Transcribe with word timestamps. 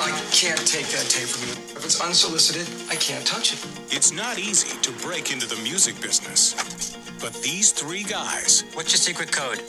I 0.00 0.08
can't 0.32 0.64
take 0.66 0.86
that 0.96 1.04
tape 1.12 1.28
from 1.28 1.44
you. 1.44 1.52
If 1.76 1.84
it's 1.84 2.00
unsolicited, 2.00 2.64
I 2.88 2.96
can't 2.96 3.26
touch 3.26 3.52
it. 3.52 3.60
It's 3.92 4.12
not 4.12 4.38
easy 4.38 4.72
to 4.80 4.90
break 5.04 5.30
into 5.30 5.46
the 5.46 5.60
music 5.60 6.00
business. 6.00 6.56
But 7.20 7.34
these 7.44 7.72
three 7.72 8.02
guys 8.02 8.64
What's 8.72 8.96
your 8.96 9.02
secret 9.04 9.30
code? 9.30 9.60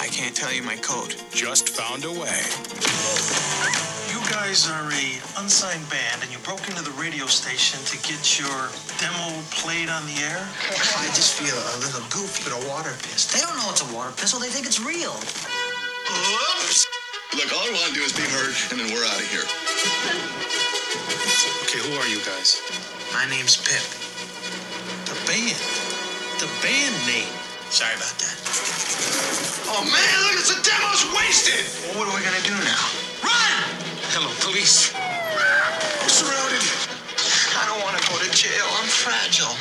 I 0.00 0.08
can't 0.08 0.34
tell 0.34 0.50
you 0.50 0.62
my 0.62 0.76
code. 0.76 1.14
just 1.36 1.68
found 1.68 2.08
a 2.08 2.12
way. 2.16 2.40
You 4.08 4.20
guys 4.32 4.72
are 4.72 4.88
a 4.88 5.06
unsigned 5.44 5.84
band, 5.92 6.24
and 6.24 6.32
you 6.32 6.40
broke 6.48 6.64
into 6.64 6.80
the 6.80 6.96
radio 6.96 7.26
station 7.28 7.76
to 7.92 8.00
get 8.08 8.40
your 8.40 8.72
demo 8.96 9.36
played 9.52 9.92
on 9.92 10.00
the 10.08 10.16
air. 10.24 10.40
I 10.96 11.12
just 11.12 11.36
feel 11.36 11.52
a 11.52 11.76
little 11.84 12.00
goofy 12.08 12.48
with 12.48 12.56
a 12.56 12.62
water 12.72 12.96
pistol. 13.04 13.36
They 13.36 13.44
don't 13.44 13.60
know 13.60 13.68
it's 13.68 13.84
a 13.84 13.90
water 13.92 14.16
pistol. 14.16 14.40
They 14.40 14.48
think 14.48 14.64
it's 14.64 14.80
real. 14.80 15.12
Whoops! 17.34 17.50
Look, 17.50 17.58
all 17.58 17.66
I 17.66 17.72
want 17.74 17.88
to 17.90 17.94
do 17.94 18.02
is 18.02 18.12
be 18.12 18.22
heard, 18.22 18.54
and 18.70 18.78
then 18.78 18.94
we're 18.94 19.02
out 19.06 19.18
of 19.18 19.26
here. 19.26 19.42
Okay, 21.66 21.82
who 21.82 21.98
are 21.98 22.06
you 22.06 22.22
guys? 22.22 22.62
My 23.10 23.26
name's 23.26 23.58
Pip. 23.58 23.82
The 25.10 25.18
band. 25.26 25.58
The 26.38 26.46
band 26.62 26.94
name. 27.10 27.30
Sorry 27.74 27.94
about 27.98 28.14
that. 28.22 28.36
Oh 29.66 29.82
man, 29.82 30.14
look, 30.30 30.38
it's 30.38 30.54
the 30.54 30.62
demo's 30.62 31.02
wasted! 31.10 31.66
Well, 31.82 32.04
what 32.04 32.06
are 32.06 32.14
we 32.14 32.22
gonna 32.22 32.44
do 32.46 32.54
now? 32.62 32.84
Run! 33.26 33.66
Hello, 34.14 34.30
police. 34.46 34.94
I'm 34.94 36.10
surrounded. 36.10 36.62
I 37.58 37.66
don't 37.66 37.82
want 37.82 37.98
to 37.98 38.02
go 38.10 38.14
to 38.14 38.30
jail. 38.30 38.66
I'm 38.78 38.86
fragile. 38.86 39.58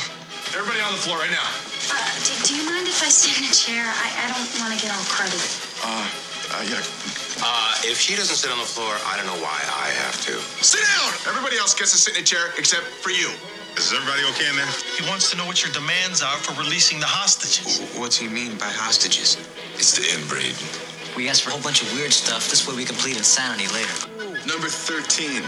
Everybody 0.54 0.86
on 0.86 0.94
the 0.94 1.02
floor 1.02 1.18
right 1.18 1.34
now. 1.34 1.50
Uh, 1.90 1.98
do, 2.22 2.38
do 2.46 2.52
you 2.54 2.70
mind 2.70 2.86
if 2.86 3.02
I 3.02 3.10
sit 3.10 3.34
in 3.42 3.50
a 3.50 3.54
chair? 3.54 3.82
I, 3.82 4.30
I 4.30 4.30
don't 4.30 4.46
want 4.62 4.78
to 4.78 4.80
get 4.80 4.94
all 4.94 5.06
cruddy. 5.10 5.42
Uh, 5.82 6.06
uh, 6.54 6.62
yeah. 6.70 7.23
Uh, 7.44 7.76
if 7.84 8.00
she 8.00 8.16
doesn't 8.16 8.40
sit 8.40 8.48
on 8.52 8.58
the 8.58 8.64
floor, 8.64 8.96
I 9.04 9.20
don't 9.20 9.28
know 9.28 9.36
why 9.44 9.60
I 9.68 9.92
have 10.08 10.16
to. 10.32 10.40
Sit 10.64 10.80
down! 10.80 11.12
Everybody 11.28 11.60
else 11.60 11.76
gets 11.76 11.92
to 11.92 12.00
sit 12.00 12.16
in 12.16 12.24
a 12.24 12.26
chair 12.26 12.56
except 12.58 12.88
for 12.88 13.12
you. 13.12 13.28
Is 13.76 13.92
everybody 13.92 14.24
okay 14.32 14.48
in 14.48 14.56
there? 14.56 14.70
He 14.96 15.04
wants 15.12 15.28
to 15.32 15.36
know 15.36 15.44
what 15.44 15.60
your 15.60 15.74
demands 15.76 16.24
are 16.24 16.40
for 16.40 16.56
releasing 16.56 17.04
the 17.04 17.10
hostages. 17.10 17.84
What's 18.00 18.16
he 18.16 18.32
mean 18.32 18.56
by 18.56 18.72
hostages? 18.72 19.36
It's 19.76 19.92
the 19.92 20.08
inbreed. 20.16 20.56
We 21.20 21.28
asked 21.28 21.44
for 21.44 21.50
a 21.50 21.54
whole 21.54 21.62
bunch 21.62 21.84
of 21.84 21.92
weird 21.94 22.14
stuff. 22.14 22.48
This 22.48 22.64
way 22.64 22.80
we 22.80 22.86
can 22.86 22.96
plead 22.96 23.18
insanity 23.18 23.68
later. 23.76 24.08
Number 24.48 24.72
13. 24.72 25.44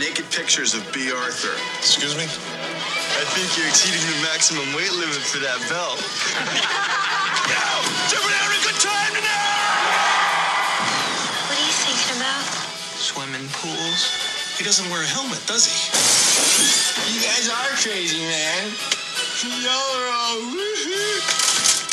Naked 0.00 0.24
pictures 0.32 0.72
of 0.72 0.80
Bea 0.96 1.12
Arthur. 1.12 1.52
Excuse 1.76 2.16
me? 2.16 2.24
I 2.24 3.24
think 3.36 3.46
you're 3.60 3.68
exceeding 3.68 4.00
the 4.00 4.18
maximum 4.32 4.64
weight 4.72 4.90
limit 4.96 5.20
for 5.20 5.44
that 5.44 5.60
belt. 5.68 6.00
Everybody 8.08 8.34
having 8.40 8.58
a 8.58 8.64
good 8.64 8.80
time 8.80 9.12
tonight? 9.12 9.43
Swimming 13.04 13.44
pools? 13.52 14.00
He 14.56 14.64
doesn't 14.64 14.88
wear 14.88 15.04
a 15.04 15.06
helmet, 15.06 15.44
does 15.44 15.68
he? 15.68 15.76
You 17.12 17.20
guys 17.20 17.52
are 17.52 17.76
crazy, 17.76 18.16
man. 18.16 18.72
Y'all 19.60 19.92
are 20.00 20.08
all 20.08 20.40
woohoo. 20.40 21.20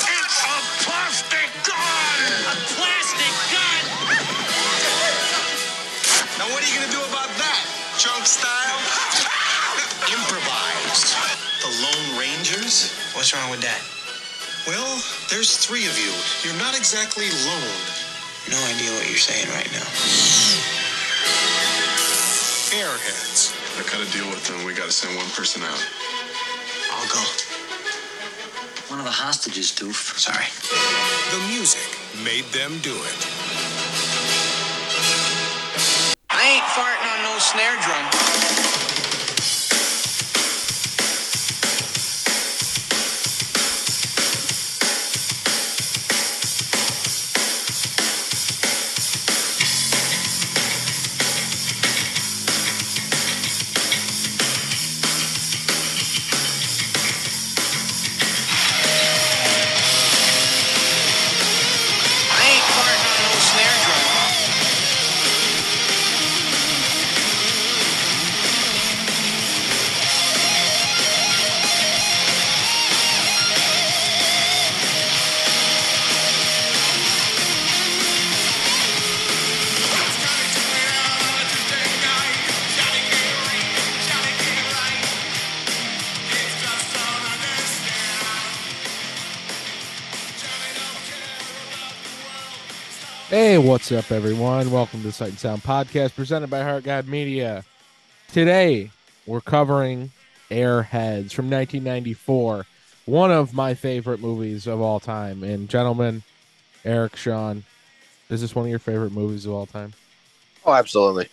It's 0.08 0.40
a 0.40 0.56
plastic 0.88 1.52
gun! 1.68 2.24
A 2.48 2.56
plastic 2.80 3.34
gun! 3.52 3.84
Now 6.40 6.48
what 6.56 6.64
are 6.64 6.70
you 6.72 6.80
gonna 6.80 6.96
do 6.96 7.04
about 7.12 7.28
that? 7.44 7.60
Chunk 8.00 8.24
style? 8.24 8.80
Improvised. 10.16 11.12
The 11.60 11.72
Lone 11.84 12.24
Rangers? 12.24 12.96
What's 13.20 13.36
wrong 13.36 13.52
with 13.52 13.60
that? 13.68 13.84
Well, 14.64 14.96
there's 15.28 15.60
three 15.60 15.84
of 15.92 15.96
you. 16.00 16.16
You're 16.48 16.58
not 16.64 16.72
exactly 16.72 17.28
lone. 17.52 17.84
No 18.48 18.56
idea 18.72 18.96
what 18.96 19.12
you're 19.12 19.20
saying 19.20 19.52
right 19.52 19.68
now. 19.76 20.91
Airheads. 22.72 23.52
I 23.78 23.84
gotta 23.84 24.10
deal 24.12 24.28
with 24.30 24.48
them. 24.48 24.66
We 24.66 24.74
gotta 24.74 24.92
send 24.92 25.16
one 25.18 25.30
person 25.32 25.62
out. 25.64 25.84
I'll 26.92 27.08
go. 27.08 27.24
One 28.88 29.00
of 29.00 29.06
the 29.06 29.12
hostages, 29.12 29.72
doof. 29.72 30.20
Sorry. 30.20 30.48
The 31.32 31.40
music 31.48 31.88
made 32.24 32.46
them 32.52 32.80
do 32.80 32.92
it. 32.92 33.20
I 36.30 36.60
ain't 36.60 36.68
farting 36.76 37.08
on 37.08 37.24
no 37.24 37.40
snare 37.40 37.78
drum. 37.84 38.91
Hey, 93.52 93.58
what's 93.58 93.92
up, 93.92 94.14
everyone? 94.14 94.72
Welcome 94.72 95.02
to 95.02 95.08
the 95.08 95.12
Sight 95.12 95.32
and 95.32 95.38
Sound 95.38 95.62
Podcast 95.62 96.16
presented 96.16 96.50
by 96.50 96.64
Heart 96.64 96.86
God 96.86 97.10
Media. 97.10 97.66
Today, 98.32 98.92
we're 99.26 99.42
covering 99.42 100.12
Airheads 100.50 101.34
from 101.34 101.50
1994, 101.50 102.66
one 103.08 103.30
of 103.30 103.54
my 103.54 103.74
favorite 103.74 104.22
movies 104.22 104.68
of 104.68 104.80
all 104.80 105.02
time. 105.02 105.44
And, 105.44 105.68
gentlemen, 105.68 106.24
Eric, 106.86 107.18
Sean, 107.18 107.66
is 108.30 108.40
this 108.40 108.56
one 108.56 108.68
of 108.68 108.70
your 108.70 108.80
favorite 108.80 109.12
movies 109.12 109.46
of 109.46 109.52
all 109.52 109.66
time? 109.66 109.92
Oh, 110.66 110.74
absolutely. 110.74 111.28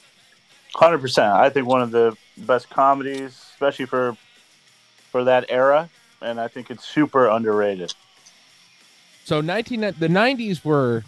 Hundred 0.74 0.98
percent. 0.98 1.32
I 1.32 1.50
think 1.50 1.68
one 1.68 1.82
of 1.82 1.92
the 1.92 2.16
best 2.36 2.68
comedies, 2.68 3.40
especially 3.52 3.86
for 3.86 4.16
for 5.12 5.22
that 5.22 5.44
era, 5.50 5.88
and 6.20 6.40
I 6.40 6.48
think 6.48 6.68
it's 6.72 6.84
super 6.84 7.28
underrated. 7.28 7.94
So, 9.24 9.40
19, 9.40 9.82
the 9.82 10.08
90s 10.08 10.64
were 10.64 11.04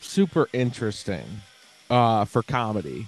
super 0.00 0.48
interesting 0.52 1.24
uh, 1.88 2.24
for 2.24 2.42
comedy. 2.42 3.06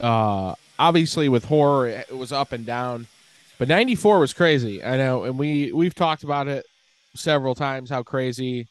Uh, 0.00 0.54
obviously, 0.78 1.28
with 1.28 1.44
horror, 1.44 1.88
it 1.88 2.16
was 2.16 2.32
up 2.32 2.52
and 2.52 2.64
down, 2.64 3.06
but 3.58 3.68
94 3.68 4.20
was 4.20 4.32
crazy. 4.32 4.82
I 4.82 4.96
know, 4.96 5.24
and 5.24 5.38
we 5.38 5.72
we've 5.72 5.94
talked 5.94 6.22
about 6.22 6.48
it 6.48 6.66
several 7.14 7.54
times 7.54 7.90
how 7.90 8.02
crazy 8.02 8.68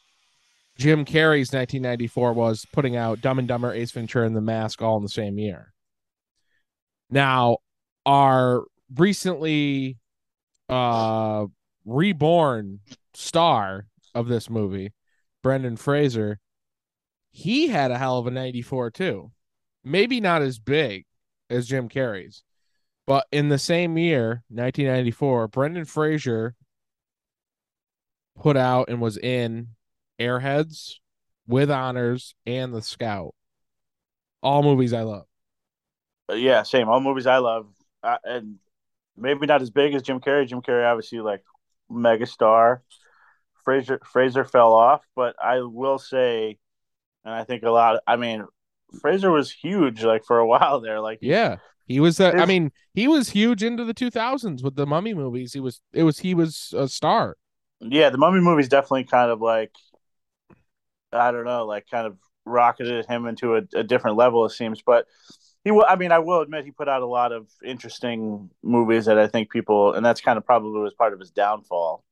Jim 0.76 1.04
Carrey's 1.04 1.52
1994 1.52 2.32
was 2.32 2.66
putting 2.72 2.96
out 2.96 3.20
Dumb 3.20 3.38
and 3.38 3.48
Dumber, 3.48 3.72
Ace 3.72 3.90
Ventura, 3.90 4.26
and 4.26 4.36
The 4.36 4.40
Mask 4.40 4.80
all 4.80 4.96
in 4.96 5.02
the 5.02 5.08
same 5.08 5.38
year. 5.38 5.72
Now, 7.10 7.58
our 8.06 8.64
recently 8.96 9.98
uh 10.68 11.46
reborn 11.84 12.80
star 13.14 13.86
of 14.14 14.28
this 14.28 14.50
movie, 14.50 14.92
Brendan 15.42 15.76
Fraser, 15.76 16.38
he 17.38 17.68
had 17.68 17.92
a 17.92 17.98
hell 17.98 18.18
of 18.18 18.26
a 18.26 18.32
94 18.32 18.90
too. 18.90 19.30
Maybe 19.84 20.20
not 20.20 20.42
as 20.42 20.58
big 20.58 21.04
as 21.48 21.68
Jim 21.68 21.88
Carrey's, 21.88 22.42
but 23.06 23.28
in 23.30 23.48
the 23.48 23.60
same 23.60 23.96
year, 23.96 24.42
1994, 24.48 25.46
Brendan 25.46 25.84
Fraser 25.84 26.56
put 28.40 28.56
out 28.56 28.88
and 28.88 29.00
was 29.00 29.16
in 29.16 29.68
Airheads 30.18 30.94
with 31.46 31.70
honors 31.70 32.34
and 32.44 32.74
The 32.74 32.82
Scout. 32.82 33.36
All 34.42 34.64
movies 34.64 34.92
I 34.92 35.02
love. 35.02 35.26
Yeah, 36.34 36.64
same. 36.64 36.88
All 36.88 37.00
movies 37.00 37.28
I 37.28 37.38
love, 37.38 37.68
uh, 38.02 38.18
and 38.24 38.56
maybe 39.16 39.46
not 39.46 39.62
as 39.62 39.70
big 39.70 39.94
as 39.94 40.02
Jim 40.02 40.18
Carrey. 40.18 40.48
Jim 40.48 40.60
Carrey, 40.60 40.90
obviously, 40.90 41.20
like 41.20 41.44
megastar. 41.88 42.80
Fraser 43.64 44.00
Fraser 44.04 44.44
fell 44.44 44.72
off, 44.72 45.06
but 45.14 45.36
I 45.40 45.60
will 45.60 45.98
say, 45.98 46.58
and 47.24 47.34
I 47.34 47.44
think 47.44 47.62
a 47.62 47.70
lot. 47.70 48.00
I 48.06 48.16
mean, 48.16 48.46
Fraser 49.00 49.30
was 49.30 49.50
huge, 49.50 50.02
like 50.04 50.24
for 50.24 50.38
a 50.38 50.46
while 50.46 50.80
there. 50.80 51.00
Like 51.00 51.18
Yeah. 51.20 51.56
He 51.86 52.00
was 52.00 52.18
the 52.18 52.36
I 52.36 52.44
mean, 52.44 52.70
he 52.92 53.08
was 53.08 53.30
huge 53.30 53.62
into 53.62 53.82
the 53.84 53.94
2000s 53.94 54.62
with 54.62 54.76
the 54.76 54.86
Mummy 54.86 55.14
movies. 55.14 55.54
He 55.54 55.60
was 55.60 55.80
it 55.92 56.02
was 56.02 56.18
he 56.18 56.34
was 56.34 56.74
a 56.76 56.86
star. 56.88 57.36
yeah, 57.80 58.10
the 58.10 58.18
Mummy 58.18 58.40
movies 58.40 58.68
definitely 58.68 59.04
kind 59.04 59.30
of 59.30 59.40
like, 59.40 59.72
I 61.12 61.30
don't 61.32 61.44
know, 61.44 61.64
like 61.66 61.86
kind 61.90 62.06
of 62.06 62.16
rocketed 62.44 63.06
him 63.06 63.26
into 63.26 63.56
a, 63.56 63.62
a 63.74 63.82
different 63.82 64.16
level. 64.16 64.44
It 64.44 64.50
seems, 64.50 64.82
but 64.82 65.06
he 65.64 65.70
will. 65.70 65.84
I 65.88 65.96
mean, 65.96 66.12
I 66.12 66.18
will 66.18 66.40
admit 66.40 66.64
he 66.64 66.70
put 66.70 66.88
out 66.88 67.02
a 67.02 67.06
lot 67.06 67.32
of 67.32 67.48
interesting 67.64 68.50
movies 68.62 69.06
that 69.06 69.18
I 69.18 69.26
think 69.26 69.50
people, 69.50 69.94
and 69.94 70.04
that's 70.04 70.20
kind 70.20 70.38
of 70.38 70.44
probably 70.44 70.80
was 70.80 70.94
part 70.94 71.12
of 71.12 71.20
his 71.20 71.30
downfall. 71.30 72.04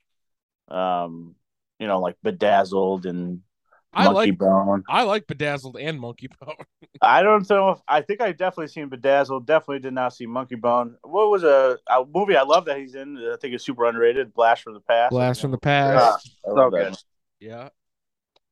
Um, 0.69 1.37
you 1.79 1.87
know, 1.87 2.01
like 2.01 2.17
Bedazzled 2.23 3.07
and 3.07 3.43
I 3.93 4.05
Monkey 4.05 4.31
like 4.31 4.39
Bone. 4.39 4.85
I 4.89 5.03
like 5.05 5.27
Bedazzled 5.27 5.77
and 5.79 5.99
Monkey 5.99 6.29
Bone. 6.41 6.55
I 7.01 7.23
don't 7.23 7.49
know 7.49 7.71
if 7.71 7.79
I 7.89 8.01
think 8.03 8.21
I 8.21 8.33
definitely 8.33 8.69
seen 8.69 8.89
Bedazzled. 8.89 9.47
Definitely 9.47 9.81
did 9.81 9.95
not 9.95 10.15
see 10.15 10.27
Monkey 10.27 10.55
Bone. 10.55 10.97
What 11.03 11.31
was 11.31 11.45
a, 11.45 11.79
a 11.89 12.05
movie 12.07 12.37
I 12.37 12.43
love 12.43 12.67
that 12.67 12.79
he's 12.79 12.95
in? 12.95 13.17
I 13.19 13.37
think 13.41 13.55
it's 13.55 13.65
super 13.65 13.85
underrated. 13.87 14.35
Blast 14.35 14.63
from 14.63 14.75
the 14.75 14.81
Past. 14.81 15.11
Blast 15.11 15.41
from 15.41 15.51
the 15.51 15.59
Past. 15.59 16.31
I 16.47 16.51
love 16.51 16.73
So 16.73 16.77
that. 16.77 16.91
good. 16.91 16.97
Yeah. 17.41 17.69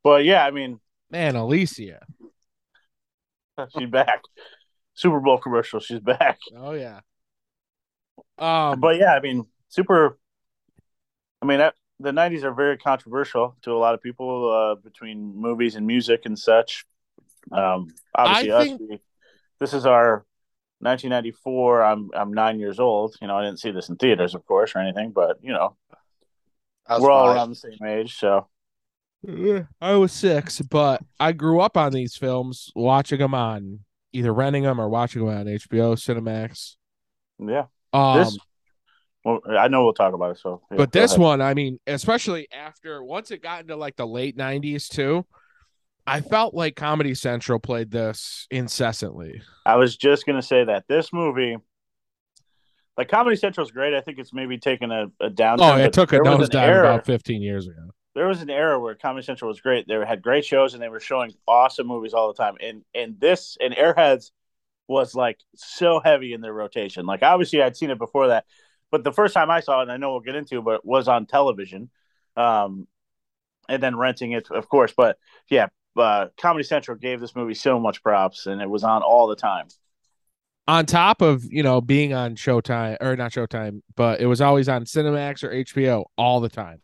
But 0.02 0.24
yeah, 0.24 0.44
I 0.44 0.50
mean, 0.50 0.80
Man, 1.10 1.36
Alicia. 1.36 2.00
she's 3.78 3.90
back. 3.90 4.22
Super 4.94 5.20
Bowl 5.20 5.38
commercial. 5.38 5.80
She's 5.80 6.00
back. 6.00 6.38
Oh 6.56 6.72
yeah. 6.72 7.00
Um 8.38 8.80
but 8.80 8.96
yeah, 8.96 9.14
I 9.14 9.20
mean, 9.20 9.44
super. 9.68 10.18
I 11.42 11.46
mean, 11.46 11.58
that, 11.58 11.74
the 12.00 12.10
'90s 12.10 12.42
are 12.42 12.52
very 12.52 12.76
controversial 12.76 13.56
to 13.62 13.72
a 13.72 13.78
lot 13.78 13.94
of 13.94 14.02
people 14.02 14.50
uh, 14.50 14.74
between 14.76 15.34
movies 15.36 15.76
and 15.76 15.86
music 15.86 16.22
and 16.24 16.38
such. 16.38 16.84
Um, 17.52 17.88
obviously, 18.14 18.52
I 18.52 18.56
us. 18.56 18.66
think- 18.68 18.80
we- 18.80 19.00
this 19.60 19.72
is 19.72 19.86
our 19.86 20.26
1994. 20.80 21.82
I'm 21.82 22.10
I'm 22.14 22.32
nine 22.32 22.58
years 22.58 22.78
old. 22.80 23.16
You 23.20 23.28
know, 23.28 23.36
I 23.36 23.44
didn't 23.44 23.60
see 23.60 23.70
this 23.70 23.88
in 23.88 23.96
theaters, 23.96 24.34
of 24.34 24.44
course, 24.46 24.74
or 24.74 24.80
anything, 24.80 25.12
but 25.12 25.38
you 25.42 25.52
know, 25.52 25.76
I 26.86 26.98
we're 26.98 27.10
all 27.10 27.28
around 27.30 27.50
the 27.50 27.54
same 27.56 27.78
age, 27.86 28.16
so 28.16 28.48
I 29.80 29.94
was 29.94 30.12
six, 30.12 30.60
but 30.60 31.00
I 31.18 31.32
grew 31.32 31.60
up 31.60 31.76
on 31.78 31.92
these 31.92 32.16
films, 32.16 32.70
watching 32.74 33.18
them 33.20 33.32
on 33.34 33.80
either 34.12 34.34
renting 34.34 34.64
them 34.64 34.80
or 34.80 34.88
watching 34.88 35.24
them 35.24 35.34
on 35.36 35.46
HBO, 35.46 35.94
Cinemax. 35.96 36.76
yeah. 37.38 37.64
Um, 37.92 38.18
This, 38.18 38.38
well, 39.24 39.40
I 39.48 39.68
know 39.68 39.84
we'll 39.84 39.94
talk 39.94 40.12
about 40.14 40.32
it. 40.32 40.38
So, 40.38 40.60
yeah, 40.70 40.76
but 40.76 40.92
this 40.92 41.16
one, 41.16 41.40
I 41.40 41.54
mean, 41.54 41.80
especially 41.86 42.46
after 42.52 43.02
once 43.02 43.30
it 43.30 43.42
got 43.42 43.62
into 43.62 43.76
like 43.76 43.96
the 43.96 44.06
late 44.06 44.36
'90s 44.36 44.88
too, 44.88 45.24
I 46.06 46.20
felt 46.20 46.54
like 46.54 46.76
Comedy 46.76 47.14
Central 47.14 47.58
played 47.58 47.90
this 47.90 48.46
incessantly. 48.50 49.40
I 49.64 49.76
was 49.76 49.96
just 49.96 50.26
gonna 50.26 50.42
say 50.42 50.64
that 50.64 50.84
this 50.88 51.12
movie, 51.12 51.56
like 52.98 53.08
Comedy 53.08 53.36
Central, 53.36 53.64
is 53.64 53.72
great. 53.72 53.94
I 53.94 54.02
think 54.02 54.18
it's 54.18 54.34
maybe 54.34 54.58
taken 54.58 54.90
a, 54.92 55.06
a 55.20 55.30
downturn. 55.30 55.58
Oh, 55.60 55.76
it 55.78 55.92
took 55.94 56.12
a 56.12 56.18
nosedive 56.18 56.80
about 56.80 57.06
15 57.06 57.40
years 57.40 57.66
ago. 57.66 57.90
there 58.14 58.26
was 58.26 58.42
an 58.42 58.50
era 58.50 58.78
where 58.78 58.94
Comedy 58.94 59.24
Central 59.24 59.48
was 59.48 59.60
great. 59.60 59.88
They 59.88 59.94
had 60.06 60.20
great 60.22 60.44
shows 60.44 60.74
and 60.74 60.82
they 60.82 60.88
were 60.88 61.00
showing 61.00 61.32
awesome 61.48 61.86
movies 61.86 62.12
all 62.14 62.28
the 62.28 62.34
time. 62.36 62.56
And 62.60 62.82
and 62.94 63.18
this 63.18 63.56
and 63.60 63.74
Airheads 63.74 64.30
was 64.86 65.14
like 65.14 65.38
so 65.56 66.00
heavy 66.04 66.34
in 66.34 66.42
their 66.42 66.52
rotation. 66.52 67.06
Like 67.06 67.22
obviously 67.22 67.62
I'd 67.62 67.76
seen 67.76 67.90
it 67.90 67.98
before 67.98 68.28
that, 68.28 68.44
but 68.94 69.02
the 69.02 69.12
first 69.12 69.34
time 69.34 69.50
I 69.50 69.58
saw 69.58 69.80
it, 69.80 69.82
and 69.84 69.90
I 69.92 69.96
know 69.96 70.12
we'll 70.12 70.20
get 70.20 70.36
into, 70.36 70.58
it, 70.58 70.64
but 70.64 70.74
it 70.76 70.84
was 70.84 71.08
on 71.08 71.26
television, 71.26 71.90
um, 72.36 72.86
and 73.68 73.82
then 73.82 73.96
renting 73.96 74.30
it, 74.30 74.48
of 74.52 74.68
course. 74.68 74.94
But 74.96 75.18
yeah, 75.50 75.66
uh, 75.96 76.26
Comedy 76.40 76.62
Central 76.62 76.96
gave 76.96 77.18
this 77.18 77.34
movie 77.34 77.54
so 77.54 77.80
much 77.80 78.04
props, 78.04 78.46
and 78.46 78.62
it 78.62 78.70
was 78.70 78.84
on 78.84 79.02
all 79.02 79.26
the 79.26 79.34
time. 79.34 79.66
on 80.68 80.86
top 80.86 81.22
of 81.22 81.44
you 81.50 81.64
know 81.64 81.80
being 81.80 82.14
on 82.14 82.36
Showtime 82.36 82.96
or 83.00 83.16
not 83.16 83.32
Showtime, 83.32 83.80
but 83.96 84.20
it 84.20 84.26
was 84.26 84.40
always 84.40 84.68
on 84.68 84.84
Cinemax 84.84 85.42
or 85.42 85.50
HBO 85.50 86.04
all 86.16 86.38
the 86.40 86.48
time. 86.48 86.80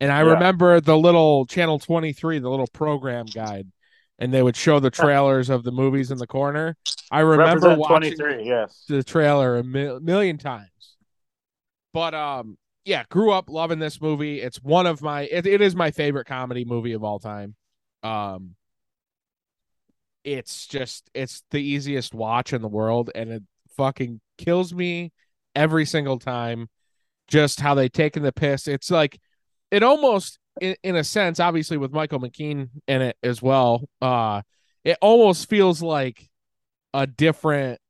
And 0.00 0.10
I 0.10 0.24
Yeah. 0.24 0.32
remember 0.32 0.80
the 0.80 0.98
little 0.98 1.46
channel 1.46 1.78
23, 1.78 2.40
the 2.40 2.50
little 2.50 2.66
program 2.66 3.26
guide, 3.26 3.68
and 4.18 4.34
they 4.34 4.42
would 4.42 4.56
show 4.56 4.80
the 4.80 4.90
trailers 4.90 5.48
of 5.48 5.62
the 5.62 5.70
movies 5.70 6.10
in 6.10 6.18
the 6.18 6.26
corner. 6.26 6.76
I 7.10 7.20
remember 7.20 7.74
watching 7.76 8.16
23, 8.16 8.46
yes. 8.46 8.84
the 8.88 9.02
trailer 9.02 9.58
a 9.58 9.64
mil- 9.64 10.00
million 10.00 10.36
times. 10.38 10.96
But 11.92 12.14
um 12.14 12.56
yeah, 12.84 13.04
grew 13.10 13.32
up 13.32 13.50
loving 13.50 13.78
this 13.78 14.00
movie. 14.00 14.40
It's 14.40 14.62
one 14.62 14.86
of 14.86 15.02
my 15.02 15.22
it, 15.22 15.46
it 15.46 15.60
is 15.60 15.76
my 15.76 15.90
favorite 15.90 16.26
comedy 16.26 16.64
movie 16.64 16.92
of 16.92 17.04
all 17.04 17.18
time. 17.18 17.54
Um 18.02 18.56
it's 20.24 20.66
just 20.66 21.10
it's 21.14 21.42
the 21.50 21.62
easiest 21.62 22.14
watch 22.14 22.52
in 22.52 22.62
the 22.62 22.68
world 22.68 23.10
and 23.14 23.30
it 23.30 23.42
fucking 23.76 24.20
kills 24.38 24.74
me 24.74 25.12
every 25.54 25.86
single 25.86 26.18
time 26.18 26.68
just 27.28 27.60
how 27.60 27.74
they 27.74 27.88
taken 27.88 28.22
the 28.22 28.32
piss. 28.32 28.68
It's 28.68 28.90
like 28.90 29.18
it 29.70 29.82
almost 29.82 30.38
in, 30.60 30.76
in 30.82 30.96
a 30.96 31.04
sense 31.04 31.40
obviously 31.40 31.76
with 31.76 31.92
Michael 31.92 32.20
McKean 32.20 32.68
in 32.86 33.02
it 33.02 33.16
as 33.22 33.40
well. 33.40 33.88
Uh 34.02 34.42
it 34.84 34.98
almost 35.00 35.48
feels 35.48 35.82
like 35.82 36.28
a 36.94 37.06
different 37.06 37.80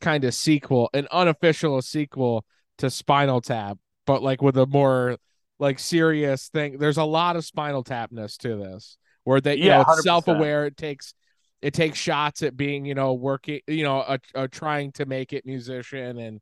kind 0.00 0.24
of 0.24 0.34
sequel, 0.34 0.90
an 0.92 1.06
unofficial 1.12 1.80
sequel 1.82 2.44
to 2.80 2.90
Spinal 2.90 3.40
Tap, 3.40 3.78
but 4.06 4.22
like 4.22 4.42
with 4.42 4.56
a 4.58 4.66
more 4.66 5.18
like 5.58 5.78
serious 5.78 6.48
thing. 6.48 6.78
There's 6.78 6.98
a 6.98 7.04
lot 7.04 7.36
of 7.36 7.44
Spinal 7.44 7.84
Tapness 7.84 8.38
to 8.38 8.56
this, 8.56 8.98
where 9.24 9.40
they 9.40 9.56
you 9.56 9.64
Yeah, 9.66 9.76
know 9.76 9.80
it's 9.82 9.90
100%. 9.90 10.02
self-aware. 10.02 10.66
It 10.66 10.76
takes 10.76 11.14
it 11.62 11.74
takes 11.74 11.98
shots 11.98 12.42
at 12.42 12.56
being 12.56 12.84
you 12.84 12.94
know 12.94 13.14
working 13.14 13.60
you 13.66 13.84
know 13.84 14.00
a, 14.00 14.18
a 14.34 14.48
trying 14.48 14.92
to 14.92 15.06
make 15.06 15.32
it 15.32 15.46
musician, 15.46 16.18
and 16.18 16.40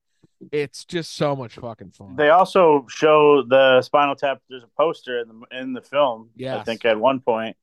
it's 0.53 0.85
just 0.85 1.15
so 1.17 1.35
much 1.35 1.55
fucking 1.57 1.91
fun. 1.93 2.17
They 2.17 2.31
also 2.31 2.87
show 2.89 3.43
the 3.43 3.83
Spinal 3.83 4.17
Tap. 4.17 4.41
There's 4.49 4.63
a 4.63 4.69
poster 4.77 5.21
in 5.21 5.29
the 5.29 5.59
in 5.59 5.73
the 5.73 5.83
film. 5.83 6.31
Yeah, 6.37 6.59
I 6.59 6.65
think 6.65 6.85
at 6.85 6.99
one 6.99 7.21
point, 7.21 7.57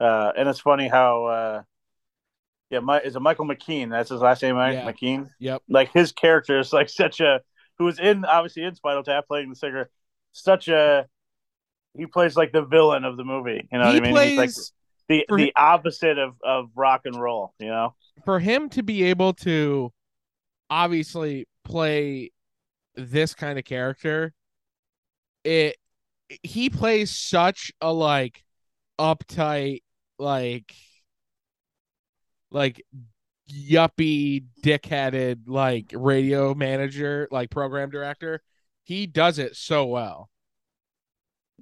uh, 0.00 0.32
and 0.36 0.48
it's 0.48 0.60
funny 0.60 0.88
how, 0.88 1.26
uh, 1.26 1.62
yeah, 2.70 2.80
my, 2.80 3.00
is 3.00 3.16
it 3.16 3.20
Michael 3.20 3.46
McKean? 3.46 3.90
That's 3.90 4.10
his 4.10 4.20
last 4.20 4.42
name, 4.42 4.56
right? 4.56 4.74
Yeah. 4.74 4.90
McKean. 4.90 5.28
Yep. 5.40 5.62
Like 5.68 5.92
his 5.92 6.12
character 6.12 6.58
is 6.58 6.72
like 6.72 6.88
such 6.88 7.20
a 7.20 7.40
who 7.78 7.84
was 7.84 7.98
in 7.98 8.24
obviously 8.24 8.64
in 8.64 8.74
Spinal 8.74 9.02
Tap 9.02 9.26
playing 9.26 9.50
the 9.50 9.56
singer. 9.56 9.90
Such 10.32 10.68
a 10.68 11.06
he 11.96 12.06
plays 12.06 12.36
like 12.36 12.52
the 12.52 12.62
villain 12.62 13.04
of 13.04 13.16
the 13.16 13.24
movie. 13.24 13.68
You 13.70 13.78
know 13.78 13.92
he 13.92 13.94
what 13.94 13.96
I 13.96 14.00
mean? 14.00 14.12
plays 14.12 14.28
He's 14.30 14.38
like 14.38 15.26
the 15.28 15.36
the 15.36 15.52
opposite 15.56 16.18
of 16.18 16.34
of 16.42 16.70
rock 16.74 17.02
and 17.04 17.20
roll. 17.20 17.54
You 17.58 17.68
know? 17.68 17.94
for 18.24 18.38
him 18.38 18.68
to 18.70 18.82
be 18.82 19.04
able 19.04 19.32
to 19.32 19.92
obviously 20.70 21.46
play 21.64 22.30
this 22.94 23.34
kind 23.34 23.58
of 23.58 23.64
character 23.64 24.32
it 25.44 25.76
he 26.42 26.70
plays 26.70 27.10
such 27.10 27.72
a 27.80 27.92
like 27.92 28.44
uptight 28.98 29.82
like 30.18 30.74
like 32.50 32.82
yuppie 33.52 34.44
dickheaded 34.62 35.42
like 35.46 35.92
radio 35.94 36.54
manager 36.54 37.28
like 37.30 37.50
program 37.50 37.90
director 37.90 38.42
he 38.84 39.06
does 39.06 39.38
it 39.38 39.54
so 39.56 39.84
well 39.86 40.30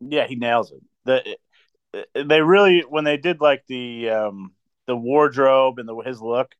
Yeah, 0.01 0.27
he 0.27 0.37
nails 0.37 0.73
it. 0.73 0.83
The 1.05 1.37
they 2.25 2.41
really 2.41 2.81
when 2.89 3.05
they 3.05 3.17
did 3.17 3.41
like 3.41 3.65
the 3.69 4.11
um 4.11 4.53
the 4.87 4.97
wardrobe 4.97 5.79
and 5.79 5.89
the 5.89 5.97
his 5.99 6.21
look, 6.21 6.55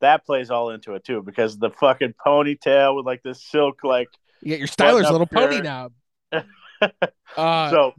that 0.00 0.24
plays 0.26 0.50
all 0.50 0.70
into 0.70 0.94
it 0.94 1.04
too 1.04 1.22
because 1.22 1.58
the 1.58 1.70
fucking 1.70 2.14
ponytail 2.24 2.96
with 2.96 3.06
like 3.06 3.22
the 3.22 3.34
silk 3.34 3.84
like 3.84 4.08
you 4.42 4.48
get 4.48 4.58
your 4.58 4.66
styler's 4.68 5.10
little 5.10 5.26
pony 5.26 5.56
shirt. 5.56 5.64
knob 5.64 5.92
uh 7.36 7.70
so 7.70 7.92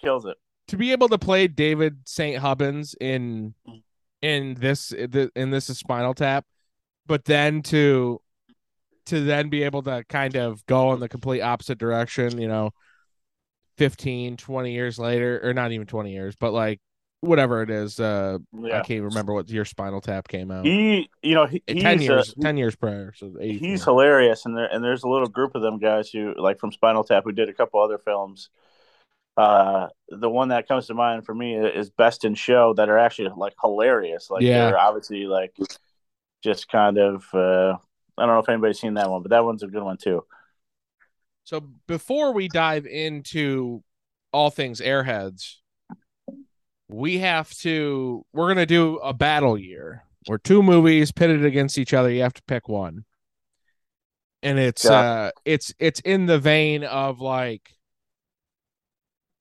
kills 0.00 0.26
it. 0.26 0.36
to 0.68 0.76
be 0.76 0.92
able 0.92 1.08
to 1.08 1.18
play 1.18 1.48
David 1.48 2.00
St. 2.06 2.38
Hubbins 2.38 2.94
in 3.00 3.54
in 4.26 4.54
this 4.54 4.90
in 4.92 5.50
this 5.50 5.70
is 5.70 5.78
Spinal 5.78 6.12
Tap, 6.14 6.44
but 7.06 7.24
then 7.24 7.62
to 7.62 8.20
to 9.06 9.20
then 9.24 9.48
be 9.48 9.62
able 9.62 9.82
to 9.84 10.04
kind 10.08 10.34
of 10.34 10.66
go 10.66 10.92
in 10.92 10.98
the 10.98 11.08
complete 11.08 11.40
opposite 11.40 11.78
direction, 11.78 12.40
you 12.40 12.48
know, 12.48 12.72
15, 13.78 14.36
20 14.36 14.72
years 14.72 14.98
later, 14.98 15.40
or 15.44 15.54
not 15.54 15.70
even 15.70 15.86
20 15.86 16.12
years, 16.12 16.34
but 16.34 16.52
like 16.52 16.80
whatever 17.20 17.62
it 17.62 17.70
is, 17.70 18.00
uh 18.00 18.38
I 18.64 18.80
can't 18.80 19.04
remember 19.04 19.32
what 19.32 19.48
year 19.48 19.64
Spinal 19.64 20.00
Tap 20.00 20.26
came 20.26 20.50
out. 20.50 20.66
He 20.66 21.08
you 21.22 21.34
know 21.34 21.46
he, 21.46 21.58
Uh, 21.68 21.72
he's 21.72 21.82
10 21.82 21.98
a- 22.00 22.02
years, 22.02 22.34
10 22.40 22.56
years 22.56 22.74
prior. 22.74 23.12
So 23.16 23.32
he's 23.40 23.84
hilarious 23.84 24.44
and 24.44 24.56
there 24.56 24.66
and 24.66 24.82
there's 24.82 25.04
a 25.04 25.08
little 25.08 25.28
group 25.28 25.54
of 25.54 25.62
them 25.62 25.78
guys 25.78 26.10
who 26.10 26.34
like 26.36 26.58
from 26.58 26.72
Spinal 26.72 27.04
Tap 27.04 27.22
who 27.24 27.32
did 27.32 27.48
a 27.48 27.54
couple 27.54 27.80
other 27.80 27.98
films. 27.98 28.50
Uh, 29.36 29.88
the 30.08 30.30
one 30.30 30.48
that 30.48 30.66
comes 30.66 30.86
to 30.86 30.94
mind 30.94 31.26
for 31.26 31.34
me 31.34 31.56
is 31.56 31.90
Best 31.90 32.24
in 32.24 32.34
Show 32.34 32.72
that 32.74 32.88
are 32.88 32.98
actually 32.98 33.30
like 33.36 33.54
hilarious. 33.60 34.30
Like 34.30 34.44
Yeah. 34.44 34.64
they're 34.64 34.78
obviously 34.78 35.26
like 35.26 35.54
just 36.42 36.68
kind 36.68 36.96
of 36.98 37.26
uh, 37.34 37.76
I 38.16 38.24
don't 38.26 38.34
know 38.34 38.38
if 38.38 38.48
anybody's 38.48 38.80
seen 38.80 38.94
that 38.94 39.10
one, 39.10 39.22
but 39.22 39.30
that 39.30 39.44
one's 39.44 39.62
a 39.62 39.66
good 39.66 39.82
one 39.82 39.98
too. 39.98 40.24
So 41.44 41.60
before 41.86 42.32
we 42.32 42.48
dive 42.48 42.86
into 42.86 43.82
all 44.32 44.50
things 44.50 44.80
Airheads, 44.80 45.56
we 46.88 47.18
have 47.18 47.52
to 47.58 48.24
we're 48.32 48.48
gonna 48.48 48.66
do 48.66 48.96
a 48.98 49.12
battle 49.12 49.58
year 49.58 50.04
where 50.26 50.38
two 50.38 50.62
movies 50.62 51.12
pitted 51.12 51.44
against 51.44 51.78
each 51.78 51.94
other. 51.94 52.10
You 52.10 52.22
have 52.22 52.34
to 52.34 52.42
pick 52.48 52.68
one. 52.68 53.04
And 54.42 54.58
it's 54.58 54.84
Yeah. 54.84 54.92
uh 54.92 55.30
it's 55.44 55.74
it's 55.78 56.00
in 56.00 56.26
the 56.26 56.38
vein 56.38 56.84
of 56.84 57.20
like 57.20 57.70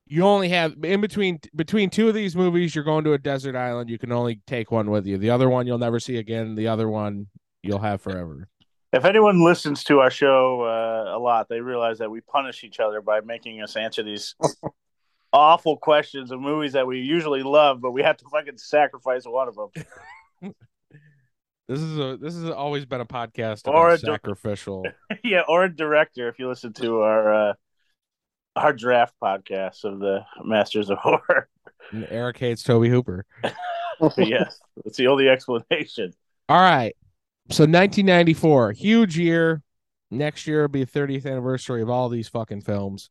you 0.07 0.23
only 0.23 0.49
have 0.49 0.75
in 0.83 1.01
between 1.01 1.39
between 1.55 1.89
two 1.89 2.07
of 2.07 2.13
these 2.13 2.35
movies, 2.35 2.75
you're 2.75 2.83
going 2.83 3.03
to 3.05 3.13
a 3.13 3.17
desert 3.17 3.55
island. 3.55 3.89
You 3.89 3.97
can 3.97 4.11
only 4.11 4.41
take 4.47 4.71
one 4.71 4.89
with 4.91 5.05
you. 5.05 5.17
The 5.17 5.29
other 5.29 5.49
one 5.49 5.67
you'll 5.67 5.77
never 5.77 5.99
see 5.99 6.17
again. 6.17 6.55
The 6.55 6.67
other 6.67 6.87
one 6.87 7.27
you'll 7.63 7.79
have 7.79 8.01
forever. 8.01 8.47
If 8.93 9.03
anyone 9.03 9.43
listens 9.43 9.83
to 9.85 9.99
our 9.99 10.11
show 10.11 10.61
uh, 10.61 11.17
a 11.17 11.19
lot, 11.19 11.49
they 11.49 11.59
realize 11.59 11.97
that 11.97 12.09
we 12.09 12.21
punish 12.21 12.63
each 12.63 12.79
other 12.79 13.01
by 13.01 13.19
making 13.21 13.61
us 13.61 13.75
answer 13.75 14.03
these 14.03 14.35
awful 15.33 15.75
questions 15.75 16.31
of 16.31 16.39
movies 16.39 16.73
that 16.73 16.87
we 16.87 16.99
usually 16.99 17.43
love, 17.43 17.81
but 17.81 17.91
we 17.91 18.03
have 18.03 18.15
to 18.17 18.25
fucking 18.31 18.57
sacrifice 18.57 19.23
one 19.25 19.49
of 19.49 19.55
them. 19.55 20.53
This 21.67 21.79
is 21.79 21.97
a 21.97 22.15
this 22.21 22.35
has 22.35 22.51
always 22.51 22.85
been 22.85 23.01
a 23.01 23.07
podcast 23.07 23.67
Or 23.67 23.89
a 23.89 23.97
sacrificial. 23.97 24.85
yeah, 25.23 25.41
or 25.47 25.63
a 25.63 25.75
director 25.75 26.29
if 26.29 26.37
you 26.37 26.47
listen 26.47 26.73
to 26.73 27.01
our 27.01 27.33
uh, 27.33 27.53
our 28.55 28.73
draft 28.73 29.15
podcast 29.21 29.83
of 29.83 29.99
the 29.99 30.25
Masters 30.43 30.89
of 30.89 30.97
Horror. 30.99 31.49
and 31.91 32.07
Eric 32.09 32.37
hates 32.37 32.63
Tobe 32.63 32.85
Hooper. 32.87 33.25
yes, 34.17 34.59
that's 34.83 34.97
the 34.97 35.07
only 35.07 35.29
explanation. 35.29 36.13
All 36.49 36.59
right. 36.59 36.95
So 37.51 37.63
1994, 37.63 38.71
huge 38.73 39.17
year. 39.17 39.61
Next 40.11 40.47
year 40.47 40.61
will 40.61 40.67
be 40.69 40.83
the 40.83 40.91
30th 40.99 41.25
anniversary 41.25 41.81
of 41.81 41.89
all 41.89 42.09
these 42.09 42.27
fucking 42.27 42.61
films. 42.61 43.09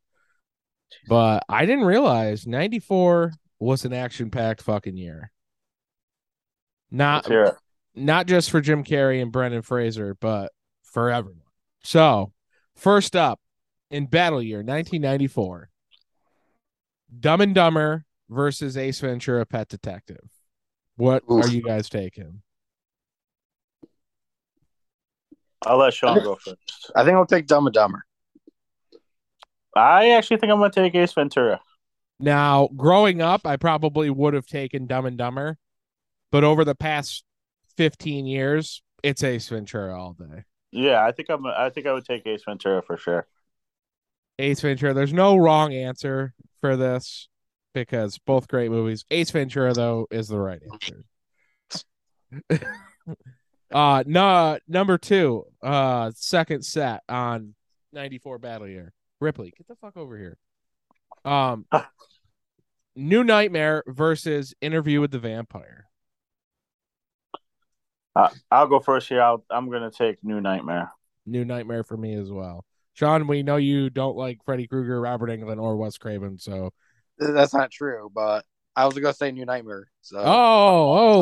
But 1.08 1.42
I 1.48 1.66
didn't 1.66 1.84
realize 1.84 2.46
94 2.46 3.32
was 3.58 3.84
an 3.84 3.92
action-packed 3.92 4.62
fucking 4.62 4.96
year. 4.96 5.30
Not 6.90 7.24
Let's 7.24 7.28
hear 7.28 7.44
it. 7.44 7.54
not 7.94 8.26
just 8.26 8.50
for 8.50 8.60
Jim 8.60 8.84
Carrey 8.84 9.20
and 9.20 9.32
Brendan 9.32 9.62
Fraser, 9.62 10.16
but 10.20 10.52
for 10.84 11.10
everyone. 11.10 11.40
So, 11.82 12.32
first 12.76 13.16
up 13.16 13.40
in 13.94 14.06
battle 14.06 14.42
year 14.42 14.58
1994, 14.58 15.70
Dumb 17.20 17.40
and 17.40 17.54
Dumber 17.54 18.04
versus 18.28 18.76
Ace 18.76 18.98
Ventura 18.98 19.46
Pet 19.46 19.68
Detective. 19.68 20.28
What 20.96 21.22
Oof. 21.30 21.44
are 21.44 21.48
you 21.48 21.62
guys 21.62 21.88
taking? 21.88 22.42
I'll 25.64 25.78
let 25.78 25.94
Sean 25.94 26.18
go 26.24 26.34
first. 26.34 26.58
I 26.96 27.04
think 27.04 27.14
I'll 27.14 27.24
take 27.24 27.46
Dumb 27.46 27.68
and 27.68 27.74
Dumber. 27.74 28.04
I 29.76 30.10
actually 30.10 30.38
think 30.38 30.50
I'm 30.50 30.58
going 30.58 30.72
to 30.72 30.80
take 30.82 30.94
Ace 30.96 31.12
Ventura. 31.12 31.60
Now, 32.18 32.68
growing 32.76 33.22
up, 33.22 33.46
I 33.46 33.56
probably 33.56 34.10
would 34.10 34.34
have 34.34 34.46
taken 34.46 34.86
Dumb 34.86 35.06
and 35.06 35.16
Dumber, 35.16 35.56
but 36.32 36.42
over 36.42 36.64
the 36.64 36.74
past 36.74 37.24
15 37.76 38.26
years, 38.26 38.82
it's 39.04 39.22
Ace 39.22 39.48
Ventura 39.48 39.96
all 39.96 40.14
day. 40.14 40.42
Yeah, 40.72 41.04
I 41.04 41.12
think 41.12 41.28
I'm. 41.30 41.46
I 41.46 41.70
think 41.70 41.86
I 41.86 41.92
would 41.92 42.04
take 42.04 42.26
Ace 42.26 42.42
Ventura 42.44 42.82
for 42.82 42.96
sure. 42.96 43.28
Ace 44.38 44.60
Ventura. 44.60 44.94
There's 44.94 45.12
no 45.12 45.36
wrong 45.36 45.72
answer 45.72 46.34
for 46.60 46.76
this 46.76 47.28
because 47.72 48.18
both 48.18 48.48
great 48.48 48.70
movies. 48.70 49.04
Ace 49.10 49.30
Ventura 49.30 49.72
though 49.72 50.06
is 50.10 50.28
the 50.28 50.38
right 50.38 50.60
answer. 50.72 51.04
uh 53.72 54.04
no 54.06 54.58
number 54.66 54.98
2, 54.98 55.44
uh 55.62 56.10
second 56.14 56.64
set 56.64 57.02
on 57.08 57.54
94 57.92 58.38
battle 58.38 58.68
year. 58.68 58.92
Ripley, 59.20 59.52
get 59.56 59.68
the 59.68 59.76
fuck 59.76 59.96
over 59.96 60.16
here. 60.16 60.36
Um 61.24 61.66
New 62.96 63.24
Nightmare 63.24 63.82
versus 63.86 64.54
Interview 64.60 65.00
with 65.00 65.10
the 65.10 65.18
Vampire. 65.18 65.88
Uh, 68.16 68.28
I'll 68.50 68.68
go 68.68 68.78
first 68.78 69.08
here. 69.08 69.20
I'll, 69.20 69.44
I'm 69.50 69.68
going 69.68 69.82
to 69.82 69.96
take 69.96 70.22
New 70.22 70.40
Nightmare. 70.40 70.92
New 71.26 71.44
Nightmare 71.44 71.82
for 71.82 71.96
me 71.96 72.14
as 72.14 72.30
well. 72.30 72.64
Sean, 72.94 73.26
we 73.26 73.42
know 73.42 73.56
you 73.56 73.90
don't 73.90 74.16
like 74.16 74.38
Freddy 74.44 74.66
Krueger, 74.66 75.00
Robert 75.00 75.28
Englund, 75.30 75.60
or 75.60 75.76
Wes 75.76 75.98
Craven, 75.98 76.38
so 76.38 76.70
That's 77.18 77.52
not 77.54 77.70
true, 77.70 78.10
but 78.14 78.44
I 78.76 78.86
was 78.86 78.94
gonna 78.94 79.14
say 79.14 79.30
New 79.30 79.44
Nightmare. 79.44 79.88
So 80.00 80.18
Oh, 80.18 80.24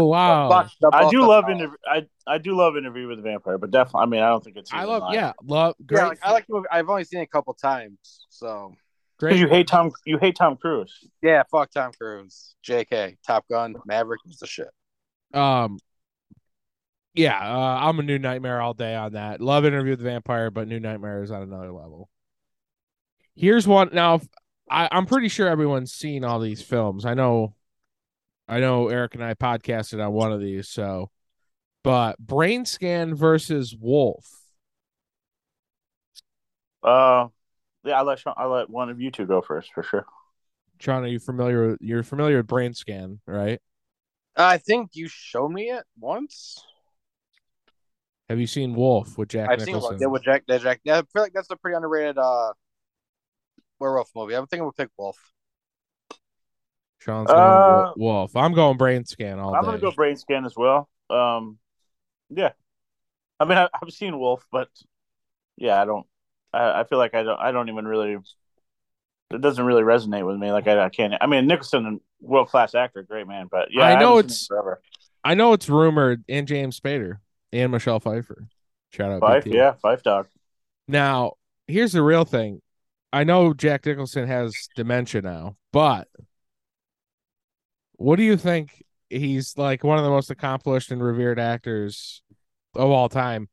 oh 0.00 0.04
wow. 0.06 0.48
But 0.48 0.70
the 0.80 0.96
I 0.96 1.10
do 1.10 1.26
love 1.26 1.44
them. 1.46 1.58
interview. 1.58 1.76
I 1.86 2.06
I 2.26 2.38
do 2.38 2.56
love 2.56 2.76
Interview 2.76 3.08
with 3.08 3.18
the 3.18 3.22
Vampire, 3.22 3.58
but 3.58 3.70
definitely. 3.70 4.02
I 4.02 4.06
mean, 4.06 4.22
I 4.22 4.28
don't 4.28 4.42
think 4.42 4.56
it's. 4.56 4.72
I 4.72 4.84
love 4.84 5.02
like- 5.02 5.14
yeah, 5.14 5.32
love 5.44 5.74
great. 5.84 5.98
Yeah, 6.00 6.06
like, 6.08 6.18
I 6.22 6.32
like 6.32 6.46
the 6.46 6.54
movie. 6.54 6.68
I've 6.70 6.88
only 6.88 7.04
seen 7.04 7.20
it 7.20 7.24
a 7.24 7.26
couple 7.26 7.52
times, 7.54 7.98
so 8.30 8.74
great. 9.18 9.30
Because 9.30 9.40
you 9.42 9.48
hate 9.48 9.66
Tom. 9.66 9.90
You 10.06 10.18
hate 10.18 10.36
Tom 10.36 10.56
Cruise. 10.56 10.94
yeah. 11.20 11.42
Fuck 11.50 11.70
Tom 11.72 11.92
Cruise, 11.98 12.54
J.K. 12.62 13.16
Top 13.26 13.46
Gun, 13.50 13.74
Maverick 13.84 14.20
was 14.26 14.38
the 14.38 14.46
shit. 14.46 14.68
Um, 15.34 15.78
yeah, 17.14 17.38
uh, 17.38 17.78
I'm 17.82 17.98
a 17.98 18.02
New 18.02 18.18
Nightmare 18.18 18.60
all 18.60 18.74
day 18.74 18.94
on 18.94 19.12
that. 19.12 19.40
Love 19.40 19.64
Interview 19.64 19.92
with 19.92 19.98
the 19.98 20.04
Vampire, 20.04 20.50
but 20.50 20.68
New 20.68 20.80
Nightmare 20.80 21.22
is 21.22 21.30
on 21.30 21.42
another 21.42 21.72
level. 21.72 22.08
Here's 23.34 23.66
one. 23.66 23.90
Now, 23.92 24.20
I, 24.70 24.88
I'm 24.90 25.06
pretty 25.06 25.28
sure 25.28 25.48
everyone's 25.48 25.92
seen 25.92 26.24
all 26.24 26.40
these 26.40 26.62
films. 26.62 27.04
I 27.04 27.14
know, 27.14 27.54
I 28.48 28.60
know. 28.60 28.88
Eric 28.88 29.14
and 29.14 29.24
I 29.24 29.34
podcasted 29.34 30.04
on 30.04 30.12
one 30.12 30.32
of 30.32 30.40
these, 30.40 30.68
so. 30.68 31.10
But 31.84 32.18
Brain 32.18 32.64
Scan 32.64 33.14
versus 33.14 33.76
Wolf. 33.78 34.30
Uh, 36.82 37.28
yeah. 37.84 37.98
I 37.98 38.02
let 38.02 38.20
Sean, 38.20 38.34
I 38.36 38.46
let 38.46 38.70
one 38.70 38.88
of 38.88 39.00
you 39.00 39.10
two 39.10 39.26
go 39.26 39.42
first 39.42 39.72
for 39.74 39.82
sure. 39.82 40.06
Sean, 40.78 41.04
are 41.04 41.08
you 41.08 41.18
familiar? 41.18 41.68
With, 41.68 41.78
you're 41.80 42.02
familiar 42.02 42.38
with 42.38 42.46
Brain 42.46 42.74
Scan, 42.74 43.20
right? 43.26 43.60
I 44.36 44.58
think 44.58 44.90
you 44.94 45.08
showed 45.08 45.50
me 45.50 45.70
it 45.70 45.84
once. 45.98 46.64
Have 48.32 48.40
you 48.40 48.46
seen 48.46 48.74
Wolf 48.74 49.18
with 49.18 49.28
Jack 49.28 49.50
I've 49.50 49.60
seen 49.60 49.74
Nicholson? 49.74 49.90
what 49.92 49.98
did 50.00 50.06
with 50.06 50.22
Jack. 50.24 50.44
That 50.48 50.62
Jack. 50.62 50.80
Yeah, 50.84 50.98
I 50.98 51.02
feel 51.12 51.22
like 51.22 51.34
that's 51.34 51.50
a 51.50 51.56
pretty 51.56 51.76
underrated 51.76 52.16
uh 52.16 52.52
werewolf 53.78 54.10
movie. 54.16 54.34
I'm 54.34 54.46
thinking 54.46 54.64
we'll 54.64 54.72
pick 54.72 54.88
Wolf. 54.96 55.18
Sean's 57.00 57.28
going 57.28 57.38
Uh, 57.38 57.92
Wolf. 57.96 58.34
I'm 58.34 58.54
going 58.54 58.78
Brain 58.78 59.04
Scan 59.04 59.38
all 59.38 59.54
I'm 59.54 59.62
day. 59.62 59.66
gonna 59.66 59.78
go 59.80 59.90
Brain 59.92 60.16
Scan 60.16 60.46
as 60.46 60.54
well. 60.56 60.88
Um, 61.10 61.58
yeah. 62.30 62.52
I 63.38 63.44
mean, 63.44 63.58
I, 63.58 63.68
I've 63.74 63.90
seen 63.92 64.18
Wolf, 64.18 64.46
but 64.50 64.68
yeah, 65.58 65.82
I 65.82 65.84
don't. 65.84 66.06
I, 66.54 66.80
I 66.80 66.84
feel 66.84 66.98
like 66.98 67.14
I 67.14 67.22
don't. 67.24 67.38
I 67.38 67.50
don't 67.52 67.68
even 67.68 67.86
really. 67.86 68.16
It 69.30 69.40
doesn't 69.40 69.64
really 69.64 69.82
resonate 69.82 70.26
with 70.26 70.38
me. 70.38 70.52
Like 70.52 70.66
I, 70.68 70.84
I 70.84 70.88
can't. 70.88 71.12
I 71.20 71.26
mean, 71.26 71.46
Nicholson, 71.46 72.00
world 72.20 72.48
class 72.48 72.74
actor, 72.74 73.02
great 73.02 73.26
man, 73.26 73.48
but 73.50 73.68
yeah, 73.72 73.82
I 73.84 73.98
know 74.00 74.16
haven't 74.16 74.26
it's- 74.26 74.46
seen 74.48 74.56
him 74.56 74.62
forever. 74.62 74.80
I 75.24 75.34
know 75.34 75.52
it's 75.52 75.68
rumored, 75.68 76.24
and 76.28 76.48
James 76.48 76.80
Spader 76.80 77.18
and 77.52 77.70
Michelle 77.72 78.00
Pfeiffer. 78.00 78.46
Shout 78.90 79.10
out 79.12 79.20
Fife, 79.20 79.44
BT. 79.44 79.56
yeah, 79.56 79.72
Fife 79.72 80.02
dog. 80.02 80.28
Now, 80.88 81.32
here's 81.66 81.92
the 81.92 82.02
real 82.02 82.24
thing. 82.24 82.60
I 83.12 83.24
know 83.24 83.52
Jack 83.54 83.86
Nicholson 83.86 84.26
has 84.26 84.68
dementia 84.76 85.22
now, 85.22 85.56
but 85.72 86.08
what 87.96 88.16
do 88.16 88.22
you 88.22 88.36
think? 88.36 88.82
He's 89.10 89.56
like 89.58 89.84
one 89.84 89.98
of 89.98 90.04
the 90.04 90.10
most 90.10 90.30
accomplished 90.30 90.90
and 90.90 91.02
revered 91.02 91.38
actors 91.38 92.22
of 92.74 92.90
all 92.90 93.08
time. 93.08 93.48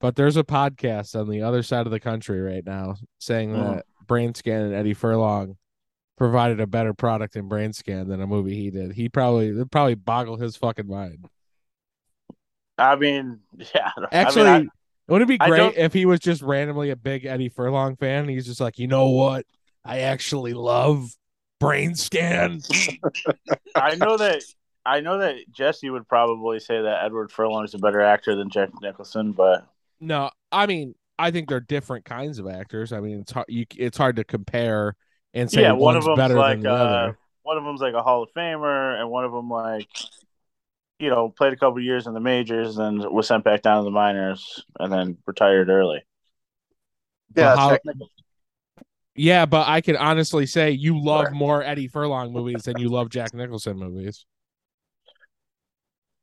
But 0.00 0.16
there's 0.16 0.36
a 0.36 0.44
podcast 0.44 1.18
on 1.18 1.28
the 1.28 1.42
other 1.42 1.62
side 1.62 1.86
of 1.86 1.92
the 1.92 2.00
country 2.00 2.40
right 2.40 2.64
now 2.64 2.96
saying 3.18 3.50
Mm. 3.50 3.76
that 3.76 3.86
Brain 4.06 4.34
Scan 4.34 4.62
and 4.62 4.74
Eddie 4.74 4.94
Furlong 4.94 5.56
provided 6.16 6.60
a 6.60 6.66
better 6.66 6.94
product 6.94 7.36
in 7.36 7.48
Brain 7.48 7.72
Scan 7.72 8.08
than 8.08 8.20
a 8.22 8.26
movie 8.26 8.54
he 8.56 8.70
did. 8.70 8.92
He 8.92 9.08
probably 9.08 9.64
probably 9.70 9.94
boggled 9.94 10.40
his 10.40 10.56
fucking 10.56 10.86
mind. 10.86 11.26
I 12.78 12.96
mean, 12.96 13.40
yeah. 13.74 13.90
I 13.96 14.00
mean, 14.00 14.08
Actually, 14.12 14.48
I- 14.48 14.66
wouldn't 15.08 15.30
it 15.30 15.38
be 15.38 15.38
great 15.38 15.76
if 15.76 15.92
he 15.92 16.04
was 16.04 16.20
just 16.20 16.42
randomly 16.42 16.90
a 16.90 16.96
big 16.96 17.24
Eddie 17.24 17.48
Furlong 17.48 17.96
fan? 17.96 18.28
He's 18.28 18.46
just 18.46 18.60
like, 18.60 18.78
you 18.78 18.88
know 18.88 19.10
what? 19.10 19.46
I 19.84 20.00
actually 20.00 20.52
love 20.52 21.10
Brain 21.60 21.94
Scan. 21.94 22.60
I 23.76 23.94
know 23.94 24.16
that 24.16 24.42
I 24.84 25.00
know 25.00 25.18
that 25.18 25.36
Jesse 25.52 25.90
would 25.90 26.08
probably 26.08 26.58
say 26.58 26.82
that 26.82 27.04
Edward 27.04 27.30
Furlong 27.30 27.64
is 27.64 27.74
a 27.74 27.78
better 27.78 28.00
actor 28.00 28.34
than 28.34 28.50
Jack 28.50 28.70
Nicholson, 28.80 29.32
but 29.32 29.66
no, 30.00 30.30
I 30.50 30.66
mean, 30.66 30.94
I 31.18 31.30
think 31.30 31.48
they're 31.48 31.60
different 31.60 32.04
kinds 32.04 32.38
of 32.38 32.48
actors. 32.48 32.92
I 32.92 33.00
mean, 33.00 33.20
it's 33.20 33.32
hard. 33.32 33.46
You, 33.48 33.66
it's 33.76 33.96
hard 33.96 34.16
to 34.16 34.24
compare 34.24 34.94
and 35.34 35.50
say 35.50 35.62
yeah, 35.62 35.72
one 35.72 35.96
of 35.96 36.04
them's 36.04 36.16
better 36.16 36.34
like 36.34 36.56
than 36.56 36.64
the 36.64 36.70
uh, 36.70 36.74
other. 36.74 37.18
one 37.42 37.56
of 37.56 37.64
them's 37.64 37.80
like 37.80 37.94
a 37.94 38.02
Hall 38.02 38.22
of 38.22 38.30
Famer, 38.36 39.00
and 39.00 39.10
one 39.10 39.24
of 39.24 39.32
them 39.32 39.48
like 39.48 39.88
you 40.98 41.10
know 41.10 41.28
played 41.28 41.52
a 41.52 41.56
couple 41.56 41.80
years 41.80 42.06
in 42.06 42.14
the 42.14 42.20
majors, 42.20 42.78
and 42.78 42.98
was 43.10 43.26
sent 43.28 43.44
back 43.44 43.62
down 43.62 43.78
to 43.78 43.84
the 43.84 43.90
minors, 43.90 44.64
and 44.78 44.92
then 44.92 45.18
retired 45.26 45.68
early. 45.68 46.04
Yeah, 47.36 47.54
But 47.54 47.58
how- 47.58 47.78
Yeah, 49.14 49.46
but 49.46 49.66
I 49.68 49.80
can 49.80 49.96
honestly 49.96 50.46
say 50.46 50.70
you 50.72 51.02
love 51.02 51.32
more 51.32 51.62
Eddie 51.62 51.88
Furlong 51.88 52.32
movies 52.32 52.64
than 52.64 52.78
you 52.78 52.88
love 52.88 53.08
Jack 53.10 53.34
Nicholson 53.34 53.78
movies. 53.78 54.26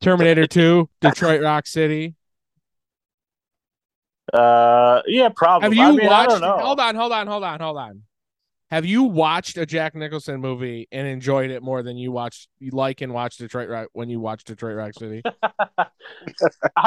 Terminator 0.02 0.46
2, 0.46 0.90
Detroit 1.02 1.42
Rock 1.42 1.66
City. 1.66 2.16
Uh, 4.34 5.02
yeah, 5.08 5.30
probably. 5.36 5.66
Have 5.66 5.74
you 5.74 5.84
I 5.84 5.92
mean, 5.92 6.08
watched? 6.08 6.32
Hold 6.44 6.80
on, 6.80 6.96
hold 6.96 7.12
on, 7.12 7.28
hold 7.28 7.44
on, 7.44 7.60
hold 7.60 7.78
on. 7.78 8.02
Have 8.72 8.86
you 8.86 9.04
watched 9.04 9.58
a 9.58 9.66
Jack 9.66 9.94
Nicholson 9.96 10.42
movie 10.42 10.88
and 10.92 11.08
enjoyed 11.08 11.52
it 11.52 11.62
more 11.62 11.84
than 11.84 11.98
you 11.98 12.12
watched, 12.12 12.50
you 12.60 12.72
like 12.72 13.02
and 13.02 13.14
watched 13.14 13.40
Detroit 13.40 13.70
Rock 13.70 13.90
when 13.94 14.10
you 14.10 14.20
watched 14.20 14.48
Detroit 14.48 14.76
Rock 14.76 14.94
City? 14.94 15.22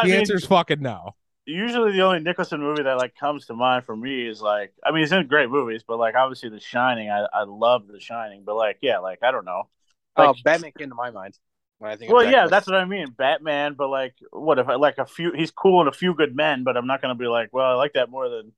The 0.03 0.11
mean, 0.11 0.15
answer's 0.15 0.45
fucking 0.47 0.81
no. 0.83 1.15
usually 1.47 1.93
the 1.93 2.03
only 2.03 2.21
Nicholson 2.21 2.61
movie 2.61 2.83
that 2.83 2.99
like 2.99 3.15
comes 3.15 3.47
to 3.47 3.55
mind 3.55 3.85
for 3.85 3.97
me 3.97 4.27
is 4.29 4.43
like 4.43 4.73
I 4.85 4.91
mean 4.91 5.01
he's 5.03 5.13
in 5.13 5.27
great 5.27 5.51
movies, 5.51 5.83
but 5.87 5.99
like 5.99 6.15
obviously 6.15 6.49
The 6.51 6.61
Shining, 6.61 7.11
I 7.11 7.27
I 7.33 7.45
love 7.45 7.87
The 7.89 8.01
Shining, 8.01 8.43
but 8.45 8.57
like 8.57 8.79
yeah, 8.83 8.99
like 8.99 9.23
I 9.23 9.31
don't 9.31 9.45
know. 9.45 9.69
Oh, 10.17 10.35
Batman 10.45 10.73
came 10.77 10.89
to 10.89 10.95
my 10.95 11.11
mind. 11.11 11.39
When 11.79 11.91
I 11.91 11.97
think 11.97 12.13
Well, 12.13 12.23
Jack 12.25 12.33
yeah, 12.33 12.47
that's 12.49 12.67
what 12.67 12.77
I 12.77 12.85
mean. 12.85 13.11
Batman, 13.17 13.75
but 13.75 13.89
like, 13.89 14.15
what 14.33 14.59
if 14.59 14.69
I 14.69 14.75
like 14.77 14.99
a 14.99 15.07
few? 15.07 15.33
He's 15.33 15.51
cool 15.51 15.83
in 15.83 15.89
a 15.89 15.93
few 15.93 16.15
good 16.15 16.35
men, 16.35 16.65
but 16.65 16.77
I'm 16.77 16.87
not 16.87 17.03
gonna 17.03 17.15
be 17.15 17.27
like, 17.27 17.51
well, 17.53 17.67
I 17.67 17.75
like 17.75 17.93
that 17.95 18.11
more 18.11 18.29
than. 18.29 18.53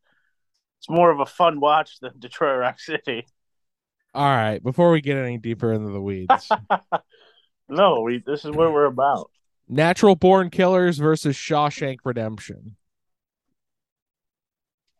It's 0.78 0.88
more 0.88 1.10
of 1.10 1.20
a 1.20 1.26
fun 1.26 1.60
watch 1.60 1.98
than 2.00 2.12
Detroit 2.18 2.58
Rock 2.58 2.80
City. 2.80 3.26
All 4.14 4.24
right, 4.24 4.62
before 4.62 4.90
we 4.90 5.00
get 5.00 5.16
any 5.18 5.38
deeper 5.38 5.72
into 5.72 5.90
the 5.92 6.00
weeds, 6.00 6.50
No, 7.68 8.00
we. 8.00 8.22
This 8.24 8.44
is 8.46 8.50
what 8.52 8.72
we're 8.72 8.86
about. 8.86 9.30
Natural 9.68 10.16
Born 10.16 10.48
Killers 10.48 10.96
versus 10.96 11.36
Shawshank 11.36 11.98
Redemption. 12.04 12.76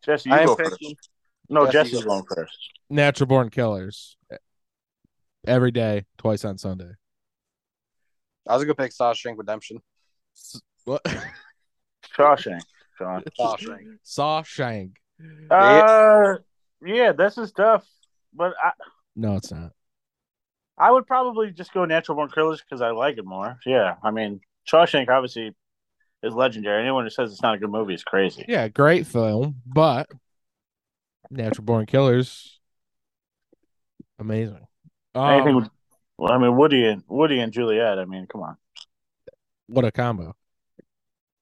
Jesse, 0.05 0.29
you 0.29 0.35
I 0.37 0.41
am 0.41 0.47
go 0.49 0.57
picking- 0.57 0.95
first. 0.97 1.09
No, 1.49 1.65
Jesse, 1.71 1.93
Jesse's 1.93 2.05
going 2.05 2.25
first. 2.31 2.59
Natural 2.91 3.27
Born 3.27 3.49
Killers. 3.49 4.19
Every 5.47 5.71
day, 5.71 6.05
twice 6.19 6.45
on 6.45 6.59
Sunday. 6.59 6.91
I 8.47 8.55
was 8.55 8.65
gonna 8.65 8.75
pick 8.75 8.93
Shawshank 8.93 9.39
Redemption. 9.39 9.79
What? 10.85 11.03
Shawshank. 12.17 12.61
Shawshank. 13.01 13.99
Shawshank. 14.07 14.93
Uh, 15.51 16.35
yeah, 16.85 17.13
this 17.13 17.39
is 17.39 17.53
tough, 17.53 17.85
but 18.35 18.55
I, 18.63 18.71
No, 19.17 19.37
it's 19.37 19.51
not. 19.51 19.73
I 20.77 20.91
would 20.93 21.07
probably 21.07 21.51
just 21.51 21.73
go 21.73 21.85
Natural 21.85 22.15
Born 22.17 22.31
Killers 22.31 22.61
because 22.63 22.81
I 22.83 22.91
like 22.91 23.19
it 23.19 23.25
more. 23.25 23.59
Yeah, 23.67 23.97
I 24.03 24.11
mean, 24.13 24.41
Shawshank 24.71 25.09
obviously 25.09 25.53
is 26.23 26.35
legendary. 26.35 26.83
Anyone 26.83 27.05
who 27.05 27.11
says 27.11 27.33
it's 27.33 27.43
not 27.43 27.55
a 27.55 27.59
good 27.59 27.71
movie 27.71 27.95
is 27.95 28.05
crazy. 28.05 28.45
Yeah, 28.47 28.69
great 28.69 29.07
film, 29.07 29.57
but 29.67 30.09
Natural 31.31 31.65
Born 31.65 31.87
Killers, 31.87 32.61
amazing. 34.21 34.67
Anything 35.17 35.49
Um, 35.49 35.63
with, 35.63 35.71
well, 36.17 36.33
I 36.33 36.39
mean, 36.39 36.57
Woody 36.57 36.87
and 36.87 37.03
Woody 37.09 37.41
and 37.41 37.53
Juliette. 37.53 37.99
I 37.99 38.05
mean, 38.05 38.27
come 38.31 38.43
on. 38.43 38.57
what 39.67 39.85
a 39.85 39.91
combo. 39.91 40.37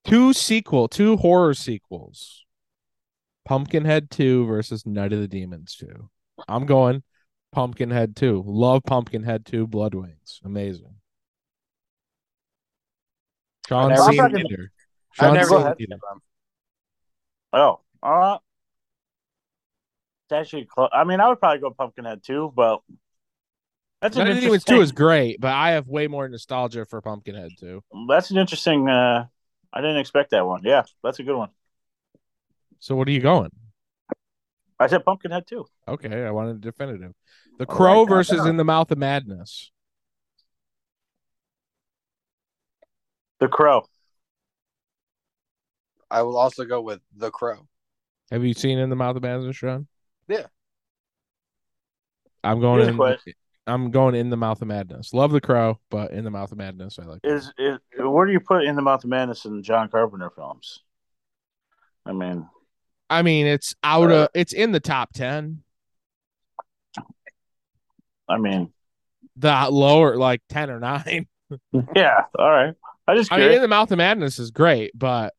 Two 0.05 0.33
sequel, 0.33 0.89
two 0.89 1.17
horror 1.19 1.53
sequels. 1.53 2.45
Pumpkinhead 3.47 4.11
2 4.11 4.45
versus 4.47 4.85
Night 4.85 5.13
of 5.13 5.21
the 5.21 5.29
Demons 5.29 5.77
2. 5.77 6.11
I'm 6.49 6.67
going 6.67 7.03
Pumpkinhead 7.53 8.17
2. 8.17 8.43
Love 8.45 8.83
Pumpkinhead 8.85 9.47
2 9.47 9.69
Blood 9.69 9.95
Wings. 9.95 10.41
Amazing. 10.45 10.97
Sean 13.69 13.91
never 13.91 14.03
seen 14.03 14.13
seen 14.13 14.37
it 14.37 14.51
it. 14.51 14.71
I've 15.19 15.33
never 15.33 15.49
seen 15.49 15.63
had 15.63 15.79
them. 15.79 16.21
Oh, 17.53 17.81
uh, 18.03 18.39
it's 20.25 20.33
actually 20.33 20.67
close. 20.67 20.91
I 20.93 21.05
mean, 21.05 21.21
I 21.21 21.29
would 21.29 21.41
probably 21.41 21.61
go 21.61 21.71
Pumpkinhead 21.71 22.23
too, 22.25 22.53
but 22.55 22.81
that's 24.03 24.17
an 24.17 24.25
Night 24.25 24.31
of 24.31 24.37
the 24.37 24.43
Demons 24.43 24.65
2 24.65 24.81
is 24.81 24.93
great, 24.93 25.41
but 25.41 25.53
I 25.53 25.71
have 25.71 25.87
way 25.89 26.09
more 26.09 26.29
nostalgia 26.29 26.85
for 26.85 27.01
Pumpkinhead 27.01 27.53
2. 27.61 27.83
That's 28.09 28.31
an 28.31 28.39
interesting. 28.39 28.89
Uh, 28.89 29.27
I 29.73 29.81
didn't 29.81 29.99
expect 29.99 30.31
that 30.33 30.47
one. 30.47 30.63
Yeah, 30.65 30.83
that's 31.03 31.21
a 31.21 31.23
good 31.23 31.37
one. 31.37 31.51
So 32.79 32.95
what 32.97 33.09
are 33.09 33.13
you 33.13 33.21
going? 33.21 33.51
I 34.79 34.87
said 34.89 35.05
Pumpkinhead 35.05 35.47
too. 35.47 35.67
Okay, 35.89 36.25
I 36.25 36.31
wanted 36.31 36.61
definitive. 36.61 37.13
The 37.59 37.67
All 37.67 37.75
Crow 37.75 38.01
right, 38.05 38.09
versus. 38.09 38.45
In 38.45 38.57
the 38.57 38.65
Mouth 38.65 38.91
of 38.91 38.99
Madness. 38.99 39.71
The 43.41 43.49
Crow. 43.49 43.87
I 46.11 46.23
will 46.23 46.37
also 46.37 46.65
go 46.65 46.81
with 46.81 47.01
The 47.17 47.31
Crow. 47.31 47.67
Have 48.31 48.45
you 48.45 48.55
seen 48.55 48.79
In 48.79 48.91
the 48.91 48.97
Mouth 48.97 49.17
of 49.17 49.23
Madness, 49.23 49.57
Sean? 49.57 49.87
Yeah. 50.29 50.47
I'm 52.45 52.61
going 52.61 52.79
Here's 52.79 52.89
in. 52.89 52.97
question. 52.97 53.33
I'm 53.67 53.91
going 53.91 54.15
in 54.15 54.31
the 54.31 54.37
Mouth 54.37 54.63
of 54.63 54.69
Madness. 54.69 55.13
Love 55.13 55.33
the 55.33 55.41
Crow, 55.41 55.81
but 55.91 56.13
in 56.13 56.23
the 56.23 56.31
Mouth 56.31 56.53
of 56.53 56.59
Madness, 56.59 56.99
I 57.01 57.05
like. 57.05 57.21
it. 57.25 57.33
Is 57.33 57.53
is 57.59 57.79
where 57.99 58.25
do 58.27 58.33
you 58.33 58.39
put 58.41 58.63
in 58.65 58.77
the 58.77 58.83
Mouth 58.83 59.03
of 59.03 59.11
Madness 59.11 59.45
in 59.45 59.63
John 59.63 59.89
Carpenter 59.89 60.31
films? 60.31 60.81
I 62.05 62.13
mean, 62.13 62.49
I 63.09 63.23
mean, 63.23 63.47
it's 63.47 63.75
out 63.83 64.11
of. 64.11 64.29
It's 64.35 64.53
in 64.53 64.73
the 64.73 64.81
top 64.81 65.13
ten. 65.13 65.63
I 68.29 68.39
mean, 68.39 68.73
The 69.37 69.69
lower, 69.71 70.17
like 70.17 70.43
ten 70.49 70.71
or 70.71 70.81
nine. 70.81 71.27
yeah. 71.95 72.23
All 72.39 72.51
right. 72.51 72.75
I 73.07 73.15
just 73.15 73.33
I 73.33 73.39
mean, 73.39 73.53
in 73.53 73.63
the 73.63 73.69
Mouth 73.69 73.93
of 73.93 73.99
Madness 73.99 74.39
is 74.41 74.51
great, 74.51 74.91
but 74.99 75.33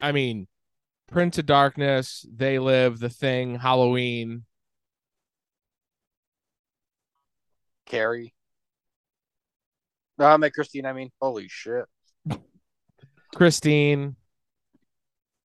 I 0.00 0.12
mean, 0.12 0.46
Prince 1.10 1.36
of 1.36 1.44
Darkness, 1.46 2.24
They 2.34 2.58
Live, 2.58 2.98
The 2.98 3.10
Thing, 3.10 3.56
Halloween. 3.56 4.44
Carrie. 7.84 8.32
No, 10.18 10.26
I 10.26 10.36
met 10.36 10.54
Christine. 10.54 10.86
I 10.86 10.92
mean, 10.92 11.10
holy 11.20 11.48
shit. 11.48 11.84
Christine, 13.34 14.00
right, 14.00 14.14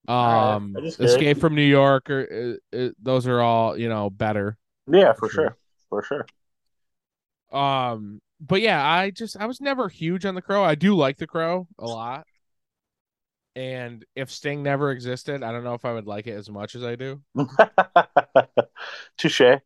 um. 0.07 0.75
Escape 0.77 1.37
from 1.39 1.55
New 1.55 1.63
York, 1.63 2.09
or 2.09 2.59
uh, 2.73 2.77
uh, 2.77 2.89
those 3.01 3.27
are 3.27 3.41
all 3.41 3.77
you 3.77 3.89
know 3.89 4.09
better. 4.09 4.57
yeah, 4.91 5.13
for 5.13 5.29
Sure. 5.29 5.43
sure. 5.45 5.57
For 5.89 6.03
sure. 6.03 6.25
Um, 7.51 8.21
but 8.39 8.61
yeah, 8.61 8.85
I 8.85 9.11
just 9.11 9.37
I 9.37 9.45
was 9.45 9.61
never 9.61 9.87
huge 9.89 10.25
on 10.25 10.35
the 10.35 10.41
Crow. 10.41 10.63
I 10.63 10.75
do 10.75 10.95
like 10.95 11.17
the 11.17 11.27
Crow 11.27 11.67
a 11.79 11.85
lot, 11.85 12.25
and 13.55 14.03
if 14.15 14.29
Sting 14.31 14.63
never 14.63 14.91
existed, 14.91 15.41
I 15.41 15.51
don't 15.51 15.63
know 15.63 15.73
if 15.75 15.85
I 15.85 15.93
would 15.93 16.07
like 16.07 16.27
it 16.27 16.33
as 16.33 16.49
much 16.49 16.75
as 16.75 16.83
I 16.83 16.95
do. 16.95 17.21
Touche. 19.17 19.41
It's 19.41 19.61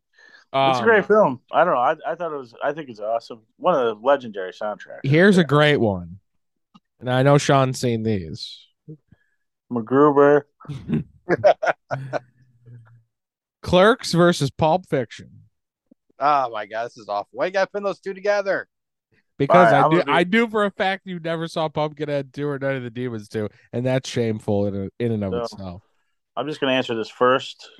Um, 0.52 0.76
a 0.76 0.82
great 0.82 1.06
film. 1.06 1.40
I 1.52 1.64
don't 1.64 1.74
know. 1.74 1.80
I, 1.80 1.96
I 2.06 2.14
thought 2.16 2.32
it 2.32 2.36
was. 2.36 2.54
I 2.62 2.72
think 2.72 2.88
it's 2.88 3.00
awesome. 3.00 3.42
One 3.56 3.74
of 3.74 3.84
the 3.84 3.94
legendary 4.06 4.52
soundtracks. 4.52 5.00
Here's 5.04 5.38
a 5.38 5.44
great 5.44 5.76
one, 5.78 6.18
and 7.00 7.10
I 7.10 7.22
know 7.22 7.38
Sean's 7.38 7.80
seen 7.80 8.02
these. 8.02 8.66
MacGruber. 9.70 10.42
Clerks 13.62 14.12
versus 14.12 14.50
Pulp 14.50 14.86
Fiction. 14.86 15.30
Oh 16.18 16.50
my 16.50 16.66
god, 16.66 16.86
this 16.86 16.98
is 16.98 17.08
awful. 17.08 17.28
Why 17.32 17.46
you 17.46 17.52
gotta 17.52 17.70
pin 17.70 17.82
those 17.82 18.00
two 18.00 18.14
together? 18.14 18.68
Because 19.38 19.72
All 19.72 19.72
right, 19.72 19.74
I 19.74 19.84
I'm 19.84 19.90
do, 19.90 20.04
be- 20.04 20.12
I 20.12 20.24
do 20.24 20.48
for 20.48 20.64
a 20.66 20.70
fact 20.70 21.06
you 21.06 21.18
never 21.18 21.48
saw 21.48 21.68
Pumpkinhead 21.68 22.32
two 22.34 22.46
or 22.48 22.58
Night 22.58 22.76
of 22.76 22.82
the 22.82 22.90
Demons 22.90 23.28
two, 23.28 23.48
and 23.72 23.86
that's 23.86 24.08
shameful 24.08 24.66
in 24.66 24.74
a, 24.76 24.88
in 25.02 25.12
and 25.12 25.24
of 25.24 25.32
No. 25.32 25.42
itself. 25.44 25.82
I'm 26.36 26.46
just 26.46 26.60
going 26.60 26.70
to 26.70 26.74
answer 26.76 26.94
this 26.94 27.08
first. 27.08 27.70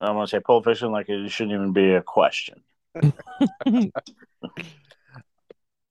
I'm 0.00 0.14
going 0.14 0.26
to 0.26 0.30
say 0.30 0.40
Pulp 0.40 0.64
Fiction 0.64 0.92
like 0.92 1.08
it 1.08 1.28
shouldn't 1.30 1.54
even 1.54 1.72
be 1.72 1.94
a 1.94 2.02
question. 2.02 2.62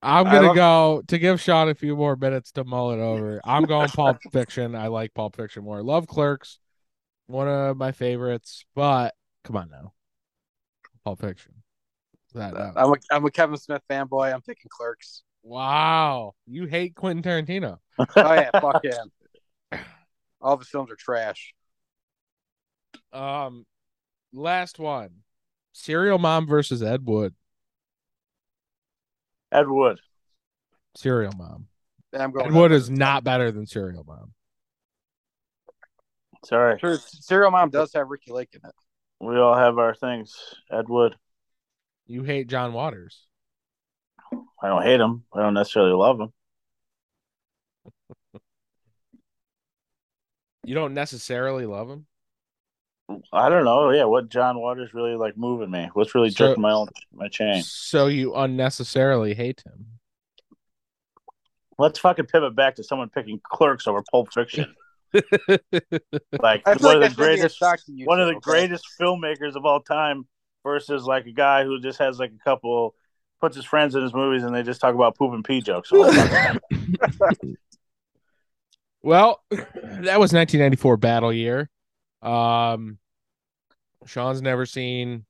I'm 0.04 0.26
gonna 0.26 0.54
go 0.54 1.02
to 1.08 1.18
give 1.18 1.39
Sean 1.42 1.70
a 1.70 1.76
few 1.76 1.96
more 1.96 2.16
minutes 2.16 2.52
to 2.54 2.63
mull 2.63 2.92
it 2.92 3.00
over. 3.00 3.39
I'm 3.46 3.63
going 3.63 3.88
Pulp 3.89 4.18
Fiction. 4.32 4.76
I 4.76 4.88
like 4.88 5.13
Pulp 5.13 5.36
Fiction 5.36 5.63
more. 5.63 5.82
Love 5.82 6.08
Clerks, 6.08 6.60
one 7.28 7.48
of 7.48 7.78
my 7.78 7.92
favorites, 7.92 8.66
but 8.76 9.16
come 9.44 9.56
on 9.58 9.70
now, 9.72 9.94
Pulp 11.06 11.20
Fiction. 11.20 11.54
That, 12.34 12.54
that- 12.56 12.74
I'm 12.76 12.92
a, 12.92 12.96
I'm 13.12 13.26
a 13.26 13.32
Kevin 13.32 13.58
Smith 13.58 13.82
fanboy. 13.89 14.34
I'm 14.34 14.42
picking 14.42 14.70
Clerks. 14.70 15.24
wow, 15.44 16.34
you 16.48 16.66
hate 16.66 16.96
Quentin 16.96 17.24
Tarantino. 17.24 17.78
Oh 18.00 18.06
yeah, 18.16 18.50
fuck 18.60 18.84
him. 18.84 19.80
All 20.42 20.58
the 20.58 20.66
films 20.66 20.92
are 20.92 20.96
trash. 20.96 21.54
Um, 23.13 23.66
last 24.34 24.80
one, 24.80 25.10
Serial 25.72 26.18
Mom 26.18 26.48
versus 26.48 26.82
Ed 26.84 27.06
Wood. 27.06 27.36
Ed 29.54 29.68
Wood. 29.68 30.00
Serial 30.96 31.34
Mom. 31.38 31.68
I'm 32.18 32.32
going. 32.32 32.48
Ed 32.48 32.54
Wood 32.54 32.72
is 32.72 32.89
not 32.89 33.24
better 33.24 33.52
than 33.52 33.68
Serial 33.68 34.04
Mom. 34.04 34.34
Sorry. 36.44 36.80
Sure, 36.80 36.98
Serial 36.98 37.52
Mom 37.52 37.70
does 37.70 37.94
have 37.94 38.10
Ricki 38.10 38.32
Lake 38.32 38.50
in 38.54 38.68
it. 38.68 38.76
We 39.20 39.38
all 39.38 39.56
have 39.56 39.78
our 39.78 39.96
things. 39.96 40.36
Ed 40.72 40.89
Wood. 40.89 41.16
You 42.08 42.24
hate 42.24 42.48
John 42.48 42.74
Waters. 42.74 43.28
I 44.62 44.68
don't 44.68 44.84
hate 44.84 45.00
him. 45.00 45.24
I 45.34 45.42
don't 45.42 45.54
necessarily 45.54 45.94
love 45.94 46.20
him. 46.20 46.34
You 50.66 50.76
don't 50.76 50.94
necessarily 50.94 51.66
love 51.66 51.89
him. 51.89 52.06
I 53.32 53.50
don't 53.50 53.66
know. 53.66 53.92
Yeah, 53.92 54.06
what 54.06 54.30
John 54.30 54.60
Waters 54.60 54.94
really 54.94 55.16
like 55.16 55.38
moving 55.38 55.70
me? 55.72 55.89
What's 55.94 56.16
really 56.16 56.30
So- 56.32 56.48
jerking 56.48 56.62
my 56.62 56.72
own 56.72 56.88
my 57.13 57.28
chain? 57.28 57.62
So 57.63 58.08
you 58.08 58.34
unnecessarily 58.34 59.34
hate 59.34 59.63
him. 59.66 59.88
Let's 61.78 62.00
fucking 62.00 62.26
pivot 62.28 62.56
back 62.56 62.76
to 62.76 62.84
someone 62.84 63.10
picking 63.10 63.42
Clerks 63.44 63.88
over 63.88 64.04
Pulp 64.12 64.34
Fiction. 64.34 64.74
Like 66.42 66.66
one 66.66 66.78
like 66.82 66.96
of 66.96 67.02
the 67.02 67.13
greatest, 67.16 67.62
you 67.88 68.06
one 68.08 68.20
of 68.20 68.28
the 68.28 68.34
okay? 68.36 68.39
greatest 68.42 68.84
filmmakers 69.00 69.56
of 69.56 69.63
all 69.63 69.80
time, 69.80 70.26
versus 70.63 71.04
like 71.04 71.28
a 71.28 71.32
guy 71.32 71.63
who 71.63 71.80
just 71.80 72.00
has 72.00 72.18
like 72.18 72.32
a 72.32 72.44
couple, 72.44 72.96
puts 73.39 73.56
his 73.56 73.63
friends 73.66 73.94
in 73.94 74.02
his 74.02 74.12
movies 74.13 74.42
and 74.44 74.56
they 74.56 74.63
just 74.63 74.82
talk 74.82 74.96
about 74.96 75.16
poop 75.16 75.34
and 75.34 75.46
pee 75.46 75.62
jokes. 75.62 75.92
all 75.92 76.06
the 76.06 76.60
time. 77.30 77.38
Well, 79.06 79.44
that 79.52 80.18
was 80.18 80.32
1994 80.32 80.96
battle 80.98 81.34
year. 81.34 81.70
Um, 82.24 82.98
Sean's 84.06 84.42
never 84.42 84.66
seen 84.66 85.26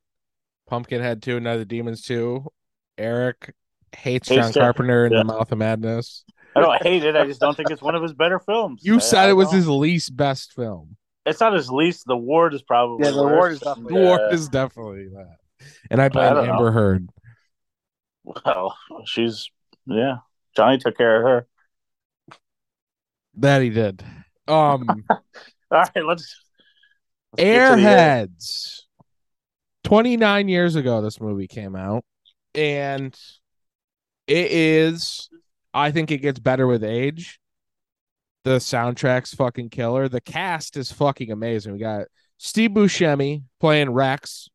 Pumpkinhead 0.68 1.22
2, 1.22 1.40
Night 1.40 1.54
of 1.54 1.60
the 1.60 1.66
Demons 1.66 2.02
2. 2.04 2.46
Eric 2.98 3.54
hates 3.96 4.30
Hates 4.30 4.52
John. 4.52 4.54
Carpenter 4.54 5.06
in 5.08 5.12
Yeah. 5.14 5.20
The 5.20 5.24
Mouth 5.26 5.52
of 5.52 5.58
Madness. 5.58 6.24
I 6.56 6.62
don't 6.62 6.82
hate 6.84 7.04
it. 7.04 7.16
I 7.16 7.26
just 7.26 7.40
don't 7.40 7.58
think 7.58 7.72
it's 7.72 7.82
one 7.82 7.96
of 7.96 8.04
his 8.04 8.14
better 8.14 8.40
films. 8.40 8.82
You 8.84 8.96
I- 8.96 9.00
said 9.00 9.26
I 9.26 9.30
it 9.30 9.34
was 9.34 9.48
don't- 9.48 9.56
his 9.58 9.68
least 9.68 10.16
best 10.16 10.54
film. 10.54 10.98
It's 11.26 11.40
not 11.40 11.54
his 11.54 11.70
least. 11.72 12.06
The 12.06 12.18
Ward 12.18 12.54
is 12.54 12.62
probably. 12.62 13.06
Yeah, 13.06 13.12
The 13.12 13.24
worse. 13.24 13.32
Ward 13.34 13.52
is 13.54 13.60
The 13.60 13.66
definitely- 13.66 14.02
Yeah. 14.02 14.08
Ward 14.08 14.34
is 14.34 14.50
definitely 14.50 15.08
that. 15.10 15.38
And 15.90 16.02
I 16.02 16.10
blame 16.10 16.34
don't 16.34 16.46
know. 16.48 16.54
Amber 16.54 16.72
Heard. 16.72 17.10
Well, 18.26 18.78
she's 19.06 19.50
yeah. 19.86 20.18
Johnny 20.56 20.78
took 20.78 20.96
care 20.98 21.18
of 21.18 21.24
her. 21.24 22.38
That 23.36 23.62
he 23.62 23.70
did. 23.70 24.04
Um 24.48 24.86
All 25.10 25.18
right, 25.72 25.90
let's. 26.06 26.06
let's 26.06 26.06
get 26.06 26.12
to 26.14 26.36
the, 26.36 26.42
uh, 26.42 27.23
Airheads. 27.38 28.82
29 29.84 30.48
years 30.48 30.76
ago, 30.76 31.02
this 31.02 31.19
movie 31.19 31.48
came 31.48 31.76
out. 31.76 32.04
And 32.56 33.17
it 34.28 34.52
is, 34.52 35.30
I 35.74 35.91
think 35.91 36.12
it 36.12 36.19
gets 36.19 36.39
better 36.39 36.67
with 36.67 36.84
age. 36.84 37.39
The 38.43 38.58
soundtrack's 38.58 39.34
fucking 39.34 39.69
killer. 39.69 40.08
The 40.08 40.22
cast 40.22 40.78
is 40.78 40.91
fucking 40.91 41.32
amazing. 41.32 41.74
We 41.74 41.80
got 41.80 42.08
Steve 42.38 42.72
Buscemi 42.72 43.43
playing 43.60 43.91
Rex, 43.91 44.50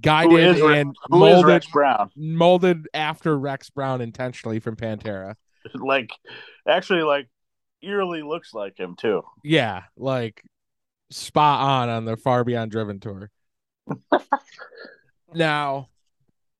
guided 0.00 0.56
is, 0.56 0.60
and 0.60 0.94
who 1.08 1.24
is 1.24 1.32
molded, 1.32 1.46
Rex 1.46 1.66
Brown? 1.66 2.10
molded 2.16 2.88
after 2.92 3.38
Rex 3.38 3.70
Brown 3.70 4.00
intentionally 4.00 4.60
from 4.60 4.76
Pantera. 4.76 5.34
Like, 5.74 6.10
actually, 6.68 7.04
like 7.04 7.26
eerily 7.82 8.20
looks 8.20 8.52
like 8.52 8.78
him 8.78 8.96
too. 8.96 9.22
Yeah, 9.42 9.84
like 9.96 10.42
spot 11.14 11.60
on 11.60 11.88
on 11.88 12.04
the 12.04 12.16
Far 12.16 12.44
Beyond 12.44 12.70
Driven 12.70 13.00
tour. 13.00 13.30
now, 15.34 15.88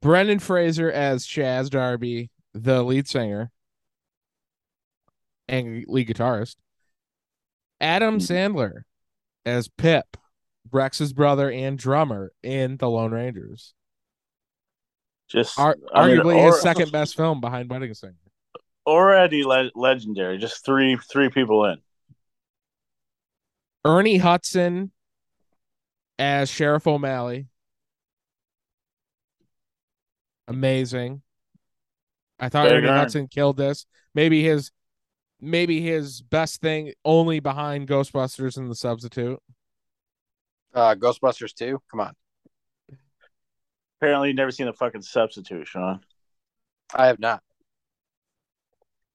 Brendan 0.01 0.39
Fraser 0.39 0.91
as 0.91 1.27
Chaz 1.27 1.71
Darby, 1.71 2.31
the 2.53 2.83
lead 2.83 3.09
singer 3.09 3.51
and 5.49 5.85
lead 5.89 6.09
guitarist. 6.09 6.57
Adam 7.81 8.19
mm-hmm. 8.19 8.33
Sandler 8.33 8.83
as 9.45 9.69
Pip, 9.69 10.17
Rex's 10.71 11.13
brother 11.13 11.51
and 11.51 11.79
drummer 11.79 12.33
in 12.43 12.77
The 12.77 12.89
Lone 12.89 13.13
Rangers. 13.13 13.75
Just 15.29 15.59
Ar- 15.59 15.77
I 15.93 16.07
mean, 16.07 16.19
arguably 16.19 16.37
or- 16.37 16.53
his 16.53 16.61
second 16.61 16.93
best 16.93 17.17
film 17.17 17.41
behind 17.41 17.69
Wedding 17.71 17.93
Singer. 17.95 18.15
already 18.87 19.43
le- 19.43 19.73
legendary. 19.75 20.39
Just 20.39 20.65
three 20.65 20.97
three 20.97 21.29
people 21.29 21.65
in. 21.65 21.79
Ernie 23.85 24.17
Hudson 24.17 24.91
as 26.19 26.51
Sheriff 26.51 26.87
O'Malley. 26.87 27.49
Amazing. 30.49 31.23
I 32.39 32.49
thought 32.49 32.69
Big 32.69 32.79
Ernie 32.79 32.89
earn. 32.89 32.97
Hudson 32.97 33.29
killed 33.29 33.57
this. 33.57 33.87
Maybe 34.15 34.43
his 34.43 34.71
maybe 35.41 35.81
his 35.81 36.23
best 36.23 36.61
thing 36.61 36.93
only 37.05 37.41
behind 37.41 37.89
Ghostbusters 37.89 38.57
and 38.57 38.71
the 38.71 38.75
substitute. 38.75 39.39
Uh, 40.73 40.95
Ghostbusters 40.95 41.55
2. 41.55 41.81
Come 41.91 42.01
on. 42.01 42.15
Apparently, 44.01 44.29
you've 44.29 44.37
never 44.37 44.51
seen 44.51 44.67
the 44.67 44.73
fucking 44.73 45.03
substitute, 45.03 45.67
Sean. 45.67 46.01
I 46.95 47.07
have 47.07 47.19
not. 47.19 47.43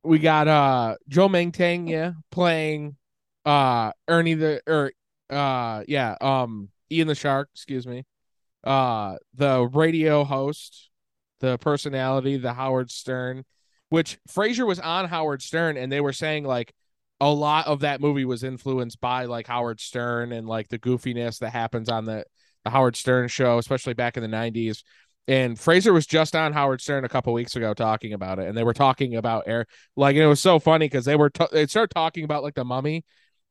We 0.03 0.19
got 0.19 0.47
uh 0.47 0.95
Joe 1.07 1.27
Mantegna 1.27 2.15
playing 2.31 2.95
uh 3.45 3.91
Ernie 4.07 4.33
the 4.35 4.61
or 4.67 4.91
uh 5.29 5.83
yeah, 5.87 6.15
um 6.21 6.69
Ian 6.91 7.07
the 7.07 7.15
Shark, 7.15 7.49
excuse 7.53 7.87
me. 7.87 8.05
Uh 8.63 9.15
the 9.35 9.69
radio 9.73 10.23
host, 10.23 10.89
the 11.39 11.57
personality, 11.57 12.37
the 12.37 12.53
Howard 12.53 12.91
Stern, 12.91 13.45
which 13.89 14.17
Fraser 14.27 14.65
was 14.65 14.79
on 14.79 15.07
Howard 15.07 15.41
Stern 15.41 15.77
and 15.77 15.91
they 15.91 16.01
were 16.01 16.13
saying 16.13 16.45
like 16.45 16.73
a 17.21 17.29
lot 17.29 17.67
of 17.67 17.81
that 17.81 18.01
movie 18.01 18.25
was 18.25 18.43
influenced 18.43 19.01
by 19.01 19.25
like 19.25 19.47
Howard 19.47 19.79
Stern 19.79 20.31
and 20.31 20.47
like 20.47 20.69
the 20.69 20.79
goofiness 20.79 21.39
that 21.39 21.51
happens 21.51 21.89
on 21.89 22.05
the, 22.05 22.23
the 22.63 22.69
Howard 22.69 22.95
Stern 22.95 23.27
show, 23.27 23.57
especially 23.57 23.93
back 23.93 24.15
in 24.17 24.23
the 24.23 24.29
90s. 24.29 24.83
And 25.27 25.59
Fraser 25.59 25.93
was 25.93 26.07
just 26.07 26.35
on 26.35 26.53
Howard 26.53 26.81
Stern 26.81 27.05
a 27.05 27.09
couple 27.09 27.33
weeks 27.33 27.55
ago 27.55 27.73
talking 27.73 28.13
about 28.13 28.39
it, 28.39 28.47
and 28.47 28.57
they 28.57 28.63
were 28.63 28.73
talking 28.73 29.15
about 29.15 29.43
air 29.47 29.67
like 29.95 30.15
it 30.15 30.25
was 30.25 30.39
so 30.41 30.57
funny 30.59 30.85
because 30.87 31.05
they 31.05 31.15
were 31.15 31.29
t- 31.29 31.45
they 31.51 31.67
started 31.67 31.93
talking 31.93 32.23
about 32.23 32.41
like 32.41 32.55
the 32.55 32.65
mummy, 32.65 33.03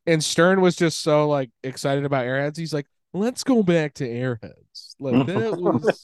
and 0.06 0.22
Stern 0.22 0.60
was 0.60 0.76
just 0.76 1.02
so 1.02 1.28
like 1.28 1.50
excited 1.62 2.04
about 2.04 2.24
Airheads. 2.24 2.56
He's 2.56 2.72
like, 2.72 2.86
"Let's 3.12 3.44
go 3.44 3.62
back 3.62 3.94
to 3.94 4.08
Airheads." 4.08 4.94
Like 4.98 5.26
that 5.26 5.58
was 5.58 6.02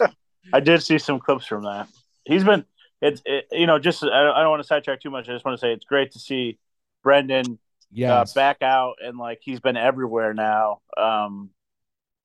I 0.52 0.60
did 0.60 0.82
see 0.82 0.98
some 0.98 1.20
clips 1.20 1.46
from 1.46 1.64
that. 1.64 1.88
He's 2.24 2.44
been 2.44 2.64
it's 3.00 3.22
it, 3.24 3.46
you 3.52 3.66
know 3.66 3.78
just 3.78 4.02
I 4.02 4.06
don't, 4.06 4.36
I 4.36 4.40
don't 4.40 4.50
want 4.50 4.62
to 4.62 4.66
sidetrack 4.66 5.00
too 5.00 5.10
much. 5.10 5.28
I 5.28 5.32
just 5.32 5.44
want 5.44 5.58
to 5.58 5.60
say 5.60 5.72
it's 5.72 5.84
great 5.84 6.12
to 6.12 6.18
see 6.18 6.58
Brendan 7.02 7.58
yes, 7.92 8.32
uh, 8.32 8.34
back 8.34 8.62
out 8.62 8.96
and 9.02 9.18
like 9.18 9.38
he's 9.42 9.60
been 9.60 9.76
everywhere 9.76 10.34
now. 10.34 10.80
Um, 10.96 11.50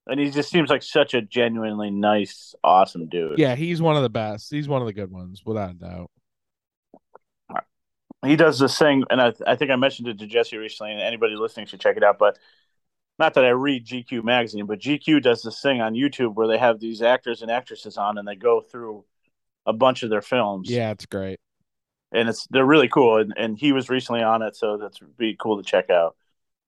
and 0.08 0.19
he 0.19 0.32
just 0.32 0.49
seems 0.49 0.69
like 0.69 0.82
such 0.82 1.13
a 1.13 1.21
genuinely 1.21 1.91
nice, 1.91 2.55
awesome 2.63 3.08
dude. 3.08 3.38
yeah, 3.38 3.55
he's 3.55 3.82
one 3.82 3.95
of 3.95 4.01
the 4.01 4.10
best. 4.10 4.51
He's 4.51 4.67
one 4.67 4.82
of 4.82 4.88
the 4.88 4.93
good 4.93 5.12
ones, 5.12 5.43
without 5.45 5.71
a 5.71 5.73
doubt. 5.73 6.10
He 8.25 8.36
does 8.36 8.60
this 8.60 8.77
thing, 8.77 9.03
and 9.10 9.21
I, 9.21 9.34
I 9.47 9.55
think 9.55 9.71
I 9.71 9.75
mentioned 9.77 10.08
it 10.10 10.19
to 10.19 10.27
Jesse 10.27 10.58
recently, 10.58 10.91
and 10.91 11.01
anybody 11.01 11.36
listening 11.36 11.67
should 11.67 11.79
check 11.79 11.97
it 11.97 12.03
out. 12.03 12.19
But 12.19 12.38
not 13.19 13.34
that 13.36 13.45
I 13.45 13.49
read 13.49 13.86
GQ 13.86 14.23
magazine, 14.23 14.65
but 14.65 14.79
GQ 14.79 15.21
does 15.21 15.41
this 15.43 15.62
thing 15.62 15.82
on 15.82 15.93
YouTube 15.93 16.36
where 16.36 16.47
they 16.47 16.58
have 16.58 16.79
these 16.79 17.01
actors 17.01 17.41
and 17.41 17.51
actresses 17.51 17.97
on, 17.97 18.17
and 18.17 18.27
they 18.27 18.36
go 18.36 18.62
through 18.62 19.05
a 19.65 19.73
bunch 19.73 20.03
of 20.03 20.10
their 20.10 20.21
films. 20.21 20.69
Yeah, 20.69 20.91
it's 20.91 21.05
great. 21.05 21.39
and 22.12 22.29
it's 22.29 22.47
they're 22.49 22.65
really 22.65 22.88
cool. 22.89 23.17
And, 23.17 23.34
and 23.38 23.58
he 23.58 23.71
was 23.71 23.89
recently 23.89 24.21
on 24.23 24.41
it, 24.41 24.55
so 24.55 24.77
that's 24.77 24.99
be 25.17 25.36
cool 25.39 25.58
to 25.62 25.63
check 25.63 25.89
out. 25.89 26.15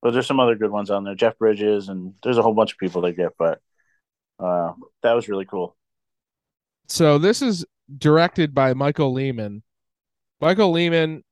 But 0.01 0.11
there's 0.13 0.27
some 0.27 0.39
other 0.39 0.55
good 0.55 0.71
ones 0.71 0.89
on 0.91 1.03
there, 1.03 1.15
Jeff 1.15 1.37
Bridges, 1.37 1.89
and 1.89 2.13
there's 2.23 2.37
a 2.37 2.41
whole 2.41 2.53
bunch 2.53 2.73
of 2.73 2.79
people 2.79 3.01
they 3.01 3.13
get. 3.13 3.33
But 3.37 3.61
uh, 4.39 4.73
that 5.03 5.13
was 5.13 5.29
really 5.29 5.45
cool. 5.45 5.75
So 6.87 7.17
this 7.17 7.41
is 7.41 7.65
directed 7.97 8.53
by 8.53 8.73
Michael 8.73 9.13
Lehmann. 9.13 9.63
Michael 10.39 10.71
Lehmann 10.71 11.23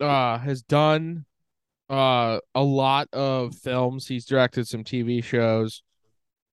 uh 0.00 0.38
has 0.38 0.62
done 0.62 1.24
uh 1.90 2.38
a 2.54 2.62
lot 2.62 3.08
of 3.12 3.54
films. 3.56 4.06
He's 4.06 4.24
directed 4.24 4.66
some 4.66 4.84
TV 4.84 5.22
shows. 5.22 5.82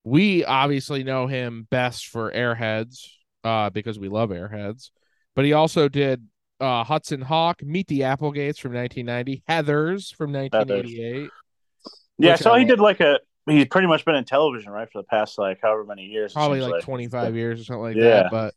We 0.03 0.43
obviously 0.45 1.03
know 1.03 1.27
him 1.27 1.67
best 1.69 2.07
for 2.07 2.31
Airheads, 2.31 3.05
uh, 3.43 3.69
because 3.69 3.99
we 3.99 4.09
love 4.09 4.31
Airheads. 4.31 4.89
But 5.35 5.45
he 5.45 5.53
also 5.53 5.87
did 5.89 6.27
uh 6.59 6.83
Hudson 6.83 7.21
Hawk, 7.21 7.61
Meet 7.63 7.87
the 7.87 8.03
Applegates 8.03 8.59
from 8.59 8.73
1990, 8.73 9.43
Heathers 9.49 10.15
from 10.15 10.31
1988. 10.33 11.29
Yeah, 12.17 12.35
so 12.35 12.53
he 12.55 12.65
did 12.65 12.79
like 12.79 12.99
a. 12.99 13.19
He's 13.47 13.65
pretty 13.65 13.87
much 13.87 14.05
been 14.05 14.13
in 14.13 14.23
television, 14.23 14.71
right, 14.71 14.87
for 14.91 14.99
the 14.99 15.05
past 15.05 15.39
like 15.39 15.59
however 15.63 15.83
many 15.83 16.03
years. 16.05 16.33
Probably 16.33 16.59
seems 16.59 16.71
like 16.71 16.83
25 16.83 17.35
years 17.35 17.59
or 17.61 17.63
something 17.63 17.81
like 17.81 17.95
Yeah. 17.95 18.03
that. 18.23 18.31
But 18.31 18.53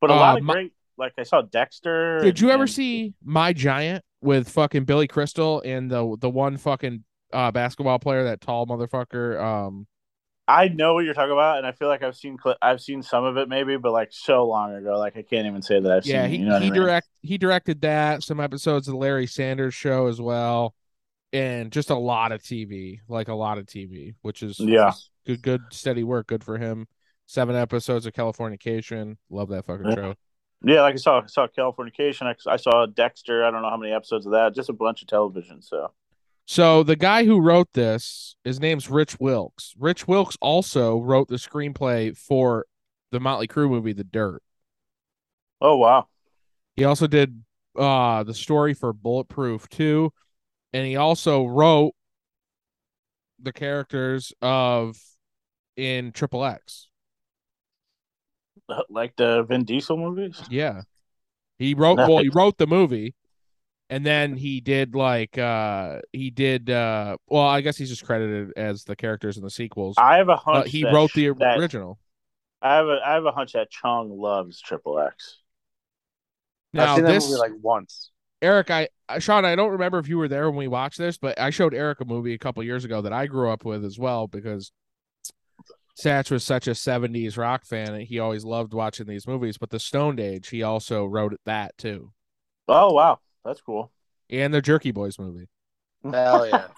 But 0.00 0.10
a 0.10 0.14
uh, 0.14 0.16
lot 0.16 0.38
of 0.38 0.44
my- 0.44 0.54
great. 0.54 0.72
Like 0.98 1.12
I 1.18 1.22
saw 1.22 1.42
Dexter. 1.42 2.20
Did 2.20 2.40
you 2.40 2.50
ever 2.50 2.62
and- 2.64 2.70
see 2.70 3.14
My 3.24 3.52
Giant 3.52 4.04
with 4.20 4.48
fucking 4.48 4.84
Billy 4.84 5.08
Crystal 5.08 5.62
and 5.64 5.90
the 5.90 6.16
the 6.20 6.30
one 6.30 6.56
fucking 6.56 7.04
uh 7.32 7.50
basketball 7.50 7.98
player, 7.98 8.24
that 8.24 8.40
tall 8.40 8.66
motherfucker? 8.66 9.40
Um, 9.40 9.86
I 10.48 10.68
know 10.68 10.94
what 10.94 11.04
you're 11.04 11.14
talking 11.14 11.32
about, 11.32 11.58
and 11.58 11.66
I 11.66 11.72
feel 11.72 11.88
like 11.88 12.02
I've 12.02 12.16
seen 12.16 12.36
cli 12.36 12.54
I've 12.60 12.80
seen 12.80 13.02
some 13.02 13.24
of 13.24 13.36
it 13.36 13.48
maybe, 13.48 13.76
but 13.76 13.92
like 13.92 14.08
so 14.12 14.44
long 14.44 14.74
ago, 14.74 14.98
like 14.98 15.16
I 15.16 15.22
can't 15.22 15.46
even 15.46 15.62
say 15.62 15.80
that 15.80 15.90
I've 15.90 16.04
yeah, 16.06 16.22
seen. 16.24 16.30
he 16.30 16.36
it, 16.36 16.40
you 16.40 16.46
know 16.46 16.58
he 16.58 16.66
I 16.66 16.70
mean? 16.70 16.72
direct 16.74 17.08
he 17.22 17.38
directed 17.38 17.80
that 17.82 18.22
some 18.22 18.40
episodes 18.40 18.88
of 18.88 18.92
the 18.92 18.98
Larry 18.98 19.26
Sanders 19.26 19.72
Show 19.74 20.08
as 20.08 20.20
well, 20.20 20.74
and 21.32 21.70
just 21.72 21.90
a 21.90 21.94
lot 21.96 22.32
of 22.32 22.42
TV, 22.42 22.98
like 23.08 23.28
a 23.28 23.34
lot 23.34 23.56
of 23.58 23.66
TV, 23.66 24.14
which 24.22 24.42
is 24.42 24.58
Yeah. 24.60 24.92
good, 25.26 25.42
good 25.42 25.62
steady 25.70 26.02
work, 26.04 26.26
good 26.26 26.44
for 26.44 26.58
him. 26.58 26.86
Seven 27.26 27.54
episodes 27.56 28.04
of 28.04 28.12
Californication, 28.12 29.16
love 29.30 29.48
that 29.50 29.64
fucking 29.64 29.86
Yeah. 29.86 29.94
show. 29.94 30.14
Yeah, 30.64 30.82
like 30.82 30.94
I 30.94 30.98
saw 30.98 31.22
I 31.22 31.26
saw 31.26 31.46
Californication. 31.46 32.26
I, 32.26 32.52
I 32.52 32.56
saw 32.56 32.86
Dexter. 32.86 33.44
I 33.44 33.50
don't 33.50 33.62
know 33.62 33.70
how 33.70 33.76
many 33.76 33.92
episodes 33.92 34.26
of 34.26 34.32
that. 34.32 34.54
Just 34.54 34.68
a 34.68 34.72
bunch 34.72 35.02
of 35.02 35.08
television. 35.08 35.60
So 35.62 35.92
So 36.46 36.82
the 36.82 36.96
guy 36.96 37.24
who 37.24 37.40
wrote 37.40 37.72
this, 37.72 38.36
his 38.44 38.60
name's 38.60 38.88
Rich 38.90 39.18
Wilkes. 39.20 39.74
Rich 39.78 40.06
Wilkes 40.08 40.36
also 40.40 40.98
wrote 41.00 41.28
the 41.28 41.36
screenplay 41.36 42.16
for 42.16 42.66
the 43.10 43.20
Motley 43.20 43.48
Crue 43.48 43.68
movie 43.70 43.92
The 43.92 44.04
Dirt. 44.04 44.42
oh 45.60 45.76
wow, 45.76 46.08
He 46.76 46.84
also 46.84 47.06
did 47.06 47.42
uh 47.76 48.22
the 48.24 48.34
story 48.34 48.74
for 48.74 48.92
Bulletproof 48.92 49.68
too, 49.68 50.12
and 50.72 50.86
he 50.86 50.96
also 50.96 51.46
wrote 51.46 51.94
the 53.38 53.52
characters 53.52 54.32
of 54.42 54.96
in 55.76 56.12
Triple 56.12 56.44
X. 56.44 56.88
like 58.88 59.14
the 59.16 59.42
Vin 59.44 59.64
Diesel 59.64 59.96
movies. 59.96 60.42
Yeah. 60.50 60.82
He 61.58 61.74
wrote 61.74 61.96
well, 61.98 62.18
he 62.18 62.28
wrote 62.28 62.58
the 62.58 62.66
movie 62.66 63.14
and 63.90 64.04
then 64.06 64.36
he 64.36 64.60
did 64.60 64.94
like 64.94 65.36
uh 65.38 65.98
he 66.12 66.30
did 66.30 66.70
uh 66.70 67.16
well, 67.28 67.42
I 67.42 67.60
guess 67.60 67.76
he's 67.76 67.88
just 67.90 68.04
credited 68.04 68.52
as 68.56 68.84
the 68.84 68.96
characters 68.96 69.36
in 69.36 69.42
the 69.44 69.50
sequels. 69.50 69.96
I 69.98 70.16
have 70.16 70.28
a 70.28 70.32
Uh, 70.32 70.36
hunch. 70.38 70.70
he 70.70 70.82
that- 70.82 70.92
wrote 70.92 71.12
the 71.12 71.28
that- 71.38 71.58
original. 71.58 71.98
I 72.62 72.76
have 72.76 72.86
a 72.86 73.00
I 73.04 73.12
have 73.14 73.24
a 73.26 73.32
hunch 73.32 73.52
that 73.52 73.70
Chong 73.70 74.10
loves 74.10 74.60
Triple 74.60 74.98
X. 74.98 75.38
Now 76.72 76.92
I've 76.92 76.96
seen 76.96 77.04
that 77.04 77.12
this 77.12 77.28
movie 77.28 77.40
like 77.40 77.52
once. 77.60 78.10
Eric, 78.40 78.70
I 78.70 78.88
I- 79.08 79.18
Sean, 79.18 79.44
I 79.44 79.54
don't 79.56 79.72
remember 79.72 79.98
if 79.98 80.08
you 80.08 80.16
were 80.16 80.28
there 80.28 80.48
when 80.48 80.56
we 80.58 80.68
watched 80.68 80.98
this, 80.98 81.18
but 81.18 81.38
I 81.38 81.50
showed 81.50 81.74
Eric 81.74 82.00
a 82.00 82.04
movie 82.04 82.34
a 82.34 82.38
couple 82.38 82.62
years 82.64 82.84
ago 82.84 83.02
that 83.02 83.12
I 83.12 83.26
grew 83.26 83.50
up 83.50 83.64
with 83.64 83.84
as 83.84 83.98
well 83.98 84.26
because 84.26 84.72
Satch 86.00 86.30
was 86.30 86.42
such 86.44 86.66
a 86.68 86.72
'70s 86.72 87.36
rock 87.36 87.64
fan, 87.66 87.94
and 87.94 88.02
he 88.02 88.18
always 88.18 88.44
loved 88.44 88.72
watching 88.74 89.06
these 89.06 89.26
movies. 89.26 89.58
But 89.58 89.70
the 89.70 89.78
Stoned 89.80 90.20
Age, 90.20 90.48
he 90.48 90.62
also 90.62 91.04
wrote 91.04 91.34
that 91.44 91.76
too, 91.78 92.12
Oh 92.68 92.92
wow, 92.92 93.18
that's 93.44 93.60
cool. 93.60 93.92
and 94.30 94.52
the 94.54 94.62
Jerky 94.62 94.90
Boys 94.90 95.18
movie. 95.18 95.48
Hell 96.04 96.46
yeah. 96.48 96.68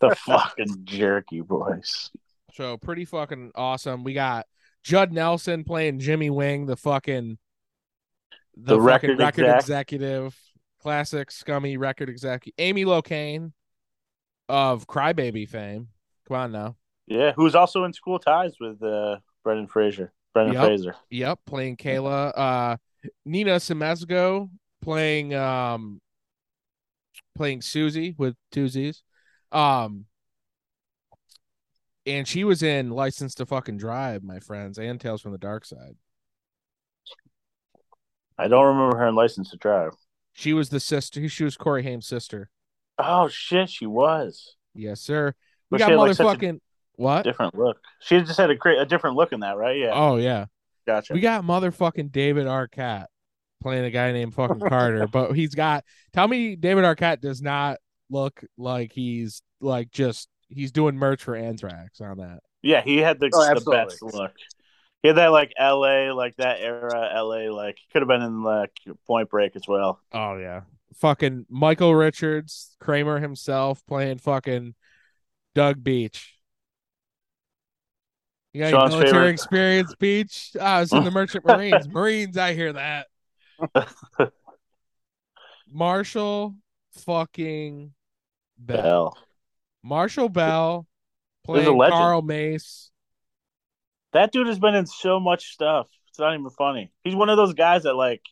The 0.00 0.14
fucking 0.16 0.80
jerky 0.84 1.40
boys. 1.40 2.10
So 2.52 2.76
pretty 2.76 3.06
fucking 3.06 3.52
awesome. 3.54 4.04
We 4.04 4.12
got 4.12 4.44
Judd 4.82 5.12
Nelson 5.12 5.64
playing 5.64 6.00
Jimmy 6.00 6.28
Wing, 6.28 6.66
the 6.66 6.76
fucking 6.76 7.38
the, 8.56 8.74
The 8.76 8.82
fucking 8.82 8.84
record 8.84 9.18
record 9.18 9.44
exec. 9.46 9.60
executive, 9.92 10.36
classic 10.82 11.30
scummy 11.30 11.78
record 11.78 12.10
executive. 12.10 12.54
Amy 12.58 12.84
Locane 12.84 13.52
of 14.48 14.86
Crybaby 14.86 15.48
fame. 15.48 15.88
Come 16.28 16.36
on 16.36 16.52
now. 16.52 16.76
Yeah, 17.06 17.32
who's 17.36 17.54
also 17.54 17.84
in 17.84 17.92
School 17.92 18.18
Ties 18.18 18.54
with 18.60 18.82
uh, 18.82 19.18
Brendan 19.42 19.68
Fraser. 19.68 20.12
Brendan 20.32 20.54
Yep. 20.54 20.64
Fraser. 20.64 20.96
Yep, 21.10 21.38
playing 21.46 21.76
Kayla. 21.76 22.32
Uh 22.36 22.76
Nina 23.24 23.56
Siemaszko 23.56 24.50
playing 24.82 25.34
um 25.34 26.00
playing 27.36 27.62
Susie 27.62 28.14
with 28.18 28.34
two 28.50 28.68
Z's. 28.68 29.02
Um 29.52 30.06
and 32.06 32.26
she 32.28 32.44
was 32.44 32.62
in 32.62 32.90
License 32.90 33.34
to 33.36 33.46
Fucking 33.46 33.78
Drive, 33.78 34.22
my 34.22 34.38
friends, 34.40 34.78
and 34.78 35.00
Tales 35.00 35.22
from 35.22 35.32
the 35.32 35.38
Dark 35.38 35.64
Side. 35.64 35.96
I 38.36 38.48
don't 38.48 38.66
remember 38.66 38.98
her 38.98 39.06
in 39.08 39.14
License 39.14 39.50
to 39.50 39.56
Drive. 39.56 39.92
She 40.32 40.52
was 40.52 40.68
the 40.68 40.80
sister. 40.80 41.28
She 41.28 41.44
was 41.44 41.56
Corey 41.56 41.82
Haim's 41.84 42.06
sister. 42.06 42.50
Oh 42.98 43.28
shit, 43.28 43.70
she 43.70 43.86
was. 43.86 44.56
Yes, 44.74 45.00
sir. 45.00 45.34
We 45.70 45.78
But 45.78 45.86
got 45.88 45.96
like, 45.96 46.10
motherfucking 46.10 46.60
what? 46.96 47.24
Different 47.24 47.54
look. 47.56 47.78
She 48.00 48.20
just 48.20 48.38
had 48.38 48.50
a 48.50 48.56
cra- 48.56 48.80
a 48.80 48.86
different 48.86 49.16
look 49.16 49.32
in 49.32 49.40
that, 49.40 49.56
right? 49.56 49.76
Yeah. 49.78 49.90
Oh 49.94 50.16
yeah. 50.16 50.46
gotcha. 50.86 51.14
We 51.14 51.20
got 51.20 51.44
motherfucking 51.44 52.12
David 52.12 52.46
Arquette 52.46 53.06
playing 53.62 53.84
a 53.84 53.90
guy 53.90 54.12
named 54.12 54.34
fucking 54.34 54.60
Carter, 54.68 55.06
but 55.06 55.32
he's 55.32 55.54
got. 55.54 55.84
Tell 56.12 56.28
me, 56.28 56.56
David 56.56 56.84
Arquette 56.84 57.20
does 57.20 57.40
not 57.42 57.78
look 58.10 58.44
like 58.58 58.92
he's 58.92 59.42
like 59.60 59.90
just 59.90 60.28
he's 60.48 60.70
doing 60.72 60.96
merch 60.96 61.22
for 61.24 61.34
Anthrax 61.34 62.00
on 62.00 62.18
that. 62.18 62.40
yeah, 62.62 62.82
he 62.82 62.98
had 62.98 63.18
the, 63.18 63.30
Oh, 63.34 63.54
the 63.54 63.70
best 63.70 64.02
look. 64.02 64.32
He 65.02 65.08
had 65.08 65.16
that 65.18 65.32
like 65.32 65.52
L.A. 65.58 66.12
like 66.12 66.36
that 66.36 66.60
era 66.60 67.10
L.A. 67.14 67.50
like 67.50 67.78
could 67.92 68.00
have 68.02 68.08
been 68.08 68.22
in 68.22 68.42
like 68.42 68.72
Point 69.06 69.28
Break 69.30 69.56
as 69.56 69.66
well. 69.68 70.00
Oh 70.12 70.36
yeah, 70.38 70.62
fucking 70.96 71.46
Michael 71.50 71.94
Richards, 71.94 72.76
Kramer 72.80 73.18
himself 73.20 73.84
playing 73.86 74.18
fucking 74.18 74.74
Doug 75.54 75.82
Beech. 75.84 76.33
You 78.54 78.60
got 78.60 78.70
Sean's 78.70 78.92
military 78.92 79.12
favorite- 79.12 79.30
experience, 79.30 79.94
Beach? 79.96 80.50
Ah, 80.60 80.76
I 80.76 80.80
was 80.80 80.92
in 80.92 81.04
the 81.04 81.10
Merchant 81.12 81.44
Marines. 81.44 81.88
Marines, 81.88 82.38
I 82.38 82.54
hear 82.54 82.72
that. 82.72 83.08
Marshall 85.72 86.54
fucking 86.92 87.92
Bell. 88.58 88.82
Bell. 88.82 89.18
Marshall 89.82 90.28
Bell 90.28 90.86
playing. 91.44 91.78
Carl 91.90 92.22
Mace. 92.22 92.90
That 94.12 94.30
dude 94.32 94.46
has 94.46 94.58
been 94.58 94.74
in 94.74 94.86
so 94.86 95.18
much 95.18 95.52
stuff. 95.52 95.88
It's 96.08 96.18
not 96.18 96.32
even 96.34 96.48
funny. 96.50 96.92
He's 97.02 97.16
one 97.16 97.28
of 97.28 97.36
those 97.36 97.54
guys 97.54 97.82
that 97.82 97.94
like, 97.94 98.22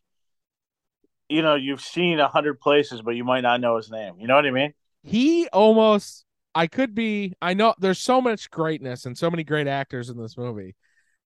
you 1.29 1.43
know, 1.43 1.57
you've 1.57 1.81
seen 1.81 2.21
a 2.21 2.29
hundred 2.29 2.61
places, 2.61 3.03
but 3.03 3.17
you 3.17 3.25
might 3.25 3.41
not 3.41 3.61
know 3.61 3.77
his 3.77 3.91
name. 3.91 4.15
You 4.19 4.29
know 4.29 4.37
what 4.37 4.47
I 4.47 4.51
mean? 4.53 4.73
He 5.03 5.49
almost 5.49 6.25
I 6.55 6.67
could 6.67 6.95
be 6.95 7.35
I 7.41 7.55
know 7.55 7.75
there's 7.79 7.99
so 7.99 8.21
much 8.21 8.51
greatness 8.51 9.07
and 9.07 9.17
so 9.17 9.31
many 9.31 9.45
great 9.45 9.67
actors 9.67 10.11
in 10.11 10.19
this 10.19 10.37
movie. 10.37 10.75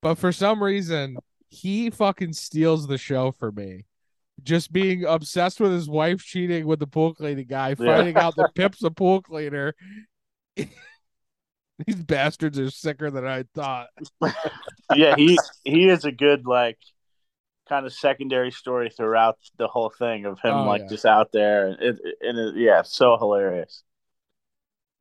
But 0.02 0.16
for 0.16 0.32
some 0.32 0.62
reason, 0.62 1.16
he 1.48 1.88
fucking 1.90 2.34
steals 2.34 2.86
the 2.86 2.98
show 2.98 3.30
for 3.32 3.50
me. 3.50 3.86
Just 4.42 4.72
being 4.72 5.04
obsessed 5.04 5.60
with 5.60 5.72
his 5.72 5.88
wife 5.88 6.22
cheating 6.22 6.66
with 6.66 6.78
the 6.80 6.86
pool 6.86 7.14
cleaning 7.14 7.46
guy, 7.46 7.70
Yeah. 7.70 7.74
finding 7.96 8.16
out 8.16 8.34
the 8.36 8.48
Pip's 8.54 8.82
a 8.82 8.90
pool 8.90 9.22
cleaner. 9.22 9.74
These 10.56 12.02
bastards 12.04 12.58
are 12.58 12.70
sicker 12.70 13.10
than 13.10 13.26
I 13.26 13.44
thought. 13.54 13.88
yeah, 14.94 15.16
he 15.16 15.38
he 15.64 15.88
is 15.88 16.04
a 16.04 16.12
good 16.12 16.46
like 16.46 16.78
kind 17.68 17.86
of 17.86 17.92
secondary 17.92 18.50
story 18.52 18.90
throughout 18.90 19.38
the 19.56 19.66
whole 19.66 19.90
thing 19.90 20.24
of 20.26 20.38
him 20.40 20.52
Oh, 20.54 20.64
like 20.66 20.82
yeah. 20.82 20.88
just 20.88 21.06
out 21.06 21.32
there 21.32 21.68
and 21.68 21.80
it, 21.80 21.98
and 22.20 22.38
it, 22.38 22.56
yeah, 22.56 22.82
so 22.82 23.16
hilarious. 23.16 23.82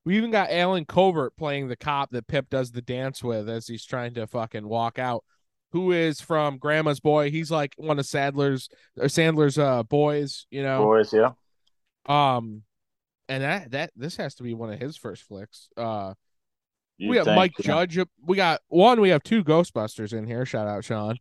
We 0.06 0.18
even 0.18 0.32
got 0.32 0.52
Allen 0.52 0.86
Covert 0.86 1.38
playing 1.38 1.68
the 1.68 1.76
cop 1.76 2.12
that 2.12 2.28
Pip 2.28 2.50
does 2.50 2.72
the 2.72 2.82
dance 2.82 3.24
with 3.24 3.50
as 3.50 3.68
he's 3.68 3.86
trying 3.86 4.14
to 4.16 4.28
fucking 4.28 4.68
walk 4.68 5.00
out. 5.00 5.24
Who 5.72 5.92
is 5.92 6.22
from 6.22 6.58
Grandma's 6.58 7.00
Boy? 7.00 7.32
He's 7.32 7.50
like 7.50 7.74
one 7.78 7.98
of 8.00 8.06
Sadler's 8.06 8.70
or 8.98 9.06
Sandler's 9.06 9.58
uh 9.58 9.84
boys, 9.84 10.46
you 10.52 10.62
know. 10.62 10.86
Boys, 10.86 11.14
yeah. 11.14 11.32
Um, 12.06 12.64
and 13.28 13.44
that 13.44 13.72
that 13.72 13.92
this 13.96 14.18
has 14.18 14.36
to 14.36 14.44
be 14.44 14.54
one 14.54 14.72
of 14.72 14.80
his 14.80 14.98
first 14.98 15.24
flicks. 15.24 15.70
Uh, 15.76 16.14
You'd 16.98 17.10
we 17.10 17.16
got 17.16 17.26
think, 17.26 17.36
Mike 17.36 17.54
yeah. 17.60 17.66
Judge. 17.66 18.00
We 18.26 18.38
got 18.38 18.62
one. 18.68 19.02
We 19.02 19.10
have 19.10 19.24
two 19.24 19.44
Ghostbusters 19.44 20.14
in 20.14 20.28
here. 20.28 20.46
Shout 20.46 20.68
out 20.68 20.84
Sean 20.84 21.18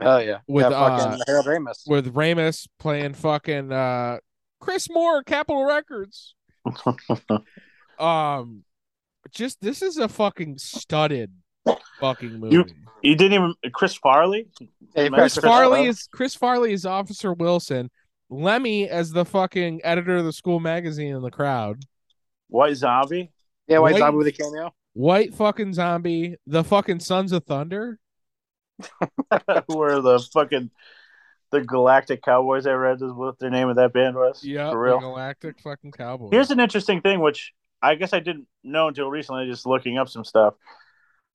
Hell 0.00 0.22
yeah. 0.22 0.38
with 0.48 0.64
yeah, 0.64 0.70
fucking 0.70 1.20
uh 1.20 1.24
Harold 1.26 1.46
Ramis. 1.46 1.82
with 1.86 2.14
Ramis 2.14 2.66
playing 2.78 3.14
fucking 3.14 3.70
uh 3.70 4.18
Chris 4.60 4.90
Moore, 4.90 5.22
Capitol 5.22 5.64
Records. 5.64 6.34
Um, 7.98 8.64
just 9.30 9.60
this 9.60 9.82
is 9.82 9.98
a 9.98 10.08
fucking 10.08 10.58
studded 10.58 11.32
fucking 12.00 12.40
movie. 12.40 12.54
You 12.54 12.64
you 13.02 13.16
didn't 13.16 13.32
even 13.34 13.54
Chris 13.72 13.94
Farley. 13.94 14.48
Hey, 14.94 15.08
Chris 15.08 15.34
Chris 15.34 15.44
Farley 15.44 15.76
Farley. 15.76 15.88
is 15.88 16.08
Chris 16.12 16.34
Farley 16.34 16.72
is 16.72 16.86
Officer 16.86 17.32
Wilson. 17.32 17.90
Lemmy 18.30 18.88
as 18.88 19.12
the 19.12 19.24
fucking 19.24 19.80
editor 19.84 20.16
of 20.16 20.24
the 20.24 20.32
school 20.32 20.60
magazine 20.60 21.14
in 21.14 21.22
the 21.22 21.30
crowd. 21.30 21.84
White 22.48 22.76
Zombie. 22.76 23.32
Yeah, 23.66 23.78
White 23.78 23.92
White- 23.94 23.98
Zombie 24.00 24.18
with 24.18 24.26
a 24.28 24.32
cameo. 24.32 24.74
White 24.94 25.34
fucking 25.34 25.72
zombie. 25.72 26.36
The 26.46 26.62
fucking 26.62 27.00
Sons 27.00 27.32
of 27.32 27.44
Thunder. 27.44 27.98
Where 29.66 30.00
the 30.00 30.24
fucking 30.32 30.70
the 31.50 31.60
Galactic 31.62 32.22
Cowboys 32.22 32.66
I 32.66 32.72
read 32.72 32.96
is 33.02 33.12
what 33.12 33.38
their 33.38 33.50
name 33.50 33.68
of 33.68 33.76
that 33.76 33.92
band 33.92 34.16
was. 34.16 34.44
Yeah, 34.44 34.70
for 34.70 34.80
real. 34.80 35.00
Galactic 35.00 35.60
fucking 35.60 35.92
Cowboy. 35.92 36.30
Here's 36.30 36.50
an 36.50 36.60
interesting 36.60 37.00
thing, 37.00 37.20
which 37.20 37.52
I 37.90 37.94
guess 37.96 38.12
I 38.12 38.20
didn't 38.20 38.46
know 38.62 38.88
until 38.88 39.10
recently, 39.10 39.46
just 39.46 39.66
looking 39.66 39.98
up 39.98 40.08
some 40.08 40.24
stuff. 40.24 40.54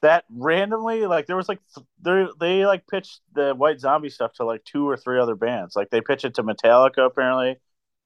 That 0.02 0.24
randomly, 0.30 1.06
like 1.06 1.28
there 1.28 1.36
was 1.36 1.50
like 1.50 1.60
they 2.02 2.26
they 2.40 2.66
like 2.66 2.88
pitched 2.88 3.20
the 3.34 3.54
White 3.54 3.80
Zombie 3.80 4.10
stuff 4.10 4.34
to 4.34 4.46
like 4.46 4.64
two 4.64 4.88
or 4.88 4.96
three 4.98 5.20
other 5.20 5.36
bands. 5.36 5.76
Like 5.76 5.90
they 5.90 6.02
pitched 6.02 6.26
it 6.26 6.36
to 6.36 6.44
Metallica 6.44 7.06
apparently. 7.06 7.58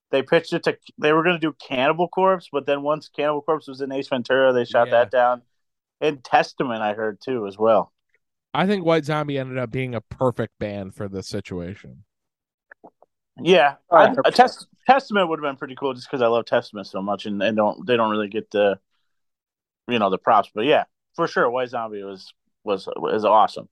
They 0.09 0.23
pitched 0.23 0.53
it 0.53 0.63
to 0.63 0.77
they 0.97 1.13
were 1.13 1.23
gonna 1.23 1.39
do 1.39 1.53
Cannibal 1.53 2.07
Corpse, 2.07 2.49
but 2.51 2.65
then 2.65 2.81
once 2.81 3.09
Cannibal 3.09 3.41
Corpse 3.43 3.67
was 3.67 3.81
in 3.81 3.91
Ace 3.91 4.07
Ventura, 4.07 4.53
they 4.53 4.65
shot 4.65 4.87
Yeah. 4.87 4.91
that 4.91 5.11
down. 5.11 5.43
And 6.01 6.23
Testament, 6.23 6.81
I 6.81 6.93
heard 6.93 7.21
too 7.21 7.47
as 7.47 7.57
well. 7.57 7.93
I 8.53 8.67
think 8.67 8.85
White 8.85 9.05
Zombie 9.05 9.37
ended 9.37 9.57
up 9.57 9.71
being 9.71 9.95
a 9.95 10.01
perfect 10.01 10.59
band 10.59 10.95
for 10.95 11.07
this 11.07 11.27
situation. 11.27 12.03
Yeah, 13.41 13.75
I, 13.89 14.05
yeah, 14.05 14.15
a 14.25 14.31
test, 14.31 14.67
Testament 14.85 15.29
would 15.29 15.39
have 15.39 15.49
been 15.49 15.57
pretty 15.57 15.75
cool 15.75 15.93
just 15.93 16.07
because 16.09 16.21
I 16.21 16.27
love 16.27 16.45
Testament 16.45 16.87
so 16.87 17.01
much, 17.01 17.25
and, 17.25 17.41
and 17.41 17.55
don't 17.55 17.85
they 17.85 17.95
don't 17.95 18.09
really 18.09 18.27
get 18.27 18.51
the, 18.51 18.79
you 19.87 19.99
know, 19.99 20.09
the 20.09 20.17
props. 20.17 20.49
But 20.53 20.65
yeah, 20.65 20.83
for 21.15 21.27
sure, 21.27 21.49
White 21.49 21.69
Zombie 21.69 22.03
was 22.03 22.33
was 22.63 22.87
was 22.95 23.25
awesome. 23.25 23.69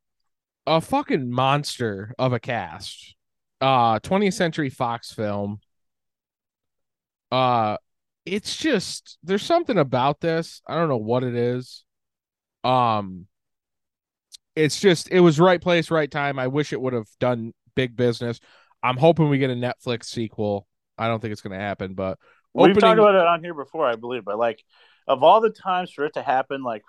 A 0.67 0.80
fucking 0.80 1.30
monster 1.32 2.13
of 2.19 2.34
a 2.34 2.39
cast. 2.39 3.15
Uh 3.60 4.00
20th 4.00 4.34
Century 4.34 4.69
Fox 4.69 5.12
film. 5.12 5.60
Uh 7.32 7.78
it's 8.26 8.58
just 8.58 9.17
there's 9.24 9.43
something 9.43 9.78
about 9.78 10.19
this. 10.21 10.62
I 10.67 10.76
don't 10.76 10.89
know 10.89 10.97
what 10.97 11.24
it 11.24 11.36
is. 11.36 11.84
Um 12.63 13.28
it's 14.56 14.80
just 14.80 15.10
it 15.12 15.19
was 15.21 15.39
right 15.39 15.62
place, 15.62 15.91
right 15.91 16.10
time. 16.10 16.38
I 16.39 16.47
wish 16.47 16.74
it 16.74 16.82
would 16.82 16.93
have 16.93 17.08
done 17.19 17.54
big 17.76 17.95
business. 17.95 18.39
I'm 18.84 18.97
hoping 18.97 19.30
we 19.30 19.38
get 19.38 19.50
a 19.50 19.56
Netflix 19.56 20.06
sequel. 20.06 20.67
I 21.01 21.07
don't 21.07 21.19
think 21.19 21.31
it's 21.31 21.41
gonna 21.41 21.57
happen, 21.57 21.93
but 21.95 22.19
We've 22.53 22.77
talked 22.77 22.99
about 22.99 23.15
it 23.15 23.25
on 23.25 23.43
here 23.43 23.53
before, 23.53 23.87
I 23.87 23.95
believe. 23.95 24.25
But 24.25 24.37
like, 24.37 24.63
of 25.07 25.23
all 25.23 25.41
the 25.41 25.49
times 25.49 25.91
for 25.91 26.05
it 26.05 26.13
to 26.13 26.21
happen, 26.21 26.63
like 26.63 26.83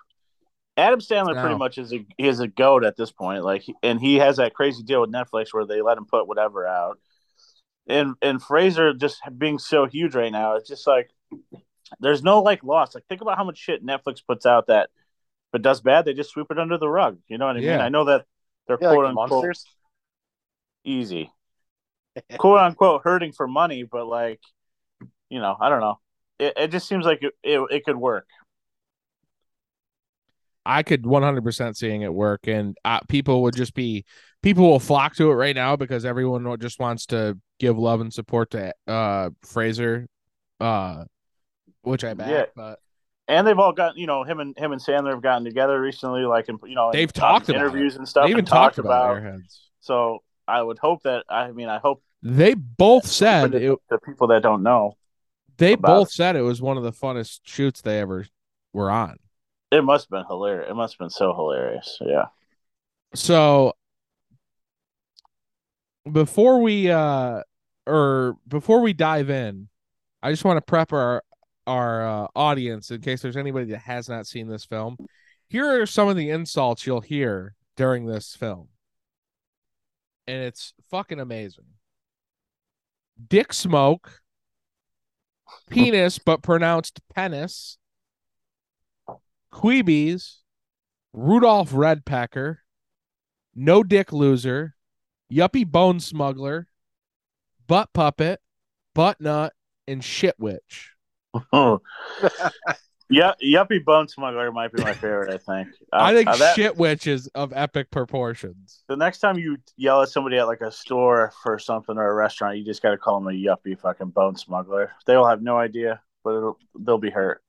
Adam 0.75 0.99
Sandler 0.99 1.39
pretty 1.39 1.55
much 1.57 1.77
is 1.77 1.93
a 1.93 2.05
is 2.17 2.39
a 2.39 2.47
goat 2.47 2.83
at 2.83 2.97
this 2.97 3.11
point. 3.11 3.43
Like, 3.43 3.63
and 3.81 3.99
he 3.99 4.15
has 4.15 4.37
that 4.37 4.53
crazy 4.53 4.83
deal 4.83 5.01
with 5.01 5.11
Netflix 5.11 5.47
where 5.53 5.65
they 5.65 5.81
let 5.81 5.97
him 5.97 6.05
put 6.05 6.27
whatever 6.27 6.67
out. 6.67 6.99
And 7.87 8.15
and 8.21 8.41
Fraser 8.41 8.93
just 8.93 9.21
being 9.37 9.59
so 9.59 9.85
huge 9.85 10.15
right 10.15 10.31
now, 10.31 10.55
it's 10.55 10.67
just 10.67 10.85
like 10.87 11.09
there's 11.99 12.23
no 12.23 12.41
like 12.41 12.63
loss. 12.63 12.95
Like, 12.95 13.05
think 13.07 13.21
about 13.21 13.37
how 13.37 13.43
much 13.43 13.57
shit 13.57 13.85
Netflix 13.85 14.25
puts 14.25 14.45
out 14.45 14.67
that, 14.67 14.89
if 15.53 15.59
it 15.59 15.61
does 15.61 15.81
bad, 15.81 16.05
they 16.05 16.13
just 16.13 16.31
sweep 16.31 16.47
it 16.49 16.59
under 16.59 16.77
the 16.77 16.89
rug. 16.89 17.19
You 17.27 17.37
know 17.37 17.45
what 17.45 17.57
I 17.57 17.61
mean? 17.61 17.69
I 17.81 17.89
know 17.89 18.05
that 18.05 18.25
they're 18.67 18.77
Yeah, 18.81 18.89
like 18.89 18.95
quote 18.95 19.05
the 19.05 19.09
unquote 19.09 19.29
monsters. 19.29 19.65
easy. 20.83 21.31
quote 22.37 22.59
unquote 22.59 23.01
hurting 23.03 23.31
for 23.31 23.47
money, 23.47 23.83
but 23.83 24.05
like, 24.07 24.39
you 25.29 25.39
know, 25.39 25.55
I 25.59 25.69
don't 25.69 25.81
know. 25.81 25.99
It, 26.39 26.53
it 26.57 26.71
just 26.71 26.87
seems 26.87 27.05
like 27.05 27.23
it, 27.23 27.33
it, 27.43 27.61
it 27.71 27.85
could 27.85 27.97
work. 27.97 28.27
I 30.65 30.83
could 30.83 31.03
100% 31.03 31.75
seeing 31.75 32.03
it 32.03 32.13
work, 32.13 32.47
and 32.47 32.77
uh, 32.85 33.01
people 33.09 33.43
would 33.43 33.55
just 33.55 33.73
be 33.73 34.05
people 34.41 34.69
will 34.69 34.79
flock 34.79 35.15
to 35.15 35.29
it 35.31 35.35
right 35.35 35.55
now 35.55 35.75
because 35.75 36.05
everyone 36.05 36.57
just 36.59 36.79
wants 36.79 37.07
to 37.07 37.37
give 37.59 37.77
love 37.77 38.01
and 38.01 38.13
support 38.13 38.51
to 38.51 38.73
uh 38.87 39.29
Fraser, 39.43 40.07
uh, 40.59 41.03
which 41.81 42.03
I 42.03 42.13
back. 42.13 42.29
Yeah. 42.29 42.45
But 42.55 42.79
And 43.27 43.45
they've 43.45 43.59
all 43.59 43.73
gotten 43.73 43.97
you 43.97 44.07
know 44.07 44.23
him 44.23 44.39
and 44.39 44.57
him 44.57 44.71
and 44.71 44.81
Sandler 44.81 45.11
have 45.11 45.21
gotten 45.21 45.43
together 45.43 45.79
recently, 45.81 46.21
like 46.21 46.47
in, 46.47 46.57
you 46.63 46.75
know 46.75 46.91
they've 46.93 47.11
talked 47.11 47.49
about 47.49 47.59
interviews 47.59 47.95
it. 47.95 47.99
and 47.99 48.07
stuff. 48.07 48.25
They 48.25 48.31
even 48.31 48.45
talked 48.45 48.75
talked 48.75 48.77
about, 48.77 49.17
about. 49.17 49.41
So 49.81 50.23
I 50.47 50.61
would 50.61 50.77
hope 50.79 51.03
that 51.03 51.23
I 51.29 51.51
mean 51.51 51.69
I 51.69 51.79
hope 51.79 52.03
They 52.21 52.53
both 52.53 53.05
said 53.07 53.51
the, 53.51 53.73
it, 53.73 53.79
the 53.89 53.97
people 53.99 54.27
that 54.27 54.41
don't 54.43 54.63
know 54.63 54.97
they 55.57 55.75
both 55.75 56.07
it. 56.09 56.13
said 56.13 56.35
it 56.35 56.41
was 56.41 56.61
one 56.61 56.77
of 56.77 56.83
the 56.83 56.91
funnest 56.91 57.41
shoots 57.43 57.81
they 57.81 57.99
ever 57.99 58.25
were 58.73 58.89
on. 58.89 59.17
it 59.71 59.83
must 59.83 60.05
have 60.05 60.09
been 60.09 60.25
hilarious. 60.27 60.69
It 60.69 60.73
must 60.75 60.93
have 60.93 60.99
been 60.99 61.09
so 61.09 61.33
hilarious. 61.33 61.97
Yeah. 62.01 62.25
So 63.15 63.73
before 66.11 66.61
we 66.61 66.89
uh 66.89 67.41
or 67.85 68.35
before 68.47 68.81
we 68.81 68.93
dive 68.93 69.29
in, 69.29 69.67
I 70.21 70.31
just 70.31 70.43
want 70.45 70.57
to 70.57 70.61
prep 70.61 70.93
our 70.93 71.23
our 71.67 72.07
uh, 72.07 72.27
audience 72.35 72.91
in 72.91 73.01
case 73.01 73.21
there's 73.21 73.37
anybody 73.37 73.67
that 73.67 73.79
has 73.79 74.09
not 74.09 74.27
seen 74.27 74.47
this 74.47 74.65
film. 74.65 74.97
Here 75.47 75.81
are 75.81 75.85
some 75.85 76.09
of 76.09 76.15
the 76.17 76.29
insults 76.29 76.85
you'll 76.85 77.01
hear 77.01 77.55
during 77.77 78.05
this 78.05 78.35
film. 78.35 78.67
And 80.27 80.43
it's 80.43 80.73
fucking 80.89 81.19
amazing. 81.19 81.65
Dick 83.27 83.53
smoke, 83.53 84.21
penis 85.69 86.19
but 86.19 86.41
pronounced 86.41 87.01
penis, 87.13 87.77
Queebies, 89.51 90.37
Rudolph 91.13 91.71
Redpecker, 91.71 92.57
No 93.53 93.83
Dick 93.83 94.11
Loser, 94.11 94.75
Yuppie 95.31 95.67
Bone 95.67 95.99
Smuggler, 95.99 96.67
Butt 97.67 97.89
Puppet, 97.93 98.39
Butt 98.95 99.21
Nut, 99.21 99.53
and 99.87 100.03
Shit 100.03 100.35
Witch. 100.39 100.91
Oh. 101.51 101.81
yeah, 103.09 103.33
Yuppie 103.43 103.83
Bone 103.83 104.07
Smuggler 104.07 104.51
might 104.51 104.71
be 104.71 104.81
my 104.81 104.93
favorite. 104.93 105.33
I 105.33 105.37
think. 105.37 105.73
Uh, 105.93 105.97
I 106.01 106.13
think 106.15 106.27
uh, 106.27 106.35
that- 106.37 106.55
Shit 106.55 106.75
Witch 106.75 107.05
is 107.05 107.27
of 107.35 107.53
epic 107.55 107.91
proportions. 107.91 108.83
The 108.87 108.95
next 108.95 109.19
time 109.19 109.37
you 109.37 109.57
yell 109.77 110.01
at 110.01 110.09
somebody 110.09 110.37
at 110.39 110.47
like 110.47 110.61
a 110.61 110.71
store 110.71 111.31
for 111.43 111.59
something 111.59 111.97
or 111.97 112.09
a 112.09 112.13
restaurant, 112.15 112.57
you 112.57 112.65
just 112.65 112.81
got 112.81 112.91
to 112.91 112.97
call 112.97 113.19
them 113.19 113.27
a 113.27 113.37
yuppie 113.37 113.79
fucking 113.79 114.09
bone 114.09 114.35
smuggler. 114.35 114.91
They 115.05 115.15
will 115.15 115.27
have 115.27 115.43
no 115.43 115.55
idea, 115.55 116.01
but 116.23 116.35
it'll, 116.35 116.57
they'll 116.79 116.97
be 116.97 117.11
hurt. 117.11 117.43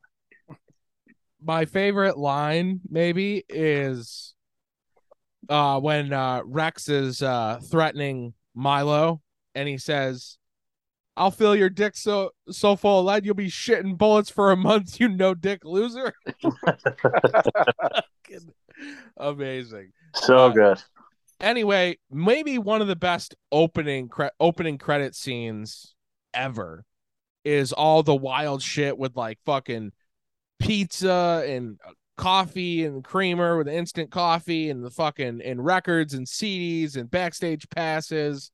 My 1.42 1.64
favorite 1.64 2.18
line 2.18 2.80
maybe 2.90 3.44
is 3.48 4.34
uh 5.48 5.80
when 5.80 6.12
uh 6.12 6.42
Rex 6.44 6.88
is 6.90 7.22
uh 7.22 7.60
threatening 7.70 8.34
Milo 8.54 9.22
and 9.54 9.66
he 9.68 9.78
says 9.78 10.36
I'll 11.16 11.30
fill 11.30 11.54
your 11.54 11.70
dick 11.70 11.96
so 11.96 12.30
so 12.50 12.74
full 12.76 13.00
of 13.00 13.06
lead 13.06 13.24
you'll 13.24 13.34
be 13.34 13.48
shitting 13.50 13.96
bullets 13.96 14.30
for 14.30 14.50
a 14.50 14.56
month, 14.56 14.98
you 15.00 15.08
no 15.08 15.34
dick 15.34 15.64
loser. 15.64 16.12
Amazing. 19.16 19.92
So 20.14 20.36
Uh, 20.36 20.48
good. 20.50 20.82
Anyway, 21.40 21.98
maybe 22.10 22.58
one 22.58 22.80
of 22.80 22.88
the 22.88 22.96
best 22.96 23.34
opening 23.52 24.08
cre- 24.08 24.26
opening 24.40 24.78
credit 24.78 25.14
scenes 25.14 25.94
ever 26.32 26.84
is 27.44 27.72
all 27.72 28.02
the 28.02 28.14
wild 28.14 28.62
shit 28.62 28.96
with 28.96 29.16
like 29.16 29.38
fucking 29.44 29.92
pizza 30.58 31.44
and 31.46 31.78
coffee 32.16 32.84
and 32.84 33.04
creamer 33.04 33.58
with 33.58 33.68
instant 33.68 34.10
coffee 34.10 34.70
and 34.70 34.84
the 34.84 34.90
fucking 34.90 35.42
and 35.42 35.64
records 35.64 36.14
and 36.14 36.26
CDs 36.26 36.96
and 36.96 37.10
backstage 37.10 37.68
passes 37.70 38.50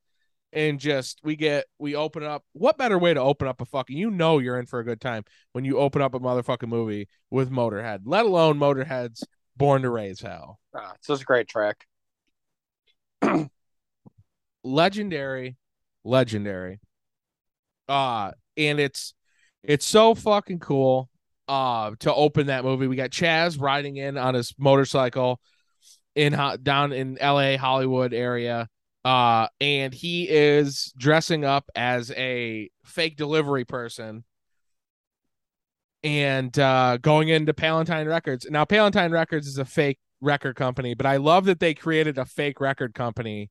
and 0.52 0.80
just 0.80 1.20
we 1.22 1.36
get 1.36 1.66
we 1.78 1.94
open 1.94 2.22
up 2.22 2.44
what 2.52 2.76
better 2.76 2.98
way 2.98 3.14
to 3.14 3.20
open 3.20 3.46
up 3.46 3.60
a 3.60 3.64
fucking 3.64 3.96
you 3.96 4.10
know 4.10 4.38
you're 4.38 4.58
in 4.58 4.66
for 4.66 4.80
a 4.80 4.84
good 4.84 5.00
time 5.00 5.24
when 5.52 5.64
you 5.64 5.78
open 5.78 6.02
up 6.02 6.14
a 6.14 6.20
motherfucking 6.20 6.68
movie 6.68 7.08
with 7.30 7.50
Motorhead, 7.50 8.00
let 8.04 8.24
alone 8.26 8.58
Motorhead's 8.58 9.24
Born 9.56 9.82
to 9.82 9.90
Raise 9.90 10.20
Hell. 10.20 10.58
Ah, 10.74 10.92
it's 10.94 11.06
just 11.06 11.22
a 11.22 11.24
great 11.24 11.48
track. 11.48 11.86
legendary 14.62 15.56
legendary 16.04 16.80
uh 17.88 18.30
and 18.56 18.78
it's 18.78 19.14
it's 19.62 19.86
so 19.86 20.14
fucking 20.14 20.58
cool 20.58 21.08
uh 21.48 21.90
to 21.98 22.12
open 22.14 22.46
that 22.46 22.64
movie 22.64 22.86
we 22.86 22.96
got 22.96 23.10
chaz 23.10 23.60
riding 23.60 23.96
in 23.96 24.16
on 24.16 24.34
his 24.34 24.54
motorcycle 24.58 25.40
in 26.14 26.32
ho- 26.32 26.56
down 26.56 26.92
in 26.92 27.18
la 27.20 27.56
hollywood 27.56 28.12
area 28.12 28.68
uh 29.04 29.46
and 29.60 29.94
he 29.94 30.28
is 30.28 30.92
dressing 30.96 31.44
up 31.44 31.70
as 31.74 32.10
a 32.12 32.70
fake 32.84 33.16
delivery 33.16 33.64
person 33.64 34.24
and 36.02 36.58
uh 36.58 36.98
going 36.98 37.28
into 37.28 37.54
Palatine 37.54 38.06
records 38.06 38.46
now 38.50 38.64
Palatine 38.64 39.10
records 39.10 39.46
is 39.46 39.58
a 39.58 39.64
fake 39.64 39.98
record 40.20 40.54
company 40.54 40.92
but 40.92 41.06
i 41.06 41.16
love 41.16 41.46
that 41.46 41.60
they 41.60 41.72
created 41.72 42.18
a 42.18 42.26
fake 42.26 42.60
record 42.60 42.94
company 42.94 43.50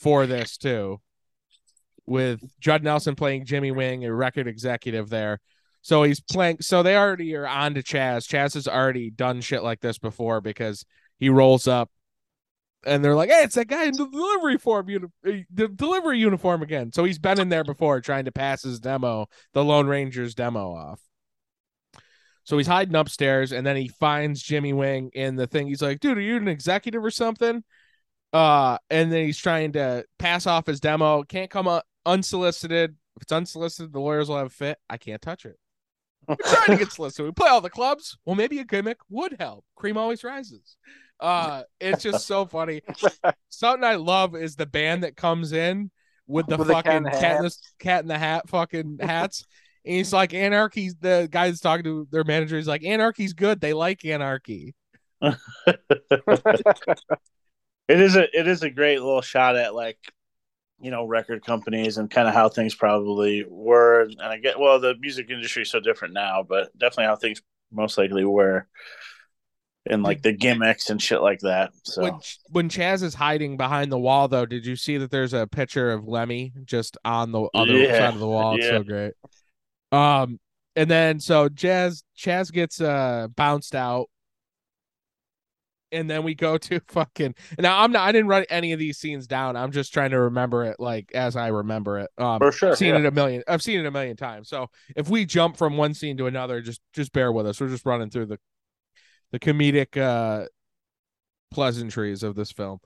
for 0.00 0.26
this 0.26 0.56
too, 0.56 1.00
with 2.06 2.40
Judd 2.58 2.82
Nelson 2.82 3.14
playing 3.14 3.44
Jimmy 3.44 3.70
Wing, 3.70 4.04
a 4.04 4.12
record 4.12 4.48
executive 4.48 5.10
there. 5.10 5.40
So 5.82 6.02
he's 6.02 6.20
playing. 6.20 6.58
So 6.60 6.82
they 6.82 6.96
already 6.96 7.34
are 7.36 7.46
on 7.46 7.74
to 7.74 7.82
Chaz. 7.82 8.26
Chaz 8.26 8.54
has 8.54 8.66
already 8.66 9.10
done 9.10 9.40
shit 9.40 9.62
like 9.62 9.80
this 9.80 9.98
before 9.98 10.40
because 10.40 10.84
he 11.18 11.28
rolls 11.28 11.68
up, 11.68 11.90
and 12.84 13.04
they're 13.04 13.14
like, 13.14 13.30
"Hey, 13.30 13.42
it's 13.42 13.54
that 13.54 13.68
guy 13.68 13.84
in 13.84 13.96
the 13.96 14.08
delivery 14.08 14.58
form, 14.58 14.88
uni- 14.88 15.06
uh, 15.26 15.32
the 15.52 15.68
delivery 15.68 16.18
uniform 16.18 16.62
again." 16.62 16.92
So 16.92 17.04
he's 17.04 17.18
been 17.18 17.40
in 17.40 17.48
there 17.48 17.64
before 17.64 18.00
trying 18.00 18.24
to 18.26 18.32
pass 18.32 18.62
his 18.62 18.80
demo, 18.80 19.26
the 19.52 19.64
Lone 19.64 19.86
Ranger's 19.86 20.34
demo 20.34 20.74
off. 20.74 21.00
So 22.44 22.56
he's 22.56 22.66
hiding 22.66 22.94
upstairs, 22.96 23.52
and 23.52 23.66
then 23.66 23.76
he 23.76 23.88
finds 23.88 24.42
Jimmy 24.42 24.72
Wing 24.72 25.10
in 25.14 25.36
the 25.36 25.46
thing. 25.46 25.68
He's 25.68 25.82
like, 25.82 26.00
"Dude, 26.00 26.18
are 26.18 26.22
you 26.22 26.36
an 26.36 26.48
executive 26.48 27.04
or 27.04 27.10
something?" 27.10 27.64
uh 28.32 28.78
and 28.90 29.10
then 29.10 29.24
he's 29.24 29.38
trying 29.38 29.72
to 29.72 30.04
pass 30.18 30.46
off 30.46 30.66
his 30.66 30.80
demo 30.80 31.22
can't 31.22 31.50
come 31.50 31.66
up 31.66 31.84
unsolicited 32.06 32.96
if 33.16 33.22
it's 33.22 33.32
unsolicited 33.32 33.92
the 33.92 34.00
lawyers 34.00 34.28
will 34.28 34.36
have 34.36 34.46
a 34.46 34.50
fit 34.50 34.78
i 34.88 34.96
can't 34.96 35.20
touch 35.20 35.44
it 35.44 35.56
we're 36.28 36.36
trying 36.36 36.78
to 36.78 36.84
get 36.84 36.92
solicited 36.92 37.26
we 37.26 37.32
play 37.32 37.48
all 37.48 37.60
the 37.60 37.70
clubs 37.70 38.16
well 38.24 38.36
maybe 38.36 38.58
a 38.58 38.64
gimmick 38.64 38.98
would 39.08 39.36
help 39.40 39.64
cream 39.74 39.96
always 39.96 40.22
rises 40.22 40.76
uh 41.20 41.62
it's 41.80 42.02
just 42.02 42.26
so 42.26 42.46
funny. 42.46 42.82
Something 43.48 43.84
i 43.84 43.94
love 43.96 44.34
is 44.34 44.56
the 44.56 44.66
band 44.66 45.02
that 45.04 45.16
comes 45.16 45.52
in 45.52 45.90
with 46.26 46.46
the 46.46 46.56
With 46.56 46.68
fucking 46.68 46.92
in 46.92 47.02
the 47.02 47.10
cat 47.10 47.38
in 47.38 47.44
the, 47.44 47.56
cat 47.78 48.02
in 48.02 48.08
the 48.08 48.18
hat 48.18 48.48
fucking 48.48 48.98
hats. 49.02 49.44
And 49.84 49.96
he's 49.96 50.12
like 50.12 50.34
anarchy's 50.34 50.94
the 51.00 51.28
guy 51.30 51.48
that's 51.48 51.60
talking 51.60 51.84
to 51.84 52.06
their 52.10 52.24
manager. 52.24 52.56
He's 52.56 52.68
like 52.68 52.84
anarchy's 52.84 53.32
good. 53.32 53.60
They 53.60 53.72
like 53.72 54.04
anarchy. 54.04 54.74
It 57.88 58.00
is 58.00 58.14
a 58.14 58.38
it 58.38 58.46
is 58.46 58.62
a 58.62 58.70
great 58.70 59.00
little 59.00 59.20
shot 59.20 59.56
at 59.56 59.74
like 59.74 59.98
you 60.80 60.92
know 60.92 61.06
record 61.06 61.44
companies 61.44 61.98
and 61.98 62.08
kind 62.08 62.28
of 62.28 62.34
how 62.34 62.48
things 62.48 62.72
probably 62.72 63.44
were. 63.48 64.02
And 64.02 64.22
I 64.22 64.38
get 64.38 64.60
well 64.60 64.78
the 64.78 64.94
music 65.00 65.28
industry 65.28 65.62
is 65.62 65.70
so 65.72 65.80
different 65.80 66.14
now 66.14 66.44
but 66.48 66.70
definitely 66.78 67.06
how 67.06 67.16
things 67.16 67.42
most 67.72 67.98
likely 67.98 68.24
were 68.24 68.68
and 69.90 70.02
like 70.02 70.22
the 70.22 70.32
gimmicks 70.32 70.88
and 70.88 71.02
shit 71.02 71.20
like 71.20 71.40
that 71.40 71.72
so 71.82 72.02
When 72.02 72.20
when 72.48 72.68
Chaz 72.68 73.02
is 73.02 73.14
hiding 73.14 73.56
behind 73.56 73.92
the 73.92 73.98
wall, 73.98 74.28
though, 74.28 74.46
did 74.46 74.64
you 74.64 74.76
see 74.76 74.96
that 74.98 75.10
there's 75.10 75.34
a 75.34 75.46
picture 75.46 75.90
of 75.92 76.06
Lemmy 76.06 76.52
just 76.64 76.96
on 77.04 77.32
the 77.32 77.48
other 77.54 77.76
Yeah, 77.76 77.98
side 77.98 78.14
of 78.14 78.20
the 78.20 78.28
wall? 78.28 78.54
It's 78.56 78.64
yeah. 78.64 78.70
so 78.70 78.82
great. 78.82 79.12
Um, 79.92 80.38
and 80.76 80.90
then 80.90 81.20
so 81.20 81.48
Jazz 81.48 82.02
Chaz 82.18 82.52
gets 82.52 82.80
uh 82.80 83.28
bounced 83.36 83.74
out, 83.74 84.08
and 85.92 86.08
then 86.08 86.22
we 86.22 86.34
go 86.34 86.56
to 86.58 86.80
fucking. 86.88 87.34
Now 87.58 87.80
I'm 87.82 87.92
not. 87.92 88.06
I 88.08 88.12
didn't 88.12 88.28
write 88.28 88.46
any 88.50 88.72
of 88.72 88.78
these 88.78 88.98
scenes 88.98 89.26
down. 89.26 89.56
I'm 89.56 89.72
just 89.72 89.92
trying 89.92 90.10
to 90.10 90.20
remember 90.20 90.64
it 90.64 90.76
like 90.78 91.10
as 91.14 91.36
I 91.36 91.48
remember 91.48 91.98
it. 91.98 92.10
Um, 92.18 92.38
For 92.38 92.52
sure, 92.52 92.70
I've 92.70 92.78
seen 92.78 92.94
yeah. 92.94 93.00
it 93.00 93.06
a 93.06 93.10
million. 93.10 93.42
I've 93.48 93.62
seen 93.62 93.80
it 93.80 93.86
a 93.86 93.90
million 93.90 94.16
times. 94.16 94.48
So 94.48 94.68
if 94.96 95.08
we 95.08 95.24
jump 95.24 95.56
from 95.56 95.76
one 95.76 95.94
scene 95.94 96.16
to 96.18 96.26
another, 96.26 96.60
just 96.60 96.80
just 96.92 97.12
bear 97.12 97.32
with 97.32 97.46
us. 97.46 97.60
We're 97.60 97.68
just 97.68 97.86
running 97.86 98.10
through 98.10 98.26
the 98.26 98.38
the 99.32 99.38
comedic 99.38 99.96
uh 99.96 100.46
pleasantries 101.50 102.22
of 102.22 102.34
this 102.34 102.52
film. 102.52 102.78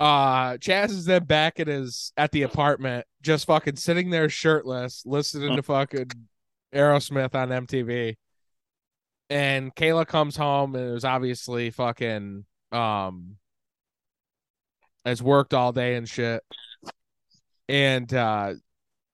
Uh 0.00 0.54
Chaz 0.58 0.90
is 0.90 1.04
then 1.04 1.24
back 1.24 1.60
at 1.60 1.66
his 1.68 2.12
at 2.16 2.32
the 2.32 2.42
apartment, 2.42 3.06
just 3.22 3.46
fucking 3.46 3.76
sitting 3.76 4.10
there 4.10 4.28
shirtless, 4.28 5.02
listening 5.06 5.56
to 5.56 5.62
fucking 5.62 6.10
Aerosmith 6.74 7.34
on 7.34 7.50
MTV. 7.50 8.16
And 9.30 9.74
Kayla 9.74 10.06
comes 10.06 10.36
home 10.36 10.74
and 10.74 10.92
was 10.92 11.04
obviously 11.04 11.70
fucking 11.70 12.44
um 12.72 13.36
has 15.04 15.22
worked 15.22 15.54
all 15.54 15.72
day 15.72 15.96
and 15.96 16.08
shit. 16.08 16.42
and 17.68 18.12
uh, 18.12 18.54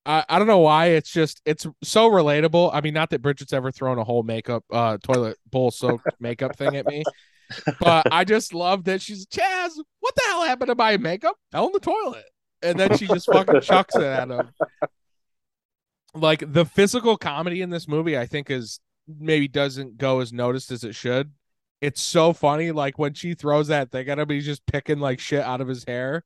I 0.09 0.24
I 0.28 0.38
don't 0.38 0.48
know 0.48 0.59
why 0.59 0.86
it's 0.86 1.11
just 1.12 1.40
it's 1.44 1.66
so 1.84 2.11
relatable. 2.11 2.70
I 2.72 2.80
mean, 2.80 2.94
not 2.94 3.11
that 3.11 3.22
Bridget's 3.22 3.52
ever 3.52 3.70
thrown 3.70 3.98
a 3.98 4.04
whole 4.04 4.24
makeup 4.24 4.64
uh 4.72 4.96
toilet 5.02 5.36
bowl 5.48 5.70
soaked 5.70 6.06
makeup 6.20 6.56
thing 6.56 6.74
at 6.74 6.86
me, 6.86 7.04
but 7.78 8.09
I 8.11 8.24
just 8.24 8.54
love 8.54 8.84
that 8.84 9.02
she's 9.02 9.26
Chaz. 9.26 9.72
What 10.00 10.14
the 10.16 10.22
hell 10.26 10.44
happened 10.44 10.68
to 10.68 10.74
my 10.74 10.96
makeup? 10.96 11.36
Fell 11.52 11.66
in 11.66 11.72
the 11.72 11.80
toilet, 11.80 12.24
and 12.62 12.80
then 12.80 12.96
she 12.96 13.06
just 13.06 13.26
fucking 13.30 13.61
chucks 13.61 13.94
it 13.94 14.02
at 14.02 14.30
him. 14.30 14.50
Like 16.14 16.52
the 16.52 16.64
physical 16.64 17.16
comedy 17.18 17.61
in 17.61 17.70
this 17.70 17.86
movie, 17.86 18.18
I 18.18 18.26
think 18.26 18.50
is 18.50 18.80
maybe 19.06 19.46
doesn't 19.46 19.98
go 19.98 20.20
as 20.20 20.32
noticed 20.32 20.70
as 20.72 20.82
it 20.82 20.94
should. 20.94 21.32
It's 21.80 22.02
so 22.02 22.32
funny, 22.32 22.72
like 22.72 22.98
when 22.98 23.14
she 23.14 23.34
throws 23.34 23.68
that 23.68 23.92
thing 23.92 24.09
at 24.09 24.18
him, 24.18 24.28
he's 24.30 24.46
just 24.46 24.66
picking 24.66 24.98
like 24.98 25.20
shit 25.20 25.42
out 25.42 25.61
of 25.61 25.68
his 25.68 25.84
hair. 25.84 26.24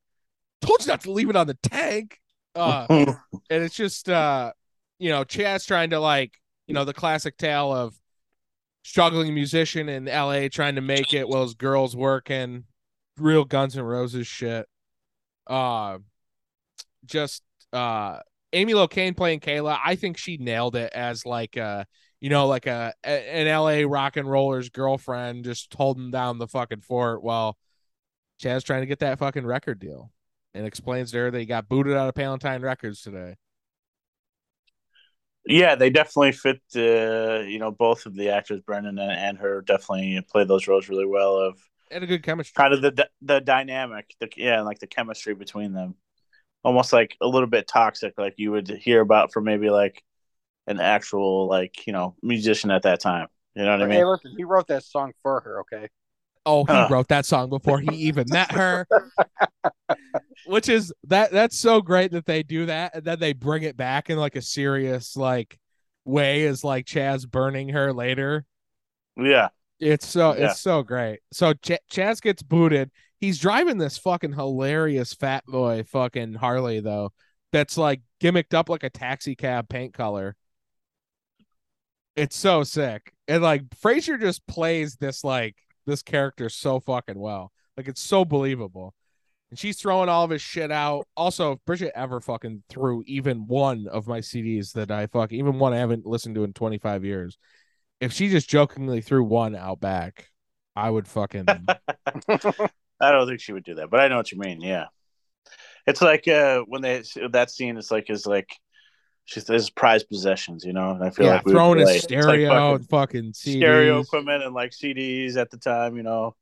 Told 0.62 0.80
you 0.80 0.86
not 0.86 1.02
to 1.02 1.10
leave 1.10 1.28
it 1.28 1.36
on 1.36 1.48
the 1.48 1.58
tank. 1.62 2.21
Uh, 2.54 2.86
and 3.50 3.64
it's 3.64 3.74
just 3.74 4.08
uh, 4.08 4.52
you 4.98 5.10
know, 5.10 5.24
Chaz 5.24 5.66
trying 5.66 5.90
to 5.90 6.00
like, 6.00 6.34
you 6.66 6.74
know, 6.74 6.84
the 6.84 6.94
classic 6.94 7.36
tale 7.36 7.72
of 7.72 7.94
struggling 8.84 9.34
musician 9.34 9.88
in 9.88 10.04
LA 10.06 10.48
trying 10.48 10.74
to 10.74 10.80
make 10.80 11.14
it 11.14 11.28
while 11.28 11.42
his 11.42 11.54
girl's 11.54 11.96
working, 11.96 12.64
real 13.18 13.44
Guns 13.44 13.76
N' 13.76 13.84
Roses 13.84 14.26
shit. 14.26 14.66
Uh 15.46 15.98
just 17.04 17.42
uh 17.72 18.20
Amy 18.52 18.74
Locane 18.74 19.16
playing 19.16 19.40
Kayla, 19.40 19.78
I 19.84 19.96
think 19.96 20.16
she 20.16 20.36
nailed 20.36 20.76
it 20.76 20.92
as 20.92 21.26
like 21.26 21.56
uh 21.56 21.84
you 22.20 22.30
know, 22.30 22.46
like 22.46 22.66
a, 22.68 22.94
an 23.02 23.48
LA 23.48 23.84
rock 23.84 24.16
and 24.16 24.30
roller's 24.30 24.68
girlfriend 24.68 25.44
just 25.44 25.74
holding 25.74 26.12
down 26.12 26.38
the 26.38 26.46
fucking 26.46 26.82
fort 26.82 27.24
while 27.24 27.58
Chaz 28.40 28.62
trying 28.62 28.82
to 28.82 28.86
get 28.86 29.00
that 29.00 29.18
fucking 29.18 29.44
record 29.44 29.80
deal 29.80 30.12
and 30.54 30.66
explains 30.66 31.12
to 31.12 31.18
her 31.18 31.30
that 31.30 31.38
he 31.38 31.46
got 31.46 31.68
booted 31.68 31.96
out 31.96 32.08
of 32.08 32.14
Palatine 32.14 32.62
Records 32.62 33.02
today. 33.02 33.36
Yeah, 35.44 35.74
they 35.74 35.90
definitely 35.90 36.32
fit. 36.32 36.60
Uh, 36.74 37.40
you 37.40 37.58
know, 37.58 37.72
both 37.72 38.06
of 38.06 38.14
the 38.14 38.30
actors, 38.30 38.60
Brendan 38.60 38.98
and, 38.98 39.10
and 39.10 39.38
her, 39.38 39.60
definitely 39.62 40.24
play 40.30 40.44
those 40.44 40.68
roles 40.68 40.88
really 40.88 41.06
well. 41.06 41.36
Of 41.36 41.58
and 41.90 42.04
a 42.04 42.06
good 42.06 42.22
chemistry, 42.22 42.54
kind 42.56 42.72
of 42.72 42.82
the 42.82 43.08
the 43.22 43.40
dynamic, 43.40 44.14
the 44.20 44.28
yeah, 44.36 44.62
like 44.62 44.78
the 44.78 44.86
chemistry 44.86 45.34
between 45.34 45.72
them, 45.72 45.96
almost 46.62 46.92
like 46.92 47.16
a 47.20 47.26
little 47.26 47.48
bit 47.48 47.66
toxic, 47.66 48.14
like 48.16 48.34
you 48.36 48.52
would 48.52 48.68
hear 48.68 49.00
about 49.00 49.32
from 49.32 49.44
maybe 49.44 49.68
like 49.68 50.02
an 50.68 50.78
actual 50.78 51.48
like 51.48 51.86
you 51.86 51.92
know 51.92 52.14
musician 52.22 52.70
at 52.70 52.82
that 52.82 53.00
time. 53.00 53.26
You 53.54 53.64
know 53.64 53.72
what 53.72 53.82
I 53.82 53.86
mean? 53.88 53.98
Hey, 53.98 54.04
listen, 54.04 54.34
he 54.36 54.44
wrote 54.44 54.68
that 54.68 54.84
song 54.84 55.12
for 55.22 55.40
her. 55.40 55.60
Okay. 55.62 55.88
Oh, 56.44 56.64
he 56.64 56.72
uh. 56.72 56.88
wrote 56.88 57.08
that 57.08 57.26
song 57.26 57.50
before 57.50 57.80
he 57.80 57.94
even 57.94 58.26
met 58.28 58.52
her. 58.52 58.86
Which 60.46 60.68
is 60.68 60.92
that 61.06 61.30
that's 61.30 61.58
so 61.58 61.80
great 61.80 62.12
that 62.12 62.26
they 62.26 62.42
do 62.42 62.66
that 62.66 62.96
and 62.96 63.04
then 63.04 63.20
they 63.20 63.32
bring 63.32 63.62
it 63.62 63.76
back 63.76 64.10
in 64.10 64.18
like 64.18 64.34
a 64.34 64.42
serious 64.42 65.16
like 65.16 65.58
way 66.04 66.42
is 66.42 66.64
like 66.64 66.86
Chaz 66.86 67.28
burning 67.28 67.68
her 67.70 67.92
later. 67.92 68.44
Yeah. 69.16 69.48
It's 69.78 70.06
so 70.06 70.34
yeah. 70.34 70.50
it's 70.50 70.60
so 70.60 70.82
great. 70.82 71.20
So 71.32 71.54
Ch- 71.54 71.78
Chaz 71.90 72.20
gets 72.20 72.42
booted. 72.42 72.90
He's 73.18 73.38
driving 73.38 73.78
this 73.78 73.98
fucking 73.98 74.32
hilarious 74.32 75.14
fat 75.14 75.44
boy 75.46 75.84
fucking 75.84 76.34
Harley 76.34 76.80
though. 76.80 77.12
That's 77.52 77.76
like 77.78 78.00
gimmicked 78.20 78.54
up 78.54 78.68
like 78.68 78.82
a 78.82 78.90
taxi 78.90 79.36
cab 79.36 79.68
paint 79.68 79.94
color. 79.94 80.34
It's 82.16 82.36
so 82.36 82.62
sick. 82.64 83.12
And 83.28 83.42
like 83.42 83.62
Fraser 83.80 84.18
just 84.18 84.46
plays 84.46 84.96
this 84.96 85.22
like 85.22 85.56
this 85.86 86.02
character 86.02 86.48
so 86.48 86.80
fucking 86.80 87.18
well. 87.18 87.52
Like 87.76 87.88
it's 87.88 88.02
so 88.02 88.24
believable. 88.24 88.94
And 89.50 89.58
she's 89.58 89.78
throwing 89.78 90.08
all 90.08 90.24
of 90.24 90.30
his 90.30 90.40
shit 90.40 90.70
out. 90.70 91.06
Also, 91.14 91.52
if 91.52 91.64
Bridget 91.66 91.92
ever 91.94 92.20
fucking 92.20 92.62
threw 92.70 93.02
even 93.06 93.46
one 93.46 93.86
of 93.86 94.06
my 94.06 94.20
CDs 94.20 94.72
that 94.72 94.90
I 94.90 95.06
fuck, 95.06 95.30
even 95.32 95.58
one 95.58 95.74
I 95.74 95.78
haven't 95.78 96.06
listened 96.06 96.36
to 96.36 96.44
in 96.44 96.54
25 96.54 97.04
years, 97.04 97.36
if 98.00 98.12
she 98.12 98.30
just 98.30 98.48
jokingly 98.48 99.02
threw 99.02 99.22
one 99.22 99.54
out 99.54 99.78
back, 99.78 100.28
I 100.74 100.88
would 100.88 101.06
fucking. 101.06 101.46
I 101.48 103.12
don't 103.12 103.28
think 103.28 103.40
she 103.40 103.52
would 103.52 103.64
do 103.64 103.74
that, 103.74 103.90
but 103.90 104.00
I 104.00 104.08
know 104.08 104.16
what 104.16 104.32
you 104.32 104.38
mean. 104.38 104.60
Yeah, 104.60 104.86
it's 105.86 106.00
like 106.00 106.26
uh 106.28 106.60
when 106.60 106.82
they 106.82 107.02
that 107.30 107.50
scene 107.50 107.76
is 107.76 107.90
like 107.90 108.10
is 108.10 108.26
like 108.26 108.48
she's 109.24 109.46
his 109.46 109.70
prized 109.70 110.08
possessions, 110.08 110.64
you 110.64 110.72
know. 110.72 110.90
And 110.90 111.02
I 111.02 111.10
feel 111.10 111.26
yeah, 111.26 111.34
like 111.34 111.46
throwing 111.46 111.80
a 111.80 111.98
stereo, 111.98 112.48
like 112.48 112.80
fucking, 112.80 112.86
fucking 112.86 113.32
CDs. 113.32 113.56
stereo 113.56 114.00
equipment 114.00 114.42
and 114.42 114.54
like 114.54 114.72
CDs 114.72 115.36
at 115.36 115.50
the 115.50 115.58
time, 115.58 115.96
you 115.96 116.02
know. 116.02 116.34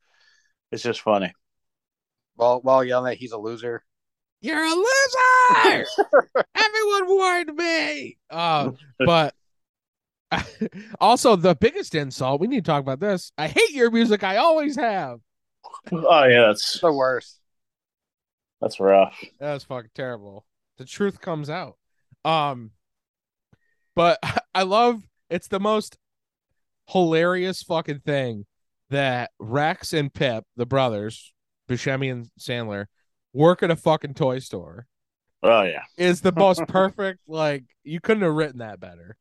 It's 0.73 0.83
just 0.83 1.01
funny. 1.01 1.33
While 2.37 2.61
while 2.61 2.85
yelling 2.85 3.11
that 3.11 3.19
he's 3.19 3.33
a 3.33 3.39
loser. 3.39 3.85
You're 4.43 4.65
a 4.65 4.75
loser. 4.75 5.87
Everyone 6.55 7.09
warned 7.09 7.55
me. 7.55 8.17
Uh, 8.31 8.71
but 8.99 9.35
also 11.01 11.37
the 11.37 11.55
biggest 11.55 11.95
insult. 11.95 12.41
We 12.41 12.47
need 12.47 12.65
to 12.65 12.71
talk 12.71 12.81
about 12.81 13.01
this. 13.01 13.33
I 13.37 13.49
hate 13.49 13.73
your 13.73 13.91
music. 13.91 14.25
I 14.25 14.37
always 14.37 14.77
have. 14.77 15.21
Oh 15.93 16.25
yeah, 16.25 16.47
that's 16.47 16.81
the 16.81 16.93
worst. 16.93 17.39
That's 18.61 18.81
rough. 18.81 19.15
That's 19.39 19.65
fucking 19.65 19.91
terrible. 19.95 20.47
The 20.79 20.85
truth 20.85 21.21
comes 21.21 21.51
out. 21.51 21.77
Um, 22.25 22.73
but 23.95 24.19
I 24.55 24.63
love 24.63 25.03
it's 25.29 25.49
the 25.49 25.61
most 25.61 25.97
hilarious 26.89 27.63
fucking 27.63 28.01
thing 28.01 28.47
that 28.91 29.31
Rex 29.39 29.93
and 29.93 30.13
Pip, 30.13 30.45
the 30.57 30.67
brothers, 30.67 31.33
Buscemi 31.69 32.11
and 32.11 32.29
Sandler, 32.39 32.87
work 33.33 33.63
at 33.63 33.71
a 33.71 33.77
fucking 33.77 34.15
toy 34.15 34.41
store. 34.41 34.87
Oh 35.43 35.63
yeah. 35.63 35.85
Is 35.97 36.21
the 36.21 36.33
most 36.37 36.67
perfect, 36.67 37.21
like 37.29 37.65
you 37.85 38.01
couldn't 38.01 38.25
have 38.25 38.35
written 38.35 38.59
that 38.59 38.81
better. 38.81 39.17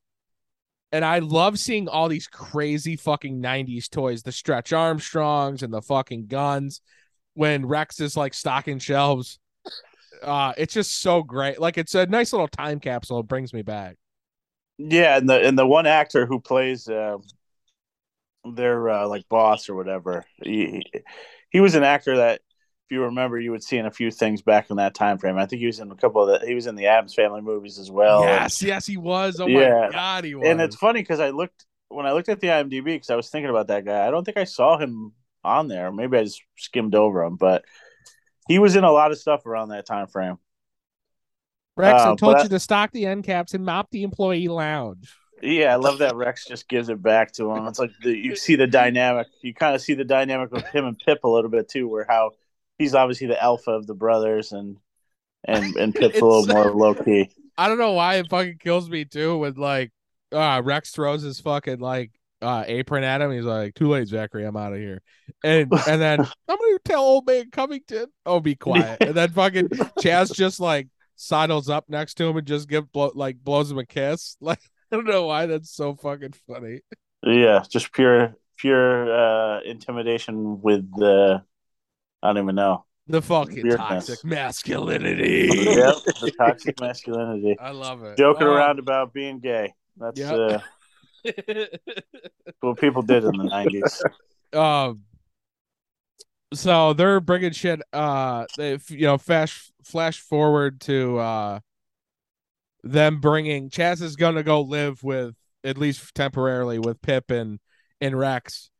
And 0.91 1.05
I 1.05 1.19
love 1.19 1.59
seeing 1.59 1.87
all 1.87 2.07
these 2.07 2.27
crazy 2.27 2.95
fucking 2.95 3.39
90s 3.39 3.89
toys, 3.89 4.23
the 4.23 4.31
stretch 4.31 4.73
Armstrongs 4.73 5.61
and 5.61 5.71
the 5.71 5.83
fucking 5.83 6.25
guns 6.25 6.81
when 7.35 7.67
Rex 7.67 7.99
is 7.99 8.17
like 8.17 8.33
stocking 8.33 8.79
shelves 8.79 9.39
uh 10.21 10.53
it's 10.57 10.73
just 10.73 11.01
so 11.01 11.23
great. 11.23 11.59
Like 11.59 11.77
it's 11.77 11.95
a 11.95 12.05
nice 12.05 12.33
little 12.33 12.47
time 12.47 12.79
capsule. 12.79 13.19
It 13.19 13.27
brings 13.27 13.53
me 13.53 13.61
back. 13.61 13.97
Yeah, 14.77 15.17
and 15.17 15.29
the 15.29 15.45
and 15.45 15.59
the 15.59 15.67
one 15.67 15.85
actor 15.85 16.25
who 16.25 16.39
plays 16.39 16.87
uh, 16.87 17.17
their 18.45 18.89
uh, 18.89 19.07
like 19.07 19.27
boss 19.27 19.67
or 19.67 19.75
whatever, 19.75 20.25
he 20.41 20.83
he 21.49 21.59
was 21.59 21.75
an 21.75 21.83
actor 21.83 22.17
that 22.17 22.41
if 22.89 22.95
you 22.95 23.03
remember, 23.03 23.39
you 23.39 23.51
would 23.51 23.63
see 23.63 23.77
in 23.77 23.85
a 23.85 23.91
few 23.91 24.09
things 24.09 24.41
back 24.41 24.69
in 24.69 24.77
that 24.77 24.95
time 24.95 25.17
frame. 25.17 25.37
I 25.37 25.45
think 25.45 25.59
he 25.59 25.65
was 25.67 25.79
in 25.79 25.91
a 25.91 25.95
couple 25.95 26.27
of 26.27 26.39
the 26.39 26.47
he 26.47 26.55
was 26.55 26.65
in 26.65 26.75
the 26.75 26.87
Addams 26.87 27.13
Family 27.13 27.41
movies 27.41 27.77
as 27.77 27.91
well. 27.91 28.21
Yes, 28.21 28.61
and, 28.61 28.69
yes, 28.69 28.85
he 28.85 28.95
was. 28.97 29.39
Oh 29.39 29.47
yeah. 29.47 29.87
my 29.87 29.91
god, 29.91 30.23
he 30.23 30.33
was. 30.33 30.47
And 30.47 30.61
it's 30.61 30.77
funny 30.77 31.01
because 31.01 31.19
I 31.19 31.31
looked 31.31 31.65
when 31.89 32.05
I 32.05 32.13
looked 32.13 32.29
at 32.29 32.39
the 32.39 32.47
IMDb 32.47 32.85
because 32.85 33.09
I 33.09 33.15
was 33.15 33.29
thinking 33.29 33.49
about 33.49 33.67
that 33.67 33.83
guy. 33.83 34.07
I 34.07 34.11
don't 34.11 34.23
think 34.23 34.37
I 34.37 34.45
saw 34.45 34.77
him 34.77 35.11
on 35.43 35.67
there. 35.67 35.91
Maybe 35.91 36.17
I 36.17 36.23
just 36.23 36.41
skimmed 36.57 36.95
over 36.95 37.21
him, 37.23 37.35
but 37.35 37.65
he 38.49 38.59
was 38.59 38.75
in 38.75 38.83
a 38.83 38.91
lot 38.91 39.11
of 39.11 39.17
stuff 39.17 39.45
around 39.45 39.69
that 39.69 39.85
time 39.85 40.07
frame. 40.07 40.37
Rex, 41.77 42.01
uh, 42.01 42.11
I 42.11 42.15
told 42.15 42.37
you 42.39 42.43
I, 42.43 42.47
to 42.47 42.59
stock 42.59 42.91
the 42.91 43.05
end 43.05 43.23
caps 43.23 43.53
and 43.53 43.63
mop 43.63 43.89
the 43.91 44.03
employee 44.03 44.49
lounge. 44.49 45.15
Yeah, 45.41 45.71
I 45.71 45.77
love 45.77 45.99
that 45.99 46.15
Rex 46.15 46.45
just 46.45 46.67
gives 46.67 46.89
it 46.89 47.01
back 47.01 47.31
to 47.33 47.49
him. 47.51 47.65
It's 47.67 47.79
like 47.79 47.91
the, 48.03 48.11
you 48.11 48.35
see 48.35 48.55
the 48.55 48.67
dynamic. 48.67 49.27
You 49.41 49.53
kind 49.53 49.73
of 49.73 49.81
see 49.81 49.93
the 49.93 50.03
dynamic 50.03 50.51
with 50.51 50.65
him 50.65 50.85
and 50.85 50.99
Pip 50.99 51.23
a 51.23 51.29
little 51.29 51.49
bit 51.49 51.69
too, 51.69 51.87
where 51.87 52.05
how 52.09 52.31
he's 52.77 52.93
obviously 52.93 53.27
the 53.27 53.41
alpha 53.41 53.71
of 53.71 53.87
the 53.87 53.93
brothers, 53.93 54.51
and 54.51 54.77
and 55.45 55.75
and 55.77 55.95
Pip's 55.95 56.19
a 56.19 56.25
little 56.25 56.53
more 56.53 56.71
low 56.73 56.93
key. 56.93 57.29
I 57.57 57.69
don't 57.69 57.77
know 57.77 57.93
why 57.93 58.15
it 58.15 58.29
fucking 58.29 58.57
kills 58.57 58.89
me 58.89 59.05
too. 59.05 59.37
With 59.37 59.57
like, 59.57 59.91
uh, 60.33 60.61
Rex 60.65 60.91
throws 60.91 61.21
his 61.21 61.39
fucking 61.39 61.79
like 61.79 62.11
uh, 62.41 62.63
apron 62.67 63.03
at 63.03 63.21
him. 63.21 63.31
He's 63.31 63.43
like, 63.43 63.75
"Too 63.75 63.89
late, 63.89 64.07
Zachary. 64.07 64.45
I'm 64.45 64.57
out 64.57 64.73
of 64.73 64.79
here." 64.79 65.01
And 65.43 65.71
and 65.87 66.01
then 66.01 66.19
I'm 66.19 66.57
gonna 66.57 66.79
tell 66.83 67.01
old 67.01 67.27
man 67.27 67.49
Covington, 67.51 68.07
"Oh, 68.25 68.39
be 68.39 68.55
quiet." 68.55 69.01
And 69.01 69.15
then 69.15 69.31
fucking 69.31 69.69
Chaz 69.99 70.33
just 70.35 70.59
like 70.59 70.87
sidles 71.15 71.69
up 71.69 71.85
next 71.89 72.15
to 72.15 72.25
him 72.25 72.37
and 72.37 72.47
just 72.47 72.69
give 72.69 72.91
blow, 72.91 73.11
like 73.13 73.37
blows 73.37 73.71
him 73.71 73.77
a 73.77 73.85
kiss. 73.85 74.37
Like 74.41 74.59
I 74.91 74.95
don't 74.95 75.05
know 75.05 75.27
why 75.27 75.45
that's 75.45 75.71
so 75.71 75.95
fucking 75.95 76.33
funny. 76.47 76.81
Yeah, 77.23 77.63
just 77.69 77.91
pure 77.93 78.35
pure 78.57 79.13
uh 79.13 79.61
intimidation 79.61 80.61
with 80.61 80.89
the 80.95 81.43
I 82.23 82.27
don't 82.27 82.43
even 82.43 82.55
know. 82.55 82.85
The 83.07 83.21
fucking 83.21 83.63
Weirdness. 83.63 84.07
toxic 84.07 84.23
masculinity. 84.23 85.49
yep, 85.51 85.95
the 86.21 86.31
toxic 86.37 86.79
masculinity. 86.79 87.57
I 87.59 87.71
love 87.71 88.03
it. 88.03 88.17
Joking 88.17 88.47
oh. 88.47 88.53
around 88.53 88.79
about 88.79 89.13
being 89.13 89.39
gay. 89.39 89.73
That's 89.97 90.19
yep. 90.19 90.33
uh 90.33 90.59
what 92.59 92.79
people 92.79 93.01
did 93.01 93.23
in 93.23 93.37
the 93.37 93.43
nineties. 93.49 94.03
Um. 94.53 95.03
So 96.53 96.93
they're 96.93 97.19
bringing 97.19 97.51
shit. 97.51 97.81
Uh, 97.93 98.45
they 98.57 98.79
you 98.89 99.05
know 99.05 99.17
flash 99.17 99.71
flash 99.83 100.19
forward 100.19 100.81
to 100.81 101.17
uh 101.19 101.59
them 102.83 103.19
bringing 103.19 103.69
Chaz 103.69 104.01
is 104.01 104.15
gonna 104.15 104.43
go 104.43 104.61
live 104.61 105.03
with 105.03 105.35
at 105.63 105.77
least 105.77 106.15
temporarily 106.15 106.79
with 106.79 107.01
Pip 107.01 107.29
and 107.29 107.59
and 108.01 108.17
Rex, 108.17 108.71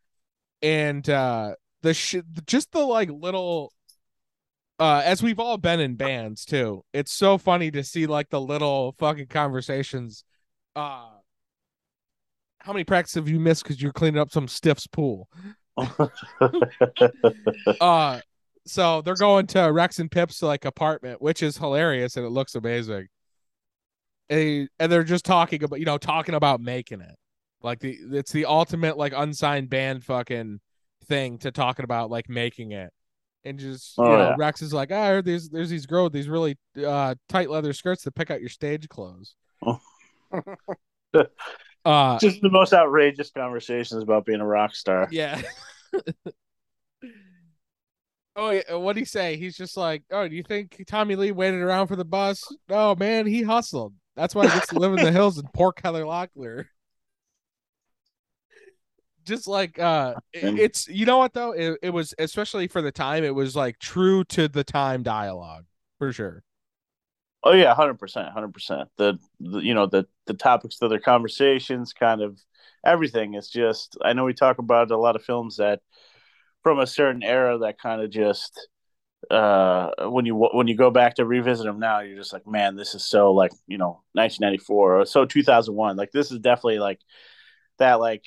and 0.62 1.08
uh 1.10 1.56
the 1.82 1.93
shit 1.93 2.26
just 2.47 2.72
the 2.72 2.80
like 2.80 3.10
little 3.10 3.72
uh, 4.80 5.02
as 5.04 5.22
we've 5.22 5.39
all 5.39 5.58
been 5.58 5.80
in 5.82 5.95
bands 5.95 6.45
too. 6.45 6.84
It's 6.93 7.12
so 7.12 7.38
funny 7.38 7.70
to 7.72 7.84
see 7.84 8.08
like 8.08 8.30
the 8.30 8.39
little 8.39 8.95
fucking 8.97 9.28
conversations. 9.28 10.24
Uh, 10.76 11.10
how 12.60 12.74
many 12.74 12.84
practices 12.84 13.16
have 13.16 13.30
you 13.30 13.39
missed 13.39 13.64
because 13.64 13.82
you're 13.82 13.93
cleaning 13.93 14.20
up 14.20 14.32
some 14.32 14.47
stiff's 14.47 14.88
pool? 14.88 15.28
uh, 17.82 18.20
so 18.66 19.01
they're 19.01 19.16
going 19.16 19.47
to 19.47 19.62
Rex 19.72 19.99
and 19.99 20.12
Pip's 20.12 20.41
like 20.41 20.66
apartment, 20.66 21.22
which 21.22 21.41
is 21.41 21.57
hilarious 21.57 22.18
and 22.18 22.26
it 22.26 22.30
looks 22.30 22.55
amazing. 22.55 23.07
And, 24.30 24.70
and 24.80 24.91
they're 24.91 25.03
just 25.03 25.26
talking 25.26 25.64
about 25.64 25.80
you 25.80 25.86
know 25.86 25.97
talking 25.97 26.36
about 26.36 26.62
making 26.62 27.01
it, 27.01 27.16
like 27.64 27.80
the 27.80 27.97
it's 28.12 28.32
the 28.32 28.45
ultimate 28.45 28.97
like 28.97 29.14
unsigned 29.16 29.70
band 29.70 30.03
fucking 30.03 30.60
thing 31.05 31.38
to 31.39 31.51
talking 31.51 31.84
about 31.84 32.12
like 32.12 32.30
making 32.30 32.72
it 32.74 32.91
and 33.43 33.57
just 33.57 33.97
you 33.97 34.03
Oh, 34.03 34.12
know, 34.18 34.30
yeah. 34.30 34.36
Rex 34.38 34.62
is 34.62 34.74
like, 34.74 34.91
ah, 34.91 35.22
there's 35.22 35.49
there's 35.49 35.70
these 35.70 35.88
girls 35.88 36.07
with 36.07 36.14
these 36.14 36.30
really 36.30 36.57
uh 36.86 37.16
tight 37.28 37.49
leather 37.49 37.74
skirts 37.74 38.03
to 38.03 38.12
pick 38.12 38.30
out 38.30 38.41
your 38.41 38.49
stage 38.49 38.88
clothes. 38.88 39.36
uh 41.86 42.20
Just 42.20 42.42
the 42.42 42.50
most 42.50 42.74
outrageous 42.74 43.32
conversations 43.32 44.04
about 44.04 44.26
being 44.26 44.42
a 44.42 44.46
rock 44.48 44.76
star. 44.76 45.08
yeah. 45.12 45.42
oh, 48.36 48.52
yeah, 48.52 48.76
what 48.76 48.94
do 48.94 49.00
he 49.00 49.06
say? 49.06 49.38
He's 49.38 49.58
just 49.58 49.76
like, 49.78 50.04
oh, 50.12 50.28
do 50.28 50.36
you 50.36 50.44
think 50.44 50.84
Tommy 50.88 51.16
Lee 51.16 51.32
waited 51.32 51.62
around 51.62 51.88
for 51.88 51.96
the 51.96 52.06
bus? 52.06 52.44
No, 52.68 52.96
man, 52.96 53.26
he 53.26 53.42
hustled. 53.44 53.94
That's 54.16 54.36
why 54.36 54.48
he 54.48 54.54
gets 54.54 54.68
to 54.68 54.80
live 54.80 54.94
in 54.94 55.04
the 55.04 55.12
hills 55.12 55.38
and 55.38 55.52
pork 55.54 55.80
Heather 55.84 56.04
Locklear. 56.04 56.66
Just 59.26 59.48
like 59.48 59.78
uh 59.78 60.16
it- 60.34 60.60
it's 60.60 60.88
you 60.88 61.06
know 61.06 61.20
what 61.20 61.34
though? 61.34 61.52
It, 61.52 61.78
it 61.84 61.90
was 61.92 62.16
especially 62.18 62.68
for 62.68 62.82
the 62.82 62.92
time, 62.92 63.24
it 63.24 63.36
was 63.36 63.56
like 63.56 63.78
true 63.78 64.24
to 64.26 64.48
the 64.48 64.64
time 64.64 65.04
dialogue 65.04 65.66
for 66.00 66.12
sure. 66.12 66.44
Oh 67.44 67.54
yeah, 67.54 67.74
hundred 67.74 68.00
percent, 68.00 68.30
hundred 68.30 68.54
percent. 68.54 68.90
The, 68.98 69.18
you 69.40 69.74
know 69.74 69.86
the 69.88 70.08
the 70.26 70.34
topics 70.34 70.82
of 70.82 70.90
their 70.90 71.00
conversations, 71.00 71.94
kind 71.94 72.22
of 72.22 72.40
everything. 72.86 73.34
It's 73.34 73.50
just 73.50 73.98
I 74.04 74.14
know 74.14 74.26
we 74.26 74.34
talk 74.34 74.58
about 74.58 74.92
a 74.92 74.98
lot 74.98 75.16
of 75.16 75.24
films 75.24 75.58
that 75.58 75.80
from 76.64 76.80
a 76.80 76.88
certain 76.88 77.24
era 77.24 77.60
that 77.60 77.80
kind 77.80 78.02
of 78.02 78.12
just 78.12 78.68
uh 79.32 79.92
when 80.10 80.26
you 80.26 80.36
when 80.36 80.68
you 80.68 80.78
go 80.78 80.92
back 80.92 81.16
to 81.16 81.26
revisit 81.26 81.66
them 81.66 81.80
now, 81.80 82.02
you're 82.02 82.18
just 82.18 82.34
like, 82.34 82.48
man, 82.48 82.76
this 82.76 82.96
is 82.96 83.06
so 83.06 83.34
like 83.34 83.52
you 83.68 83.78
know 83.78 84.02
1994 84.14 85.02
or 85.02 85.06
so 85.06 85.26
2001. 85.26 85.98
Like 85.98 86.12
this 86.12 86.32
is 86.32 86.40
definitely 86.40 86.80
like 86.80 87.00
that 87.80 87.96
like 88.02 88.26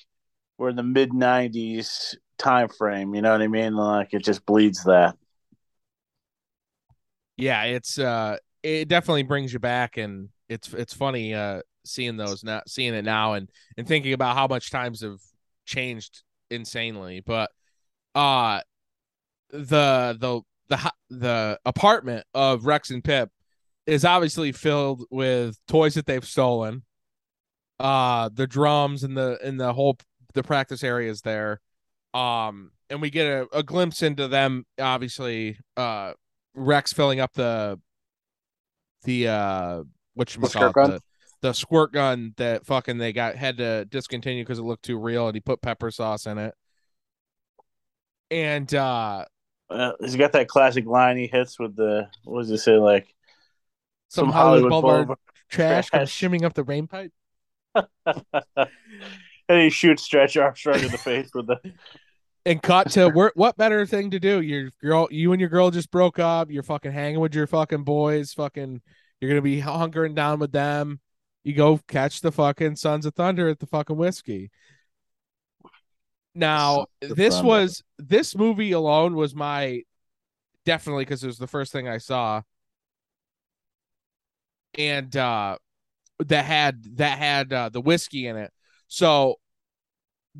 we're 0.58 0.70
in 0.70 0.76
the 0.76 0.82
mid 0.84 1.14
90s 1.14 2.16
time 2.38 2.68
frame. 2.68 3.14
You 3.14 3.22
know 3.22 3.32
what 3.32 3.42
I 3.42 3.48
mean? 3.48 3.74
Like 3.76 4.14
it 4.14 4.24
just 4.24 4.46
bleeds 4.46 4.84
that. 4.84 5.16
yeah 7.36 7.64
it's 7.64 7.98
uh 7.98 8.36
it 8.62 8.88
definitely 8.88 9.24
brings 9.24 9.52
you 9.52 9.58
back 9.58 9.96
and 9.96 10.28
it's 10.48 10.72
it's 10.72 10.94
funny 10.94 11.34
uh 11.34 11.60
seeing 11.84 12.16
those 12.16 12.44
now 12.44 12.62
seeing 12.66 12.94
it 12.94 13.04
now 13.04 13.32
and 13.32 13.50
and 13.76 13.88
thinking 13.88 14.12
about 14.12 14.36
how 14.36 14.46
much 14.46 14.70
times 14.70 15.00
have 15.02 15.18
changed 15.64 16.22
insanely. 16.50 17.20
But 17.20 17.50
uh 18.14 18.60
the 19.50 20.16
the 20.18 20.42
the 20.68 20.92
the 21.10 21.58
apartment 21.64 22.24
of 22.34 22.66
Rex 22.66 22.90
and 22.90 23.02
Pip 23.02 23.30
is 23.86 24.04
obviously 24.04 24.52
filled 24.52 25.04
with 25.10 25.58
toys 25.66 25.94
that 25.94 26.06
they've 26.06 26.24
stolen. 26.24 26.84
Uh 27.80 28.30
the 28.32 28.46
drums 28.46 29.02
and 29.02 29.16
the 29.16 29.38
and 29.42 29.58
the 29.58 29.72
whole 29.72 29.98
the 30.34 30.42
practice 30.42 30.84
areas 30.84 31.22
there. 31.22 31.60
Um 32.14 32.70
and 32.90 33.00
we 33.00 33.10
get 33.10 33.26
a, 33.26 33.48
a 33.58 33.62
glimpse 33.62 34.02
into 34.02 34.28
them 34.28 34.66
obviously 34.78 35.58
uh 35.76 36.12
Rex 36.54 36.92
filling 36.92 37.18
up 37.18 37.32
the 37.32 37.80
the 39.04 39.28
uh 39.28 39.82
which 40.14 40.36
The 40.40 40.48
squirt 40.48 40.74
gun? 40.74 40.94
the, 40.94 41.00
the 41.40 41.52
squirt 41.52 41.92
gun 41.92 42.34
that 42.36 42.66
fucking 42.66 42.98
they 42.98 43.12
got 43.12 43.36
had 43.36 43.58
to 43.58 43.84
discontinue 43.86 44.42
because 44.44 44.58
it 44.58 44.62
looked 44.62 44.84
too 44.84 44.98
real 44.98 45.26
and 45.28 45.34
he 45.34 45.40
put 45.40 45.62
pepper 45.62 45.90
sauce 45.90 46.26
in 46.26 46.38
it. 46.38 46.54
And 48.30 48.72
uh 48.74 49.26
Uh, 49.70 49.92
he's 50.00 50.16
got 50.16 50.32
that 50.32 50.48
classic 50.48 50.84
line 50.86 51.16
he 51.16 51.26
hits 51.26 51.58
with 51.58 51.74
the 51.76 52.08
what 52.24 52.42
does 52.42 52.50
he 52.50 52.58
say 52.58 52.76
like 52.76 53.14
some, 54.08 54.28
Some 54.28 54.30
Hollywood, 54.30 54.68
Hollywood 54.68 54.78
Boulevard, 54.82 55.08
Boulevard 55.08 55.18
trash, 55.48 55.90
kind 55.90 56.02
of 56.02 56.10
trash. 56.10 56.10
shimming 56.10 56.44
up 56.44 56.54
the 56.54 56.64
rain 56.64 56.86
pipe. 56.86 57.12
and 58.06 59.60
he 59.60 59.70
shoots 59.70 60.02
Stretch 60.02 60.36
Armstrong 60.36 60.84
in 60.84 60.90
the 60.90 60.98
face 60.98 61.30
with 61.34 61.46
the 61.46 61.60
And 62.44 62.60
cut 62.60 62.90
to 62.92 63.08
where, 63.08 63.32
what 63.36 63.56
better 63.56 63.86
thing 63.86 64.10
to 64.10 64.18
do? 64.18 64.40
Your 64.40 64.70
girl, 64.82 65.06
you 65.10 65.32
and 65.32 65.40
your 65.40 65.48
girl 65.48 65.70
just 65.70 65.90
broke 65.90 66.18
up. 66.18 66.50
You're 66.50 66.64
fucking 66.64 66.90
hanging 66.90 67.20
with 67.20 67.34
your 67.34 67.46
fucking 67.46 67.84
boys. 67.84 68.32
Fucking, 68.32 68.82
you're 69.20 69.30
gonna 69.30 69.42
be 69.42 69.60
hunkering 69.60 70.14
down 70.14 70.40
with 70.40 70.50
them. 70.50 71.00
You 71.44 71.54
go 71.54 71.78
catch 71.86 72.20
the 72.20 72.32
fucking 72.32 72.76
Sons 72.76 73.06
of 73.06 73.14
Thunder 73.14 73.48
at 73.48 73.60
the 73.60 73.66
fucking 73.66 73.96
Whisky. 73.96 74.50
Now, 76.34 76.86
this 77.00 77.34
Thunder. 77.34 77.48
was 77.48 77.82
this 77.98 78.36
movie 78.36 78.72
alone 78.72 79.14
was 79.14 79.34
my 79.34 79.82
definitely 80.64 81.04
because 81.04 81.22
it 81.22 81.28
was 81.28 81.38
the 81.38 81.46
first 81.46 81.72
thing 81.72 81.88
I 81.88 81.98
saw, 81.98 82.42
and 84.76 85.16
uh 85.16 85.58
that 86.26 86.44
had 86.44 86.96
that 86.96 87.18
had 87.18 87.52
uh, 87.52 87.68
the 87.68 87.80
Whisky 87.80 88.26
in 88.26 88.36
it. 88.36 88.52
So 88.88 89.36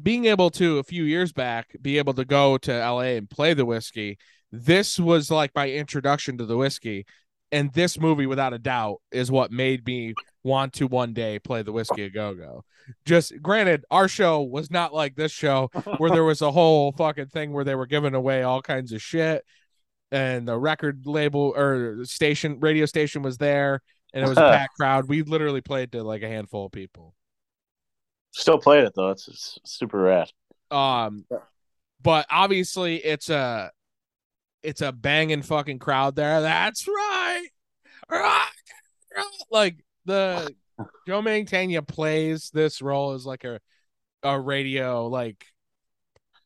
being 0.01 0.25
able 0.25 0.51
to 0.51 0.79
a 0.79 0.85
few 0.85 1.05
years 1.05 1.33
back 1.33 1.77
be 1.81 1.99
able 1.99 2.15
to 2.15 2.25
go 2.25 2.57
to 2.59 2.73
LA 2.73 3.17
and 3.17 3.29
play 3.29 3.55
the 3.55 3.67
Whisky, 3.67 4.19
this 4.51 4.99
was 4.99 5.31
like 5.31 5.51
my 5.55 5.71
introduction 5.71 6.39
to 6.39 6.47
the 6.47 6.57
Whisky. 6.57 7.07
And 7.51 7.71
this 7.75 8.01
movie, 8.01 8.25
without 8.25 8.55
a 8.55 8.59
doubt, 8.59 9.03
is 9.11 9.31
what 9.31 9.53
made 9.53 9.87
me 9.87 10.15
want 10.43 10.73
to 10.75 10.87
one 10.87 11.13
day 11.13 11.39
play 11.39 11.63
the 11.63 11.73
Whisky 11.73 12.05
a 12.05 12.11
Go 12.11 12.35
Go. 12.35 12.65
Just 13.05 13.35
granted, 13.43 13.85
our 13.91 14.09
show 14.09 14.41
was 14.41 14.71
not 14.71 14.95
like 14.95 15.15
this 15.15 15.33
show 15.33 15.69
where 15.99 16.11
there 16.11 16.25
was 16.25 16.41
a 16.41 16.51
whole 16.51 16.93
fucking 16.93 17.27
thing 17.27 17.53
where 17.53 17.65
they 17.65 17.75
were 17.75 17.87
giving 17.87 18.15
away 18.15 18.43
all 18.43 18.63
kinds 18.63 18.93
of 18.93 19.03
shit, 19.03 19.45
and 20.11 20.49
the 20.49 20.59
record 20.59 21.03
label 21.07 21.53
or 21.55 22.05
station 22.05 22.59
radio 22.59 22.87
station 22.87 23.23
was 23.23 23.37
there, 23.37 23.83
and 24.15 24.25
it 24.25 24.29
was 24.29 24.39
a 24.39 24.41
packed 24.53 24.77
crowd. 24.77 25.09
We 25.09 25.23
literally 25.23 25.61
played 25.61 25.93
to 25.93 26.03
like 26.03 26.23
a 26.23 26.29
handful 26.29 26.67
of 26.67 26.73
people. 26.73 27.15
Still 28.33 28.59
playing 28.59 28.87
it 28.87 28.93
though. 28.95 29.11
It's, 29.11 29.29
it's 29.29 29.59
super 29.65 29.99
rad. 30.01 30.31
Um, 30.71 31.27
but 32.03 32.27
obviously 32.31 32.97
it's 32.97 33.29
a 33.31 33.71
it's 34.63 34.81
a 34.81 34.93
banging 34.93 35.43
fucking 35.43 35.79
crowd 35.79 36.17
there. 36.17 36.41
That's 36.41 36.87
right. 36.87 37.47
Rock, 38.09 38.53
rock. 39.17 39.27
Like 39.51 39.85
the 40.05 40.55
Joe 41.07 41.23
Mantegna 41.23 41.87
plays 41.87 42.51
this 42.51 42.83
role 42.83 43.13
as 43.13 43.27
like 43.27 43.45
a 43.45 43.61
a 44.23 44.39
radio 44.39 45.07
like 45.09 45.45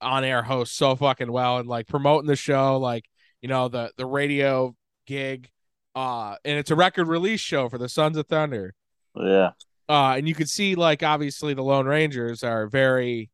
on 0.01 0.24
air 0.24 0.43
host 0.43 0.76
so 0.76 0.95
fucking 0.97 1.30
well 1.30 1.59
and 1.59 1.68
like 1.68 1.87
promoting 1.87 2.26
the 2.26 2.37
show 2.37 2.78
like 2.78 3.05
you 3.43 3.49
know 3.49 3.68
the 3.68 3.91
the 3.97 4.07
radio 4.07 4.74
gig 5.07 5.51
uh 5.95 6.37
and 6.45 6.59
it's 6.59 6.70
a 6.70 6.74
record 6.74 7.07
release 7.07 7.41
show 7.41 7.68
for 7.68 7.78
the 7.78 7.89
Sons 7.89 8.16
of 8.16 8.26
Thunder 8.26 8.74
Yeah. 9.14 9.51
Uh 9.89 10.14
and 10.16 10.28
you 10.28 10.34
could 10.34 10.49
see 10.49 10.74
like 10.74 11.03
obviously 11.03 11.55
the 11.55 11.62
lone 11.62 11.87
rangers 11.87 12.43
are 12.43 12.66
very 12.66 13.30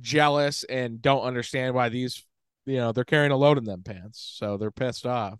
jealous 0.00 0.64
and 0.64 1.02
don't 1.02 1.22
understand 1.22 1.74
why 1.74 1.88
these 1.88 2.24
you 2.66 2.76
know 2.76 2.92
they're 2.92 3.04
carrying 3.04 3.32
a 3.32 3.36
load 3.36 3.58
in 3.58 3.64
them 3.64 3.82
pants 3.82 4.34
so 4.38 4.56
they're 4.56 4.70
pissed 4.70 5.06
off 5.06 5.38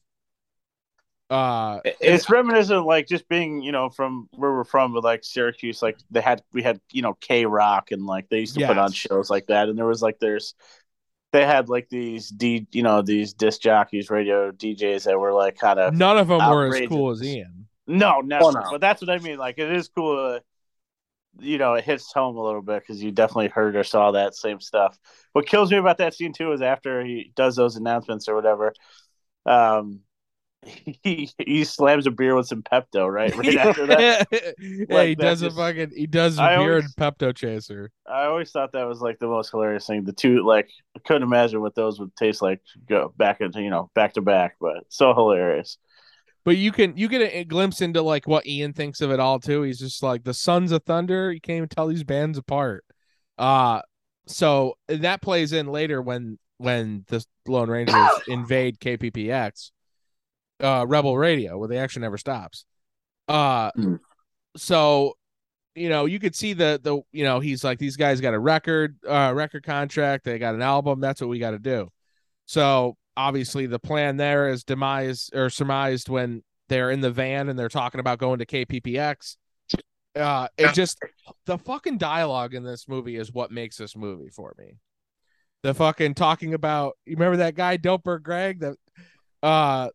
uh 1.31 1.81
It- 1.85 1.97
It's 2.01 2.29
reminiscent 2.29 2.79
of 2.81 2.85
like 2.85 3.07
just 3.07 3.29
being, 3.29 3.63
you 3.63 3.71
know, 3.73 3.89
from 3.89 4.29
where 4.33 4.53
we're 4.53 4.65
from, 4.65 4.93
but 4.93 5.05
like 5.05 5.23
Syracuse, 5.23 5.81
like 5.83 5.97
they 6.11 6.21
had 6.21 6.43
we 6.53 6.63
had, 6.63 6.81
you 6.91 7.03
know, 7.03 7.15
K 7.15 7.47
Rock 7.47 7.93
and 7.93 8.05
like 8.05 8.29
they 8.29 8.41
used 8.41 8.55
to 8.55 8.61
put 8.67 8.79
on 8.79 8.93
shows 8.93 9.31
like 9.31 9.47
that. 9.47 9.69
And 9.69 9.79
there 9.79 9.87
was 9.87 10.03
like 10.03 10.19
there's 10.19 10.55
they 11.33 11.47
had 11.47 11.69
like 11.69 11.89
these 11.89 12.29
D 12.29 12.67
you 12.73 12.83
know, 12.83 13.03
these 13.03 13.33
disc 13.35 13.61
jockeys, 13.61 14.11
radio 14.11 14.51
DJs 14.51 15.05
that 15.05 15.19
were 15.21 15.33
like 15.33 15.57
kind 15.57 15.79
of 15.79 15.95
none 15.95 16.19
of 16.19 16.27
them 16.29 16.39
were 16.49 16.67
as 16.67 16.81
cool 16.89 17.11
as 17.11 17.23
ian 17.23 17.69
No, 17.87 18.21
never. 18.21 18.45
Oh, 18.47 18.51
no. 18.51 18.67
But 18.73 18.81
that's 18.81 19.01
what 19.01 19.11
I 19.11 19.19
mean. 19.19 19.39
Like 19.39 19.59
it 19.59 19.71
is 19.71 19.89
cool. 19.89 20.17
To, 20.17 20.43
you 21.39 21.59
know, 21.59 21.75
it 21.75 21.85
hits 21.85 22.13
home 22.13 22.37
a 22.37 22.43
little 22.43 22.63
bit 22.63 22.83
because 22.83 23.03
you 23.03 23.11
definitely 23.13 23.49
heard 23.49 23.77
or 23.77 23.85
saw 23.85 24.11
that 24.13 24.35
same 24.35 24.61
stuff. 24.61 24.99
What 25.33 25.47
kills 25.47 25.71
me 25.71 25.79
about 25.79 25.99
that 25.99 26.15
scene 26.15 26.33
too 26.33 26.53
is 26.53 26.63
after 26.63 27.05
he 27.05 27.33
does 27.37 27.57
those 27.57 27.77
announcements 27.77 28.29
or 28.29 28.35
whatever, 28.35 28.73
um, 29.47 30.01
he 31.03 31.31
he 31.39 31.65
slams 31.65 32.07
a 32.07 32.11
beer 32.11 32.35
with 32.35 32.47
some 32.47 32.63
Pepto 32.63 33.11
right 33.11 33.35
right 33.35 33.57
after 33.57 33.87
that. 33.87 34.27
yeah, 34.61 34.85
Like, 34.91 35.09
he 35.09 35.15
that 35.15 35.23
does 35.23 35.43
a 35.43 35.51
fucking 35.51 35.93
he 35.97 36.07
does 36.07 36.39
a 36.39 36.43
I 36.43 36.57
beer 36.57 36.59
always- 36.73 36.85
and 36.85 36.95
Pepto 36.97 37.35
chaser. 37.35 37.91
I 38.07 38.25
always 38.25 38.51
thought 38.51 38.73
that 38.73 38.89
was 38.89 39.01
like 39.01 39.19
the 39.21 39.29
most 39.29 39.51
hilarious 39.51 39.87
thing. 39.87 40.05
The 40.05 40.13
two 40.13 40.45
like 40.45 40.69
I 40.97 41.01
couldn't 41.01 41.23
imagine 41.23 41.61
what 41.61 41.75
those 41.75 41.99
would 42.01 42.15
taste 42.17 42.43
like 42.43 42.61
go 42.89 43.15
back 43.17 43.41
into 43.41 43.63
you 43.63 43.71
know 43.71 43.91
back 43.95 44.15
to 44.15 44.21
back, 44.21 44.57
but 44.61 44.85
so 44.89 45.15
hilarious. 45.15 45.79
But 46.45 46.57
you 46.57 46.73
can 46.73 46.97
you 46.97 47.09
get 47.09 47.21
a 47.33 47.45
glimpse 47.45 47.81
into 47.83 48.01
like 48.03 48.27
what 48.27 48.47
Ian 48.47 48.73
thinks 48.73 49.01
of 49.01 49.11
it 49.11 49.21
all 49.21 49.39
too. 49.39 49.63
He's 49.63 49.79
just 49.79 50.03
like 50.03 50.25
the 50.25 50.35
Sons 50.35 50.73
of 50.73 50.83
Thunder. 50.85 51.33
You 51.33 51.41
can't 51.41 51.57
even 51.59 51.69
tell 51.69 51.87
these 51.87 52.05
bands 52.05 52.39
apart. 52.39 52.85
Uh 53.39 53.83
so 54.27 54.75
that 54.89 55.23
plays 55.23 55.53
in 55.53 55.67
later 55.67 56.01
when 56.01 56.39
when 56.59 57.05
the 57.09 57.25
Lone 57.47 57.69
Rangers 57.71 57.95
invade 58.29 58.79
KPPX. 58.81 59.71
uh, 60.61 60.85
Rebel 60.87 61.17
Radio, 61.17 61.57
where 61.59 61.69
the 61.69 61.79
action 61.79 62.03
never 62.03 62.19
stops. 62.19 62.65
Uh, 63.29 63.71
Hmm. 63.75 63.95
so 64.57 65.15
you 65.75 65.89
know 65.89 66.05
you 66.07 66.19
could 66.19 66.35
see 66.35 66.53
the 66.53 66.81
the 66.83 67.01
you 67.13 67.25
know 67.25 67.39
he's 67.41 67.63
like 67.65 67.79
these 67.79 67.97
guys 67.97 68.21
got 68.21 68.35
a 68.35 68.39
record 68.39 68.97
uh 69.09 69.33
record 69.35 69.63
contract, 69.65 70.25
they 70.25 70.39
got 70.39 70.55
an 70.55 70.63
album. 70.63 71.01
That's 71.01 71.21
what 71.21 71.31
we 71.31 71.39
got 71.39 71.53
to 71.53 71.59
do. 71.59 71.89
So 72.47 72.97
obviously 73.21 73.67
the 73.67 73.79
plan 73.79 74.17
there 74.17 74.49
is 74.49 74.65
demise 74.65 75.31
or 75.35 75.51
surmised 75.51 76.09
when 76.09 76.43
they're 76.69 76.91
in 76.91 77.01
the 77.01 77.11
van 77.11 77.49
and 77.49 77.59
they're 77.59 77.69
talking 77.69 78.01
about 78.01 78.19
going 78.19 78.39
to 78.39 78.47
KPPX. 78.47 79.37
Uh, 80.17 80.49
it 80.59 80.75
just 80.75 80.99
the 81.47 81.59
fucking 81.59 81.99
dialogue 81.99 82.55
in 82.55 82.65
this 82.65 82.89
movie 82.89 83.17
is 83.17 83.33
what 83.33 83.53
makes 83.53 83.77
this 83.77 83.95
movie 83.95 84.31
for 84.31 84.55
me. 84.59 84.79
The 85.63 85.75
fucking 85.75 86.15
talking 86.15 86.55
about 86.55 86.97
you 87.05 87.15
remember 87.15 87.37
that 87.39 87.55
guy 87.55 87.77
Doper 87.77 88.21
Greg 88.21 88.61
that 88.61 88.77
uh 89.43 89.91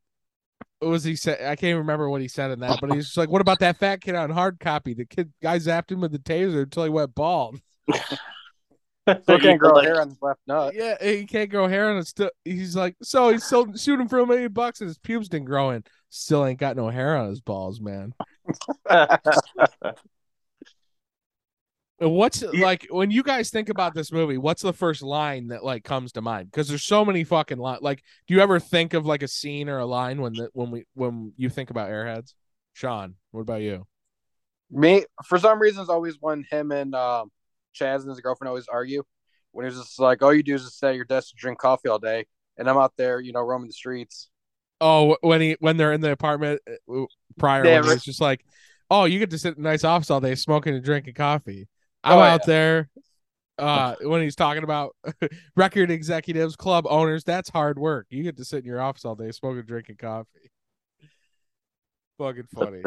what 0.79 0.89
was 0.89 1.03
he 1.03 1.15
said? 1.15 1.41
I 1.41 1.55
can't 1.55 1.79
remember 1.79 2.09
what 2.09 2.21
he 2.21 2.27
said 2.27 2.51
in 2.51 2.59
that, 2.59 2.79
but 2.79 2.93
he's 2.93 3.05
just 3.05 3.17
like, 3.17 3.29
"What 3.29 3.41
about 3.41 3.59
that 3.59 3.77
fat 3.77 4.01
kid 4.01 4.13
on 4.13 4.29
hard 4.29 4.59
copy? 4.59 4.93
The 4.93 5.05
kid 5.05 5.33
guy 5.41 5.57
zapped 5.57 5.91
him 5.91 6.01
with 6.01 6.11
the 6.11 6.19
taser 6.19 6.63
until 6.63 6.83
he 6.83 6.89
went 6.89 7.15
bald." 7.15 7.59
Still 9.21 9.39
can't 9.39 9.59
grow 9.59 9.79
hair 9.79 10.01
on 10.01 10.09
his 10.09 10.21
left 10.21 10.39
nut. 10.47 10.73
Yeah, 10.75 10.95
he 10.99 11.25
can't 11.25 11.49
grow 11.49 11.67
hair, 11.67 11.91
on 11.91 11.97
it's 11.97 12.09
still. 12.09 12.31
He's 12.43 12.75
like, 12.75 12.95
so 13.03 13.29
he's 13.29 13.43
still 13.43 13.75
shooting 13.75 14.07
for 14.07 14.19
a 14.19 14.25
million 14.25 14.51
bucks, 14.51 14.81
and 14.81 14.87
his 14.87 14.97
pubes 14.97 15.29
didn't 15.29 15.45
grow 15.45 15.69
in. 15.71 15.83
Still 16.09 16.45
ain't 16.45 16.59
got 16.59 16.75
no 16.75 16.89
hair 16.89 17.15
on 17.15 17.29
his 17.29 17.41
balls, 17.41 17.79
man. 17.79 18.13
What's 21.97 22.41
like 22.41 22.87
when 22.89 23.09
you 23.09 23.23
guys 23.23 23.51
think 23.51 23.69
about 23.69 23.93
this 23.93 24.11
movie? 24.11 24.37
What's 24.37 24.61
the 24.61 24.73
first 24.73 25.01
line 25.01 25.47
that 25.47 25.63
like 25.63 25.83
comes 25.83 26.11
to 26.13 26.21
mind? 26.21 26.51
Because 26.51 26.67
there's 26.67 26.83
so 26.83 27.05
many 27.05 27.23
fucking 27.23 27.57
lines. 27.57 27.81
Like, 27.81 28.03
do 28.27 28.33
you 28.33 28.41
ever 28.41 28.59
think 28.59 28.93
of 28.93 29.05
like 29.05 29.23
a 29.23 29.29
scene 29.29 29.69
or 29.69 29.77
a 29.77 29.85
line 29.85 30.19
when 30.19 30.33
the 30.33 30.49
when 30.53 30.71
we 30.71 30.85
when 30.93 31.31
you 31.37 31.49
think 31.49 31.69
about 31.69 31.89
Airheads? 31.89 32.33
Sean, 32.73 33.15
what 33.31 33.41
about 33.41 33.61
you? 33.61 33.87
Me, 34.69 35.05
for 35.25 35.37
some 35.39 35.59
reason, 35.59 35.81
it's 35.81 35.89
always 35.89 36.17
when 36.19 36.43
him 36.51 36.71
and 36.71 36.93
um, 36.95 37.31
Chaz 37.75 38.01
and 38.01 38.09
his 38.09 38.19
girlfriend 38.21 38.49
always 38.49 38.67
argue. 38.67 39.03
When 39.51 39.65
he's 39.65 39.75
just 39.77 39.99
like, 39.99 40.21
all 40.21 40.33
you 40.33 40.43
do 40.43 40.55
is 40.55 40.63
just 40.63 40.77
stay 40.77 40.89
at 40.89 40.95
your 40.95 41.05
desk 41.05 41.31
and 41.33 41.39
drink 41.39 41.59
coffee 41.59 41.87
all 41.89 41.99
day, 41.99 42.25
and 42.57 42.69
I'm 42.69 42.77
out 42.77 42.93
there, 42.97 43.19
you 43.21 43.31
know, 43.31 43.41
roaming 43.41 43.67
the 43.67 43.73
streets. 43.73 44.29
Oh, 44.81 45.17
when 45.21 45.41
he 45.41 45.55
when 45.59 45.77
they're 45.77 45.93
in 45.93 46.01
the 46.01 46.11
apartment 46.11 46.61
uh, 46.69 47.05
prior, 47.37 47.65
Yeah, 47.65 47.75
when 47.77 47.83
right. 47.83 47.93
he's 47.93 48.03
just 48.03 48.21
like, 48.21 48.45
"Oh, 48.89 49.05
you 49.05 49.19
get 49.19 49.29
to 49.29 49.37
sit 49.37 49.55
in 49.57 49.65
a 49.65 49.69
nice 49.69 49.83
office 49.83 50.11
all 50.11 50.19
day, 50.19 50.35
smoking 50.35 50.75
and 50.75 50.83
drinking 50.83 51.13
coffee." 51.13 51.67
I'm 52.03 52.17
Oh, 52.19 52.23
out 52.23 52.41
yeah. 52.41 52.47
there. 52.47 52.89
Uh, 53.57 53.95
when 54.01 54.21
he's 54.21 54.35
talking 54.35 54.63
about 54.63 54.95
record 55.55 55.89
executives, 55.89 56.57
club 56.57 56.85
owners, 56.89 57.23
that's 57.23 57.49
hard 57.49 57.79
work. 57.79 58.07
You 58.09 58.23
get 58.23 58.35
to 58.37 58.45
sit 58.45 58.59
in 58.59 58.65
your 58.65 58.81
office 58.81 59.05
all 59.05 59.15
day, 59.15 59.31
smoking, 59.31 59.59
and 59.59 59.67
drinking 59.67 59.95
coffee. 59.97 60.51
Fucking 62.17 62.47
funny. 62.53 62.81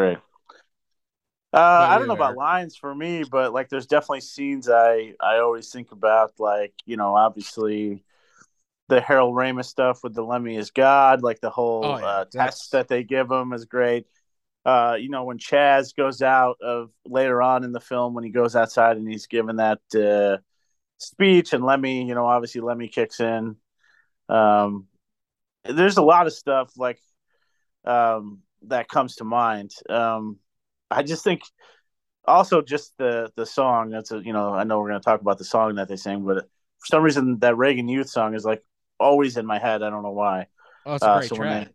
Uh, 1.53 1.87
I 1.89 1.99
don't 1.99 2.09
know 2.09 2.15
about 2.15 2.37
lines 2.37 2.77
for 2.77 2.95
me, 2.95 3.25
but 3.25 3.53
like, 3.55 3.69
there's 3.71 3.87
definitely 3.87 4.21
scenes 4.21 4.69
I 4.69 5.15
I 5.21 5.39
always 5.39 5.71
think 5.71 5.93
about. 5.93 6.33
Like, 6.39 6.75
you 6.85 6.97
know, 6.97 7.17
obviously 7.17 8.05
the 8.89 9.01
Harold 9.01 9.35
Ramis 9.37 9.67
stuff 9.67 10.03
with 10.05 10.15
the 10.15 10.23
Lemmy 10.25 10.57
is 10.57 10.71
God. 10.73 11.23
Like 11.23 11.41
the 11.41 11.51
whole 11.51 11.85
Oh, 11.85 11.99
yeah, 11.99 12.07
uh, 12.07 12.25
test 12.27 12.73
that 12.73 12.89
they 12.89 13.05
give 13.05 13.31
him 13.31 13.53
is 13.53 13.65
great. 13.67 14.07
Uh, 14.65 14.97
you 15.01 15.09
know, 15.11 15.25
when 15.25 15.39
Chaz 15.39 15.95
goes 15.97 16.23
out 16.23 16.59
of 16.63 16.91
later 17.07 17.43
on 17.43 17.65
in 17.65 17.73
the 17.73 17.81
film 17.81 18.15
when 18.15 18.25
he 18.25 18.31
goes 18.31 18.57
outside 18.57 18.97
and 18.99 19.09
he's 19.09 19.27
given 19.27 19.57
that 19.57 19.81
uh, 19.95 20.39
speech, 20.99 21.53
and 21.55 21.65
Lemmy, 21.65 22.07
you 22.07 22.15
know, 22.15 22.27
obviously 22.27 22.61
Lemmy 22.63 22.89
kicks 22.89 23.21
in. 23.21 23.57
Um, 24.29 24.87
there's 25.65 25.97
a 25.99 26.03
lot 26.03 26.27
of 26.27 26.33
stuff 26.33 26.73
like 26.77 27.01
um, 27.85 28.41
that 28.63 28.89
comes 28.89 29.17
to 29.17 29.25
mind. 29.25 29.73
Um, 29.89 30.39
I 30.91 31.03
just 31.03 31.25
think 31.25 31.43
also 32.27 32.63
just 32.63 32.93
the 32.99 33.31
the 33.37 33.47
song. 33.47 33.91
That's 33.91 34.13
a 34.13 34.19
you 34.19 34.33
know 34.33 34.53
I 34.53 34.65
know 34.65 34.81
we're 34.81 34.89
gonna 34.89 35.01
talk 35.01 35.21
about 35.21 35.39
the 35.39 35.45
song 35.45 35.75
that 35.77 35.89
they 35.89 35.97
sing, 35.97 36.25
but 36.25 36.49
for 36.79 36.87
some 36.87 37.03
reason 37.03 37.39
that 37.41 37.57
Reagan 37.57 37.89
Youth 37.89 38.09
song 38.09 38.35
is 38.35 38.45
like 38.45 38.63
always 38.99 39.37
in 39.37 39.47
my 39.47 39.59
head. 39.59 39.83
I 39.83 39.91
don't 39.91 40.03
know 40.03 40.13
why. 40.13 40.47
Oh, 40.87 40.95
it's 40.95 41.05
a 41.05 41.09
Uh, 41.09 41.19
great 41.19 41.29
so 41.29 41.37
when 41.37 41.49
they 41.49 41.69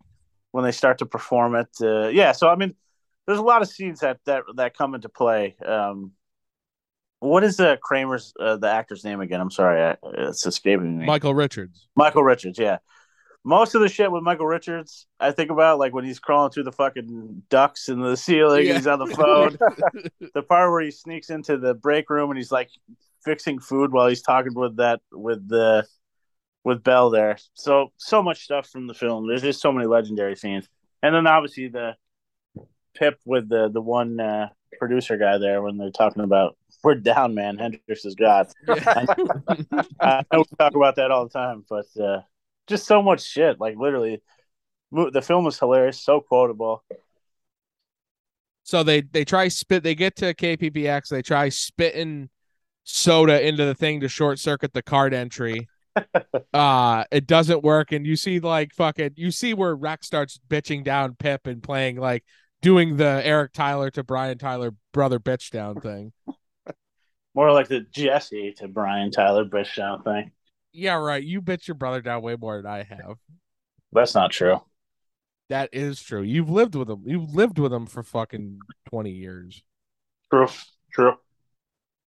when 0.51 0.63
they 0.63 0.71
start 0.71 0.99
to 0.99 1.05
perform 1.05 1.55
it, 1.55 1.69
uh, 1.81 2.07
yeah. 2.07 2.31
So 2.31 2.47
I 2.49 2.55
mean, 2.55 2.75
there's 3.25 3.39
a 3.39 3.43
lot 3.43 3.61
of 3.61 3.67
scenes 3.67 3.99
that 4.01 4.19
that 4.25 4.43
that 4.55 4.77
come 4.77 4.95
into 4.95 5.09
play. 5.09 5.55
Um, 5.65 6.11
what 7.19 7.43
is 7.43 7.57
the 7.57 7.79
Kramer's 7.81 8.33
uh, 8.39 8.57
the 8.57 8.67
actor's 8.69 9.03
name 9.03 9.21
again? 9.21 9.39
I'm 9.39 9.51
sorry, 9.51 9.81
I, 9.81 9.97
it's 10.03 10.45
escaping 10.45 10.97
me. 10.97 11.05
Michael 11.05 11.33
Richards. 11.33 11.87
Michael 11.95 12.23
Richards, 12.23 12.59
yeah. 12.59 12.79
Most 13.45 13.75
of 13.75 13.81
the 13.81 13.89
shit 13.89 14.09
with 14.11 14.23
Michael 14.23 14.45
Richards, 14.45 15.05
I 15.19 15.31
think 15.31 15.51
about 15.51 15.77
like 15.77 15.93
when 15.93 16.05
he's 16.05 16.19
crawling 16.19 16.51
through 16.51 16.63
the 16.63 16.71
fucking 16.71 17.43
ducts 17.49 17.89
in 17.89 17.99
the 17.99 18.15
ceiling 18.15 18.65
Yeah. 18.65 18.69
and 18.71 18.77
he's 18.77 18.87
on 18.87 18.99
the 18.99 19.07
phone. 19.07 19.57
the 20.33 20.43
part 20.43 20.71
where 20.71 20.81
he 20.81 20.91
sneaks 20.91 21.29
into 21.29 21.57
the 21.57 21.73
break 21.73 22.09
room 22.09 22.29
and 22.31 22.37
he's 22.37 22.51
like 22.51 22.69
fixing 23.25 23.59
food 23.59 23.91
while 23.91 24.07
he's 24.07 24.21
talking 24.21 24.53
with 24.53 24.77
that 24.77 25.01
with 25.11 25.47
the 25.47 25.85
with 26.63 26.83
Bell 26.83 27.09
there. 27.09 27.37
So 27.53 27.91
so 27.97 28.23
much 28.23 28.43
stuff 28.43 28.69
from 28.69 28.87
the 28.87 28.93
film. 28.93 29.27
There's 29.27 29.41
just 29.41 29.61
so 29.61 29.73
many 29.73 29.87
legendary 29.87 30.35
scenes. 30.37 30.69
And 31.01 31.13
then 31.13 31.27
obviously 31.27 31.67
the 31.67 31.95
Pip 32.95 33.19
with 33.25 33.49
the 33.49 33.69
the 33.69 33.81
one 33.81 34.19
uh, 34.19 34.49
producer 34.79 35.17
guy 35.17 35.37
there 35.37 35.61
when 35.61 35.77
they're 35.77 35.89
talking 35.89 36.23
about 36.23 36.55
we're 36.83 36.95
down, 36.95 37.33
man. 37.33 37.57
Hendrix 37.57 38.05
is 38.05 38.13
God. 38.15 38.51
I, 38.67 39.05
I 40.01 40.23
know 40.31 40.39
we 40.39 40.57
talk 40.59 40.75
about 40.75 40.95
that 40.97 41.11
all 41.11 41.23
the 41.23 41.31
time, 41.33 41.65
but 41.69 41.85
uh, 41.99 42.21
just 42.67 42.85
so 42.85 43.01
much 43.01 43.23
shit. 43.23 43.59
Like 43.59 43.75
literally, 43.77 44.21
the 44.91 45.21
film 45.21 45.47
is 45.47 45.59
hilarious, 45.59 46.01
so 46.01 46.21
quotable. 46.21 46.83
So 48.63 48.83
they 48.83 49.01
they 49.01 49.25
try 49.25 49.47
spit. 49.49 49.83
They 49.83 49.95
get 49.95 50.15
to 50.17 50.33
KPPX. 50.33 51.09
They 51.09 51.21
try 51.21 51.49
spitting 51.49 52.29
soda 52.83 53.45
into 53.45 53.65
the 53.65 53.75
thing 53.75 54.01
to 54.01 54.07
short 54.07 54.39
circuit 54.39 54.73
the 54.73 54.81
card 54.81 55.13
entry. 55.13 55.67
uh 56.53 57.03
it 57.11 57.27
doesn't 57.27 57.63
work, 57.63 57.91
and 57.91 58.05
you 58.05 58.15
see 58.15 58.39
like 58.39 58.73
fucking 58.73 59.11
you 59.15 59.31
see 59.31 59.53
where 59.53 59.75
Rex 59.75 60.07
starts 60.07 60.39
bitching 60.49 60.83
down 60.83 61.15
Pip 61.15 61.45
and 61.45 61.61
playing 61.61 61.97
like 61.97 62.23
doing 62.61 62.97
the 62.97 63.21
Eric 63.23 63.53
Tyler 63.53 63.91
to 63.91 64.03
Brian 64.03 64.37
Tyler 64.37 64.73
brother 64.91 65.19
bitch 65.19 65.51
down 65.51 65.81
thing. 65.81 66.13
More 67.35 67.51
like 67.51 67.67
the 67.67 67.81
Jesse 67.81 68.53
to 68.57 68.67
Brian 68.67 69.11
Tyler 69.11 69.45
bitch 69.45 69.75
down 69.75 70.03
thing. 70.03 70.31
Yeah, 70.73 70.95
right. 70.95 71.23
You 71.23 71.41
bitch 71.41 71.67
your 71.67 71.75
brother 71.75 72.01
down 72.01 72.21
way 72.21 72.35
more 72.35 72.57
than 72.57 72.65
I 72.65 72.83
have. 72.83 73.17
That's 73.91 74.15
not 74.15 74.31
true. 74.31 74.61
That 75.49 75.69
is 75.71 76.01
true. 76.01 76.23
You've 76.23 76.49
lived 76.49 76.75
with 76.75 76.89
him. 76.89 77.03
You've 77.05 77.35
lived 77.35 77.59
with 77.59 77.71
him 77.71 77.85
for 77.85 78.01
fucking 78.01 78.59
twenty 78.89 79.11
years. 79.11 79.63
True. 80.31 80.47
True. 80.91 81.13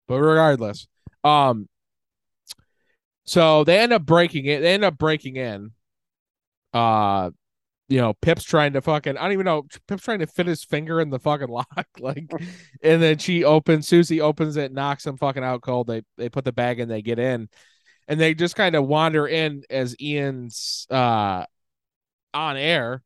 But 0.08 0.20
regardless, 0.20 0.88
um, 1.24 1.68
so 3.24 3.64
they 3.64 3.78
end 3.78 3.92
up 3.92 4.04
breaking 4.04 4.46
it. 4.46 4.60
They 4.60 4.74
end 4.74 4.84
up 4.84 4.98
breaking 4.98 5.36
in. 5.36 5.72
Uh, 6.72 7.30
you 7.88 8.00
know, 8.00 8.14
Pip's 8.14 8.44
trying 8.44 8.72
to 8.72 8.80
fucking. 8.80 9.16
I 9.16 9.22
don't 9.22 9.32
even 9.32 9.44
know. 9.44 9.66
Pip's 9.86 10.02
trying 10.02 10.20
to 10.20 10.26
fit 10.26 10.46
his 10.46 10.64
finger 10.64 11.00
in 11.00 11.10
the 11.10 11.18
fucking 11.18 11.48
lock, 11.48 11.86
like, 12.00 12.30
and 12.82 13.02
then 13.02 13.18
she 13.18 13.44
opens. 13.44 13.86
Susie 13.86 14.20
opens 14.20 14.56
it, 14.56 14.72
knocks 14.72 15.06
him 15.06 15.16
fucking 15.16 15.44
out 15.44 15.62
cold. 15.62 15.86
They 15.86 16.02
they 16.16 16.28
put 16.28 16.44
the 16.44 16.52
bag 16.52 16.80
in. 16.80 16.88
They 16.88 17.02
get 17.02 17.18
in, 17.18 17.48
and 18.08 18.20
they 18.20 18.34
just 18.34 18.56
kind 18.56 18.74
of 18.74 18.86
wander 18.86 19.26
in 19.26 19.64
as 19.70 19.96
Ian's 20.00 20.86
uh 20.90 21.44
on 22.34 22.56
air, 22.56 23.02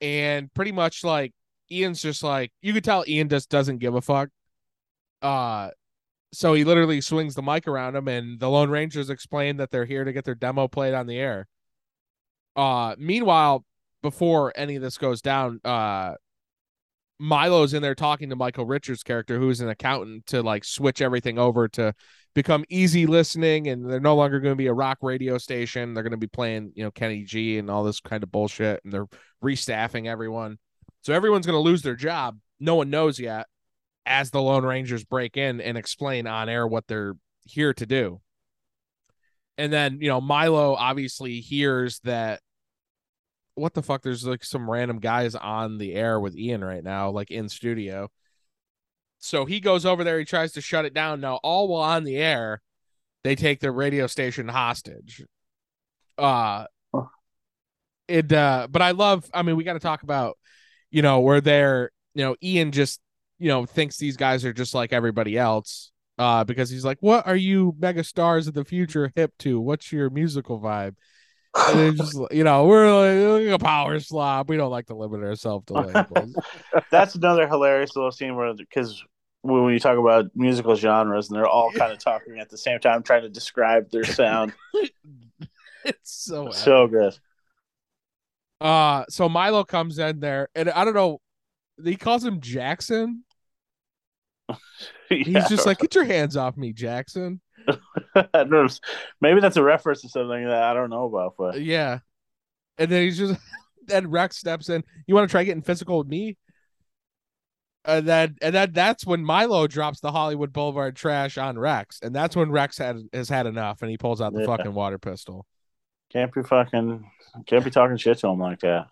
and 0.00 0.52
pretty 0.54 0.72
much 0.72 1.04
like 1.04 1.32
Ian's 1.70 2.02
just 2.02 2.22
like 2.22 2.52
you 2.62 2.72
could 2.72 2.84
tell 2.84 3.04
Ian 3.06 3.28
just 3.28 3.48
doesn't 3.48 3.78
give 3.78 3.94
a 3.94 4.00
fuck. 4.00 4.28
Uh 5.22 5.70
so 6.32 6.54
he 6.54 6.64
literally 6.64 7.00
swings 7.00 7.34
the 7.34 7.42
mic 7.42 7.66
around 7.66 7.96
him 7.96 8.08
and 8.08 8.38
the 8.40 8.48
lone 8.50 8.68
rangers 8.70 9.10
explain 9.10 9.56
that 9.56 9.70
they're 9.70 9.84
here 9.86 10.04
to 10.04 10.12
get 10.12 10.24
their 10.24 10.34
demo 10.34 10.68
played 10.68 10.92
on 10.94 11.06
the 11.06 11.16
air 11.16 11.46
uh 12.56 12.94
meanwhile 12.98 13.64
before 14.02 14.52
any 14.56 14.76
of 14.76 14.82
this 14.82 14.98
goes 14.98 15.22
down 15.22 15.60
uh 15.64 16.14
milo's 17.18 17.72
in 17.72 17.80
there 17.82 17.94
talking 17.94 18.28
to 18.28 18.36
michael 18.36 18.66
richards 18.66 19.02
character 19.02 19.38
who's 19.38 19.60
an 19.60 19.68
accountant 19.68 20.26
to 20.26 20.42
like 20.42 20.64
switch 20.64 21.00
everything 21.00 21.38
over 21.38 21.68
to 21.68 21.94
become 22.36 22.64
easy 22.68 23.06
listening 23.06 23.66
and 23.66 23.90
they're 23.90 23.98
no 23.98 24.14
longer 24.14 24.38
going 24.38 24.52
to 24.52 24.56
be 24.56 24.68
a 24.68 24.72
rock 24.72 24.98
radio 25.00 25.38
station 25.38 25.94
they're 25.94 26.04
going 26.04 26.10
to 26.12 26.16
be 26.16 26.26
playing 26.28 26.70
you 26.74 26.84
know 26.84 26.90
kenny 26.90 27.24
g 27.24 27.58
and 27.58 27.70
all 27.70 27.82
this 27.82 27.98
kind 27.98 28.22
of 28.22 28.30
bullshit 28.30 28.80
and 28.84 28.92
they're 28.92 29.08
restaffing 29.42 30.06
everyone 30.06 30.58
so 31.02 31.12
everyone's 31.12 31.46
going 31.46 31.56
to 31.56 31.60
lose 31.60 31.82
their 31.82 31.96
job 31.96 32.38
no 32.60 32.76
one 32.76 32.90
knows 32.90 33.18
yet 33.18 33.46
as 34.06 34.30
the 34.30 34.40
Lone 34.40 34.64
Rangers 34.64 35.04
break 35.04 35.36
in 35.36 35.60
and 35.60 35.76
explain 35.76 36.26
on 36.26 36.48
air 36.48 36.66
what 36.66 36.86
they're 36.86 37.14
here 37.44 37.74
to 37.74 37.86
do. 37.86 38.20
And 39.58 39.72
then, 39.72 39.98
you 40.00 40.08
know, 40.08 40.20
Milo 40.20 40.74
obviously 40.74 41.40
hears 41.40 41.98
that 42.00 42.40
what 43.54 43.74
the 43.74 43.82
fuck 43.82 44.02
there's 44.02 44.26
like 44.26 44.44
some 44.44 44.70
random 44.70 45.00
guys 45.00 45.34
on 45.34 45.78
the 45.78 45.94
air 45.94 46.20
with 46.20 46.36
Ian 46.36 46.62
right 46.64 46.84
now 46.84 47.10
like 47.10 47.30
in 47.30 47.48
studio. 47.48 48.08
So 49.18 49.44
he 49.44 49.60
goes 49.60 49.86
over 49.86 50.04
there, 50.04 50.18
he 50.18 50.24
tries 50.24 50.52
to 50.52 50.60
shut 50.60 50.84
it 50.84 50.94
down. 50.94 51.20
Now 51.20 51.36
all 51.42 51.68
while 51.68 51.82
on 51.82 52.04
the 52.04 52.16
air, 52.16 52.62
they 53.24 53.34
take 53.34 53.60
the 53.60 53.70
radio 53.70 54.06
station 54.06 54.48
hostage. 54.48 55.24
Uh 56.16 56.66
it 58.08 58.32
uh 58.32 58.68
but 58.70 58.82
I 58.82 58.92
love 58.92 59.28
I 59.34 59.42
mean 59.42 59.56
we 59.56 59.64
got 59.64 59.74
to 59.74 59.80
talk 59.80 60.02
about 60.02 60.38
you 60.90 61.02
know 61.02 61.20
where 61.20 61.40
they're 61.40 61.90
you 62.14 62.24
know 62.24 62.36
Ian 62.42 62.72
just 62.72 63.00
you 63.38 63.48
know 63.48 63.66
thinks 63.66 63.96
these 63.96 64.16
guys 64.16 64.44
are 64.44 64.52
just 64.52 64.74
like 64.74 64.92
everybody 64.92 65.36
else 65.36 65.90
uh 66.18 66.44
because 66.44 66.70
he's 66.70 66.84
like 66.84 66.98
what 67.00 67.26
are 67.26 67.36
you 67.36 67.74
mega 67.78 68.04
stars 68.04 68.46
of 68.46 68.54
the 68.54 68.64
future 68.64 69.12
hip 69.14 69.32
to 69.40 69.60
what's 69.60 69.92
your 69.92 70.08
musical 70.08 70.60
vibe 70.60 70.94
just 71.92 72.18
you 72.30 72.44
know 72.44 72.66
we're 72.66 73.46
like 73.48 73.54
a 73.54 73.58
power 73.62 73.98
slob 74.00 74.48
we 74.48 74.56
don't 74.56 74.70
like 74.70 74.86
to 74.86 74.94
limit 74.94 75.22
ourselves 75.22 75.64
to 75.66 75.74
labels 75.74 76.36
That's 76.90 77.14
another 77.14 77.48
hilarious 77.48 77.96
little 77.96 78.12
scene 78.12 78.36
where 78.36 78.52
because 78.54 79.02
when 79.42 79.72
you 79.72 79.78
talk 79.78 79.96
about 79.98 80.26
musical 80.34 80.74
genres 80.74 81.28
and 81.30 81.36
they're 81.36 81.46
all 81.48 81.70
kind 81.72 81.92
of 81.92 81.98
talking 82.04 82.38
at 82.40 82.50
the 82.50 82.58
same 82.58 82.78
time 82.80 83.02
trying 83.02 83.22
to 83.22 83.28
describe 83.28 83.90
their 83.90 84.04
sound. 84.04 84.52
it's 85.84 86.12
so 86.24 86.50
so 86.50 86.86
good. 86.88 87.16
uh 88.60 89.04
so 89.08 89.28
Milo 89.28 89.64
comes 89.64 89.98
in 89.98 90.20
there 90.20 90.48
and 90.54 90.68
I 90.70 90.84
don't 90.84 90.94
know 90.94 91.20
he 91.84 91.96
calls 91.96 92.24
him 92.24 92.40
Jackson 92.40 93.22
Yeah. 94.50 94.56
he's 95.08 95.48
just 95.48 95.64
like 95.66 95.78
get 95.78 95.94
your 95.94 96.04
hands 96.04 96.36
off 96.36 96.56
me 96.56 96.72
Jackson 96.72 97.14
I 97.14 97.22
don't 97.22 97.32
know. 97.34 97.45
maybe 99.20 99.40
that's 99.40 99.56
a 99.56 99.62
reference 99.62 100.02
to 100.02 100.08
something 100.08 100.44
that 100.44 100.62
I 100.62 100.74
don't 100.74 100.90
know 100.90 101.04
about, 101.04 101.34
but 101.38 101.60
Yeah. 101.60 101.98
And 102.78 102.90
then 102.90 103.02
he's 103.02 103.18
just 103.18 103.40
then 103.86 104.10
Rex 104.10 104.36
steps 104.36 104.68
in. 104.68 104.84
You 105.06 105.14
want 105.14 105.28
to 105.28 105.30
try 105.32 105.44
getting 105.44 105.62
physical 105.62 105.98
with 105.98 106.08
me? 106.08 106.36
And 107.84 108.06
then 108.06 108.36
and 108.42 108.54
then 108.54 108.72
that's 108.72 109.06
when 109.06 109.24
Milo 109.24 109.66
drops 109.68 110.00
the 110.00 110.10
Hollywood 110.10 110.52
Boulevard 110.52 110.96
trash 110.96 111.38
on 111.38 111.56
Rex. 111.58 112.00
And 112.02 112.14
that's 112.14 112.34
when 112.34 112.50
Rex 112.50 112.78
had 112.78 112.98
has 113.12 113.28
had 113.28 113.46
enough 113.46 113.82
and 113.82 113.90
he 113.90 113.96
pulls 113.96 114.20
out 114.20 114.32
the 114.32 114.40
Yeah. 114.40 114.46
fucking 114.46 114.74
water 114.74 114.98
pistol. 114.98 115.46
can't 116.12 116.32
be 116.34 116.42
fucking 116.42 117.08
can't 117.46 117.64
be 117.64 117.70
talking 117.70 117.96
shit 117.96 118.18
to 118.18 118.28
him 118.28 118.40
like 118.40 118.60
that. 118.60 118.86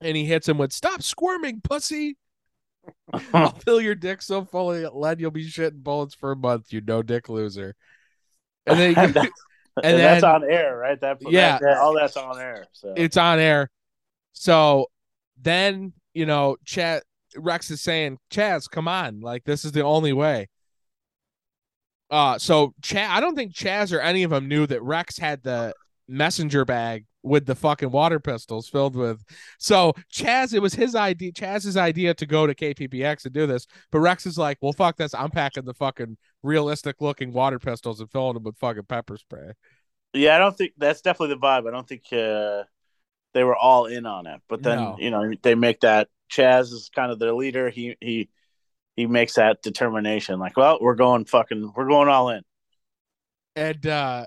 And 0.00 0.16
he 0.16 0.24
hits 0.24 0.48
him 0.48 0.58
with 0.58 0.72
stop 0.72 1.02
squirming, 1.02 1.60
pussy. 1.60 2.16
I'll 3.32 3.50
fill 3.64 3.80
your 3.80 3.94
dick 3.94 4.22
so 4.22 4.44
full 4.44 4.72
of 4.72 4.94
lead 4.94 5.20
you'll 5.20 5.30
be 5.30 5.48
shitting 5.48 5.82
bullets 5.82 6.14
for 6.14 6.32
a 6.32 6.36
month, 6.36 6.72
you 6.72 6.80
no 6.80 7.02
dick 7.02 7.28
loser. 7.28 7.74
And 8.66 8.78
then 8.78 8.94
he, 8.94 9.00
and, 9.00 9.14
that- 9.14 9.30
and 9.82 9.84
and 9.84 9.98
that's 10.00 10.22
on 10.24 10.44
air, 10.44 10.76
right? 10.76 11.00
That 11.00 11.18
Yeah. 11.20 11.58
that- 11.60 11.78
all 11.78 11.94
that's 11.94 12.16
on 12.16 12.38
air. 12.40 12.66
So 12.72 12.94
it's 12.96 13.16
on 13.16 13.38
air. 13.38 13.70
So 14.32 14.86
then, 15.40 15.92
you 16.12 16.26
know, 16.26 16.56
Chad 16.64 17.02
Rex 17.36 17.70
is 17.70 17.80
saying, 17.82 18.18
Chaz, 18.30 18.70
come 18.70 18.86
on. 18.88 19.20
Like, 19.20 19.44
this 19.44 19.64
is 19.64 19.72
the 19.72 19.82
only 19.82 20.12
way. 20.12 20.48
Uh 22.10 22.38
so 22.38 22.74
Chaz 22.82 23.08
I 23.08 23.20
don't 23.20 23.34
think 23.34 23.54
Chaz 23.54 23.92
or 23.92 24.00
any 24.00 24.22
of 24.22 24.30
them 24.30 24.46
knew 24.48 24.66
that 24.66 24.82
Rex 24.82 25.18
had 25.18 25.42
the 25.42 25.72
messenger 26.06 26.64
bag 26.64 27.06
with 27.24 27.46
the 27.46 27.54
fucking 27.54 27.90
water 27.90 28.20
pistols 28.20 28.68
filled 28.68 28.94
with 28.94 29.24
so 29.58 29.92
Chaz 30.12 30.54
it 30.54 30.60
was 30.62 30.74
his 30.74 30.94
idea 30.94 31.32
Chaz's 31.32 31.76
idea 31.76 32.14
to 32.14 32.26
go 32.26 32.46
to 32.46 32.54
KPPX 32.54 33.24
and 33.24 33.34
do 33.34 33.46
this 33.46 33.66
but 33.90 34.00
Rex 34.00 34.26
is 34.26 34.38
like 34.38 34.58
well 34.60 34.72
fuck 34.72 34.96
this 34.96 35.14
I'm 35.14 35.30
packing 35.30 35.64
the 35.64 35.74
fucking 35.74 36.16
realistic 36.42 37.00
looking 37.00 37.32
water 37.32 37.58
pistols 37.58 38.00
and 38.00 38.10
filling 38.10 38.34
them 38.34 38.44
with 38.44 38.58
fucking 38.58 38.84
pepper 38.84 39.16
spray 39.16 39.52
yeah, 40.12 40.36
I 40.36 40.38
don't 40.38 40.56
think 40.56 40.74
that's 40.76 41.00
definitely 41.00 41.34
the 41.34 41.40
vibe. 41.40 41.66
I 41.66 41.72
don't 41.72 41.88
think 41.88 42.04
uh, 42.12 42.62
they 43.32 43.42
were 43.44 43.56
all 43.56 43.86
in 43.86 44.06
on 44.06 44.26
it, 44.26 44.40
but 44.48 44.62
then 44.62 44.78
No. 44.78 44.96
you 44.98 45.10
know 45.10 45.32
they 45.42 45.54
make 45.56 45.80
that 45.80 46.08
Chaz 46.30 46.72
is 46.72 46.90
kind 46.94 47.10
of 47.10 47.18
their 47.18 47.32
leader. 47.34 47.68
He 47.70 47.96
he 48.00 48.28
he 48.96 49.06
makes 49.06 49.34
that 49.34 49.62
determination. 49.62 50.38
Like, 50.38 50.56
well, 50.56 50.78
we're 50.80 50.94
going 50.94 51.24
fucking, 51.24 51.72
we're 51.74 51.88
going 51.88 52.08
all 52.08 52.30
in. 52.30 52.42
and 53.56 53.86
uh 53.86 54.24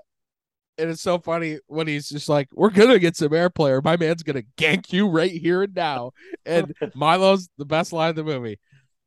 and 0.78 0.90
it's 0.90 1.02
so 1.02 1.18
funny 1.18 1.58
when 1.66 1.86
he's 1.86 2.08
just 2.08 2.28
like, 2.28 2.48
"We're 2.52 2.70
gonna 2.70 2.98
get 2.98 3.16
some 3.16 3.30
airplay, 3.30 3.70
or 3.70 3.82
my 3.82 3.96
man's 3.96 4.22
gonna 4.22 4.44
gank 4.56 4.92
you 4.92 5.08
right 5.08 5.30
here 5.30 5.62
and 5.62 5.74
now." 5.74 6.12
And 6.46 6.72
Milo's 6.94 7.48
the 7.58 7.64
best 7.64 7.92
line 7.92 8.10
of 8.10 8.16
the 8.16 8.24
movie. 8.24 8.58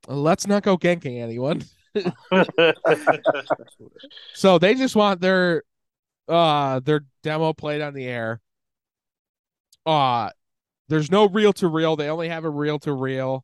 Let's 0.08 0.48
not 0.48 0.64
go 0.64 0.78
ganking 0.78 1.22
anyone. 1.22 1.64
So 4.34 4.58
they 4.58 4.76
just 4.76 4.96
want 4.96 5.22
their 5.22 5.64
uh 6.28 6.80
their 6.80 7.02
demo 7.24 7.54
played 7.54 7.82
on 7.82 7.94
the 7.94 8.06
air. 8.06 8.42
Uh 9.86 10.30
there's 10.88 11.12
no 11.12 11.28
reel 11.28 11.54
to 11.54 11.68
reel. 11.68 11.96
They 11.96 12.10
only 12.10 12.30
have 12.30 12.46
a 12.46 12.50
reel 12.50 12.80
to 12.80 12.94
reel. 12.94 13.44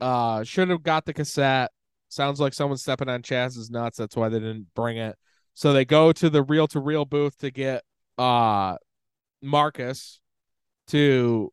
Uh 0.00 0.42
should 0.44 0.70
have 0.70 0.82
got 0.82 1.04
the 1.04 1.12
cassette. 1.12 1.70
Sounds 2.08 2.40
like 2.40 2.54
someone's 2.54 2.82
stepping 2.82 3.08
on 3.08 3.22
Chaz's 3.22 3.70
nuts. 3.70 3.98
That's 3.98 4.16
why 4.16 4.28
they 4.28 4.38
didn't 4.38 4.68
bring 4.74 4.96
it. 4.96 5.16
So 5.54 5.72
they 5.72 5.84
go 5.84 6.12
to 6.12 6.30
the 6.30 6.42
reel 6.42 6.66
to 6.68 6.80
reel 6.80 7.04
booth 7.04 7.38
to 7.38 7.50
get 7.50 7.84
uh 8.18 8.76
Marcus 9.40 10.20
to 10.88 11.52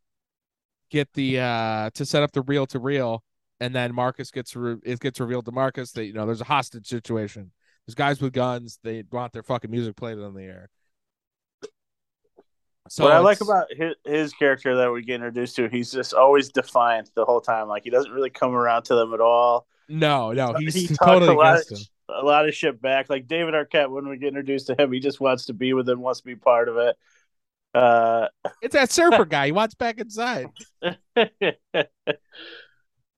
get 0.90 1.14
the 1.14 1.40
uh 1.40 1.90
to 1.94 2.06
set 2.06 2.24
up 2.24 2.32
the 2.32 2.42
reel 2.42 2.66
to 2.68 2.80
reel 2.80 3.24
and 3.60 3.76
then 3.76 3.94
Marcus 3.94 4.32
gets 4.32 4.56
re- 4.56 4.78
it 4.84 5.00
gets 5.00 5.20
revealed 5.20 5.46
to 5.46 5.52
Marcus 5.52 5.92
that 5.94 6.06
you 6.06 6.14
know 6.14 6.26
there's 6.26 6.42
a 6.42 6.46
hostage 6.46 6.88
situation. 6.88 7.52
There's 7.86 7.96
guys 7.96 8.22
with 8.22 8.34
guns. 8.34 8.80
They 8.84 9.04
want 9.12 9.34
their 9.34 9.44
fucking 9.44 9.72
music 9.72 9.96
played 9.96 10.20
on 10.20 10.34
the 10.34 10.44
air. 10.44 10.70
So 12.88 13.04
what 13.04 13.14
I 13.14 13.20
like 13.20 13.42
about 13.42 13.68
his, 13.72 13.96
his 14.06 14.34
character 14.34 14.76
that 14.78 14.92
we 14.92 15.04
get 15.04 15.16
introduced 15.16 15.56
to, 15.58 15.70
he's 15.70 15.92
just 15.92 16.14
always 16.14 16.50
defiant 16.50 17.12
the 17.16 17.24
whole 17.24 17.42
time. 17.42 17.68
Like 17.68 17.84
he 17.84 17.92
doesn't 17.92 18.12
really 18.12 18.32
come 18.32 18.56
around 18.56 18.84
to 18.84 18.96
them 18.96 19.14
at 19.14 19.22
all. 19.22 19.68
no, 19.88 20.32
no, 20.32 20.54
he's 20.58 20.74
he 20.74 20.88
totally 20.96 21.34
against 21.34 21.72
of, 21.72 21.78
him. 21.78 21.84
A 22.10 22.26
lot 22.26 22.48
of 22.48 22.56
shit 22.56 22.82
back. 22.82 23.10
Like 23.10 23.28
David 23.28 23.54
Arquette, 23.54 23.90
when 23.90 24.08
we 24.08 24.18
get 24.18 24.30
introduced 24.30 24.68
to 24.68 24.76
him, 24.82 24.92
he 24.92 25.00
just 25.00 25.20
wants 25.20 25.46
to 25.46 25.54
be 25.54 25.74
with 25.74 25.86
them, 25.86 26.02
wants 26.02 26.20
to 26.22 26.26
be 26.26 26.36
part 26.36 26.70
of 26.70 26.78
it. 26.78 26.98
Uh, 27.74 28.28
It's 28.62 28.74
that 28.74 28.92
surfer 28.92 29.26
guy. 29.30 29.48
He 29.48 29.52
wants 29.52 29.76
back 29.76 30.00
inside. 30.00 30.48
oh 30.82 30.92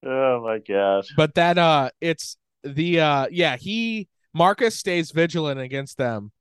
my 0.05 0.59
gosh. 0.59 1.07
But 1.15 1.35
that 1.35 1.57
uh 1.57 1.89
it's 2.01 2.37
the 2.63 2.99
uh 2.99 3.27
yeah, 3.31 3.57
he 3.57 4.07
Marcus 4.33 4.77
stays 4.77 5.11
vigilant 5.11 5.59
against 5.59 5.97
them 5.97 6.31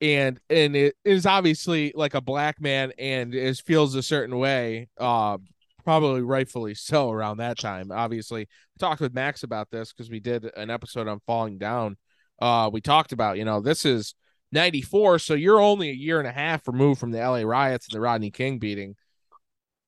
and 0.00 0.38
and 0.50 0.76
it 0.76 0.94
is 1.04 1.26
obviously 1.26 1.92
like 1.94 2.14
a 2.14 2.20
black 2.20 2.60
man 2.60 2.92
and 2.98 3.34
is 3.34 3.60
feels 3.60 3.94
a 3.94 4.02
certain 4.02 4.36
way 4.38 4.88
uh 4.98 5.38
probably 5.86 6.20
rightfully 6.20 6.74
so 6.74 7.10
around 7.10 7.36
that 7.36 7.56
time 7.58 7.92
obviously 7.92 8.42
I 8.42 8.46
talked 8.78 9.00
with 9.00 9.14
max 9.14 9.44
about 9.44 9.70
this 9.70 9.92
because 9.92 10.10
we 10.10 10.18
did 10.20 10.44
an 10.56 10.68
episode 10.68 11.06
on 11.06 11.20
falling 11.26 11.58
down 11.58 11.96
uh 12.42 12.68
we 12.72 12.80
talked 12.80 13.12
about 13.12 13.38
you 13.38 13.44
know 13.44 13.60
this 13.60 13.84
is 13.84 14.14
94 14.50 15.20
so 15.20 15.34
you're 15.34 15.60
only 15.60 15.88
a 15.90 15.94
year 15.94 16.18
and 16.18 16.26
a 16.28 16.32
half 16.32 16.66
removed 16.66 16.98
from 16.98 17.12
the 17.12 17.18
la 17.18 17.40
riots 17.48 17.86
and 17.88 17.96
the 17.96 18.00
rodney 18.00 18.32
king 18.32 18.58
beating 18.58 18.96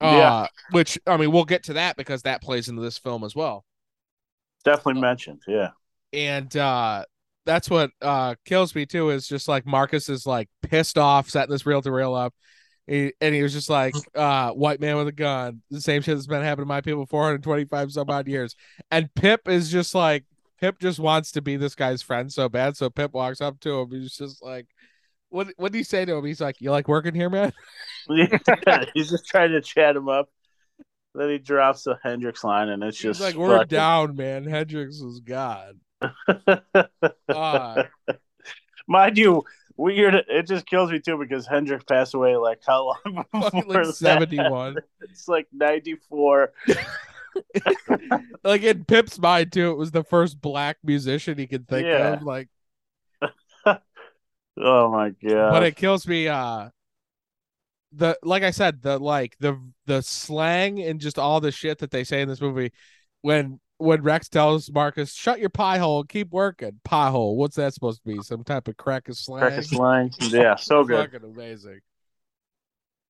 uh 0.00 0.06
Yeah. 0.06 0.46
which 0.70 0.98
i 1.06 1.16
mean 1.16 1.32
we'll 1.32 1.44
get 1.44 1.64
to 1.64 1.72
that 1.74 1.96
because 1.96 2.22
that 2.22 2.40
plays 2.42 2.68
into 2.68 2.80
this 2.80 2.96
film 2.98 3.24
as 3.24 3.34
well 3.34 3.64
Definitely 4.64 5.00
mentioned. 5.00 5.42
Yeah. 5.48 5.70
and 6.12 6.56
uh 6.56 7.04
that's 7.46 7.68
what 7.70 7.90
uh 8.02 8.34
kills 8.44 8.74
me 8.74 8.86
too 8.86 9.10
is 9.10 9.26
just 9.26 9.48
like 9.48 9.66
Marcus 9.66 10.08
is 10.08 10.26
like 10.26 10.48
pissed 10.62 10.98
off 10.98 11.28
setting 11.30 11.50
this 11.50 11.64
reel 11.66 11.80
to 11.82 11.90
reel 11.90 12.14
up. 12.14 12.34
He, 12.88 13.12
and 13.20 13.34
he 13.34 13.42
was 13.42 13.52
just 13.52 13.68
like, 13.68 13.94
uh, 14.14 14.50
white 14.52 14.80
man 14.80 14.96
with 14.96 15.08
a 15.08 15.12
gun, 15.12 15.60
the 15.70 15.80
same 15.80 16.00
shit 16.00 16.16
that's 16.16 16.26
been 16.26 16.42
happening 16.42 16.64
to 16.64 16.68
my 16.68 16.80
people 16.80 17.04
425 17.06 17.92
some 17.92 18.08
odd 18.08 18.26
years. 18.26 18.56
And 18.90 19.12
Pip 19.14 19.46
is 19.48 19.70
just 19.70 19.94
like, 19.94 20.24
Pip 20.58 20.78
just 20.78 20.98
wants 20.98 21.32
to 21.32 21.42
be 21.42 21.56
this 21.56 21.74
guy's 21.74 22.02
friend 22.02 22.32
so 22.32 22.48
bad. 22.48 22.76
So 22.76 22.88
Pip 22.88 23.12
walks 23.12 23.40
up 23.40 23.60
to 23.60 23.80
him. 23.80 23.90
He's 23.90 24.16
just 24.16 24.42
like, 24.42 24.66
what 25.30 25.48
what 25.58 25.72
do 25.72 25.78
you 25.78 25.84
say 25.84 26.04
to 26.06 26.14
him? 26.14 26.24
He's 26.24 26.40
like, 26.40 26.60
You 26.60 26.70
like 26.70 26.88
working 26.88 27.14
here, 27.14 27.28
man? 27.28 27.52
he's 28.94 29.10
just 29.10 29.26
trying 29.26 29.50
to 29.50 29.60
chat 29.60 29.94
him 29.94 30.08
up. 30.08 30.30
Then 31.14 31.28
he 31.30 31.38
drops 31.38 31.82
the 31.82 31.98
Hendrix 32.02 32.44
line, 32.44 32.68
and 32.68 32.82
it's 32.82 32.98
He's 32.98 33.18
just 33.18 33.20
like, 33.20 33.34
We're 33.34 33.58
fucking- 33.58 33.68
down, 33.68 34.16
man. 34.16 34.44
Hendrix 34.44 35.00
was 35.00 35.20
God. 35.20 35.78
Uh, 37.28 37.82
Mind 38.88 39.18
you, 39.18 39.44
weird. 39.78 40.14
It 40.28 40.46
just 40.46 40.66
kills 40.66 40.90
me 40.90 41.00
too 41.00 41.16
because 41.16 41.46
Hendrix 41.46 41.84
passed 41.84 42.12
away 42.12 42.36
like 42.36 42.60
how 42.66 42.84
long 43.06 43.24
before 43.32 43.84
like 43.84 43.94
71. 43.94 44.76
It's 45.00 45.26
like 45.28 45.46
ninety 45.52 45.94
four. 46.08 46.52
like 48.44 48.62
in 48.62 48.84
Pip's 48.84 49.18
mind 49.18 49.52
too, 49.52 49.70
it 49.70 49.78
was 49.78 49.90
the 49.90 50.04
first 50.04 50.40
black 50.40 50.76
musician 50.84 51.38
he 51.38 51.46
could 51.46 51.66
think 51.68 51.86
Yeah. 51.86 52.14
of. 52.14 52.22
Like, 52.22 52.48
Oh 54.60 54.90
my 54.90 55.10
god! 55.10 55.50
but 55.52 55.62
it 55.62 55.76
kills 55.76 56.06
me. 56.06 56.26
Uh, 56.28 56.70
the 57.92 58.18
like 58.22 58.42
I 58.42 58.50
said, 58.50 58.82
the 58.82 58.98
like 58.98 59.36
the 59.38 59.58
the 59.86 60.02
slang 60.02 60.80
and 60.80 61.00
just 61.00 61.18
all 61.18 61.40
the 61.40 61.52
shit 61.52 61.78
that 61.78 61.90
they 61.90 62.04
say 62.04 62.20
in 62.22 62.28
this 62.28 62.40
movie. 62.40 62.72
When 63.22 63.60
when 63.78 64.02
Rex 64.02 64.28
tells 64.28 64.70
Marcus, 64.70 65.14
"Shut 65.14 65.40
your 65.40 65.50
pie 65.50 65.78
hole, 65.78 66.04
keep 66.04 66.30
working." 66.30 66.80
Pie 66.84 67.10
hole. 67.10 67.36
What's 67.36 67.56
that 67.56 67.74
supposed 67.74 68.02
to 68.02 68.08
be? 68.08 68.22
Some 68.22 68.44
type 68.44 68.68
of 68.68 68.76
crack 68.76 69.08
of 69.08 69.16
slang. 69.16 69.40
Crack 69.40 69.58
of 69.58 69.66
slang. 69.66 70.10
Yeah, 70.20 70.56
so 70.56 70.84
good. 70.84 71.10
Fucking 71.10 71.28
amazing. 71.28 71.80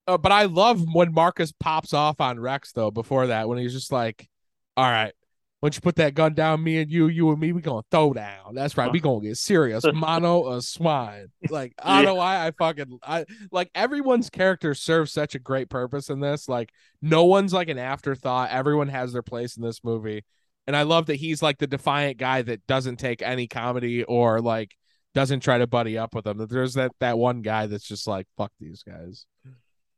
Uh, 0.06 0.18
but 0.18 0.32
I 0.32 0.44
love 0.44 0.84
when 0.92 1.12
Marcus 1.12 1.52
pops 1.52 1.92
off 1.92 2.20
on 2.20 2.40
Rex 2.40 2.72
though. 2.72 2.90
Before 2.90 3.26
that, 3.26 3.48
when 3.48 3.58
he's 3.58 3.72
just 3.72 3.92
like, 3.92 4.28
"All 4.76 4.90
right, 4.90 5.12
once 5.60 5.76
you 5.76 5.80
put 5.80 5.96
that 5.96 6.14
gun 6.14 6.34
down, 6.34 6.62
me 6.62 6.78
and 6.78 6.90
you, 6.90 7.08
you 7.08 7.30
and 7.30 7.40
me, 7.40 7.52
we 7.52 7.60
gonna 7.60 7.82
throw 7.90 8.12
down. 8.12 8.54
That's 8.54 8.76
right. 8.76 8.92
We 8.92 9.00
gonna 9.00 9.20
get 9.20 9.36
serious. 9.36 9.84
Mono 9.92 10.52
a 10.52 10.62
swine. 10.62 11.28
Like 11.50 11.74
I 11.82 11.96
don't 11.96 12.04
know 12.04 12.14
why 12.14 12.46
I 12.46 12.52
fucking 12.52 13.00
I 13.02 13.24
like 13.50 13.70
everyone's 13.74 14.30
character 14.30 14.74
serves 14.74 15.12
such 15.12 15.34
a 15.34 15.40
great 15.40 15.68
purpose 15.68 16.10
in 16.10 16.20
this. 16.20 16.48
Like 16.48 16.72
no 17.02 17.24
one's 17.24 17.52
like 17.52 17.68
an 17.68 17.78
afterthought. 17.78 18.50
Everyone 18.50 18.88
has 18.88 19.12
their 19.12 19.22
place 19.22 19.56
in 19.56 19.62
this 19.64 19.82
movie. 19.82 20.24
And 20.68 20.76
I 20.76 20.82
love 20.82 21.06
that 21.06 21.16
he's 21.16 21.42
like 21.42 21.56
the 21.56 21.66
defiant 21.66 22.18
guy 22.18 22.42
that 22.42 22.66
doesn't 22.66 22.98
take 22.98 23.22
any 23.22 23.46
comedy 23.46 24.04
or 24.04 24.42
like 24.42 24.76
doesn't 25.14 25.40
try 25.40 25.56
to 25.56 25.66
buddy 25.66 25.96
up 25.96 26.14
with 26.14 26.24
them. 26.24 26.36
That 26.36 26.50
There's 26.50 26.74
that 26.74 26.92
that 27.00 27.16
one 27.16 27.40
guy 27.40 27.68
that's 27.68 27.88
just 27.88 28.06
like 28.06 28.26
fuck 28.36 28.52
these 28.60 28.82
guys. 28.82 29.24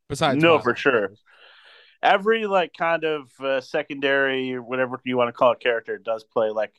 Besides, 0.08 0.40
no, 0.40 0.52
Miles. 0.52 0.62
for 0.62 0.76
sure. 0.76 1.10
Every 2.00 2.46
like 2.46 2.70
kind 2.78 3.02
of 3.02 3.32
uh, 3.40 3.60
secondary, 3.60 4.54
or 4.54 4.62
whatever 4.62 5.00
you 5.04 5.16
want 5.16 5.26
to 5.26 5.32
call 5.32 5.50
it, 5.50 5.58
character 5.58 5.98
does 5.98 6.22
play 6.22 6.50
like 6.50 6.72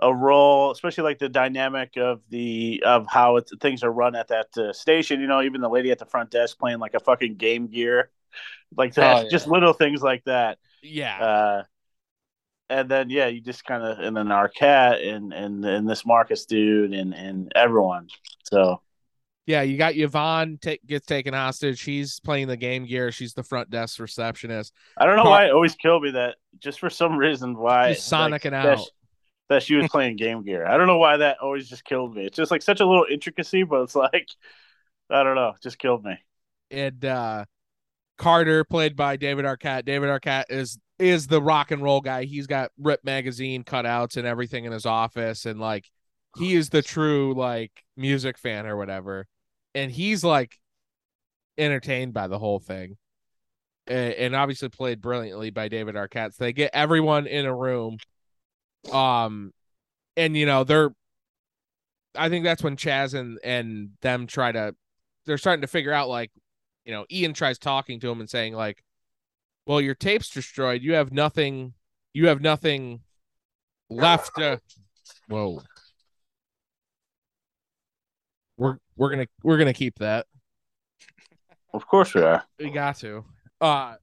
a 0.00 0.12
role, 0.12 0.70
especially 0.70 1.04
like 1.04 1.18
the 1.18 1.28
dynamic 1.28 1.98
of 1.98 2.22
the 2.30 2.82
of 2.82 3.06
how 3.06 3.36
it, 3.36 3.50
things 3.60 3.84
are 3.84 3.92
run 3.92 4.16
at 4.16 4.28
that 4.28 4.56
uh, 4.56 4.72
station. 4.72 5.20
You 5.20 5.26
know, 5.26 5.42
even 5.42 5.60
the 5.60 5.68
lady 5.68 5.90
at 5.90 5.98
the 5.98 6.06
front 6.06 6.30
desk 6.30 6.58
playing 6.58 6.78
like 6.78 6.94
a 6.94 7.00
fucking 7.00 7.36
Game 7.36 7.66
Gear, 7.66 8.10
like 8.74 8.94
that. 8.94 9.16
Oh, 9.16 9.22
yeah. 9.24 9.28
Just 9.28 9.48
little 9.48 9.74
things 9.74 10.02
like 10.02 10.24
that. 10.24 10.56
Yeah. 10.82 11.22
Uh, 11.22 11.62
and 12.72 12.88
then 12.88 13.10
yeah, 13.10 13.26
you 13.26 13.40
just 13.40 13.64
kind 13.64 13.82
of 13.82 13.98
and 13.98 14.16
then 14.16 14.26
Arquette 14.26 15.06
and 15.06 15.32
and 15.32 15.64
and 15.64 15.88
this 15.88 16.06
Marcus 16.06 16.46
dude 16.46 16.92
and 16.92 17.14
and 17.14 17.52
everyone. 17.54 18.08
So 18.44 18.80
Yeah, 19.46 19.62
you 19.62 19.76
got 19.76 19.96
Yvonne 19.96 20.58
ta- 20.60 20.76
gets 20.86 21.06
taken 21.06 21.34
hostage. 21.34 21.78
She's 21.78 22.20
playing 22.20 22.48
the 22.48 22.56
game 22.56 22.86
gear. 22.86 23.12
She's 23.12 23.34
the 23.34 23.42
front 23.42 23.70
desk 23.70 23.98
receptionist. 23.98 24.72
I 24.96 25.06
don't 25.06 25.16
know 25.16 25.22
Car- 25.22 25.30
why 25.30 25.46
it 25.46 25.52
always 25.52 25.74
killed 25.74 26.02
me 26.02 26.12
that 26.12 26.36
just 26.58 26.80
for 26.80 26.90
some 26.90 27.16
reason 27.16 27.56
why 27.56 27.92
She's 27.94 28.02
sonicking 28.04 28.50
that 28.52 28.66
out. 28.66 28.78
sh- 28.78 28.90
that 29.48 29.62
she 29.62 29.74
was 29.74 29.88
playing 29.88 30.16
Game 30.16 30.42
Gear. 30.44 30.64
I 30.66 30.76
don't 30.78 30.86
know 30.86 30.98
why 30.98 31.18
that 31.18 31.38
always 31.40 31.68
just 31.68 31.84
killed 31.84 32.14
me. 32.14 32.24
It's 32.24 32.36
just 32.36 32.50
like 32.50 32.62
such 32.62 32.80
a 32.80 32.86
little 32.86 33.06
intricacy, 33.10 33.64
but 33.64 33.82
it's 33.82 33.94
like 33.94 34.28
I 35.10 35.22
don't 35.22 35.34
know, 35.34 35.54
just 35.62 35.78
killed 35.78 36.04
me. 36.04 36.14
And 36.70 37.04
uh 37.04 37.44
Carter, 38.22 38.62
played 38.62 38.94
by 38.94 39.16
David 39.16 39.44
Arquette. 39.44 39.84
David 39.84 40.08
Arquette 40.08 40.44
is 40.48 40.78
is 41.00 41.26
the 41.26 41.42
rock 41.42 41.72
and 41.72 41.82
roll 41.82 42.00
guy. 42.00 42.22
He's 42.24 42.46
got 42.46 42.70
Rip 42.78 43.00
magazine 43.02 43.64
cutouts 43.64 44.16
and 44.16 44.26
everything 44.26 44.64
in 44.64 44.70
his 44.70 44.86
office, 44.86 45.44
and 45.44 45.58
like 45.58 45.90
he 46.38 46.54
is 46.54 46.68
the 46.68 46.82
true 46.82 47.34
like 47.34 47.72
music 47.96 48.38
fan 48.38 48.66
or 48.66 48.76
whatever. 48.76 49.26
And 49.74 49.90
he's 49.90 50.22
like 50.22 50.58
entertained 51.58 52.14
by 52.14 52.28
the 52.28 52.38
whole 52.38 52.60
thing. 52.60 52.96
And 53.88 54.36
obviously 54.36 54.68
played 54.68 55.00
brilliantly 55.00 55.50
by 55.50 55.66
David 55.66 55.96
Arquette. 55.96 56.34
So 56.34 56.44
they 56.44 56.52
get 56.52 56.70
everyone 56.72 57.26
in 57.26 57.46
a 57.46 57.54
room. 57.54 57.98
Um 58.92 59.52
and 60.16 60.36
you 60.36 60.46
know, 60.46 60.62
they're 60.62 60.90
I 62.14 62.28
think 62.28 62.44
that's 62.44 62.62
when 62.62 62.76
Chaz 62.76 63.14
and 63.18 63.40
and 63.42 63.90
them 64.00 64.28
try 64.28 64.52
to 64.52 64.76
they're 65.26 65.38
starting 65.38 65.62
to 65.62 65.66
figure 65.66 65.92
out 65.92 66.08
like 66.08 66.30
you 66.84 66.92
know 66.92 67.06
Ian 67.10 67.34
tries 67.34 67.58
talking 67.58 68.00
to 68.00 68.10
him 68.10 68.20
and 68.20 68.30
saying 68.30 68.54
like 68.54 68.82
well 69.66 69.80
your 69.80 69.94
tape's 69.94 70.30
destroyed. 70.30 70.82
You 70.82 70.94
have 70.94 71.12
nothing 71.12 71.74
you 72.14 72.28
have 72.28 72.40
nothing 72.40 73.00
left 73.88 74.34
to 74.36 74.60
whoa 75.28 75.62
we're 78.56 78.78
we're 78.96 79.10
gonna 79.10 79.26
we're 79.42 79.58
gonna 79.58 79.72
keep 79.72 79.98
that. 79.98 80.26
Of 81.74 81.86
course 81.86 82.14
we 82.14 82.22
are. 82.22 82.44
we 82.58 82.70
got 82.70 82.96
to. 82.98 83.24
Uh 83.60 83.94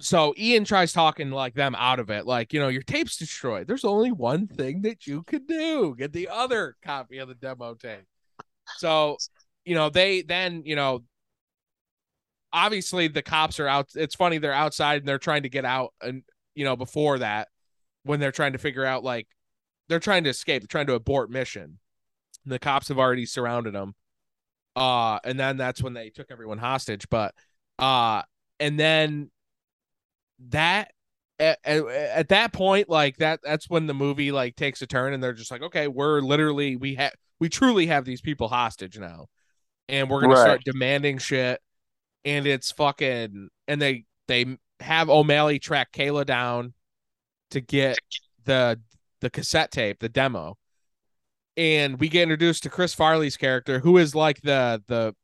so 0.00 0.34
Ian 0.38 0.64
tries 0.64 0.92
talking 0.92 1.30
like 1.30 1.54
them 1.54 1.74
out 1.76 2.00
of 2.00 2.10
it 2.10 2.26
like 2.26 2.52
you 2.52 2.60
know 2.60 2.68
your 2.68 2.82
tape's 2.82 3.16
destroyed. 3.16 3.66
There's 3.66 3.84
only 3.84 4.10
one 4.12 4.46
thing 4.46 4.82
that 4.82 5.06
you 5.06 5.22
could 5.24 5.46
do. 5.46 5.94
Get 5.96 6.12
the 6.12 6.28
other 6.28 6.76
copy 6.82 7.18
of 7.18 7.28
the 7.28 7.34
demo 7.34 7.74
tape. 7.74 8.06
So 8.78 9.18
you 9.64 9.74
know 9.74 9.90
they 9.90 10.22
then 10.22 10.62
you 10.64 10.76
know 10.76 11.02
obviously 12.52 13.08
the 13.08 13.22
cops 13.22 13.58
are 13.58 13.66
out 13.68 13.88
it's 13.94 14.14
funny 14.14 14.38
they're 14.38 14.52
outside 14.52 15.00
and 15.02 15.08
they're 15.08 15.18
trying 15.18 15.42
to 15.42 15.48
get 15.48 15.64
out 15.64 15.92
and 16.02 16.22
you 16.54 16.64
know 16.64 16.76
before 16.76 17.18
that 17.18 17.48
when 18.04 18.20
they're 18.20 18.32
trying 18.32 18.52
to 18.52 18.58
figure 18.58 18.84
out 18.84 19.02
like 19.02 19.26
they're 19.88 19.98
trying 20.00 20.24
to 20.24 20.30
escape 20.30 20.62
they're 20.62 20.66
trying 20.66 20.86
to 20.86 20.94
abort 20.94 21.30
mission 21.30 21.78
the 22.44 22.58
cops 22.58 22.88
have 22.88 22.98
already 22.98 23.24
surrounded 23.26 23.74
them 23.74 23.94
uh 24.76 25.18
and 25.24 25.38
then 25.38 25.56
that's 25.56 25.82
when 25.82 25.94
they 25.94 26.10
took 26.10 26.30
everyone 26.30 26.58
hostage 26.58 27.08
but 27.08 27.34
uh 27.78 28.22
and 28.60 28.78
then 28.78 29.30
that 30.48 30.90
at, 31.38 31.58
at, 31.64 31.86
at 31.86 32.28
that 32.28 32.52
point 32.52 32.88
like 32.88 33.16
that 33.16 33.40
that's 33.42 33.68
when 33.70 33.86
the 33.86 33.94
movie 33.94 34.32
like 34.32 34.56
takes 34.56 34.82
a 34.82 34.86
turn 34.86 35.12
and 35.12 35.22
they're 35.22 35.32
just 35.32 35.50
like 35.50 35.62
okay 35.62 35.88
we're 35.88 36.20
literally 36.20 36.76
we 36.76 36.94
have 36.94 37.12
we 37.40 37.48
truly 37.48 37.86
have 37.86 38.04
these 38.04 38.20
people 38.20 38.48
hostage 38.48 38.98
now 38.98 39.26
and 39.88 40.08
we're 40.08 40.20
gonna 40.20 40.34
Right. 40.34 40.40
start 40.42 40.60
demanding 40.64 41.18
shit 41.18 41.60
and 42.24 42.46
it's 42.46 42.70
fucking 42.72 43.48
and 43.68 43.82
they 43.82 44.04
they 44.28 44.58
have 44.80 45.08
O'Malley 45.08 45.58
track 45.58 45.92
Kayla 45.92 46.26
down 46.26 46.74
to 47.50 47.60
get 47.60 47.98
the 48.44 48.80
the 49.20 49.30
cassette 49.30 49.70
tape, 49.70 50.00
the 50.00 50.08
demo. 50.08 50.58
And 51.56 52.00
we 52.00 52.08
get 52.08 52.22
introduced 52.22 52.62
to 52.64 52.70
Chris 52.70 52.94
Farley's 52.94 53.36
character, 53.36 53.78
who 53.80 53.98
is 53.98 54.14
like 54.14 54.40
the 54.42 54.82
the 54.88 55.14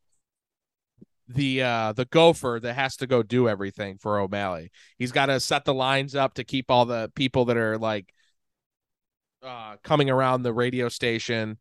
the 1.29 1.63
uh 1.63 1.93
the 1.93 2.07
gopher 2.07 2.59
that 2.63 2.75
has 2.75 2.97
to 2.97 3.07
go 3.07 3.23
do 3.23 3.49
everything 3.49 3.99
for 3.99 4.19
O'Malley. 4.19 4.71
He's 4.99 5.13
got 5.13 5.27
to 5.27 5.41
set 5.41 5.65
the 5.65 5.75
lines 5.75 6.15
up 6.15 6.35
to 6.35 6.45
keep 6.45 6.71
all 6.71 6.87
the 6.87 7.11
people 7.15 7.47
that 7.47 7.57
are 7.57 7.79
like 7.79 8.13
uh 9.43 9.77
coming 9.83 10.11
around 10.11 10.43
the 10.43 10.53
radio 10.53 10.89
station. 10.89 11.59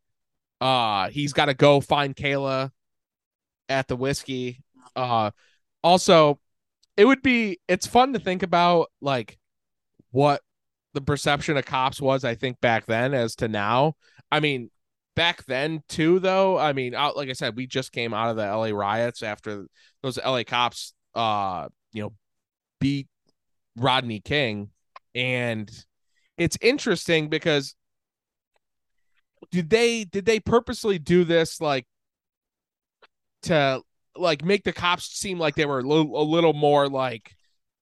Uh 0.60 1.10
he's 1.10 1.32
got 1.32 1.46
to 1.46 1.54
go 1.54 1.80
find 1.80 2.14
Kayla 2.16 2.70
at 3.68 3.88
the 3.88 3.96
Whisky. 3.96 4.62
Uh 4.98 5.30
also 5.82 6.40
it 6.96 7.04
would 7.04 7.22
be 7.22 7.60
it's 7.68 7.86
fun 7.86 8.12
to 8.12 8.18
think 8.18 8.42
about 8.42 8.88
like 9.00 9.38
what 10.10 10.42
the 10.94 11.00
perception 11.00 11.56
of 11.56 11.64
cops 11.64 12.00
was 12.00 12.24
I 12.24 12.34
think 12.34 12.60
back 12.60 12.86
then 12.86 13.14
as 13.14 13.36
to 13.36 13.48
now. 13.48 13.94
I 14.32 14.40
mean, 14.40 14.70
back 15.14 15.44
then 15.46 15.82
too 15.88 16.18
though, 16.18 16.58
I 16.58 16.72
mean, 16.72 16.94
out 16.94 17.16
like 17.16 17.28
I 17.28 17.34
said, 17.34 17.56
we 17.56 17.66
just 17.66 17.92
came 17.92 18.12
out 18.12 18.30
of 18.30 18.36
the 18.36 18.46
LA 18.46 18.76
riots 18.76 19.22
after 19.22 19.66
those 20.02 20.18
LA 20.18 20.42
cops 20.44 20.92
uh, 21.14 21.68
you 21.92 22.02
know, 22.02 22.12
beat 22.80 23.08
Rodney 23.76 24.20
King 24.20 24.70
and 25.14 25.70
it's 26.36 26.56
interesting 26.60 27.28
because 27.28 27.74
did 29.50 29.70
they 29.70 30.04
did 30.04 30.24
they 30.24 30.40
purposely 30.40 30.98
do 30.98 31.24
this 31.24 31.60
like 31.60 31.86
to 33.42 33.82
like 34.18 34.44
make 34.44 34.64
the 34.64 34.72
cops 34.72 35.06
seem 35.18 35.38
like 35.38 35.54
they 35.54 35.66
were 35.66 35.80
a 35.80 35.82
little, 35.82 36.20
a 36.20 36.24
little 36.24 36.52
more 36.52 36.88
like 36.88 37.34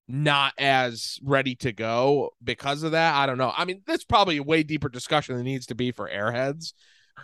not 0.09 0.55
as 0.59 1.19
ready 1.25 1.55
to 1.57 1.73
go 1.73 2.31
because 2.45 2.83
of 2.83 2.93
that. 2.93 3.15
I 3.15 3.27
don't 3.27 3.39
know. 3.39 3.53
I 3.57 3.65
mean, 3.65 3.83
that's 3.87 4.05
probably 4.05 4.39
a 4.39 4.43
way 4.43 4.63
deeper 4.63 4.89
discussion 4.89 5.37
than 5.37 5.45
needs 5.45 5.67
to 5.67 5.75
be 5.77 5.93
for 5.93 6.09
airheads, 6.11 6.75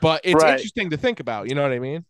but 0.01 0.23
it's 0.25 0.43
Right. 0.43 0.45
interesting 0.45 0.91
to 0.91 0.97
think 0.97 1.21
about. 1.21 1.49
You 1.49 1.55
know 1.55 1.63
what 1.63 1.73
I 1.73 1.81
mean? 1.81 2.05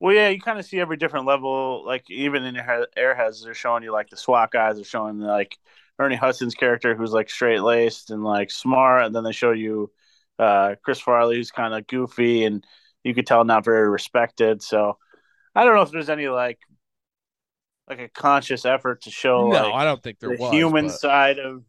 Well, 0.00 0.14
yeah, 0.14 0.28
you 0.28 0.40
kind 0.40 0.58
of 0.58 0.64
see 0.64 0.78
every 0.80 0.96
different 0.96 1.26
level. 1.26 1.84
Like 1.84 2.08
even 2.10 2.44
in 2.44 2.54
Airheads, 2.54 3.42
they're 3.42 3.54
showing 3.54 3.82
you 3.82 3.92
like 3.92 4.10
the 4.10 4.16
SWAT 4.16 4.50
guys. 4.52 4.76
They're 4.76 4.84
showing 4.84 5.18
like 5.18 5.56
Ernie 5.98 6.14
Hudson's 6.16 6.54
character, 6.54 6.94
who's 6.94 7.12
like 7.12 7.28
straight 7.30 7.60
laced 7.60 8.10
and 8.10 8.22
like 8.22 8.50
smart, 8.50 9.04
and 9.04 9.14
then 9.14 9.24
they 9.24 9.32
show 9.32 9.52
you 9.52 9.90
uh, 10.38 10.76
Chris 10.84 11.00
Farley, 11.00 11.36
who's 11.36 11.50
kind 11.50 11.74
of 11.74 11.86
goofy 11.88 12.44
and 12.44 12.64
you 13.02 13.14
could 13.14 13.26
tell 13.26 13.44
not 13.44 13.64
very 13.64 13.88
respected. 13.88 14.62
So 14.62 14.98
I 15.58 15.64
don't 15.64 15.74
know 15.74 15.82
if 15.82 15.90
there's 15.90 16.08
any 16.08 16.28
like 16.28 16.58
like 17.88 18.00
a 18.00 18.08
conscious 18.08 18.64
effort 18.64 19.02
to 19.02 19.10
show 19.10 19.48
No, 19.48 19.64
like, 19.64 19.74
I 19.74 19.84
don't 19.84 20.02
think 20.02 20.18
there 20.20 20.36
the 20.36 20.42
was, 20.42 20.52
human 20.52 20.86
but- 20.86 20.98
side 20.98 21.38
of 21.38 21.64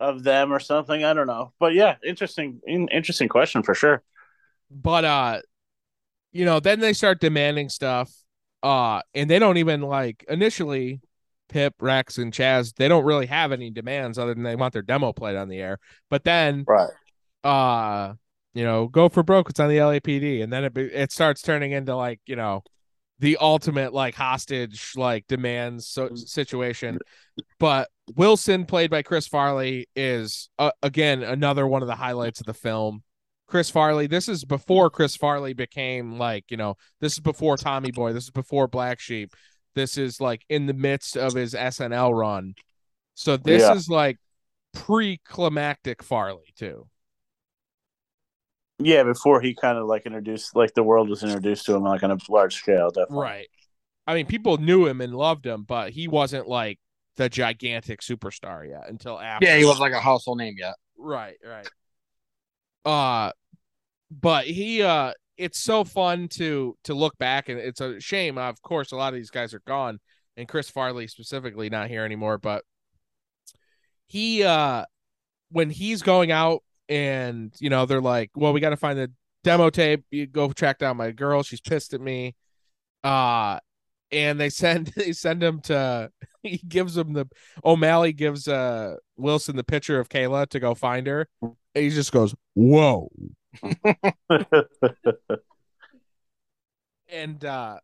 of 0.00 0.22
them 0.22 0.52
or 0.52 0.58
something. 0.58 1.04
I 1.04 1.12
don't 1.12 1.26
know, 1.26 1.52
but 1.60 1.74
yeah, 1.74 1.96
interesting, 2.04 2.60
in, 2.66 2.88
interesting 2.88 3.28
question 3.28 3.62
for 3.62 3.74
sure. 3.74 4.02
But 4.70 5.04
uh, 5.04 5.40
you 6.32 6.44
know, 6.44 6.60
then 6.60 6.80
they 6.80 6.92
start 6.92 7.20
demanding 7.20 7.68
stuff. 7.68 8.10
Uh, 8.62 9.02
and 9.14 9.28
they 9.28 9.38
don't 9.38 9.58
even 9.58 9.82
like 9.82 10.24
initially. 10.28 11.00
Pip, 11.50 11.74
Rex, 11.78 12.16
and 12.16 12.32
Chaz, 12.32 12.74
they 12.74 12.88
don't 12.88 13.04
really 13.04 13.26
have 13.26 13.52
any 13.52 13.70
demands 13.70 14.18
other 14.18 14.34
than 14.34 14.42
they 14.42 14.56
want 14.56 14.72
their 14.72 14.82
demo 14.82 15.12
played 15.12 15.36
on 15.36 15.48
the 15.48 15.58
air. 15.58 15.78
But 16.08 16.24
then, 16.24 16.64
right, 16.66 16.90
uh, 17.44 18.14
you 18.54 18.64
know, 18.64 18.88
go 18.88 19.10
for 19.10 19.22
broke. 19.22 19.50
It's 19.50 19.60
on 19.60 19.68
the 19.68 19.76
LAPD, 19.76 20.42
and 20.42 20.50
then 20.50 20.64
it 20.64 20.76
it 20.76 21.12
starts 21.12 21.42
turning 21.42 21.72
into 21.72 21.94
like 21.94 22.18
you 22.26 22.34
know, 22.34 22.64
the 23.20 23.36
ultimate 23.40 23.92
like 23.92 24.14
hostage 24.14 24.92
like 24.96 25.26
demands 25.28 25.86
so- 25.86 26.14
situation. 26.14 26.98
But 27.58 27.88
Wilson, 28.16 28.64
played 28.66 28.90
by 28.90 29.02
Chris 29.02 29.26
Farley, 29.28 29.88
is 29.96 30.48
uh, 30.58 30.72
again 30.82 31.22
another 31.22 31.66
one 31.66 31.82
of 31.82 31.88
the 31.88 31.94
highlights 31.96 32.40
of 32.40 32.46
the 32.46 32.54
film. 32.54 33.02
Chris 33.46 33.70
Farley. 33.70 34.06
This 34.06 34.28
is 34.28 34.44
before 34.44 34.90
Chris 34.90 35.16
Farley 35.16 35.52
became 35.52 36.18
like 36.18 36.44
you 36.50 36.56
know. 36.56 36.76
This 37.00 37.12
is 37.14 37.20
before 37.20 37.56
Tommy 37.56 37.90
Boy. 37.92 38.12
This 38.12 38.24
is 38.24 38.30
before 38.30 38.66
Black 38.68 39.00
Sheep. 39.00 39.34
This 39.74 39.96
is 39.98 40.20
like 40.20 40.42
in 40.48 40.66
the 40.66 40.72
midst 40.74 41.16
of 41.16 41.34
his 41.34 41.54
SNL 41.54 42.12
run. 42.14 42.54
So 43.14 43.36
this 43.36 43.62
Yeah. 43.62 43.74
is 43.74 43.88
like 43.88 44.18
pre-climactic 44.72 46.02
Farley 46.02 46.52
too. 46.56 46.86
Yeah, 48.78 49.04
before 49.04 49.40
he 49.40 49.54
kind 49.54 49.78
of 49.78 49.86
like 49.86 50.04
introduced, 50.06 50.56
like 50.56 50.74
the 50.74 50.82
world 50.82 51.08
was 51.08 51.22
introduced 51.22 51.66
to 51.66 51.74
him 51.74 51.84
like 51.84 52.02
on 52.02 52.10
a 52.10 52.18
large 52.28 52.56
scale, 52.56 52.90
definitely. 52.90 53.18
Right. 53.18 53.48
I 54.06 54.14
mean, 54.14 54.26
people 54.26 54.58
knew 54.58 54.86
him 54.86 55.00
and 55.00 55.14
loved 55.14 55.46
him, 55.46 55.62
but 55.62 55.90
he 55.90 56.08
wasn't 56.08 56.48
like 56.48 56.78
the 57.16 57.28
gigantic 57.28 58.00
superstar 58.00 58.68
yet 58.68 58.88
until 58.88 59.18
after. 59.18 59.46
Yeah, 59.46 59.56
he 59.56 59.64
was 59.64 59.78
like 59.78 59.92
a 59.92 60.00
household 60.00 60.38
name 60.38 60.56
yet. 60.58 60.74
Right, 60.98 61.36
right. 61.44 61.68
Uh 62.84 63.32
but 64.10 64.46
he 64.46 64.82
uh 64.82 65.12
it's 65.36 65.58
so 65.58 65.84
fun 65.84 66.28
to 66.28 66.76
to 66.84 66.94
look 66.94 67.16
back 67.18 67.48
and 67.48 67.58
it's 67.58 67.80
a 67.80 68.00
shame 68.00 68.38
of 68.38 68.60
course 68.62 68.92
a 68.92 68.96
lot 68.96 69.12
of 69.12 69.18
these 69.18 69.30
guys 69.30 69.54
are 69.54 69.62
gone 69.66 69.98
and 70.36 70.48
Chris 70.48 70.70
Farley 70.70 71.08
specifically 71.08 71.70
not 71.70 71.88
here 71.88 72.04
anymore 72.04 72.38
but 72.38 72.62
he 74.06 74.44
uh 74.44 74.84
when 75.50 75.70
he's 75.70 76.02
going 76.02 76.30
out 76.30 76.62
and 76.88 77.54
you 77.60 77.70
know 77.70 77.86
they're 77.86 78.00
like 78.00 78.30
well 78.34 78.52
we 78.52 78.60
got 78.60 78.70
to 78.70 78.76
find 78.76 78.98
the 78.98 79.10
demo 79.44 79.70
tape. 79.70 80.04
You 80.10 80.26
go 80.26 80.50
track 80.50 80.78
down 80.78 80.96
my 80.96 81.12
girl. 81.12 81.44
She's 81.44 81.60
pissed 81.60 81.94
at 81.94 82.00
me. 82.00 82.34
Uh 83.04 83.60
and 84.10 84.40
they 84.40 84.50
send 84.50 84.88
they 84.96 85.12
send 85.12 85.40
him 85.42 85.60
to 85.62 86.10
he 86.42 86.56
gives 86.56 86.96
him 86.96 87.12
the 87.12 87.28
O'Malley 87.64 88.12
gives 88.12 88.48
uh 88.48 88.96
Wilson 89.16 89.54
the 89.54 89.62
picture 89.62 90.00
of 90.00 90.08
Kayla 90.08 90.48
to 90.48 90.58
go 90.58 90.74
find 90.74 91.06
her. 91.06 91.28
And 91.40 91.54
he 91.74 91.90
just 91.90 92.10
goes 92.10 92.34
whoa. 92.54 93.12
And 97.08 97.44
uh 97.44 97.78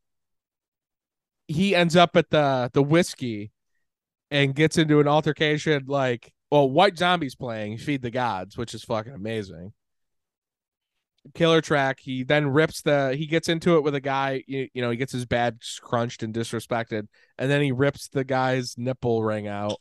he 1.46 1.76
ends 1.76 1.94
up 1.94 2.16
at 2.16 2.30
the 2.30 2.70
the 2.72 2.82
Whisky 2.82 3.52
and 4.30 4.54
gets 4.54 4.78
into 4.78 4.98
an 5.00 5.06
altercation 5.06 5.84
like 5.86 6.32
well 6.50 6.68
white 6.68 6.98
zombies 6.98 7.34
playing 7.34 7.78
feed 7.78 8.02
the 8.02 8.10
gods 8.10 8.56
which 8.56 8.74
is 8.74 8.84
fucking 8.84 9.12
amazing. 9.12 9.72
Killer 11.34 11.60
track 11.60 11.98
he 12.00 12.24
then 12.24 12.48
rips 12.48 12.80
the 12.82 13.14
he 13.14 13.26
gets 13.26 13.48
into 13.48 13.76
it 13.76 13.82
with 13.82 13.94
a 13.94 14.00
guy 14.00 14.42
you, 14.46 14.68
you 14.72 14.82
know 14.82 14.90
he 14.90 14.96
gets 14.96 15.12
his 15.12 15.26
badge 15.26 15.78
crunched 15.82 16.22
and 16.22 16.34
disrespected 16.34 17.06
and 17.38 17.50
then 17.50 17.60
he 17.60 17.72
rips 17.72 18.08
the 18.08 18.24
guy's 18.24 18.76
nipple 18.78 19.22
ring 19.22 19.46
out. 19.46 19.76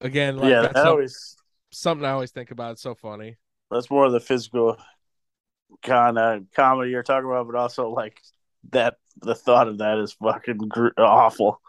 Again 0.00 0.36
like 0.36 0.50
yeah, 0.50 0.62
that's 0.62 0.74
that 0.74 0.86
always 0.86 1.36
something 1.70 2.04
i 2.04 2.10
always 2.10 2.30
think 2.30 2.50
about. 2.50 2.72
It's 2.72 2.82
so 2.82 2.94
funny. 2.94 3.36
That's 3.70 3.90
more 3.90 4.06
of 4.06 4.12
the 4.12 4.20
physical 4.20 4.76
kind 5.82 6.18
of 6.18 6.44
comedy 6.54 6.90
you're 6.90 7.02
talking 7.02 7.28
about, 7.28 7.46
but 7.46 7.56
also 7.56 7.90
like 7.90 8.20
that 8.70 8.96
the 9.20 9.34
thought 9.34 9.68
of 9.68 9.78
that 9.78 9.98
is 9.98 10.12
fucking 10.12 10.58
gr- 10.68 10.88
awful. 10.98 11.60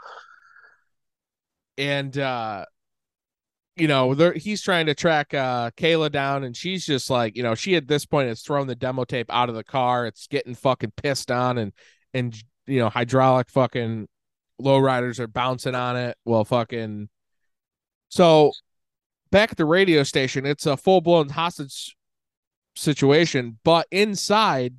and 1.77 2.17
uh 2.17 2.65
you 3.79 3.87
know 3.87 4.11
he's 4.35 4.61
trying 4.61 4.85
to 4.87 4.93
track 4.93 5.33
uh 5.33 5.71
kayla 5.71 6.11
down 6.11 6.43
and 6.43 6.55
she's 6.55 6.85
just 6.85 7.09
like 7.09 7.35
you 7.37 7.43
know 7.43 7.55
she 7.55 7.75
at 7.75 7.87
this 7.87 8.05
point 8.05 8.27
has 8.27 8.41
thrown 8.41 8.67
the 8.67 8.75
demo 8.75 9.05
tape 9.05 9.27
out 9.29 9.49
of 9.49 9.55
the 9.55 9.63
car. 9.63 10.05
It's 10.05 10.27
getting 10.27 10.53
fucking 10.53 10.93
pissed 10.97 11.31
on 11.31 11.57
and 11.57 11.71
and 12.13 12.35
you 12.67 12.79
know 12.79 12.89
hydraulic 12.89 13.49
fucking 13.49 14.07
lowriders 14.61 15.19
are 15.19 15.27
bouncing 15.27 15.75
on 15.75 15.95
it. 15.95 16.17
Well 16.25 16.43
fucking 16.43 17.09
so 18.09 18.51
back 19.31 19.51
at 19.51 19.57
the 19.57 19.65
radio 19.65 20.03
station 20.03 20.45
it's 20.45 20.65
a 20.65 20.75
full-blown 20.75 21.29
hostage 21.29 21.95
situation 22.75 23.59
but 23.63 23.87
inside 23.91 24.75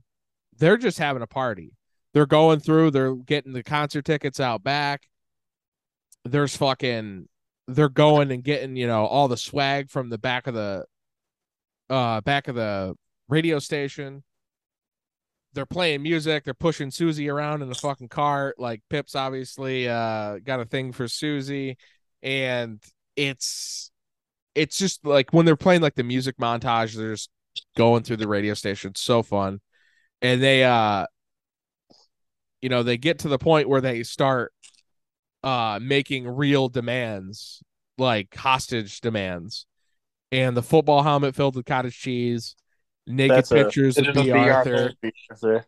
they're 0.58 0.76
just 0.76 0.98
having 0.98 1.22
a 1.22 1.26
party. 1.26 1.72
They're 2.12 2.26
going 2.26 2.60
through 2.60 2.90
they're 2.90 3.14
getting 3.14 3.52
the 3.52 3.62
concert 3.62 4.04
tickets 4.04 4.40
out 4.40 4.62
back. 4.62 5.04
There's 6.24 6.54
fucking 6.54 7.28
they're 7.74 7.88
going 7.88 8.30
and 8.30 8.42
getting 8.42 8.76
you 8.76 8.86
know 8.86 9.06
all 9.06 9.28
the 9.28 9.36
swag 9.36 9.90
from 9.90 10.10
the 10.10 10.18
back 10.18 10.46
of 10.46 10.54
the 10.54 10.84
uh 11.88 12.20
back 12.22 12.48
of 12.48 12.54
the 12.54 12.94
radio 13.28 13.58
station. 13.58 14.22
They're 15.52 15.66
playing 15.66 16.02
music. 16.02 16.44
They're 16.44 16.54
pushing 16.54 16.92
susie 16.92 17.28
around 17.28 17.62
in 17.62 17.68
the 17.68 17.74
fucking 17.74 18.08
cart 18.08 18.58
like 18.58 18.82
pips 18.88 19.14
obviously 19.14 19.88
uh 19.88 20.38
got 20.38 20.60
a 20.60 20.64
thing 20.64 20.92
for 20.92 21.08
susie. 21.08 21.76
And 22.22 22.82
it's 23.16 23.90
it's 24.54 24.78
just 24.78 25.04
like 25.04 25.32
when 25.32 25.46
they're 25.46 25.56
playing 25.56 25.82
like 25.82 25.94
the 25.94 26.04
music 26.04 26.36
montage 26.38 26.94
they're 26.94 27.12
just 27.12 27.30
going 27.76 28.02
through 28.02 28.18
the 28.18 28.28
radio 28.28 28.54
station. 28.54 28.94
So 28.94 29.22
fun. 29.22 29.60
And 30.22 30.42
they 30.42 30.64
uh 30.64 31.06
you 32.62 32.68
know 32.68 32.82
they 32.82 32.98
get 32.98 33.20
to 33.20 33.28
the 33.28 33.38
point 33.38 33.68
where 33.68 33.80
they 33.80 34.02
start 34.02 34.52
uh 35.42 35.78
making 35.82 36.28
real 36.28 36.68
demands 36.68 37.62
like 37.98 38.34
hostage 38.34 39.00
demands 39.00 39.66
and 40.32 40.56
the 40.56 40.62
football 40.62 41.02
helmet 41.02 41.34
filled 41.34 41.56
with 41.56 41.66
cottage 41.66 41.98
cheese 41.98 42.56
naked 43.06 43.36
That's 43.36 43.50
a- 43.50 43.54
pictures 43.54 43.98
of 43.98 44.14
Bea 44.14 44.30
Arthur. 44.32 44.92
Arthur. 45.30 45.66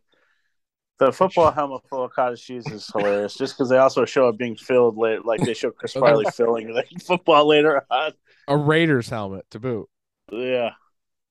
The 0.98 1.10
football 1.10 1.50
helmet 1.50 1.80
full 1.90 2.04
of 2.04 2.12
cottage 2.12 2.44
cheese 2.44 2.64
is 2.70 2.86
hilarious, 2.86 3.34
just 3.34 3.54
because 3.56 3.68
they 3.68 3.78
also 3.78 4.04
show 4.04 4.28
it 4.28 4.38
being 4.38 4.54
filled 4.54 4.96
later, 4.96 5.20
like 5.24 5.40
they 5.40 5.54
show 5.54 5.70
Chris 5.72 5.94
Farley 5.94 6.26
filling 6.32 6.72
the 6.72 6.84
football 7.04 7.46
later 7.48 7.84
on. 7.90 8.12
a 8.46 8.56
Raiders 8.56 9.08
helmet 9.08 9.44
to 9.50 9.58
boot 9.58 9.88
Yeah, 10.30 10.70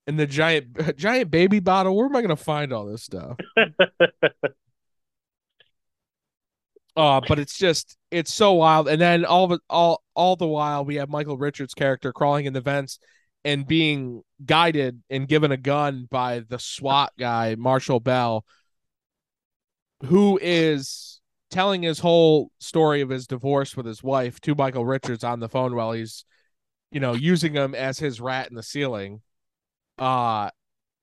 and 0.08 0.20
the 0.20 0.28
giant 0.28 0.98
giant 0.98 1.32
baby 1.32 1.60
bottle 1.60 1.96
where 1.96 2.08
am 2.08 2.16
I 2.18 2.22
gonna 2.22 2.36
find 2.36 2.74
all 2.74 2.86
this 2.86 3.04
stuff 3.04 3.38
uh 6.96 7.22
but 7.28 7.40
it's 7.40 7.58
just 7.58 7.98
it's 8.10 8.34
so 8.34 8.54
wild. 8.54 8.88
And 8.88 9.02
then 9.02 9.26
all 9.26 9.52
of 9.52 9.60
all 9.70 10.04
all 10.14 10.36
the 10.36 10.48
while 10.48 10.84
we 10.86 10.96
have 10.96 11.10
Michael 11.10 11.38
Richards 11.38 11.74
character 11.74 12.12
crawling 12.12 12.46
in 12.46 12.54
the 12.54 12.62
vents 12.62 13.00
and 13.44 13.66
being 13.66 14.22
guided 14.46 15.02
and 15.10 15.28
given 15.28 15.52
a 15.52 15.58
gun 15.58 16.08
by 16.12 16.42
the 16.48 16.60
SWAT 16.60 17.14
guy 17.18 17.56
Marshall 17.56 18.00
Bell 18.00 18.46
who 20.06 20.40
is 20.42 21.22
telling 21.52 21.84
his 21.84 22.00
whole 22.00 22.52
story 22.60 23.02
of 23.02 23.10
his 23.10 23.28
divorce 23.28 23.76
with 23.76 23.86
his 23.86 24.02
wife 24.04 24.40
to 24.42 24.56
Michael 24.56 24.86
Richards 24.86 25.24
on 25.24 25.40
the 25.40 25.50
phone 25.50 25.76
while 25.76 25.92
he's 25.94 26.26
you 26.92 27.00
know 27.00 27.14
using 27.14 27.54
him 27.54 27.74
as 27.74 28.00
his 28.00 28.20
rat 28.20 28.50
in 28.50 28.56
the 28.56 28.64
ceiling. 28.64 29.22
Uh 29.98 30.50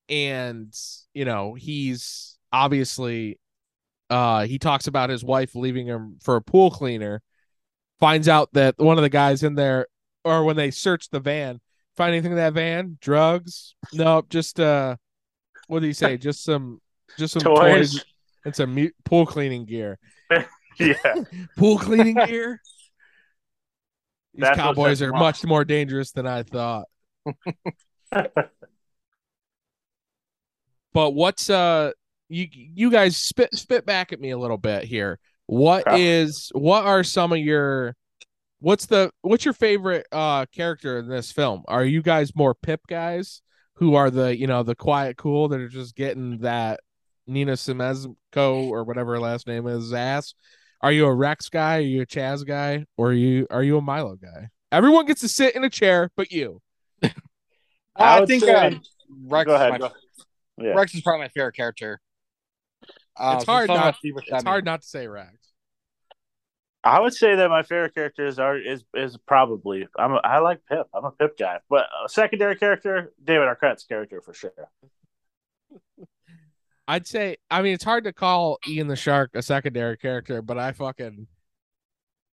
and 0.08 0.74
you 1.14 1.24
know 1.24 1.54
he's 1.54 2.38
obviously 2.52 3.38
uh 4.10 4.46
he 4.46 4.58
talks 4.58 4.86
about 4.86 5.10
his 5.10 5.24
wife 5.24 5.54
leaving 5.54 5.86
him 5.86 6.18
for 6.22 6.36
a 6.36 6.42
pool 6.42 6.70
cleaner 6.70 7.22
finds 8.00 8.28
out 8.28 8.52
that 8.52 8.78
one 8.78 8.96
of 8.96 9.02
the 9.02 9.08
guys 9.08 9.42
in 9.42 9.54
there 9.54 9.86
or 10.24 10.44
when 10.44 10.56
they 10.56 10.70
search 10.70 11.10
the 11.10 11.20
van 11.20 11.60
find 11.96 12.12
anything 12.12 12.32
in 12.32 12.38
that 12.38 12.52
van? 12.52 12.98
Drugs? 13.00 13.74
Nope 13.92 14.28
just 14.28 14.60
uh 14.60 14.96
what 15.66 15.80
do 15.80 15.86
you 15.86 15.92
say? 15.92 16.16
Just 16.16 16.44
some 16.44 16.80
just 17.18 17.34
some 17.34 17.42
toys, 17.42 17.92
Toys. 17.92 18.04
and 18.44 18.56
some 18.56 18.74
mu- 18.74 18.90
pool 19.04 19.26
cleaning 19.26 19.64
gear. 19.64 19.98
Yeah. 20.78 20.94
pool 21.56 21.76
cleaning 21.76 22.14
gear? 22.14 22.60
These 24.34 24.42
That's 24.42 24.56
cowboys 24.56 25.02
are 25.02 25.10
much 25.10 25.44
more 25.44 25.64
dangerous 25.64 26.12
than 26.12 26.24
i 26.24 26.44
thought. 26.44 26.86
But 28.12 28.52
what's 31.10 31.50
uh 31.50 31.90
you 32.28 32.46
you 32.52 32.90
guys 32.90 33.16
spit 33.16 33.54
spit 33.54 33.86
back 33.86 34.12
at 34.12 34.20
me 34.20 34.30
a 34.30 34.38
little 34.38 34.58
bit 34.58 34.84
here 34.84 35.18
What 35.46 35.84
is 35.98 36.50
Okay. 36.54 36.60
what 36.62 36.84
are 36.84 37.02
some 37.04 37.32
of 37.32 37.38
your 37.38 37.94
what's 38.60 38.86
the 38.86 39.10
what's 39.22 39.44
your 39.44 39.54
favorite 39.54 40.06
uh 40.12 40.44
character 40.46 40.98
in 40.98 41.08
this 41.08 41.32
film 41.32 41.62
are 41.68 41.84
you 41.84 42.02
guys 42.02 42.34
more 42.34 42.54
pip 42.54 42.80
guys 42.88 43.40
who 43.74 43.94
are 43.94 44.10
the 44.10 44.36
you 44.36 44.46
know 44.46 44.62
the 44.62 44.74
quiet 44.74 45.16
cool 45.16 45.48
that 45.48 45.60
are 45.60 45.68
just 45.68 45.94
getting 45.94 46.38
that 46.38 46.80
nina 47.26 47.52
Siemaszko 47.52 48.68
or 48.68 48.84
whatever 48.84 49.12
her 49.14 49.20
last 49.20 49.46
name 49.46 49.66
is 49.66 49.92
ass 49.92 50.34
are 50.80 50.92
you 50.92 51.06
a 51.06 51.14
rex 51.14 51.48
guy 51.48 51.76
are 51.78 51.80
you 51.80 52.02
a 52.02 52.06
chaz 52.06 52.44
guy 52.46 52.84
or 52.96 53.10
are 53.10 53.12
you 53.12 53.46
are 53.50 53.62
you 53.62 53.78
a 53.78 53.80
milo 53.80 54.16
guy 54.16 54.48
everyone 54.72 55.06
gets 55.06 55.20
to 55.20 55.28
sit 55.28 55.54
in 55.54 55.62
a 55.64 55.70
chair 55.70 56.10
but 56.16 56.30
you 56.32 56.60
I, 57.96 58.20
would 58.20 58.28
think 58.28 58.44
say- 58.44 58.52
uh, 58.54 58.70
Rex, 59.26 59.46
Go 59.46 59.54
ahead, 59.54 59.68
is 59.74 59.80
my, 59.80 59.88
go. 59.88 59.94
Yeah. 60.58 60.70
Rex 60.74 60.94
is 60.94 61.00
probably 61.00 61.22
my 61.24 61.28
favorite 61.28 61.54
character. 61.56 61.98
Uh, 63.18 63.34
it's 63.36 63.46
hard 63.46 63.68
not 63.68 63.96
it's 64.02 64.30
Buscemi. 64.30 64.44
hard 64.44 64.64
not 64.64 64.82
to 64.82 64.88
say 64.88 65.06
rex 65.06 65.48
I 66.84 67.00
would 67.00 67.12
say 67.12 67.34
that 67.36 67.50
my 67.50 67.62
favorite 67.62 67.94
characters 67.94 68.38
are 68.38 68.56
is 68.56 68.84
is 68.94 69.16
probably 69.26 69.86
I'm 69.98 70.12
a, 70.12 70.20
I 70.24 70.38
like 70.38 70.60
Pip. 70.66 70.86
I'm 70.94 71.04
a 71.04 71.10
Pip 71.10 71.36
guy, 71.36 71.58
but 71.68 71.86
a 72.04 72.08
secondary 72.08 72.56
character, 72.56 73.12
David 73.22 73.48
Arquette's 73.48 73.84
character 73.84 74.20
for 74.20 74.32
sure. 74.32 74.52
I'd 76.88 77.06
say 77.06 77.36
I 77.50 77.62
mean 77.62 77.74
it's 77.74 77.84
hard 77.84 78.04
to 78.04 78.12
call 78.12 78.58
Ian 78.66 78.86
the 78.86 78.96
Shark 78.96 79.32
a 79.34 79.42
secondary 79.42 79.96
character, 79.96 80.40
but 80.40 80.58
I 80.58 80.72
fucking 80.72 81.26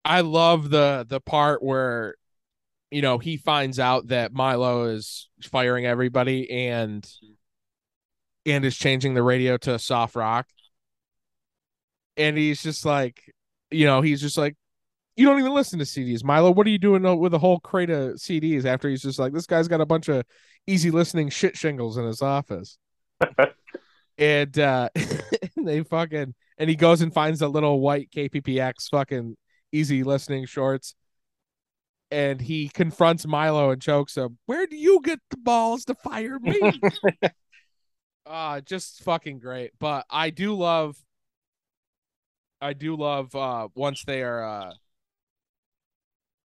I 0.05 0.21
love 0.21 0.69
the 0.69 1.05
the 1.07 1.19
part 1.19 1.63
where 1.63 2.15
you 2.91 3.01
know 3.01 3.17
he 3.17 3.37
finds 3.37 3.79
out 3.79 4.07
that 4.09 4.31
Milo 4.31 4.85
is 4.85 5.27
firing 5.41 5.85
everybody 5.85 6.49
and 6.69 7.05
and 8.45 8.63
is 8.63 8.77
changing 8.77 9.15
the 9.15 9.23
radio 9.23 9.57
to 9.57 9.79
soft 9.79 10.15
rock. 10.15 10.47
And 12.17 12.37
he's 12.37 12.61
just 12.61 12.85
like 12.85 13.21
you 13.71 13.85
know, 13.85 14.01
he's 14.01 14.21
just 14.21 14.37
like 14.37 14.55
you 15.15 15.25
don't 15.25 15.39
even 15.39 15.53
listen 15.53 15.79
to 15.79 15.85
CDs, 15.85 16.23
Milo. 16.23 16.51
What 16.51 16.67
are 16.67 16.71
you 16.71 16.77
doing 16.77 17.03
with 17.19 17.33
a 17.33 17.39
whole 17.39 17.59
crate 17.59 17.89
of 17.89 18.15
CDs 18.15 18.65
after 18.65 18.89
he's 18.89 19.01
just 19.01 19.17
like, 19.17 19.31
this 19.31 19.45
guy's 19.45 19.67
got 19.67 19.81
a 19.81 19.85
bunch 19.85 20.09
of 20.09 20.25
easy 20.67 20.91
listening 20.91 21.29
shit 21.29 21.55
shingles 21.55 21.97
in 21.97 22.05
his 22.05 22.21
office. 22.21 22.77
and 24.17 24.59
uh 24.59 24.89
they 25.57 25.83
fucking 25.83 26.33
and 26.57 26.69
he 26.69 26.75
goes 26.75 27.01
and 27.01 27.13
finds 27.13 27.41
a 27.41 27.47
little 27.47 27.79
white 27.79 28.09
KPPX 28.11 28.89
fucking 28.89 29.35
easy 29.71 30.03
listening 30.03 30.45
shorts. 30.45 30.95
And 32.11 32.39
he 32.39 32.69
confronts 32.69 33.25
Milo 33.25 33.71
and 33.71 33.81
chokes 33.81 34.15
him. 34.15 34.37
Where 34.45 34.67
do 34.67 34.75
you 34.75 35.01
get 35.03 35.19
the 35.31 35.37
balls 35.37 35.85
to 35.85 35.95
fire 35.95 36.39
me? 36.39 36.59
uh 38.25 38.61
just 38.65 39.01
fucking 39.03 39.39
great. 39.39 39.71
But 39.79 40.05
I 40.09 40.29
do 40.29 40.55
love 40.55 40.97
I 42.65 42.73
do 42.73 42.95
love 42.95 43.35
uh 43.35 43.67
once 43.75 44.03
they 44.03 44.23
are 44.23 44.43
uh 44.43 44.73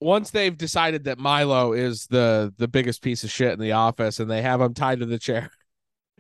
once 0.01 0.31
they've 0.31 0.57
decided 0.57 1.05
that 1.05 1.19
Milo 1.19 1.73
is 1.73 2.07
the 2.07 2.53
the 2.59 2.69
biggest 2.69 3.03
piece 3.03 3.25
of 3.25 3.31
shit 3.31 3.53
in 3.53 3.61
the 3.61 3.73
office 3.73 4.21
and 4.21 4.31
they 4.31 4.43
have 4.43 4.61
him 4.61 4.75
tied 4.75 5.01
to 5.01 5.07
the 5.07 5.19
chair 5.19 5.51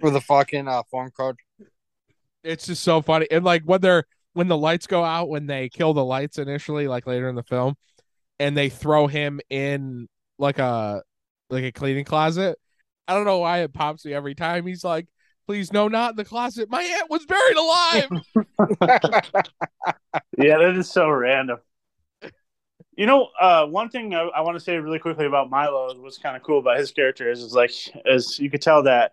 with 0.01 0.17
a 0.17 0.21
fucking 0.21 0.67
uh, 0.67 0.83
phone 0.91 1.11
card. 1.15 1.37
It's 2.43 2.67
just 2.67 2.83
so 2.83 3.03
funny. 3.03 3.27
And 3.31 3.45
like 3.45 3.65
when 3.65 3.81
they're 3.81 4.05
when 4.33 4.49
the 4.49 4.57
lights 4.57 4.87
go 4.87 5.05
out 5.05 5.29
when 5.29 5.47
they 5.47 5.69
kill 5.69 5.93
the 5.93 6.05
lights 6.05 6.39
initially 6.39 6.89
like 6.89 7.07
later 7.07 7.29
in 7.29 7.35
the 7.35 7.43
film 7.43 7.75
and 8.39 8.57
they 8.57 8.71
throw 8.71 9.07
him 9.07 9.41
in 9.51 10.09
like 10.39 10.59
a 10.59 11.03
like 11.51 11.65
a 11.65 11.73
cleaning 11.73 12.05
closet. 12.05 12.59
I 13.07 13.15
don't 13.15 13.27
know 13.27 13.39
why 13.39 13.59
it 13.59 13.75
pops 13.75 14.07
me 14.07 14.15
every 14.15 14.35
time. 14.35 14.67
He's 14.67 14.85
like, 14.85 15.07
"Please 15.53 15.71
no, 15.71 15.87
not 15.87 16.13
in 16.13 16.17
the 16.17 16.25
closet. 16.25 16.71
My 16.71 16.83
aunt 16.83 17.11
was 17.11 17.27
buried 17.27 17.57
alive." 17.57 18.09
yeah, 20.39 20.57
that 20.57 20.77
is 20.79 20.91
so 20.91 21.11
random. 21.11 21.59
You 22.97 23.05
know, 23.05 23.29
uh, 23.39 23.67
one 23.67 23.91
thing 23.91 24.15
I, 24.15 24.23
I 24.23 24.41
want 24.41 24.57
to 24.57 24.61
say 24.65 24.79
really 24.79 24.99
quickly 24.99 25.27
about 25.27 25.51
Milo, 25.51 25.95
what's 26.01 26.17
kind 26.17 26.37
of 26.37 26.43
cool 26.43 26.59
about 26.59 26.79
his 26.79 26.91
character 26.91 27.31
is, 27.31 27.41
is 27.41 27.53
like, 27.53 27.73
as 28.11 28.39
you 28.39 28.51
could 28.51 28.63
tell 28.63 28.83
that 28.85 29.13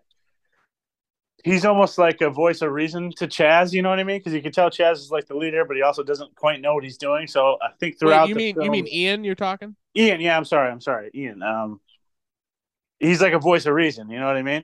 he's 1.44 1.66
almost 1.66 1.98
like 1.98 2.22
a 2.22 2.30
voice 2.30 2.62
of 2.62 2.72
reason 2.72 3.12
to 3.18 3.28
Chaz. 3.28 3.74
You 3.74 3.82
know 3.82 3.90
what 3.90 4.00
I 4.00 4.06
mean? 4.06 4.20
Because 4.20 4.34
you 4.34 4.42
can 4.42 4.54
tell 4.54 4.70
Chaz 4.70 4.94
is 4.94 5.12
like 5.12 5.28
the 5.28 5.36
leader, 5.36 5.66
but 5.66 5.76
he 5.76 5.84
also 5.84 6.04
doesn't 6.04 6.36
quite 6.36 6.62
know 6.62 6.74
what 6.74 6.86
he's 6.86 6.98
doing. 6.98 7.28
So 7.28 7.58
I 7.62 7.72
think 7.80 8.00
throughout 8.00 8.24
Wait, 8.24 8.30
you 8.30 8.36
mean 8.36 8.56
film, 8.56 8.66
you 8.66 8.72
mean 8.72 8.88
Ian? 8.88 9.24
You're 9.26 9.36
talking 9.36 9.76
Ian? 9.96 10.22
Yeah, 10.22 10.38
I'm 10.38 10.46
sorry, 10.46 10.72
I'm 10.72 10.82
sorry, 10.82 11.12
Ian. 11.14 11.44
Um, 11.44 11.82
he's 13.00 13.22
like 13.22 13.34
a 13.34 13.40
voice 13.40 13.66
of 13.66 13.74
reason. 13.74 14.10
You 14.10 14.20
know 14.20 14.28
what 14.28 14.38
I 14.38 14.44
mean? 14.44 14.64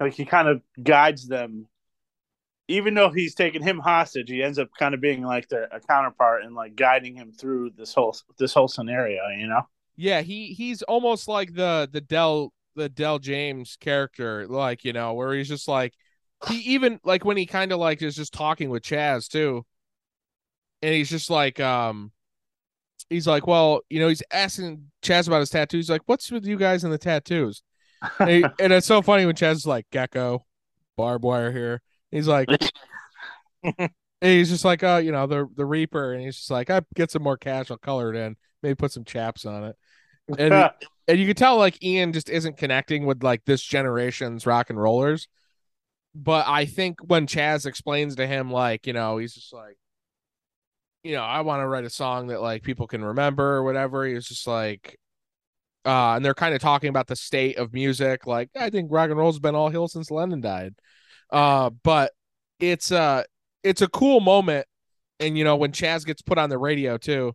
Like 0.00 0.14
he 0.14 0.24
kind 0.24 0.48
of 0.48 0.62
guides 0.82 1.26
them 1.26 1.66
even 2.68 2.92
though 2.92 3.10
he's 3.10 3.34
taking 3.34 3.62
him 3.62 3.78
hostage, 3.78 4.28
he 4.28 4.42
ends 4.42 4.58
up 4.58 4.68
kind 4.78 4.94
of 4.94 5.00
being 5.00 5.22
like 5.22 5.48
the, 5.48 5.74
a 5.74 5.80
counterpart 5.80 6.44
and 6.44 6.54
like 6.54 6.76
guiding 6.76 7.14
him 7.14 7.32
through 7.32 7.70
this 7.76 7.94
whole 7.94 8.14
this 8.38 8.52
whole 8.52 8.68
scenario. 8.68 9.22
You 9.36 9.48
know? 9.48 9.62
Yeah, 9.96 10.20
he 10.20 10.48
he's 10.48 10.82
almost 10.82 11.26
like 11.26 11.54
the 11.54 11.88
the 11.90 12.02
Del 12.02 12.52
the 12.76 12.88
Del 12.88 13.18
James 13.18 13.76
character, 13.80 14.46
like 14.46 14.84
you 14.84 14.92
know, 14.92 15.14
where 15.14 15.32
he's 15.32 15.48
just 15.48 15.66
like 15.66 15.94
he 16.46 16.58
even 16.58 17.00
like 17.04 17.24
when 17.24 17.38
he 17.38 17.46
kind 17.46 17.72
of 17.72 17.78
like 17.78 18.02
is 18.02 18.14
just 18.14 18.34
talking 18.34 18.68
with 18.68 18.82
Chaz 18.82 19.28
too, 19.28 19.64
and 20.82 20.94
he's 20.94 21.10
just 21.10 21.30
like 21.30 21.58
um. 21.58 22.12
He's 23.10 23.28
like, 23.28 23.46
well, 23.46 23.80
you 23.88 24.00
know, 24.00 24.08
he's 24.08 24.24
asking 24.30 24.90
Chaz 25.02 25.28
about 25.28 25.40
his 25.40 25.48
tattoos. 25.48 25.86
He's 25.86 25.90
like, 25.90 26.02
what's 26.04 26.30
with 26.30 26.44
you 26.44 26.58
guys 26.58 26.84
and 26.84 26.92
the 26.92 26.98
tattoos? 26.98 27.62
And, 28.18 28.30
he, 28.30 28.44
and 28.60 28.72
it's 28.72 28.86
so 28.86 29.02
funny 29.02 29.26
when 29.26 29.34
Chaz 29.34 29.52
is 29.52 29.66
like, 29.66 29.86
gecko, 29.90 30.44
barbed 30.96 31.24
wire 31.24 31.52
here. 31.52 31.82
He's 32.10 32.28
like, 32.28 32.48
he's 34.20 34.50
just 34.50 34.64
like, 34.64 34.82
oh, 34.82 34.98
you 34.98 35.12
know, 35.12 35.26
the 35.26 35.48
the 35.54 35.64
Reaper, 35.64 36.12
and 36.12 36.22
he's 36.22 36.36
just 36.36 36.50
like, 36.50 36.70
I 36.70 36.82
get 36.94 37.10
some 37.10 37.22
more 37.22 37.36
cash, 37.36 37.70
I'll 37.70 37.78
color 37.78 38.12
it 38.12 38.16
in, 38.16 38.36
maybe 38.62 38.74
put 38.74 38.92
some 38.92 39.04
chaps 39.04 39.44
on 39.44 39.64
it, 39.64 39.76
and 40.38 40.70
and 41.08 41.18
you 41.18 41.26
can 41.26 41.36
tell 41.36 41.56
like 41.56 41.82
Ian 41.82 42.12
just 42.12 42.28
isn't 42.28 42.56
connecting 42.56 43.06
with 43.06 43.22
like 43.22 43.44
this 43.44 43.62
generation's 43.62 44.46
rock 44.46 44.70
and 44.70 44.80
rollers. 44.80 45.28
But 46.14 46.46
I 46.48 46.64
think 46.64 46.98
when 47.06 47.26
Chaz 47.26 47.64
explains 47.64 48.16
to 48.16 48.26
him, 48.26 48.50
like, 48.50 48.86
you 48.86 48.92
know, 48.92 49.18
he's 49.18 49.34
just 49.34 49.52
like, 49.52 49.76
you 51.04 51.12
know, 51.12 51.22
I 51.22 51.42
want 51.42 51.60
to 51.60 51.66
write 51.66 51.84
a 51.84 51.90
song 51.90 52.28
that 52.28 52.42
like 52.42 52.62
people 52.62 52.86
can 52.86 53.04
remember 53.04 53.56
or 53.56 53.62
whatever. 53.62 54.04
He 54.04 54.14
was 54.14 54.26
just 54.26 54.46
like, 54.46 54.98
uh, 55.88 56.16
and 56.16 56.24
they're 56.24 56.34
kind 56.34 56.54
of 56.54 56.60
talking 56.60 56.90
about 56.90 57.06
the 57.06 57.16
state 57.16 57.56
of 57.56 57.72
music. 57.72 58.26
Like, 58.26 58.50
I 58.54 58.68
think 58.68 58.92
rock 58.92 59.08
and 59.08 59.18
roll's 59.18 59.38
been 59.38 59.54
all 59.54 59.70
hill 59.70 59.88
since 59.88 60.10
Lennon 60.10 60.42
died. 60.42 60.74
Uh, 61.30 61.70
but 61.82 62.12
it's 62.60 62.92
uh 62.92 63.22
it's 63.62 63.80
a 63.80 63.88
cool 63.88 64.20
moment, 64.20 64.66
and 65.18 65.38
you 65.38 65.44
know 65.44 65.56
when 65.56 65.72
Chaz 65.72 66.04
gets 66.04 66.20
put 66.20 66.36
on 66.36 66.50
the 66.50 66.58
radio 66.58 66.98
too, 66.98 67.32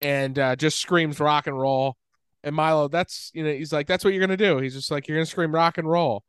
and 0.00 0.36
uh, 0.38 0.56
just 0.56 0.80
screams 0.80 1.20
rock 1.20 1.46
and 1.46 1.56
roll, 1.58 1.96
and 2.42 2.54
Milo, 2.54 2.88
that's 2.88 3.30
you 3.32 3.44
know 3.44 3.52
he's 3.52 3.72
like 3.72 3.86
that's 3.86 4.04
what 4.04 4.12
you're 4.12 4.20
gonna 4.20 4.36
do. 4.36 4.58
He's 4.58 4.74
just 4.74 4.90
like 4.90 5.06
you're 5.06 5.16
gonna 5.18 5.26
scream 5.26 5.54
rock 5.54 5.78
and 5.78 5.88
roll. 5.88 6.24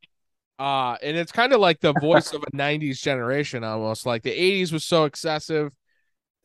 Uh, 0.59 0.97
and 1.01 1.17
it's 1.17 1.31
kind 1.31 1.51
of 1.51 1.59
like 1.59 1.79
the 1.79 1.93
voice 2.01 2.31
of 2.33 2.43
a 2.43 2.55
90s 2.55 3.01
generation 3.01 3.63
almost 3.63 4.05
like 4.05 4.21
the 4.21 4.31
80s 4.31 4.71
was 4.71 4.85
so 4.85 5.05
excessive 5.05 5.71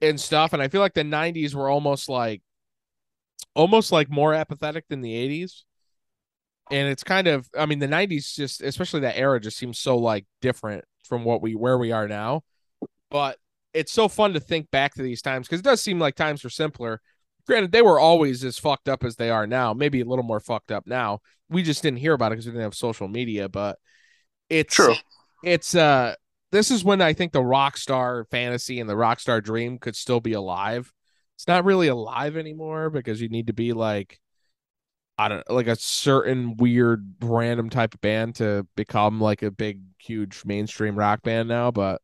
and 0.01 0.21
stuff 0.21 0.53
and 0.53 0.63
i 0.63 0.69
feel 0.69 0.81
like 0.81 0.95
the 0.95 1.03
90s 1.03 1.55
were 1.55 1.69
almost 1.69 2.09
like 2.09 2.43
almost 3.55 3.93
like 3.93 4.11
more 4.11 4.35
apathetic 4.35 4.85
than 4.89 5.01
the 5.01 5.15
80s 5.15 5.65
and 6.71 6.89
it's 6.89 7.05
kind 7.05 7.29
of 7.29 7.49
i 7.59 7.67
mean 7.67 7.79
the 7.79 7.87
90s 7.87 8.35
just 8.35 8.63
especially 8.63 9.01
that 9.01 9.17
era 9.17 9.41
just 9.41 9.57
seems 9.57 9.79
so 9.79 9.97
like 9.97 10.27
different 10.41 10.85
from 11.05 11.25
what 11.25 11.43
we 11.43 11.55
where 11.55 11.79
we 11.79 11.93
are 11.93 12.09
now. 12.09 12.43
But 13.11 13.39
it's 13.73 13.93
so 13.93 14.09
fun 14.09 14.33
to 14.35 14.41
think 14.41 14.71
back 14.71 14.95
to 14.95 15.03
these 15.03 15.23
times 15.23 15.47
because 15.47 15.61
it 15.61 15.65
does 15.65 15.83
seem 15.83 15.99
like 15.99 16.15
times 16.15 16.43
were 16.43 16.51
simpler. 16.51 17.01
Granted 17.47 17.73
they 17.73 17.83
were 17.83 18.01
always 18.01 18.43
as 18.43 18.59
fucked 18.59 18.89
up 18.89 19.05
as 19.05 19.17
they 19.17 19.31
are 19.31 19.47
now 19.47 19.75
maybe 19.75 20.01
a 20.01 20.05
little 20.05 20.25
more 20.25 20.41
fucked 20.41 20.73
up 20.73 20.87
now. 20.87 21.21
We 21.49 21.63
just 21.63 21.83
didn't 21.83 21.99
hear 21.99 22.15
about 22.15 22.33
it 22.33 22.37
because 22.37 22.47
we 22.47 22.53
didn't 22.53 22.65
have 22.65 22.75
social 22.75 23.07
media 23.07 23.49
but 23.49 23.79
it's 24.49 24.75
true. 24.75 24.95
it's 25.43 25.75
uh 25.75 26.15
this 26.53 26.71
is 26.71 26.85
when 26.85 27.01
i 27.01 27.13
think 27.13 27.33
the 27.33 27.43
rock 27.43 27.77
star 27.77 28.27
fantasy 28.31 28.81
and 28.81 28.89
the 28.89 28.97
rock 28.97 29.21
star 29.21 29.41
dream 29.41 29.79
could 29.79 29.97
still 29.97 30.21
be 30.21 30.33
alive 30.33 30.93
it's 31.37 31.49
not 31.49 31.65
really 31.65 31.89
alive 31.89 32.37
anymore 32.37 32.91
because 32.91 33.21
you 33.21 33.29
need 33.29 33.49
to 33.49 33.53
be 33.53 33.73
like 33.73 34.21
I 35.17 35.29
don't 35.29 35.49
like 35.49 35.69
a 35.69 35.77
certain 35.77 36.57
weird 36.57 37.15
random 37.23 37.71
type 37.71 37.95
of 37.95 38.01
band 38.01 38.37
to 38.37 38.67
become 38.75 39.21
like 39.21 39.43
a 39.43 39.51
big 39.51 39.81
huge 39.99 40.43
mainstream 40.45 40.97
rock 40.97 41.23
band 41.23 41.49
now 41.49 41.71
but 41.71 42.03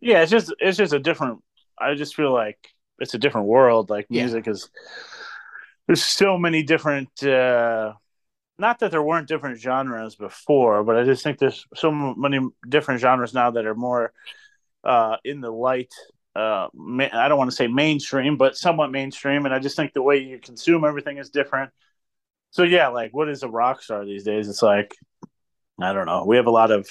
yeah 0.00 0.22
it's 0.22 0.30
just 0.30 0.52
it's 0.58 0.76
just 0.76 0.92
a 0.92 0.98
different 0.98 1.42
i 1.78 1.94
just 1.94 2.14
feel 2.14 2.32
like 2.32 2.58
it's 2.98 3.14
a 3.14 3.18
different 3.18 3.46
world 3.46 3.90
like 3.90 4.06
Yeah. 4.10 4.22
music 4.22 4.48
is 4.48 4.70
there's 5.86 6.02
so 6.04 6.38
many 6.38 6.62
different 6.62 7.22
uh 7.22 7.92
not 8.58 8.80
that 8.80 8.90
there 8.90 9.02
weren't 9.02 9.28
different 9.28 9.58
genres 9.60 10.16
before 10.16 10.84
but 10.84 10.96
i 10.96 11.04
just 11.04 11.22
think 11.22 11.38
there's 11.38 11.66
so 11.74 11.90
many 11.92 12.40
different 12.68 13.00
genres 13.00 13.34
now 13.34 13.50
that 13.50 13.66
are 13.66 13.74
more 13.74 14.12
uh 14.84 15.16
in 15.24 15.40
the 15.40 15.50
light 15.50 15.92
uh 16.38 16.68
ma- 16.72 17.08
i 17.12 17.26
don't 17.26 17.38
want 17.38 17.50
to 17.50 17.56
say 17.56 17.66
mainstream 17.66 18.36
but 18.36 18.56
somewhat 18.56 18.92
mainstream 18.92 19.44
and 19.44 19.52
i 19.52 19.58
just 19.58 19.74
think 19.74 19.92
the 19.92 20.02
way 20.02 20.18
you 20.18 20.38
consume 20.38 20.84
everything 20.84 21.18
is 21.18 21.30
different. 21.30 21.70
So 22.50 22.62
yeah 22.62 22.88
like 22.88 23.12
what 23.12 23.28
is 23.28 23.42
a 23.42 23.48
rock 23.48 23.82
star 23.82 24.04
these 24.04 24.24
days? 24.24 24.48
It's 24.48 24.62
like 24.62 24.94
i 25.80 25.92
don't 25.92 26.06
know. 26.06 26.24
We 26.24 26.36
have 26.36 26.46
a 26.46 26.50
lot 26.50 26.70
of 26.70 26.88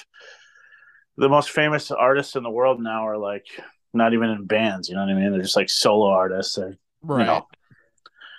the 1.16 1.28
most 1.28 1.50
famous 1.50 1.90
artists 1.90 2.36
in 2.36 2.42
the 2.42 2.50
world 2.50 2.80
now 2.80 3.08
are 3.08 3.16
like 3.16 3.46
not 3.94 4.12
even 4.12 4.28
in 4.30 4.44
bands 4.44 4.88
you 4.88 4.94
know 4.94 5.00
what 5.00 5.10
i 5.10 5.14
mean? 5.14 5.32
They're 5.32 5.40
just 5.42 5.56
like 5.56 5.70
solo 5.70 6.10
artists 6.10 6.58
or 6.58 6.76
right. 7.02 7.20
you 7.20 7.26
know, 7.26 7.46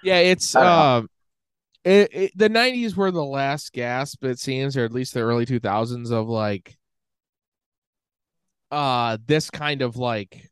yeah 0.03 0.19
it's 0.19 0.56
um 0.56 1.10
it, 1.84 2.10
it, 2.14 2.31
the 2.38 2.49
90s 2.49 2.95
were 2.95 3.10
the 3.10 3.23
last 3.23 3.73
gasp 3.73 4.23
it 4.26 4.38
seems 4.38 4.77
or 4.77 4.86
at 4.86 4.91
least 4.91 5.14
the 5.14 5.22
early 5.22 5.45
2000s 5.45 6.11
of 6.11 6.27
like 6.27 6.77
uh 8.72 9.18
this 9.26 9.49
kind 9.49 9.81
of 9.81 9.98
like 9.98 10.49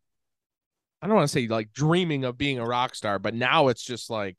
i 1.02 1.07
don't 1.07 1.15
want 1.15 1.28
to 1.28 1.32
say 1.32 1.48
like 1.48 1.72
dreaming 1.74 2.24
of 2.24 2.38
being 2.38 2.60
a 2.60 2.65
rock 2.65 2.95
star 2.95 3.19
but 3.19 3.34
now 3.34 3.68
it's 3.68 3.84
just 3.84 4.10
like 4.10 4.38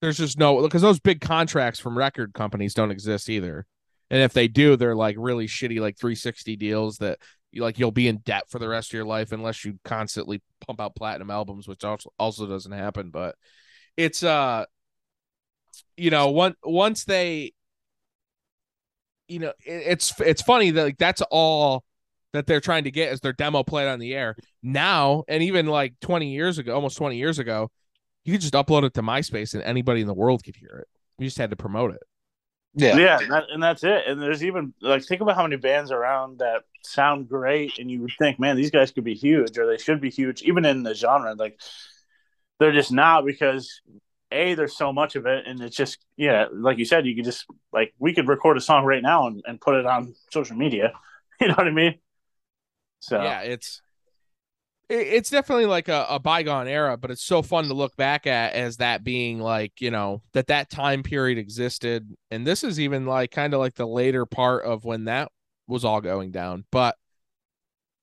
there's 0.00 0.16
just 0.16 0.38
no 0.38 0.62
because 0.62 0.82
those 0.82 1.00
big 1.00 1.20
contracts 1.20 1.78
from 1.78 1.96
record 1.96 2.32
companies 2.32 2.74
don't 2.74 2.90
exist 2.90 3.28
either. 3.28 3.66
And 4.10 4.22
if 4.22 4.32
they 4.32 4.48
do 4.48 4.76
they're 4.76 4.96
like 4.96 5.16
really 5.18 5.46
shitty 5.46 5.80
like 5.80 5.98
360 5.98 6.56
deals 6.56 6.98
that 6.98 7.18
you 7.52 7.62
like 7.62 7.78
you'll 7.78 7.90
be 7.90 8.08
in 8.08 8.18
debt 8.18 8.44
for 8.48 8.58
the 8.58 8.68
rest 8.68 8.90
of 8.90 8.94
your 8.94 9.04
life 9.04 9.32
unless 9.32 9.64
you 9.64 9.78
constantly 9.84 10.42
pump 10.66 10.80
out 10.80 10.96
platinum 10.96 11.30
albums 11.30 11.68
which 11.68 11.84
also 11.84 12.10
also 12.18 12.46
doesn't 12.46 12.72
happen. 12.72 13.10
But 13.10 13.36
it's 13.96 14.22
uh 14.22 14.64
you 15.96 16.10
know 16.10 16.30
one 16.30 16.54
once 16.64 17.04
they 17.04 17.52
you 19.28 19.38
know 19.38 19.52
it, 19.64 19.82
it's 19.86 20.18
it's 20.20 20.42
funny 20.42 20.70
that 20.70 20.82
like 20.82 20.98
that's 20.98 21.22
all 21.30 21.84
that 22.32 22.46
they're 22.46 22.60
trying 22.60 22.84
to 22.84 22.90
get 22.90 23.12
is 23.12 23.20
their 23.20 23.32
demo 23.32 23.62
played 23.62 23.88
on 23.88 23.98
the 23.98 24.14
air. 24.14 24.36
Now 24.62 25.24
and 25.28 25.42
even 25.42 25.66
like 25.66 25.94
20 26.00 26.32
years 26.32 26.58
ago 26.58 26.74
almost 26.74 26.96
20 26.96 27.16
years 27.16 27.38
ago 27.38 27.70
you 28.24 28.32
could 28.32 28.40
just 28.40 28.54
upload 28.54 28.84
it 28.84 28.94
to 28.94 29.02
myspace 29.02 29.54
and 29.54 29.62
anybody 29.62 30.00
in 30.00 30.06
the 30.06 30.14
world 30.14 30.44
could 30.44 30.56
hear 30.56 30.78
it. 30.80 30.88
You 31.18 31.26
just 31.26 31.38
had 31.38 31.50
to 31.50 31.56
promote 31.56 31.94
it. 31.94 32.02
Yeah. 32.74 32.96
yeah 32.96 33.18
and, 33.20 33.32
that, 33.32 33.44
and 33.52 33.62
that's 33.62 33.82
it. 33.82 34.04
And 34.06 34.22
there's 34.22 34.44
even 34.44 34.74
like 34.80 35.04
think 35.04 35.20
about 35.20 35.36
how 35.36 35.42
many 35.42 35.56
bands 35.56 35.90
around 35.90 36.38
that 36.38 36.62
sound 36.84 37.28
great 37.28 37.78
and 37.78 37.90
you 37.90 38.00
would 38.02 38.12
think 38.18 38.38
man 38.38 38.56
these 38.56 38.70
guys 38.70 38.90
could 38.90 39.04
be 39.04 39.14
huge 39.14 39.58
or 39.58 39.66
they 39.66 39.76
should 39.76 40.00
be 40.00 40.10
huge 40.10 40.42
even 40.42 40.64
in 40.64 40.82
the 40.82 40.94
genre. 40.94 41.34
Like 41.34 41.60
they're 42.58 42.72
just 42.72 42.92
not 42.92 43.24
because 43.24 43.80
a 44.32 44.54
there's 44.54 44.76
so 44.76 44.92
much 44.92 45.16
of 45.16 45.26
it 45.26 45.44
and 45.46 45.60
it's 45.60 45.76
just 45.76 45.98
yeah 46.16 46.46
like 46.52 46.78
you 46.78 46.84
said 46.84 47.04
you 47.04 47.16
could 47.16 47.24
just 47.24 47.46
like 47.72 47.92
we 47.98 48.14
could 48.14 48.28
record 48.28 48.56
a 48.56 48.60
song 48.60 48.84
right 48.84 49.02
now 49.02 49.26
and, 49.26 49.42
and 49.44 49.60
put 49.60 49.74
it 49.74 49.86
on 49.86 50.14
social 50.30 50.56
media. 50.56 50.92
You 51.42 51.48
know 51.48 51.54
what 51.54 51.68
i 51.68 51.70
mean 51.70 51.98
so 53.00 53.22
yeah 53.22 53.40
it's 53.40 53.82
it- 54.88 55.06
it's 55.06 55.30
definitely 55.30 55.66
like 55.66 55.88
a, 55.88 56.06
a 56.08 56.18
bygone 56.18 56.68
era 56.68 56.96
but 56.96 57.10
it's 57.10 57.22
so 57.24 57.42
fun 57.42 57.66
to 57.68 57.74
look 57.74 57.96
back 57.96 58.26
at 58.26 58.52
as 58.54 58.78
that 58.78 59.04
being 59.04 59.38
like 59.40 59.80
you 59.80 59.90
know 59.90 60.22
that 60.32 60.48
that 60.48 60.70
time 60.70 61.02
period 61.02 61.38
existed. 61.38 62.14
And 62.30 62.46
this 62.46 62.64
is 62.64 62.78
even 62.80 63.06
like 63.06 63.30
kind 63.30 63.54
of 63.54 63.60
like 63.60 63.74
the 63.74 63.86
later 63.86 64.26
part 64.26 64.64
of 64.64 64.84
when 64.84 65.04
that 65.04 65.30
was 65.66 65.84
all 65.84 66.00
going 66.00 66.30
down. 66.32 66.64
But 66.72 66.96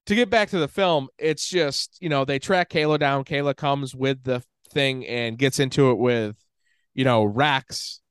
to 0.05 0.15
get 0.15 0.29
back 0.29 0.49
to 0.49 0.59
the 0.59 0.67
film 0.69 1.09
it's 1.17 1.47
just 1.47 1.97
you 1.99 2.09
know 2.09 2.23
they 2.25 2.39
track 2.39 2.69
kayla 2.69 2.99
down. 2.99 3.23
Kayla 3.25 3.55
comes 3.55 3.93
with 3.93 4.23
the 4.23 4.41
thing 4.71 5.05
and 5.05 5.37
gets 5.37 5.59
into 5.59 5.91
it 5.91 5.97
with 5.97 6.35
you 6.93 7.03
know 7.03 7.23
rex 7.23 8.01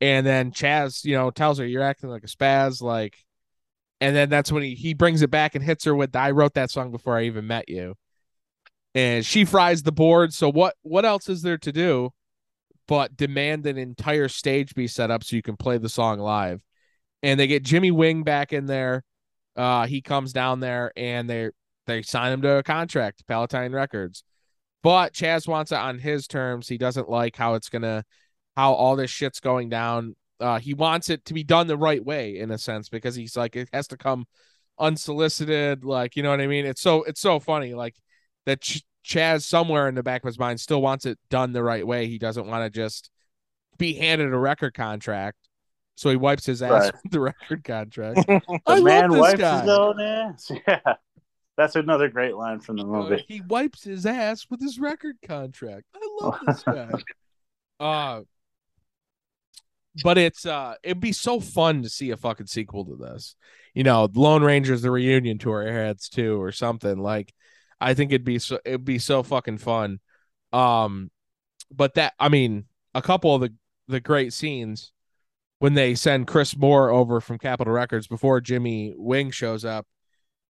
and 0.00 0.26
then 0.26 0.50
chaz 0.50 1.04
you 1.04 1.14
know 1.14 1.30
tells 1.30 1.58
her 1.58 1.66
you're 1.66 1.82
acting 1.82 2.10
like 2.10 2.24
a 2.24 2.28
spaz. 2.28 2.82
Like 2.82 3.16
and 4.00 4.16
then 4.16 4.28
that's 4.28 4.50
when 4.50 4.62
he, 4.62 4.74
he 4.74 4.94
brings 4.94 5.22
it 5.22 5.30
back 5.30 5.54
and 5.54 5.64
hits 5.64 5.84
her 5.84 5.94
with 5.94 6.14
i 6.16 6.30
wrote 6.30 6.54
that 6.54 6.70
song 6.70 6.90
before 6.90 7.16
i 7.16 7.24
even 7.24 7.46
met 7.46 7.68
you. 7.68 7.94
And 8.94 9.24
she 9.24 9.44
fries 9.44 9.82
the 9.82 9.92
board. 9.92 10.32
So 10.32 10.50
what 10.50 10.74
what 10.82 11.04
else 11.04 11.28
is 11.28 11.42
there 11.42 11.58
to 11.58 11.72
do 11.72 12.10
but 12.88 13.16
demand 13.16 13.64
an 13.66 13.78
entire 13.78 14.26
stage 14.26 14.74
be 14.74 14.88
set 14.88 15.12
up 15.12 15.22
so 15.22 15.36
you 15.36 15.42
can 15.42 15.56
play 15.56 15.78
the 15.78 15.88
song 15.88 16.18
live? 16.18 16.60
And 17.22 17.38
they 17.38 17.46
get 17.46 17.64
jimmy 17.64 17.90
wing 17.90 18.24
back 18.24 18.52
in 18.52 18.66
there. 18.66 19.04
Uh 19.54 19.86
he 19.86 20.02
comes 20.02 20.32
down 20.32 20.60
there 20.60 20.92
and 20.96 21.30
they 21.30 21.50
they 21.86 22.02
sign 22.02 22.32
him 22.32 22.42
to 22.42 22.56
a 22.56 22.62
contract 22.62 23.26
palatine 23.28 23.72
records. 23.72 24.24
But 24.82 25.12
chaz 25.12 25.46
wants 25.46 25.72
it 25.72 25.78
on 25.78 25.98
his 25.98 26.26
terms. 26.26 26.66
He 26.66 26.78
doesn't 26.78 27.08
like 27.08 27.36
how 27.36 27.54
it's 27.54 27.68
gonna 27.68 28.04
how 28.56 28.72
all 28.72 28.96
this 28.96 29.10
shit's 29.10 29.40
going 29.40 29.68
down 29.68 30.16
uh 30.40 30.58
he 30.58 30.74
wants 30.74 31.10
it 31.10 31.24
to 31.24 31.34
be 31.34 31.42
done 31.44 31.66
the 31.66 31.76
right 31.76 32.04
way 32.04 32.38
in 32.38 32.50
a 32.50 32.58
sense 32.58 32.88
because 32.88 33.14
he's 33.14 33.36
like 33.36 33.56
it 33.56 33.68
has 33.72 33.86
to 33.88 33.96
come 33.96 34.26
unsolicited 34.78 35.84
like 35.84 36.16
you 36.16 36.22
know 36.22 36.30
what 36.30 36.40
i 36.40 36.46
mean 36.46 36.64
it's 36.66 36.80
so 36.80 37.02
it's 37.04 37.20
so 37.20 37.38
funny 37.38 37.74
like 37.74 37.94
that 38.46 38.60
Ch- 38.62 38.82
chaz 39.06 39.42
somewhere 39.42 39.88
in 39.88 39.94
the 39.94 40.02
back 40.02 40.22
of 40.22 40.26
his 40.26 40.38
mind 40.38 40.60
still 40.60 40.80
wants 40.82 41.04
it 41.06 41.18
done 41.28 41.52
the 41.52 41.62
right 41.62 41.86
way 41.86 42.06
he 42.06 42.18
doesn't 42.18 42.46
want 42.46 42.64
to 42.64 42.70
just 42.70 43.10
be 43.78 43.92
handed 43.94 44.32
a 44.32 44.38
record 44.38 44.72
contract 44.74 45.36
so 45.96 46.08
he 46.10 46.16
wipes 46.16 46.46
his 46.46 46.62
ass 46.62 46.70
Right. 46.84 46.92
with 47.04 47.12
the 47.12 47.20
record 47.20 47.64
contract 47.64 48.26
the 48.26 48.60
I 48.66 48.80
man 48.80 49.10
wipes 49.16 49.38
guy. 49.40 49.60
his 49.60 49.70
own 49.70 50.00
ass 50.00 50.50
yeah 50.66 50.94
that's 51.56 51.76
another 51.76 52.08
great 52.08 52.34
line 52.36 52.60
from 52.60 52.76
the 52.76 52.84
Uh, 52.84 52.86
movie 52.86 53.24
he 53.28 53.42
wipes 53.42 53.84
his 53.84 54.06
ass 54.06 54.46
with 54.48 54.60
his 54.62 54.78
record 54.78 55.16
contract. 55.26 55.84
I 55.94 56.08
love 56.22 56.38
this 56.46 56.62
guy. 56.62 56.90
uh 57.78 58.20
but 60.02 60.18
it's 60.18 60.46
uh 60.46 60.74
it'd 60.82 61.00
be 61.00 61.12
so 61.12 61.40
fun 61.40 61.82
to 61.82 61.88
see 61.88 62.10
a 62.10 62.16
fucking 62.16 62.46
sequel 62.46 62.84
to 62.86 62.96
this. 62.96 63.36
You 63.74 63.84
know, 63.84 64.08
Lone 64.14 64.42
Rangers 64.42 64.82
the 64.82 64.90
reunion 64.90 65.38
tour 65.38 65.70
heads 65.70 66.08
too 66.08 66.40
or 66.40 66.52
something. 66.52 66.98
Like 66.98 67.32
I 67.80 67.94
think 67.94 68.12
it'd 68.12 68.24
be 68.24 68.38
so 68.38 68.58
it'd 68.64 68.84
be 68.84 68.98
so 68.98 69.22
fucking 69.22 69.58
fun. 69.58 70.00
Um 70.52 71.10
but 71.70 71.94
that 71.94 72.14
I 72.18 72.28
mean, 72.28 72.64
a 72.94 73.02
couple 73.02 73.34
of 73.34 73.40
the 73.40 73.54
the 73.88 74.00
great 74.00 74.32
scenes 74.32 74.92
when 75.58 75.74
they 75.74 75.94
send 75.94 76.26
Chris 76.26 76.56
Moore 76.56 76.90
over 76.90 77.20
from 77.20 77.38
Capitol 77.38 77.72
Records 77.72 78.06
before 78.06 78.40
Jimmy 78.40 78.94
Wing 78.96 79.30
shows 79.30 79.64
up 79.64 79.86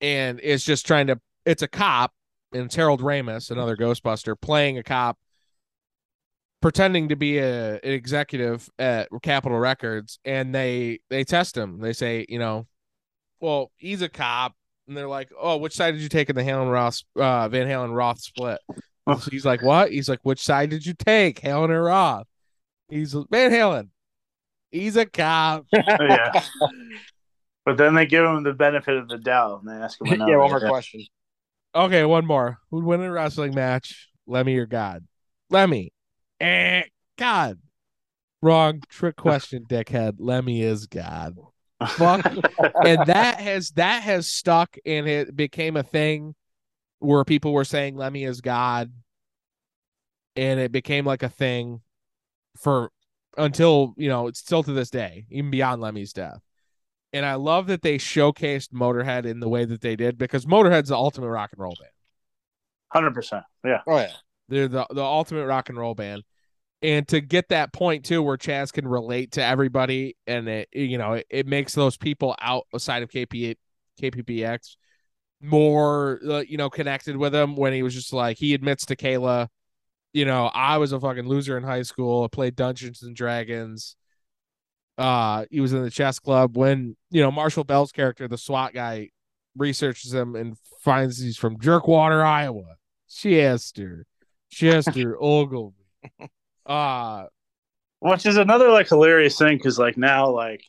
and 0.02 0.40
is 0.40 0.64
just 0.64 0.86
trying 0.86 1.08
to 1.08 1.20
it's 1.46 1.64
a 1.64 1.68
cop 1.68 2.14
and 2.54 2.66
it's 2.66 2.76
Harold 2.76 3.02
Ramis, 3.02 3.52
another 3.52 3.76
Ghostbuster, 3.76 4.40
playing 4.40 4.78
a 4.78 4.84
cop, 4.84 5.18
pretending 6.62 7.10
to 7.10 7.16
be 7.16 7.38
a, 7.38 7.76
an 7.76 7.92
executive 7.92 8.70
at 8.78 9.10
Capitol 9.22 9.58
Records, 9.58 10.20
and 10.26 10.54
they 10.54 11.00
they 11.10 11.24
test 11.24 11.58
him. 11.58 11.80
They 11.80 11.94
say, 11.94 12.26
you 12.30 12.40
know, 12.40 12.68
well, 13.40 13.72
he's 13.78 14.02
a 14.02 14.10
cop, 14.10 14.56
and 14.88 14.96
they're 14.96 15.08
like, 15.08 15.32
oh, 15.40 15.58
which 15.58 15.76
side 15.76 15.92
did 15.92 16.02
you 16.02 16.10
take 16.10 16.30
in 16.30 16.36
the 16.36 16.44
Halen 16.44 16.72
Roth 16.72 17.02
uh, 17.16 17.50
Van 17.50 17.68
Halen 17.68 17.96
Roth 17.96 18.20
split? 18.20 18.60
so 19.08 19.32
he's 19.32 19.46
like, 19.46 19.62
what? 19.62 19.92
He's 19.92 20.10
like, 20.10 20.20
which 20.24 20.44
side 20.44 20.70
did 20.70 20.86
you 20.86 20.94
take, 20.94 21.42
Halen 21.42 21.70
or 21.70 21.84
Roth? 21.84 22.28
He's 22.90 23.14
Van 23.14 23.52
Halen. 23.52 23.90
He's 24.72 24.96
a 24.98 25.06
cop. 25.06 25.66
yeah 25.74 26.44
but 27.70 27.78
then 27.78 27.94
they 27.94 28.08
give 28.08 28.26
him 28.26 28.42
the 28.42 28.54
benefit 28.54 28.98
of 28.98 29.08
the 29.08 29.18
doubt 29.20 29.62
and 29.62 29.70
they 29.70 29.84
ask 29.84 30.02
him 30.02 30.08
yeah, 30.08 30.38
one 30.38 30.50
more 30.50 30.60
question. 30.60 31.06
Okay, 31.76 32.04
one 32.04 32.26
more. 32.26 32.58
Who'd 32.72 32.84
win 32.84 33.00
a 33.02 33.12
wrestling 33.12 33.54
match? 33.54 34.10
Lemmy 34.26 34.58
or 34.58 34.66
God? 34.66 35.06
Lemmy. 35.52 35.94
Eh, 36.40 36.84
God. 37.18 37.60
Wrong. 38.42 38.82
Trick 38.90 39.16
question, 39.16 39.66
dickhead. 39.66 40.16
Lemmy 40.20 40.62
is 40.62 40.88
God. 40.88 41.36
Fuck. 41.90 42.26
and 42.86 43.06
that 43.08 43.40
has 43.40 43.72
that 43.72 44.04
has 44.04 44.28
stuck 44.28 44.76
and 44.86 45.08
it 45.08 45.36
became 45.36 45.78
a 45.78 45.84
thing 45.84 46.36
where 47.00 47.24
people 47.24 47.54
were 47.54 47.66
saying 47.66 47.96
Lemmy 47.96 48.24
is 48.24 48.42
God. 48.42 48.92
And 50.36 50.60
it 50.60 50.72
became 50.72 51.06
like 51.06 51.24
a 51.24 51.30
thing 51.30 51.82
for 52.58 52.92
until, 53.38 53.94
you 53.98 54.10
know, 54.10 54.28
it's 54.28 54.40
still 54.40 54.64
to 54.64 54.72
this 54.72 54.90
day, 54.90 55.26
even 55.30 55.52
beyond 55.52 55.82
Lemmy's 55.82 56.14
death. 56.14 56.42
And 57.12 57.26
I 57.26 57.36
love 57.36 57.68
that 57.68 57.82
they 57.82 57.98
showcased 57.98 58.70
Motorhead 58.70 59.26
in 59.26 59.40
the 59.40 59.50
way 59.50 59.66
that 59.66 59.82
they 59.82 59.96
did 59.96 60.18
because 60.18 60.46
Motorhead's 60.46 60.90
the 60.90 60.96
ultimate 60.96 61.30
rock 61.30 61.52
and 61.52 61.60
roll 61.60 61.76
band. 61.80 63.14
100% 63.14 63.44
yeah 63.66 63.82
Oh 63.86 63.98
yeah. 63.98 64.12
They're 64.50 64.68
the, 64.68 64.86
the 64.90 65.04
ultimate 65.04 65.46
rock 65.46 65.70
and 65.70 65.78
roll 65.78 65.96
band. 65.96 66.24
And 66.82 67.08
to 67.10 67.20
get 67.20 67.50
that 67.50 67.74
point 67.74 68.06
too, 68.06 68.22
where 68.22 68.38
Chaz 68.38 68.72
can 68.72 68.88
relate 68.88 69.34
to 69.34 69.44
everybody, 69.44 70.16
and 70.28 70.48
it 70.48 70.70
you 70.72 70.98
know 70.98 71.14
it, 71.14 71.28
it 71.30 71.48
makes 71.48 71.74
those 71.74 71.98
people 71.98 72.36
outside 72.40 73.04
of 73.04 73.10
KP 73.10 73.56
KPPX 74.02 74.76
more 75.42 76.20
uh, 76.28 76.44
you 76.48 76.58
know 76.58 76.70
connected 76.70 77.18
with 77.18 77.34
him 77.34 77.56
when 77.56 77.74
he 77.74 77.84
was 77.84 77.94
just 77.94 78.14
like 78.14 78.38
he 78.38 78.54
admits 78.54 78.86
to 78.86 78.96
Kayla, 78.96 79.48
you 80.14 80.26
know 80.26 80.48
I 80.54 80.78
was 80.78 80.94
a 80.94 81.00
fucking 81.00 81.28
loser 81.28 81.58
in 81.58 81.64
high 81.64 81.82
school. 81.82 82.24
I 82.24 82.28
played 82.28 82.56
Dungeons 82.56 83.04
and 83.04 83.16
Dragons. 83.16 83.98
Uh, 84.98 85.46
he 85.50 85.62
was 85.62 85.72
in 85.72 85.82
the 85.82 85.90
chess 85.92 86.20
club 86.20 86.58
when 86.58 86.96
you 87.10 87.22
know 87.22 87.32
Marshall 87.32 87.66
Bell's 87.66 87.92
character, 87.92 88.28
the 88.28 88.38
SWAT 88.38 88.74
guy, 88.74 89.10
researches 89.58 90.14
him 90.14 90.36
and 90.36 90.58
finds 90.82 91.20
he's 91.20 91.38
from 91.38 91.58
Jerkwater, 91.58 92.24
Iowa. 92.24 92.78
She 93.08 93.42
asked 93.42 93.76
Chester, 93.76 94.06
Chester 94.50 95.18
Ogilvy. 95.20 95.76
Uh 96.66 97.26
which 98.00 98.26
is 98.26 98.38
another 98.38 98.70
like 98.70 98.88
hilarious 98.88 99.38
thing 99.38 99.58
because 99.58 99.78
like 99.78 99.98
now 99.98 100.30
like 100.30 100.64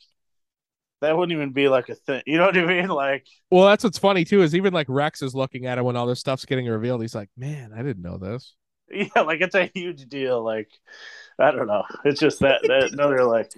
that 1.01 1.15
wouldn't 1.15 1.35
even 1.35 1.51
be 1.53 1.69
like 1.69 1.89
a 1.89 1.95
thing 1.95 2.21
you 2.25 2.37
know 2.37 2.45
what 2.45 2.57
i 2.57 2.65
mean 2.65 2.87
like 2.87 3.25
well, 3.51 3.67
that's 3.67 3.83
what's 3.83 3.97
funny 3.97 4.25
too 4.25 4.41
is 4.41 4.55
even 4.55 4.73
like 4.73 4.87
Rex 4.89 5.21
is 5.21 5.35
looking 5.35 5.65
at 5.65 5.77
it 5.77 5.83
when 5.83 5.95
all 5.95 6.07
this 6.07 6.19
stuff's 6.19 6.45
getting 6.45 6.67
revealed. 6.67 7.01
He's 7.01 7.13
like, 7.13 7.29
"Man, 7.35 7.73
I 7.73 7.83
didn't 7.83 8.01
know 8.01 8.17
this." 8.17 8.55
yeah 8.91 9.21
like 9.21 9.41
it's 9.41 9.55
a 9.55 9.71
huge 9.73 10.07
deal 10.07 10.43
like 10.43 10.69
i 11.39 11.51
don't 11.51 11.67
know 11.67 11.83
it's 12.03 12.19
just 12.19 12.39
that 12.39 12.61
that 12.63 12.91
another 12.91 13.23
like 13.23 13.51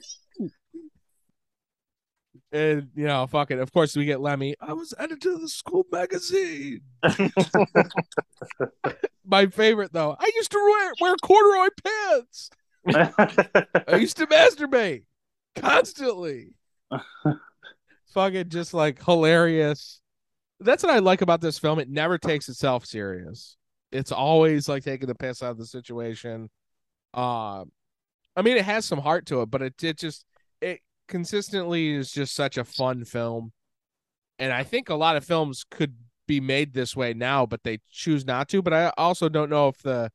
And 2.54 2.90
you 2.96 3.06
know, 3.08 3.26
fucking. 3.26 3.60
Of 3.60 3.74
course, 3.74 3.96
we 3.96 4.06
get 4.06 4.22
Lemmy. 4.22 4.56
I 4.62 4.74
was 4.74 4.94
editor 5.00 5.34
of 5.34 5.42
the 5.42 5.50
school 5.50 5.88
magazine. 5.92 6.82
My 9.26 9.48
favorite 9.48 9.92
though. 9.92 10.16
I 10.20 10.32
used 10.36 10.52
to 10.52 10.58
wear 10.60 10.94
wear 11.02 11.16
corduroy 11.16 11.70
pants. 11.84 12.52
I 13.88 13.96
used 13.96 14.18
to 14.18 14.28
masturbate 14.28 15.06
constantly. 15.56 16.54
fucking 18.14 18.50
just 18.50 18.76
like 18.76 19.04
hilarious. 19.04 20.00
That's 20.60 20.84
what 20.84 20.94
I 20.94 21.00
like 21.00 21.22
about 21.22 21.42
this 21.42 21.58
film. 21.58 21.80
It 21.80 21.90
never 21.90 22.20
takes 22.20 22.48
itself 22.50 22.86
serious. 22.86 23.58
It's 23.92 24.12
always 24.12 24.70
like 24.70 24.84
taking 24.84 25.08
the 25.08 25.16
piss 25.16 25.42
out 25.42 25.52
of 25.52 25.58
the 25.58 25.66
situation. 25.66 26.52
Uh, 27.16 27.66
I 28.36 28.42
mean, 28.44 28.58
it 28.58 28.66
has 28.66 28.86
some 28.86 29.00
heart 29.00 29.26
to 29.28 29.42
it, 29.42 29.48
but 29.48 29.64
it 29.64 29.84
it 29.84 29.98
just 29.98 30.26
it 30.62 30.82
consistently 31.08 31.92
is 31.92 32.12
just 32.12 32.36
such 32.36 32.58
a 32.58 32.64
fun 32.64 33.06
film. 33.06 33.52
And 34.40 34.52
I 34.52 34.64
think 34.64 34.90
a 34.90 34.96
lot 34.96 35.16
of 35.16 35.24
films 35.24 35.66
could 35.70 35.96
be 36.28 36.40
made 36.40 36.74
this 36.74 36.96
way 36.96 37.14
now, 37.14 37.46
but 37.46 37.64
they 37.64 37.80
choose 37.92 38.26
not 38.26 38.50
to. 38.50 38.62
But 38.62 38.74
I 38.74 38.92
also 38.98 39.30
don't 39.30 39.50
know 39.50 39.68
if 39.68 39.78
the 39.82 40.12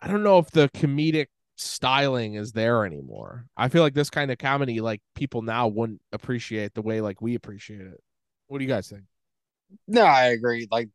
I 0.00 0.08
don't 0.08 0.22
know 0.22 0.38
if 0.38 0.50
the 0.50 0.70
comedic 0.70 1.26
styling 1.56 2.34
is 2.34 2.52
there 2.52 2.86
anymore. 2.86 3.46
I 3.56 3.68
feel 3.68 3.82
like 3.82 3.94
this 3.94 4.10
kind 4.10 4.30
of 4.30 4.38
comedy, 4.38 4.80
like 4.80 5.02
people 5.14 5.42
now 5.42 5.68
wouldn't 5.68 6.00
appreciate 6.12 6.74
the 6.74 6.82
way 6.82 7.00
like 7.00 7.20
we 7.20 7.34
appreciate 7.34 7.82
it. 7.82 8.00
What 8.48 8.58
do 8.58 8.64
you 8.64 8.70
guys 8.70 8.88
think? 8.88 9.04
No, 9.86 10.02
I 10.02 10.26
agree. 10.26 10.66
Like 10.70 10.88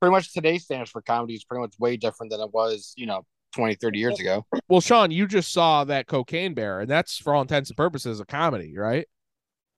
pretty 0.00 0.10
much 0.10 0.32
today's 0.32 0.64
standards 0.64 0.90
for 0.90 1.00
comedy 1.00 1.34
is 1.34 1.44
pretty 1.44 1.62
much 1.62 1.78
way 1.78 1.96
different 1.96 2.32
than 2.32 2.40
it 2.40 2.52
was, 2.52 2.92
you 2.96 3.06
know, 3.06 3.24
20, 3.54 3.74
30 3.76 3.98
years 3.98 4.20
ago. 4.20 4.46
Well, 4.68 4.80
Sean, 4.80 5.10
you 5.10 5.26
just 5.26 5.52
saw 5.52 5.84
that 5.84 6.06
Cocaine 6.06 6.54
Bear, 6.54 6.80
and 6.80 6.90
that's 6.90 7.18
for 7.18 7.34
all 7.34 7.42
intents 7.42 7.70
and 7.70 7.76
purposes 7.76 8.20
a 8.20 8.24
comedy, 8.24 8.76
right? 8.76 9.06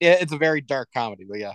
Yeah, 0.01 0.17
it's 0.21 0.33
a 0.33 0.39
very 0.39 0.61
dark 0.61 0.89
comedy, 0.95 1.25
but 1.29 1.39
yeah. 1.39 1.55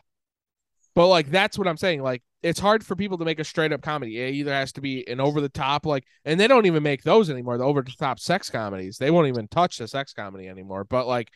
But 0.94 1.08
like 1.08 1.30
that's 1.30 1.58
what 1.58 1.68
I'm 1.68 1.78
saying. 1.78 2.02
Like 2.02 2.24
it's 2.42 2.60
hard 2.60 2.86
for 2.86 2.96
people 2.96 3.18
to 3.18 3.26
make 3.26 3.40
a 3.40 3.44
straight 3.44 3.74
up 3.74 3.82
comedy. 3.82 4.20
It 4.20 4.36
either 4.36 4.54
has 4.54 4.72
to 4.74 4.82
be 4.82 5.06
an 5.10 5.20
over 5.20 5.42
the 5.42 5.50
top, 5.50 5.86
like, 5.86 6.06
and 6.24 6.40
they 6.40 6.48
don't 6.48 6.68
even 6.68 6.84
make 6.84 7.04
those 7.04 7.30
anymore. 7.30 7.58
The 7.58 7.66
over 7.66 7.82
the 7.82 7.92
top 7.92 8.20
sex 8.20 8.50
comedies, 8.50 8.98
they 8.98 9.12
won't 9.12 9.28
even 9.28 9.48
touch 9.48 9.78
the 9.78 9.88
sex 9.88 10.14
comedy 10.14 10.48
anymore. 10.48 10.86
But 10.86 11.08
like, 11.08 11.32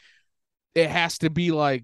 it 0.75 0.89
has 0.89 1.17
to 1.19 1.29
be 1.29 1.51
like 1.51 1.83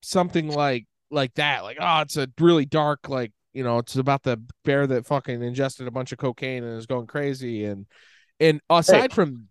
something 0.00 0.48
like 0.48 0.86
like 1.10 1.34
that. 1.34 1.62
Like, 1.62 1.76
oh, 1.80 2.00
it's 2.00 2.16
a 2.16 2.28
really 2.40 2.64
dark, 2.64 3.08
like 3.08 3.32
you 3.52 3.62
know, 3.62 3.78
it's 3.78 3.96
about 3.96 4.24
the 4.24 4.42
bear 4.64 4.86
that 4.86 5.06
fucking 5.06 5.42
ingested 5.42 5.86
a 5.86 5.92
bunch 5.92 6.10
of 6.12 6.18
cocaine 6.18 6.64
and 6.64 6.76
is 6.76 6.86
going 6.86 7.06
crazy. 7.06 7.64
And 7.64 7.86
and 8.44 8.60
aside 8.70 9.10
Hey. 9.10 9.14
from 9.14 9.48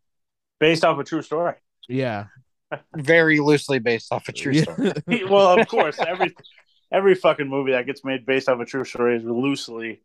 Based 0.60 0.86
off 0.86 0.98
a 1.00 1.04
true 1.04 1.22
story. 1.22 1.56
yeah, 1.90 2.26
Very 2.96 3.40
loosely 3.40 3.80
based 3.80 4.12
off 4.14 4.30
a 4.30 4.32
true 4.32 4.54
Yeah. 4.54 4.64
story. 4.64 4.92
well, 5.30 5.60
of 5.60 5.68
course, 5.68 6.00
every 6.00 6.36
every 6.92 7.16
fucking 7.16 7.48
movie 7.50 7.72
that 7.72 7.86
gets 7.86 8.04
made 8.06 8.26
based 8.26 8.48
off 8.48 8.60
a 8.60 8.66
true 8.66 8.86
story 8.86 9.18
is 9.18 9.24
loosely. 9.24 10.02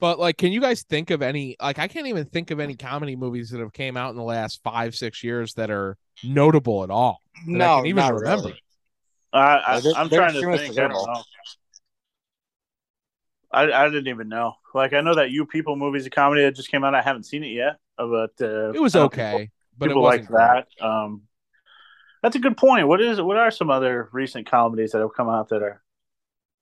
But 0.00 0.18
like, 0.18 0.36
can 0.36 0.52
you 0.52 0.60
guys 0.60 0.82
think 0.82 1.10
of 1.10 1.22
any? 1.22 1.56
Like, 1.62 1.78
I 1.78 1.88
can't 1.88 2.06
even 2.08 2.24
think 2.26 2.50
of 2.50 2.60
any 2.60 2.74
comedy 2.74 3.16
movies 3.16 3.50
that 3.50 3.60
have 3.60 3.72
came 3.72 3.96
out 3.96 4.10
in 4.10 4.16
the 4.16 4.22
last 4.22 4.60
five, 4.62 4.94
six 4.94 5.22
years 5.22 5.54
that 5.54 5.70
are 5.70 5.96
notable 6.24 6.82
at 6.82 6.90
all. 6.90 7.20
that 7.34 7.54
I 7.54 7.58
No, 7.58 7.76
can 7.76 7.86
even 7.86 7.96
not 8.02 8.14
remember. 8.14 8.48
really. 8.48 8.62
i 9.32 9.56
i 9.56 9.92
i'm 9.96 10.08
trying 10.10 10.34
to 10.34 10.40
think. 10.58 10.78
I 10.78 10.88
don't 10.88 10.92
know. 10.92 11.22
I, 13.54 13.84
I 13.84 13.88
didn't 13.88 14.08
even 14.08 14.28
know. 14.28 14.54
Like 14.74 14.92
I 14.92 15.00
know 15.00 15.14
that 15.14 15.30
You 15.30 15.46
People 15.46 15.76
movie's 15.76 16.06
a 16.06 16.10
comedy 16.10 16.42
that 16.42 16.56
just 16.56 16.70
came 16.70 16.84
out. 16.84 16.94
I 16.94 17.02
haven't 17.02 17.24
seen 17.24 17.44
it 17.44 17.48
yet, 17.48 17.76
but 17.96 18.32
uh, 18.40 18.72
It 18.72 18.80
was 18.80 18.96
okay, 18.96 19.32
People, 19.32 19.46
but 19.78 19.84
it 19.86 19.88
people 19.90 20.02
like 20.02 20.28
that. 20.28 20.66
Um, 20.80 21.22
that's 22.22 22.36
a 22.36 22.40
good 22.40 22.56
point. 22.56 22.88
What 22.88 23.00
is? 23.00 23.20
What 23.20 23.36
are 23.36 23.50
some 23.50 23.70
other 23.70 24.08
recent 24.12 24.50
comedies 24.50 24.92
that 24.92 25.00
have 25.00 25.14
come 25.14 25.28
out 25.28 25.50
that 25.50 25.62
are? 25.62 25.82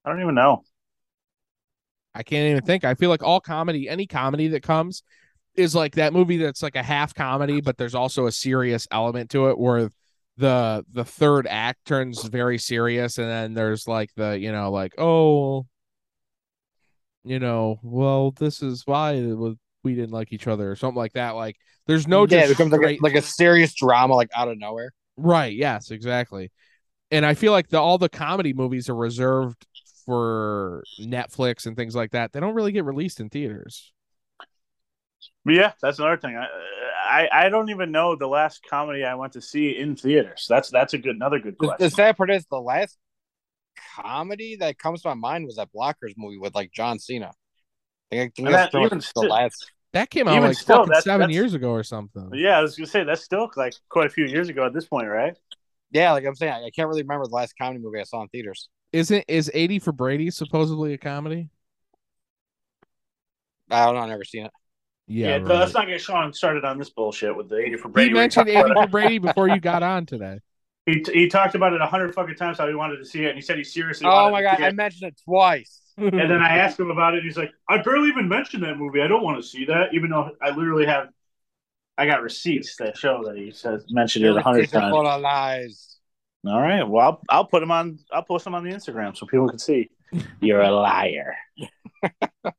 I 0.05 0.11
don't 0.11 0.21
even 0.21 0.35
know. 0.35 0.65
I 2.15 2.23
can't 2.23 2.51
even 2.51 2.65
think. 2.65 2.85
I 2.85 2.95
feel 2.95 3.09
like 3.09 3.23
all 3.23 3.41
comedy, 3.41 3.89
any 3.89 4.07
comedy 4.07 4.49
that 4.49 4.63
comes, 4.63 5.03
is 5.55 5.75
like 5.75 5.95
that 5.95 6.13
movie 6.13 6.37
that's 6.37 6.63
like 6.63 6.77
a 6.77 6.83
half 6.83 7.15
comedy, 7.15 7.61
but 7.61 7.79
there's 7.79 7.95
also 7.95 8.27
a 8.27 8.33
serious 8.33 8.87
element 8.91 9.31
to 9.31 9.49
it 9.49 9.59
where 9.59 9.91
the 10.37 10.85
the 10.93 11.05
third 11.05 11.47
act 11.47 11.85
turns 11.85 12.23
very 12.25 12.59
serious, 12.59 13.19
and 13.19 13.29
then 13.29 13.55
there's 13.55 13.87
like 13.87 14.11
the 14.17 14.39
you 14.39 14.53
know 14.53 14.71
like 14.71 14.95
oh, 14.99 15.67
you 17.25 17.39
know, 17.39 17.79
well 17.83 18.33
this 18.33 18.63
is 18.63 18.87
why 18.87 19.15
we 19.85 19.95
didn't 19.95 20.13
like 20.13 20.33
each 20.33 20.47
other 20.47 20.71
or 20.71 20.77
something 20.77 20.97
like 20.97 21.15
that. 21.15 21.31
Like 21.31 21.57
there's 21.87 22.07
no 22.07 22.27
yeah, 22.27 22.45
it 22.45 22.49
just 22.49 22.59
becomes 22.59 22.73
like 22.73 22.99
a, 22.99 22.99
like 23.03 23.15
a 23.15 23.23
serious 23.23 23.75
drama, 23.75 24.15
like 24.15 24.31
out 24.35 24.49
of 24.49 24.59
nowhere. 24.59 24.93
Right. 25.17 25.55
Yes, 25.55 25.91
exactly. 25.91 26.51
And 27.11 27.27
I 27.27 27.35
feel 27.35 27.53
like 27.53 27.69
the 27.69 27.79
all 27.81 27.99
the 27.99 28.09
comedy 28.09 28.53
movies 28.53 28.89
are 28.89 28.95
reserved 28.97 29.67
for 30.07 30.83
Netflix 31.01 31.67
and 31.67 31.77
things 31.77 31.95
like 31.95 32.13
that. 32.13 32.33
They 32.33 32.41
don't 32.41 32.55
really 32.55 32.73
get 32.73 32.85
released 32.85 33.21
in 33.21 33.29
theaters. 33.29 33.93
But 35.45 35.55
yeah, 35.55 35.73
that's 35.81 35.99
another 35.99 36.17
thing. 36.17 36.37
I, 36.37 36.47
I 37.05 37.47
I 37.47 37.49
don't 37.49 37.71
even 37.71 37.91
know 37.93 38.17
the 38.17 38.27
last 38.29 38.65
comedy 38.69 39.05
I 39.05 39.15
went 39.15 39.33
to 39.35 39.41
see 39.41 39.77
in 39.77 39.97
theaters. 39.97 40.47
That's 40.49 40.71
that's 40.71 40.95
a 40.95 40.99
good 40.99 41.17
another 41.17 41.39
good 41.39 41.59
The, 41.61 41.67
question. 41.67 41.87
the 41.87 41.91
sad 41.91 42.17
part 42.17 42.31
is 42.31 42.47
the 42.47 42.61
last 42.61 42.97
comedy 43.97 44.57
that 44.57 44.79
comes 44.79 45.03
to 45.03 45.09
my 45.09 45.15
mind 45.15 45.47
was 45.47 45.57
that 45.57 45.69
Blockers 45.75 46.15
movie 46.17 46.39
with 46.39 46.55
like 46.55 46.73
John 46.73 46.99
Cena. 46.99 47.33
I 48.13 48.17
think, 48.17 48.33
I 48.39 48.43
think 48.43 48.49
that's 48.51 48.73
that- 48.73 48.79
even 48.85 48.99
the 48.99 49.03
still- 49.03 49.29
last. 49.29 49.71
That 49.93 50.09
came 50.09 50.27
out 50.27 50.37
Even 50.37 50.49
like 50.49 50.57
still, 50.57 50.77
fucking 50.79 50.93
that- 50.93 51.03
seven 51.05 51.21
that's- 51.21 51.35
years 51.35 51.53
ago 51.53 51.71
or 51.71 51.83
something. 51.83 52.31
Yeah, 52.33 52.59
I 52.59 52.63
was 52.63 52.77
gonna 52.77 52.87
say 52.87 53.05
that's 53.05 53.23
still 53.23 53.51
like 53.57 53.75
quite 53.91 54.07
a 54.07 54.11
few 54.11 54.25
years 54.25 54.49
ago 54.49 54.65
at 54.65 54.73
this 54.73 54.87
point, 54.87 55.07
right? 55.09 55.37
Yeah, 55.91 56.13
like 56.13 56.25
I'm 56.25 56.35
saying, 56.35 56.51
I, 56.53 56.65
I 56.65 56.71
can't 56.71 56.89
really 56.89 57.03
remember 57.03 57.27
the 57.27 57.35
last 57.35 57.53
comedy 57.61 57.79
movie 57.79 58.01
I 58.01 58.05
saw 58.05 58.23
in 58.23 58.29
theaters. 58.29 58.71
Isn't 58.93 59.23
is 59.29 59.51
80 59.53 59.79
for 59.81 59.93
Brady 59.93 60.31
supposedly 60.31 60.95
a 60.95 60.99
comedy? 60.99 61.51
I 63.71 63.85
don't 63.87 63.95
know, 63.95 64.01
I've 64.01 64.09
never 64.09 64.25
seen 64.25 64.47
it. 64.47 64.53
Yeah. 65.07 65.29
Yeah, 65.29 65.33
right. 65.37 65.45
let's 65.45 65.75
not 65.75 65.87
get 65.87 66.01
Sean 66.01 66.33
started 66.33 66.65
on 66.65 66.79
this 66.79 66.91
bullshit 66.91 67.37
with 67.37 67.49
the 67.49 67.57
eighty 67.57 67.77
for 67.77 67.89
Brady. 67.89 68.15
where 68.15 68.23
mentioned 68.23 68.49
80 68.49 68.73
for 68.75 68.87
Brady 68.87 69.19
before 69.19 69.49
you 69.49 69.61
got 69.61 69.83
on 69.83 70.07
today. 70.07 70.39
It. 70.87 71.07
He, 71.07 71.21
he 71.21 71.29
talked 71.29 71.55
about 71.55 71.73
it 71.73 71.81
a 71.81 71.87
hundred 71.87 72.15
fucking 72.15 72.35
times 72.37 72.59
how 72.59 72.69
he 72.69 72.75
wanted 72.75 72.99
to 72.99 73.05
see 73.05 73.25
it, 73.25 73.29
and 73.29 73.37
he 73.37 73.43
said 73.43 73.57
he 73.59 73.65
seriously. 73.65 74.07
Oh 74.07 74.11
wanted 74.11 74.33
my 74.33 74.41
to 74.41 74.47
god, 74.47 74.57
see 74.59 74.65
I 74.65 74.71
mentioned 74.73 75.09
it 75.09 75.21
twice. 75.25 75.81
And 75.97 76.13
then 76.13 76.43
I 76.43 76.57
asked 76.59 76.79
him 76.81 76.91
about 76.91 77.15
it. 77.15 77.19
And 77.19 77.27
he's 77.27 77.37
like, 77.37 77.53
"I 77.69 77.79
barely 77.83 78.09
even 78.09 78.29
mentioned 78.29 78.63
that 78.65 78.79
movie. 78.79 79.01
I 79.03 79.07
don't 79.07 79.23
want 79.23 79.43
to 79.43 79.47
see 79.49 79.65
that, 79.67 79.95
even 79.95 80.11
though 80.11 80.31
I 80.41 80.51
literally 80.51 80.87
have. 80.87 81.09
I 81.99 82.07
got 82.07 82.23
receipts 82.23 82.77
that 82.77 82.97
show 82.97 83.23
that 83.27 83.37
he 83.37 83.51
says 83.51 83.85
mentioned 83.91 84.25
it 84.25 84.35
a 84.35 84.43
hundred 84.43 84.63
It's 84.65 84.73
full 84.73 84.81
times. 84.81 85.09
of 85.09 85.21
lies. 85.21 85.99
All 86.47 86.61
right. 86.61 86.83
Well, 86.83 87.07
I'll, 87.07 87.23
I'll 87.29 87.45
put 87.45 87.61
them 87.61 87.71
on. 87.71 87.99
I'll 88.11 88.23
post 88.25 88.45
them 88.45 88.55
on 88.55 88.65
the 88.65 88.71
Instagram 88.71 89.17
so 89.17 89.27
people 89.27 89.49
can 89.49 89.59
see. 89.59 89.91
You're 90.41 90.63
a 90.63 90.71
liar. 90.71 91.37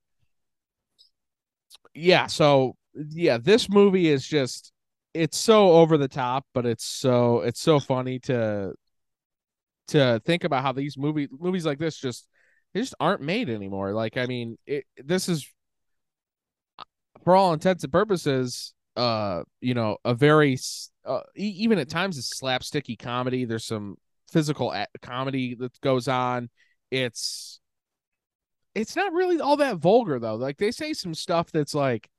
yeah 1.93 2.27
so 2.27 2.75
yeah 3.09 3.37
this 3.37 3.69
movie 3.69 4.07
is 4.07 4.25
just 4.25 4.72
it's 5.13 5.37
so 5.37 5.71
over 5.73 5.97
the 5.97 6.07
top 6.07 6.45
but 6.53 6.65
it's 6.65 6.85
so 6.85 7.41
it's 7.41 7.59
so 7.61 7.79
funny 7.79 8.19
to 8.19 8.73
to 9.87 10.21
think 10.25 10.43
about 10.43 10.63
how 10.63 10.71
these 10.71 10.97
movie 10.97 11.27
movies 11.31 11.65
like 11.65 11.77
this 11.77 11.97
just 11.97 12.27
they 12.73 12.79
just 12.79 12.95
aren't 12.99 13.21
made 13.21 13.49
anymore. 13.49 13.93
Like 13.93 14.17
i 14.17 14.25
mean 14.25 14.57
it 14.65 14.85
this 14.97 15.29
is 15.29 15.47
for 17.23 17.35
all 17.35 17.53
intents 17.53 17.83
and 17.83 17.93
purposes 17.93 18.73
uh 18.95 19.43
you 19.61 19.73
know 19.73 19.97
a 20.03 20.13
very 20.13 20.57
uh, 21.05 21.21
even 21.35 21.79
at 21.79 21.89
times 21.89 22.17
it's 22.17 22.39
slapsticky 22.39 22.97
comedy. 22.97 23.45
There's 23.45 23.65
some 23.65 23.97
physical 24.31 24.71
a- 24.71 24.87
comedy 25.01 25.53
that 25.55 25.79
goes 25.81 26.07
on. 26.07 26.49
It's 26.91 27.59
it's 28.73 28.95
not 28.95 29.13
really 29.13 29.39
all 29.39 29.57
that 29.57 29.77
vulgar 29.77 30.17
though. 30.19 30.35
Like 30.35 30.57
they 30.57 30.71
say 30.71 30.93
some 30.93 31.13
stuff 31.13 31.51
that's 31.51 31.75
like 31.75 32.09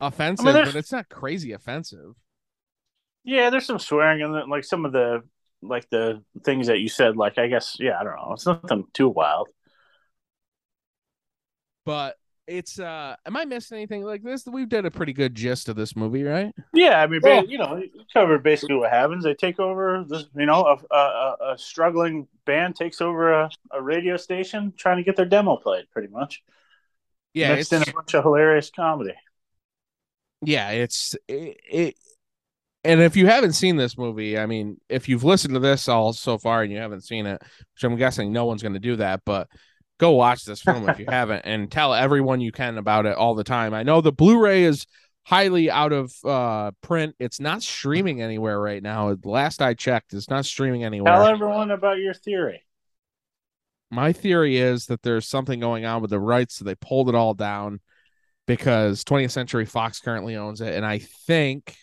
offensive 0.00 0.46
there's- 0.54 0.68
but 0.72 0.78
it's 0.78 0.92
not 0.92 1.08
crazy 1.08 1.52
offensive 1.52 2.14
Yeah, 3.24 3.50
there's 3.50 3.66
some 3.66 3.78
swearing 3.78 4.22
and 4.22 4.50
like 4.50 4.64
some 4.64 4.84
of 4.84 4.92
the 4.92 5.22
like 5.62 5.88
the 5.90 6.22
things 6.44 6.66
that 6.66 6.80
you 6.80 6.88
said. 6.88 7.16
Like 7.16 7.38
I 7.38 7.46
guess 7.48 7.76
yeah, 7.78 7.98
I 8.00 8.04
don't 8.04 8.16
know. 8.16 8.32
It's 8.32 8.46
nothing 8.46 8.86
too 8.92 9.08
wild. 9.08 9.48
but 11.84 12.16
it's 12.46 12.78
uh 12.80 13.14
am 13.24 13.36
i 13.36 13.44
missing 13.44 13.76
anything 13.78 14.02
like 14.02 14.22
this 14.22 14.44
we've 14.46 14.68
done 14.68 14.84
a 14.84 14.90
pretty 14.90 15.12
good 15.12 15.34
gist 15.34 15.68
of 15.68 15.76
this 15.76 15.94
movie 15.94 16.24
right 16.24 16.52
Yeah, 16.74 17.00
I 17.00 17.06
mean, 17.06 17.20
Yeah. 17.24 17.42
ba- 17.42 17.48
you 17.48 17.58
know, 17.58 17.76
you 17.76 17.90
covered 18.12 18.42
basically 18.42 18.76
what 18.76 18.90
happens. 18.90 19.22
They 19.24 19.34
take 19.34 19.60
over 19.60 20.04
this, 20.08 20.24
you 20.36 20.46
know, 20.46 20.64
a, 20.90 20.94
a, 20.94 21.36
a 21.52 21.58
struggling 21.58 22.26
band 22.44 22.74
takes 22.76 23.00
over 23.00 23.32
a, 23.32 23.50
a 23.70 23.80
radio 23.80 24.16
station 24.16 24.72
trying 24.76 24.96
to 24.96 25.04
get 25.04 25.14
their 25.16 25.26
demo 25.26 25.56
played, 25.56 25.84
pretty 25.92 26.08
much. 26.08 26.42
yeah 27.34 27.54
mixed 27.54 27.72
it's 27.72 27.86
in 27.86 27.90
a 27.90 27.94
bunch 27.94 28.14
of 28.14 28.24
hilarious 28.24 28.70
comedy. 28.70 29.14
yeah 30.44 30.70
it's 30.70 31.14
it, 31.28 31.56
it 31.70 31.94
and 32.84 33.00
if 33.00 33.16
you 33.16 33.26
haven't 33.26 33.52
seen 33.52 33.76
this 33.76 33.96
movie 33.96 34.38
i 34.38 34.46
mean 34.46 34.76
if 34.88 35.08
you've 35.08 35.24
listened 35.24 35.54
to 35.54 35.60
this 35.60 35.88
all 35.88 36.12
so 36.12 36.38
far 36.38 36.62
and 36.62 36.72
you 36.72 36.78
haven't 36.78 37.02
seen 37.04 37.26
it 37.26 37.40
which 37.40 37.84
i'm 37.84 37.96
guessing 37.96 38.32
no 38.32 38.44
one's 38.44 38.62
going 38.62 38.72
to 38.74 38.80
do 38.80 38.96
that 38.96 39.20
but 39.24 39.48
go 39.98 40.10
watch 40.10 40.44
this 40.44 40.60
film 40.62 40.88
if 40.88 40.98
you 40.98 41.06
haven't 41.08 41.42
and 41.44 41.70
tell 41.70 41.94
everyone 41.94 42.40
you 42.40 42.50
can 42.50 42.76
about 42.76 43.06
it 43.06 43.16
all 43.16 43.36
the 43.36 43.44
time. 43.44 43.72
I 43.72 43.84
know 43.84 44.00
the 44.00 44.10
blu-ray 44.10 44.64
is 44.64 44.86
highly 45.24 45.70
out 45.70 45.92
of 45.92 46.12
uh 46.24 46.72
print. 46.82 47.14
It's 47.20 47.38
not 47.38 47.62
streaming 47.62 48.20
anywhere 48.20 48.58
right 48.60 48.82
now. 48.82 49.14
Last 49.24 49.62
i 49.62 49.74
checked 49.74 50.12
it's 50.12 50.28
not 50.28 50.44
streaming 50.44 50.82
anywhere. 50.82 51.12
Tell 51.12 51.26
everyone 51.26 51.70
about 51.70 51.98
your 51.98 52.14
theory. 52.14 52.64
my 53.90 54.12
theory 54.12 54.56
is 54.56 54.86
that 54.86 55.02
there's 55.02 55.28
something 55.28 55.60
going 55.60 55.84
on 55.84 56.00
with 56.02 56.10
the 56.10 56.18
rights 56.18 56.56
so 56.56 56.64
they 56.64 56.74
pulled 56.74 57.08
it 57.08 57.14
all 57.14 57.34
down 57.34 57.78
because 58.48 59.04
20th 59.04 59.30
century 59.30 59.66
fox 59.66 60.00
currently 60.00 60.34
owns 60.34 60.60
it 60.60 60.74
and 60.74 60.84
i 60.84 60.98
think 60.98 61.76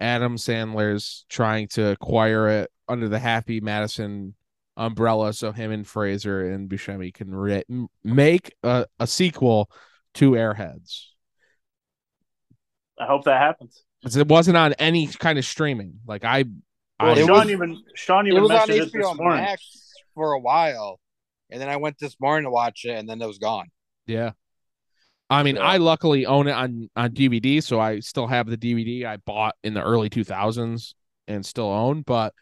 adam 0.00 0.36
sandler's 0.36 1.24
trying 1.28 1.68
to 1.68 1.88
acquire 1.90 2.48
it 2.48 2.70
under 2.88 3.08
the 3.08 3.18
happy 3.18 3.60
madison 3.60 4.34
umbrella 4.76 5.32
so 5.32 5.52
him 5.52 5.70
and 5.70 5.86
fraser 5.86 6.50
and 6.50 6.68
buscemi 6.68 7.12
can 7.14 7.32
re- 7.34 7.62
make 8.02 8.52
a, 8.64 8.86
a 8.98 9.06
sequel 9.06 9.70
to 10.14 10.32
airheads 10.32 11.06
I 12.98 13.06
hope 13.06 13.24
that 13.24 13.40
happens. 13.40 13.82
'Cause 14.04 14.16
it 14.16 14.28
wasn't 14.28 14.56
on 14.56 14.72
any 14.74 15.06
kind 15.08 15.38
of 15.38 15.44
streaming 15.44 15.98
like 16.06 16.24
i 16.24 16.44
Well, 17.00 17.10
I, 17.10 17.12
It 17.12 17.26
Sean 17.26 17.30
was- 17.30 17.50
even 17.50 17.82
Sean 17.94 18.26
It 18.26 18.30
even 18.30 18.42
was 18.42 18.50
on 18.52 18.56
mentioned 18.68 18.78
it 18.78 18.92
this 18.92 19.04
HBO. 19.06 19.36
Max 19.36 19.92
for 20.14 20.32
a 20.32 20.38
while, 20.38 21.00
and 21.50 21.60
then 21.60 21.68
I 21.68 21.76
went 21.76 21.98
this 21.98 22.14
morning 22.20 22.44
to 22.44 22.50
watch 22.50 22.84
it, 22.84 22.92
and 22.92 23.08
then 23.08 23.20
it 23.20 23.26
was 23.26 23.38
gone. 23.38 23.66
Yeah. 24.06 24.32
I 25.34 25.42
mean, 25.42 25.56
Yeah. 25.56 25.62
I 25.62 25.76
luckily 25.78 26.26
own 26.26 26.46
it 26.46 26.52
on 26.52 26.88
on 26.96 27.10
DVD, 27.10 27.62
so 27.62 27.80
I 27.80 28.00
still 28.00 28.26
have 28.26 28.46
the 28.46 28.56
DVD 28.56 29.04
I 29.04 29.16
bought 29.18 29.56
in 29.64 29.74
the 29.74 29.82
early 29.82 30.08
2000s 30.08 30.94
and 31.26 31.44
still 31.44 31.70
own, 31.70 32.02
but 32.02 32.34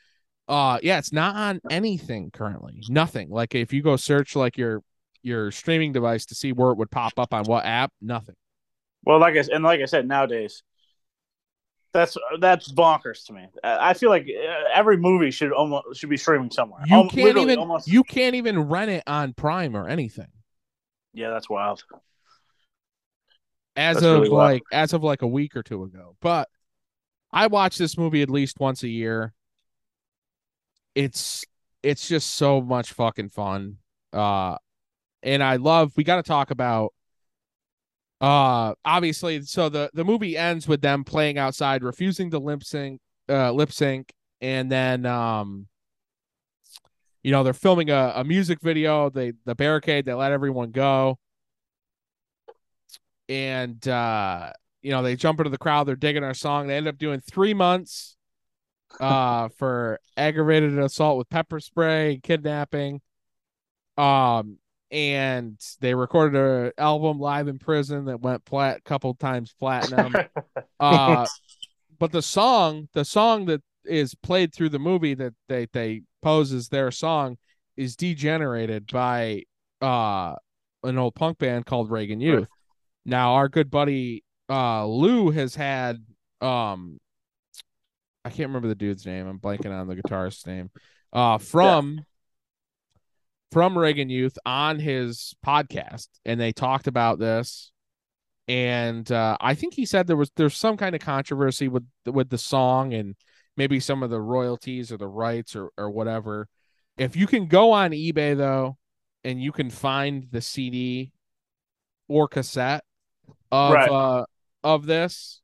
uh 0.48 0.78
yeah, 0.82 0.98
it's 0.98 1.12
not 1.12 1.34
on 1.34 1.60
anything 1.70 2.30
currently. 2.30 2.82
Nothing. 2.88 3.30
Like 3.30 3.54
if 3.54 3.72
you 3.72 3.82
go 3.82 3.96
search 3.96 4.36
like 4.36 4.56
your 4.58 4.82
your 5.22 5.50
streaming 5.50 5.92
device 5.92 6.26
to 6.26 6.34
see 6.34 6.52
where 6.52 6.70
it 6.72 6.78
would 6.78 6.90
pop 6.90 7.18
up 7.18 7.32
on 7.32 7.44
what 7.44 7.64
app, 7.64 7.92
nothing. 8.00 8.34
Well, 9.04 9.18
like 9.18 9.36
I 9.36 9.44
and 9.52 9.64
like 9.64 9.80
I 9.80 9.86
said, 9.86 10.06
nowadays 10.06 10.62
That's 11.92 12.16
that's 12.40 12.72
bonkers 12.72 13.26
to 13.26 13.32
me. 13.32 13.46
I 13.62 13.94
feel 13.94 14.10
like 14.10 14.26
uh, 14.26 14.68
every 14.74 14.96
movie 14.96 15.30
should 15.30 15.52
almost 15.52 15.98
should 15.98 16.10
be 16.10 16.16
streaming 16.16 16.50
somewhere. 16.50 16.82
You 16.86 17.08
can't 17.10 17.38
even 17.38 17.58
almost. 17.58 17.88
you 17.88 18.02
can't 18.02 18.34
even 18.34 18.60
rent 18.60 18.90
it 18.90 19.04
on 19.06 19.32
Prime 19.34 19.76
or 19.76 19.88
anything 19.88 20.28
yeah, 21.14 21.30
that's 21.30 21.48
wild. 21.48 21.84
As 23.76 23.96
That's 23.96 24.06
of 24.06 24.20
really 24.22 24.28
like 24.28 24.62
as 24.72 24.92
of 24.92 25.02
like 25.02 25.22
a 25.22 25.26
week 25.26 25.56
or 25.56 25.62
two 25.62 25.82
ago. 25.84 26.16
But 26.20 26.48
I 27.32 27.46
watch 27.46 27.78
this 27.78 27.96
movie 27.96 28.22
at 28.22 28.30
least 28.30 28.60
once 28.60 28.82
a 28.82 28.88
year. 28.88 29.32
It's 30.94 31.44
it's 31.82 32.06
just 32.08 32.34
so 32.34 32.60
much 32.60 32.92
fucking 32.92 33.30
fun. 33.30 33.78
Uh 34.12 34.56
and 35.22 35.42
I 35.42 35.56
love 35.56 35.92
we 35.96 36.04
got 36.04 36.16
to 36.16 36.22
talk 36.22 36.50
about 36.50 36.92
uh 38.20 38.74
obviously 38.84 39.42
so 39.42 39.68
the 39.68 39.90
the 39.94 40.04
movie 40.04 40.36
ends 40.36 40.68
with 40.68 40.80
them 40.80 41.04
playing 41.04 41.38
outside 41.38 41.82
refusing 41.82 42.30
to 42.30 42.38
lip 42.38 42.62
sync 42.62 43.00
uh 43.28 43.50
lip 43.50 43.72
sync 43.72 44.12
and 44.40 44.70
then 44.70 45.04
um 45.06 45.66
you 47.24 47.32
know 47.32 47.42
they're 47.42 47.52
filming 47.52 47.90
a, 47.90 48.12
a 48.16 48.24
music 48.24 48.60
video 48.60 49.10
they 49.10 49.32
the 49.44 49.56
barricade 49.56 50.04
they 50.04 50.14
let 50.14 50.30
everyone 50.30 50.70
go 50.70 51.18
and 53.28 53.86
uh 53.88 54.52
you 54.82 54.90
know 54.90 55.02
they 55.02 55.16
jump 55.16 55.40
into 55.40 55.50
the 55.50 55.58
crowd 55.58 55.84
they're 55.84 55.96
digging 55.96 56.24
our 56.24 56.34
song. 56.34 56.66
They 56.66 56.76
end 56.76 56.88
up 56.88 56.98
doing 56.98 57.20
three 57.20 57.54
months 57.54 58.16
uh 59.00 59.48
for 59.56 59.98
aggravated 60.16 60.78
assault 60.78 61.18
with 61.18 61.30
pepper 61.30 61.60
spray 61.60 62.20
kidnapping. 62.22 63.00
Um 63.96 64.58
and 64.90 65.58
they 65.80 65.94
recorded 65.94 66.38
an 66.38 66.72
album 66.76 67.18
live 67.18 67.48
in 67.48 67.58
prison 67.58 68.04
that 68.06 68.20
went 68.20 68.44
plat 68.44 68.84
couple 68.84 69.14
times 69.14 69.54
platinum. 69.58 70.14
Uh 70.80 71.26
but 71.98 72.10
the 72.10 72.22
song 72.22 72.88
the 72.92 73.04
song 73.04 73.46
that 73.46 73.62
is 73.84 74.14
played 74.16 74.52
through 74.52 74.68
the 74.68 74.78
movie 74.78 75.14
that 75.14 75.34
they 75.48 75.66
they 75.72 76.02
pose 76.20 76.52
as 76.52 76.68
their 76.68 76.90
song 76.90 77.36
is 77.76 77.96
degenerated 77.96 78.86
by 78.92 79.42
uh 79.80 80.34
an 80.84 80.98
old 80.98 81.14
punk 81.14 81.38
band 81.38 81.66
called 81.66 81.90
Reagan 81.90 82.20
Youth. 82.20 82.48
Now 83.04 83.34
our 83.34 83.48
good 83.48 83.70
buddy 83.70 84.24
uh 84.48 84.86
Lou 84.86 85.30
has 85.30 85.54
had 85.54 86.04
um 86.40 86.98
I 88.24 88.30
can't 88.30 88.48
remember 88.48 88.68
the 88.68 88.74
dude's 88.74 89.04
name. 89.04 89.26
I'm 89.26 89.38
blanking 89.38 89.72
on 89.72 89.88
the 89.88 89.96
guitarist's 89.96 90.46
name. 90.46 90.70
Uh 91.12 91.38
from 91.38 92.04
from 93.50 93.76
Reagan 93.76 94.08
Youth 94.08 94.38
on 94.46 94.78
his 94.78 95.34
podcast 95.44 96.08
and 96.24 96.40
they 96.40 96.52
talked 96.52 96.86
about 96.86 97.18
this 97.18 97.72
and 98.48 99.10
uh, 99.10 99.36
I 99.40 99.54
think 99.54 99.74
he 99.74 99.86
said 99.86 100.06
there 100.06 100.16
was 100.16 100.30
there's 100.36 100.56
some 100.56 100.76
kind 100.76 100.94
of 100.94 101.00
controversy 101.00 101.68
with 101.68 101.86
with 102.06 102.28
the 102.28 102.38
song 102.38 102.92
and 102.92 103.14
maybe 103.56 103.78
some 103.80 104.02
of 104.02 104.10
the 104.10 104.20
royalties 104.20 104.90
or 104.90 104.96
the 104.96 105.08
rights 105.08 105.54
or 105.54 105.70
or 105.78 105.90
whatever. 105.90 106.48
If 106.98 107.16
you 107.16 107.26
can 107.26 107.46
go 107.46 107.72
on 107.72 107.92
eBay 107.92 108.36
though, 108.36 108.76
and 109.24 109.40
you 109.40 109.52
can 109.52 109.70
find 109.70 110.26
the 110.30 110.40
CD 110.40 111.12
or 112.08 112.26
cassette 112.26 112.84
of 113.50 113.72
Right. 113.72 113.90
uh 113.90 114.24
of 114.64 114.86
this, 114.86 115.40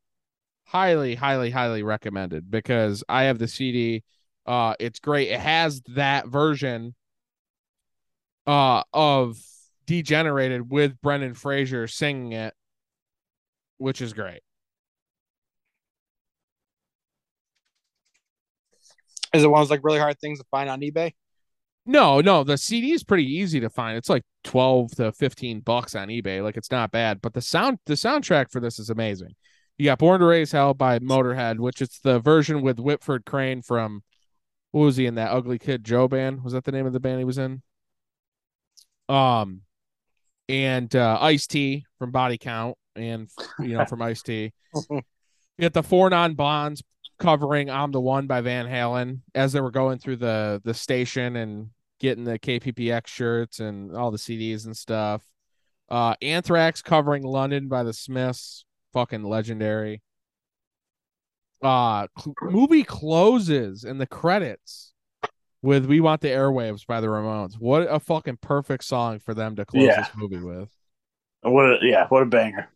highly 0.65 1.15
highly 1.15 1.51
highly 1.51 1.83
recommended 1.83 2.51
because 2.51 3.05
I 3.09 3.25
have 3.25 3.39
the 3.39 3.49
CD. 3.49 4.05
Uh, 4.47 4.75
it's 4.81 4.99
great. 4.99 5.29
It 5.29 5.41
has 5.41 5.83
that 5.89 6.29
version 6.29 6.95
uh 8.47 8.83
of 8.93 9.37
Degenerated 9.87 10.71
with 10.71 11.01
Brendan 11.01 11.35
Fraser 11.35 11.87
singing 11.87 12.33
it 12.33 12.55
which 13.79 14.03
is 14.03 14.13
great. 14.13 14.41
Is 19.33 19.45
it 19.45 19.47
one 19.49 19.61
of 19.61 19.67
those 19.69 19.71
like 19.71 19.85
really 19.85 19.99
hard 19.99 20.19
things 20.19 20.39
to 20.39 20.45
find 20.51 20.69
on 20.69 20.81
eBay? 20.81 21.13
No, 21.89 22.21
no, 22.21 22.45
the 22.45 22.59
CD 22.59 22.93
is 22.93 23.03
pretty 23.03 23.25
easy 23.25 23.61
to 23.61 23.71
find. 23.71 23.97
It's 23.97 24.11
like 24.11 24.23
12 24.45 24.91
to 24.97 25.11
15 25.11 25.61
bucks 25.61 25.95
on 25.95 26.09
eBay. 26.09 26.43
Like 26.43 26.59
it's 26.59 26.71
not 26.71 26.91
bad, 26.91 27.23
but 27.23 27.33
the 27.33 27.41
sound 27.41 27.79
the 27.87 27.95
soundtrack 27.95 28.51
for 28.53 28.61
this 28.61 28.79
is 28.79 28.91
amazing. 28.91 29.35
You 29.79 29.87
got 29.87 29.99
Born 29.99 30.21
to 30.21 30.27
Raise 30.27 30.53
Hell 30.53 30.75
by 30.75 30.99
Motorhead, 30.99 31.59
which 31.59 31.81
it's 31.81 31.99
the 32.01 32.21
version 32.21 32.61
with 32.61 32.79
Whitfield 32.79 33.25
Crane 33.25 33.63
from 33.63 34.03
what 34.73 34.83
was 34.83 34.99
he 34.99 35.07
in 35.07 35.15
that 35.15 35.31
Ugly 35.31 35.61
Kid 35.61 35.83
Joe 35.83 36.09
band? 36.09 36.45
Was 36.45 36.53
that 36.53 36.65
the 36.65 36.73
name 36.73 36.85
of 36.85 36.93
the 36.93 37.01
band 37.01 37.21
he 37.21 37.25
was 37.25 37.39
in? 37.39 37.63
Um 39.09 39.63
and 40.47 40.95
uh 40.95 41.17
Ice 41.23 41.47
T 41.47 41.87
from 41.99 42.11
Body 42.11 42.37
Count 42.37 42.77
and 42.97 43.31
you 43.61 43.79
know 43.79 43.87
from 43.87 44.03
Ice 44.03 44.23
T. 44.23 44.53
You 44.91 45.63
got 45.63 45.73
the 45.73 45.83
four 45.83 46.09
Non 46.09 46.35
Blondes 46.35 46.85
covering 47.19 47.69
I'm 47.71 47.91
the 47.93 48.01
One 48.01 48.27
by 48.29 48.43
Van 48.43 48.67
Halen 48.67 49.23
as 49.35 49.53
they 49.53 49.61
were 49.61 49.73
going 49.73 49.99
through 49.99 50.17
the 50.17 50.61
the 50.65 50.75
station 50.75 51.35
and 51.35 51.71
getting 52.01 52.25
the 52.25 52.39
KPPX 52.39 53.07
shirts 53.07 53.61
and 53.61 53.97
all 53.97 54.11
the 54.11 54.19
CDs 54.19 54.65
and 54.67 54.77
stuff. 54.77 55.23
Uh 55.89 56.15
Anthrax 56.23 56.83
covering 56.83 57.23
London 57.23 57.69
by 57.69 57.83
the 57.83 57.93
Smiths, 57.93 58.65
fucking 58.93 59.25
legendary. 59.25 60.03
Uh 61.63 62.07
cl- 62.19 62.35
movie 62.43 62.85
closes 62.85 63.85
and 63.85 64.01
the 64.01 64.07
credits 64.07 64.93
with 65.61 65.87
We 65.87 65.99
Want 66.01 66.21
the 66.21 66.29
Airwaves 66.29 66.87
by 66.87 67.01
the 67.01 67.09
Ramones. 67.09 67.55
What 67.59 67.83
a 67.91 67.99
fucking 67.99 68.39
perfect 68.41 68.85
song 68.85 69.19
for 69.19 69.35
them 69.35 69.57
to 69.57 69.65
close 69.65 69.85
Yeah. 69.87 70.01
this 70.03 70.11
movie 70.17 70.39
with. 70.39 70.69
What 71.43 71.65
a, 71.65 71.79
yeah, 71.83 72.07
what 72.09 72.23
a 72.23 72.27
banger. 72.27 72.69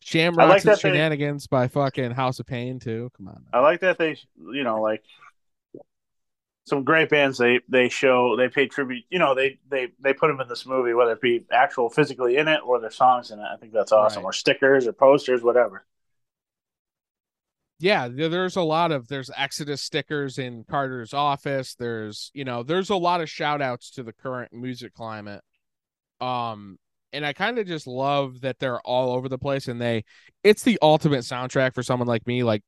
Shamrocks 0.00 0.48
like 0.48 0.60
and 0.62 0.68
that 0.70 0.82
they- 0.82 0.90
Shenanigans 0.90 1.46
by 1.46 1.66
fucking 1.68 2.10
House 2.12 2.38
of 2.38 2.46
Pain 2.46 2.78
too. 2.78 3.10
Come 3.16 3.28
on. 3.28 3.44
I 3.52 3.60
like 3.60 3.80
that 3.80 3.98
they, 3.98 4.16
you 4.36 4.62
know, 4.62 4.80
like 4.80 5.02
some 6.64 6.84
great 6.84 7.10
bands. 7.10 7.38
They 7.38 7.60
they 7.68 7.88
show 7.88 8.36
they 8.36 8.48
pay 8.48 8.66
tribute. 8.66 9.04
You 9.10 9.18
know, 9.18 9.34
they 9.34 9.58
they 9.68 9.88
they 10.00 10.14
put 10.14 10.28
them 10.28 10.40
in 10.40 10.48
this 10.48 10.66
movie, 10.66 10.94
whether 10.94 11.12
it 11.12 11.20
be 11.20 11.44
actual 11.52 11.90
physically 11.90 12.36
in 12.36 12.48
it 12.48 12.60
or 12.64 12.80
their 12.80 12.90
songs 12.90 13.30
in 13.30 13.38
it. 13.38 13.44
I 13.44 13.56
think 13.56 13.72
that's 13.72 13.92
awesome. 13.92 14.22
Right. 14.22 14.30
Or 14.30 14.32
stickers 14.32 14.86
or 14.86 14.92
posters, 14.92 15.42
whatever. 15.42 15.84
yeah 17.80 18.08
there's 18.08 18.56
a 18.56 18.62
lot 18.62 18.92
of 18.92 19.08
there's 19.08 19.30
exodus 19.36 19.82
stickers 19.82 20.38
in 20.38 20.64
carter's 20.70 21.12
office 21.12 21.74
there's 21.74 22.30
you 22.32 22.44
know 22.44 22.62
there's 22.62 22.90
a 22.90 22.96
lot 22.96 23.20
of 23.20 23.28
shout 23.28 23.60
outs 23.60 23.90
to 23.90 24.02
the 24.02 24.12
current 24.12 24.52
music 24.52 24.94
climate 24.94 25.42
um 26.20 26.78
and 27.12 27.26
i 27.26 27.32
kind 27.32 27.58
of 27.58 27.66
just 27.66 27.86
love 27.88 28.40
that 28.42 28.58
they're 28.60 28.80
all 28.82 29.12
over 29.12 29.28
the 29.28 29.38
place 29.38 29.66
and 29.66 29.80
they 29.80 30.04
it's 30.44 30.62
the 30.62 30.78
ultimate 30.82 31.20
soundtrack 31.24 31.74
for 31.74 31.82
someone 31.82 32.06
like 32.06 32.26
me 32.28 32.44
like 32.44 32.62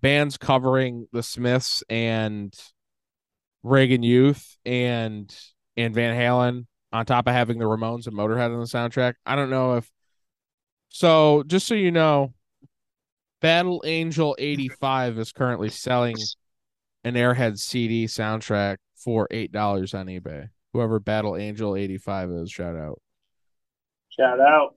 bands 0.00 0.38
covering 0.38 1.06
the 1.12 1.22
smiths 1.22 1.82
and 1.90 2.54
reagan 3.62 4.02
youth 4.02 4.56
and 4.64 5.34
and 5.76 5.94
van 5.94 6.16
halen 6.16 6.66
on 6.92 7.04
top 7.04 7.26
of 7.26 7.34
having 7.34 7.58
the 7.58 7.64
ramones 7.64 8.06
and 8.06 8.16
motorhead 8.16 8.52
on 8.52 8.60
the 8.60 8.66
soundtrack 8.66 9.14
i 9.26 9.36
don't 9.36 9.50
know 9.50 9.76
if 9.76 9.90
so 10.88 11.42
just 11.46 11.66
so 11.66 11.74
you 11.74 11.90
know 11.90 12.32
Battle 13.40 13.82
Angel 13.86 14.34
85 14.38 15.18
is 15.18 15.32
currently 15.32 15.68
selling 15.68 16.16
an 17.04 17.14
Airhead 17.14 17.58
CD 17.58 18.06
soundtrack 18.06 18.78
for 18.96 19.28
$8 19.28 19.94
on 19.94 20.06
eBay. 20.06 20.48
Whoever 20.72 20.98
Battle 20.98 21.36
Angel 21.36 21.76
85 21.76 22.30
is, 22.30 22.50
shout 22.50 22.76
out. 22.76 23.00
Shout 24.08 24.40
out. 24.40 24.74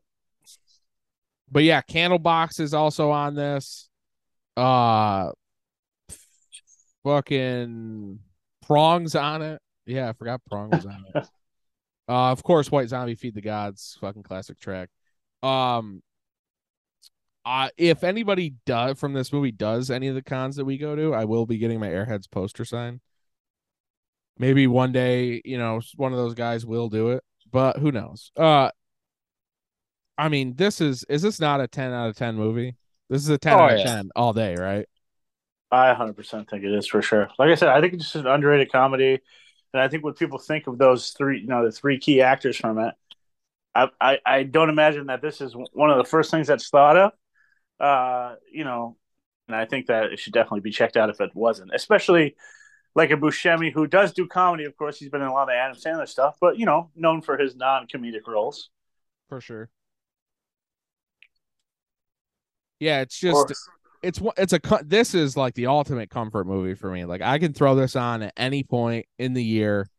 But 1.51 1.63
yeah, 1.63 1.81
Candlebox 1.81 2.59
is 2.59 2.73
also 2.73 3.09
on 3.09 3.35
this. 3.35 3.89
Uh 4.55 5.31
fucking 7.03 8.19
Prongs 8.71 9.15
on 9.15 9.41
it. 9.41 9.61
Yeah, 9.85 10.09
I 10.09 10.13
forgot 10.13 10.41
Prong 10.49 10.69
was 10.69 10.85
on 10.85 11.03
it. 11.13 11.27
Uh 12.09 12.31
of 12.31 12.41
course 12.43 12.69
White 12.71 12.89
Zombie 12.89 13.15
Feed 13.15 13.35
the 13.35 13.41
Gods, 13.41 13.97
fucking 14.01 14.23
classic 14.23 14.59
track. 14.59 14.89
Um 15.43 16.01
uh, 17.45 17.69
if 17.77 18.03
anybody 18.03 18.53
does 18.65 18.99
from 18.99 19.13
this 19.13 19.31
movie 19.33 19.51
does 19.51 19.89
any 19.89 20.07
of 20.07 20.15
the 20.15 20.21
cons 20.21 20.55
that 20.57 20.65
we 20.65 20.77
go 20.77 20.95
to, 20.95 21.13
I 21.13 21.25
will 21.25 21.45
be 21.45 21.57
getting 21.57 21.79
my 21.79 21.87
Airheads 21.89 22.29
poster 22.29 22.65
signed. 22.65 22.99
Maybe 24.37 24.67
one 24.67 24.91
day, 24.91 25.41
you 25.45 25.57
know, 25.57 25.81
one 25.95 26.11
of 26.11 26.17
those 26.17 26.33
guys 26.33 26.65
will 26.65 26.89
do 26.89 27.11
it, 27.11 27.23
but 27.51 27.77
who 27.77 27.91
knows? 27.91 28.31
Uh, 28.35 28.71
I 30.17 30.29
mean, 30.29 30.55
this 30.55 30.81
is 30.81 31.03
is 31.07 31.21
this 31.21 31.39
not 31.39 31.61
a 31.61 31.67
ten 31.67 31.93
out 31.93 32.09
of 32.09 32.15
ten 32.15 32.35
movie? 32.35 32.75
This 33.09 33.21
is 33.21 33.29
a 33.29 33.37
ten 33.37 33.53
Oh, 33.53 33.63
out 33.63 33.73
of 33.73 33.79
yeah. 33.79 33.85
ten 33.85 34.09
all 34.15 34.33
day, 34.33 34.55
right? 34.55 34.87
I 35.71 35.93
100% 35.93 36.49
think 36.49 36.63
it 36.63 36.73
is 36.73 36.87
for 36.87 37.01
sure. 37.01 37.29
Like 37.39 37.49
I 37.49 37.55
said, 37.55 37.69
I 37.69 37.79
think 37.79 37.93
it's 37.93 38.03
just 38.03 38.15
an 38.15 38.27
underrated 38.27 38.71
comedy. 38.71 39.19
And 39.73 39.81
I 39.81 39.87
think 39.87 40.03
when 40.03 40.13
people 40.13 40.37
think 40.37 40.67
of 40.67 40.77
those 40.77 41.11
three, 41.11 41.39
you 41.39 41.47
know, 41.47 41.63
the 41.63 41.71
three 41.71 41.97
key 41.97 42.21
actors 42.21 42.57
from 42.57 42.77
it, 42.77 42.93
I, 43.73 43.87
I, 44.01 44.19
I 44.25 44.43
don't 44.43 44.69
imagine 44.69 45.07
that 45.07 45.21
this 45.21 45.39
is 45.39 45.55
one 45.71 45.89
of 45.89 45.97
the 45.97 46.03
first 46.03 46.29
things 46.29 46.47
that's 46.47 46.69
thought 46.69 46.97
of. 46.97 47.11
Uh, 47.79 48.35
you 48.51 48.65
know, 48.65 48.97
and 49.47 49.55
I 49.55 49.65
think 49.65 49.87
that 49.87 50.11
it 50.11 50.19
should 50.19 50.33
definitely 50.33 50.59
be 50.59 50.71
checked 50.71 50.97
out 50.97 51.09
if 51.09 51.21
it 51.21 51.31
wasn't, 51.33 51.71
especially 51.73 52.35
like 52.93 53.11
a 53.11 53.15
Buscemi 53.15 53.71
who 53.71 53.87
does 53.87 54.11
do 54.11 54.27
comedy. 54.27 54.65
Of 54.65 54.75
course, 54.75 54.99
he's 54.99 55.09
been 55.09 55.21
in 55.21 55.27
a 55.27 55.33
lot 55.33 55.49
of 55.49 55.55
Adam 55.55 55.77
Sandler 55.77 56.07
stuff, 56.07 56.35
but 56.41 56.57
you 56.57 56.65
know, 56.65 56.91
known 56.95 57.21
for 57.21 57.37
his 57.37 57.55
non-comedic 57.55 58.27
roles. 58.27 58.69
For 59.29 59.39
sure. 59.39 59.69
Yeah, 62.79 63.01
it's 63.01 63.19
just 63.19 63.53
it's 64.01 64.19
it's 64.37 64.53
a 64.53 64.59
this 64.83 65.13
is 65.13 65.37
like 65.37 65.53
the 65.53 65.67
ultimate 65.67 66.09
comfort 66.09 66.47
movie 66.47 66.73
for 66.73 66.91
me. 66.91 67.05
Like 67.05 67.21
I 67.21 67.39
can 67.39 67.53
throw 67.53 67.75
this 67.75 67.95
on 67.95 68.23
at 68.23 68.33
any 68.35 68.63
point 68.63 69.05
in 69.19 69.33
the 69.33 69.43
year, 69.43 69.89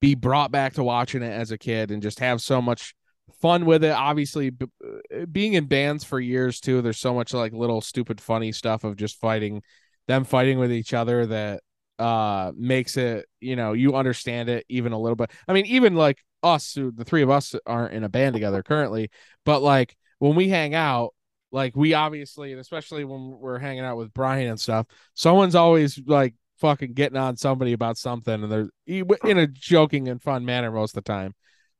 be 0.00 0.14
brought 0.14 0.50
back 0.50 0.74
to 0.74 0.84
watching 0.84 1.22
it 1.22 1.32
as 1.32 1.50
a 1.50 1.58
kid, 1.58 1.90
and 1.90 2.02
just 2.02 2.20
have 2.20 2.40
so 2.40 2.60
much 2.60 2.94
fun 3.40 3.64
with 3.64 3.84
it. 3.84 3.92
Obviously, 3.92 4.50
b- 4.50 4.66
uh, 4.84 5.26
being 5.26 5.54
in 5.54 5.66
bands 5.66 6.04
for 6.04 6.20
years 6.20 6.60
too, 6.60 6.82
there's 6.82 6.98
so 6.98 7.14
much 7.14 7.32
like 7.32 7.52
little 7.52 7.80
stupid 7.80 8.20
funny 8.20 8.52
stuff 8.52 8.84
of 8.84 8.96
just 8.96 9.18
fighting 9.18 9.62
them 10.06 10.24
fighting 10.24 10.58
with 10.58 10.72
each 10.72 10.94
other 10.94 11.26
that 11.26 11.62
uh 11.98 12.52
makes 12.56 12.96
it 12.96 13.26
you 13.40 13.56
know 13.56 13.72
you 13.72 13.96
understand 13.96 14.48
it 14.48 14.64
even 14.68 14.92
a 14.92 14.98
little 14.98 15.16
bit 15.16 15.32
i 15.48 15.52
mean 15.52 15.66
even 15.66 15.96
like 15.96 16.24
us 16.44 16.74
the 16.74 17.04
three 17.04 17.22
of 17.22 17.30
us 17.30 17.56
aren't 17.66 17.92
in 17.92 18.04
a 18.04 18.08
band 18.08 18.34
together 18.34 18.62
currently 18.62 19.10
but 19.44 19.62
like 19.62 19.96
when 20.20 20.36
we 20.36 20.48
hang 20.48 20.76
out 20.76 21.12
like 21.50 21.74
we 21.76 21.94
obviously 21.94 22.52
and 22.52 22.60
especially 22.60 23.04
when 23.04 23.38
we're 23.38 23.58
hanging 23.58 23.84
out 23.84 23.96
with 23.96 24.12
brian 24.12 24.48
and 24.48 24.60
stuff 24.60 24.86
someone's 25.14 25.54
always 25.54 25.98
like 26.06 26.34
fucking 26.58 26.92
getting 26.92 27.16
on 27.16 27.36
somebody 27.36 27.72
about 27.72 27.96
something 27.96 28.42
and 28.42 28.50
they're 28.52 28.70
in 28.86 29.38
a 29.38 29.46
joking 29.46 30.08
and 30.08 30.22
fun 30.22 30.44
manner 30.44 30.70
most 30.70 30.96
of 30.96 31.04
the 31.04 31.08
time 31.12 31.34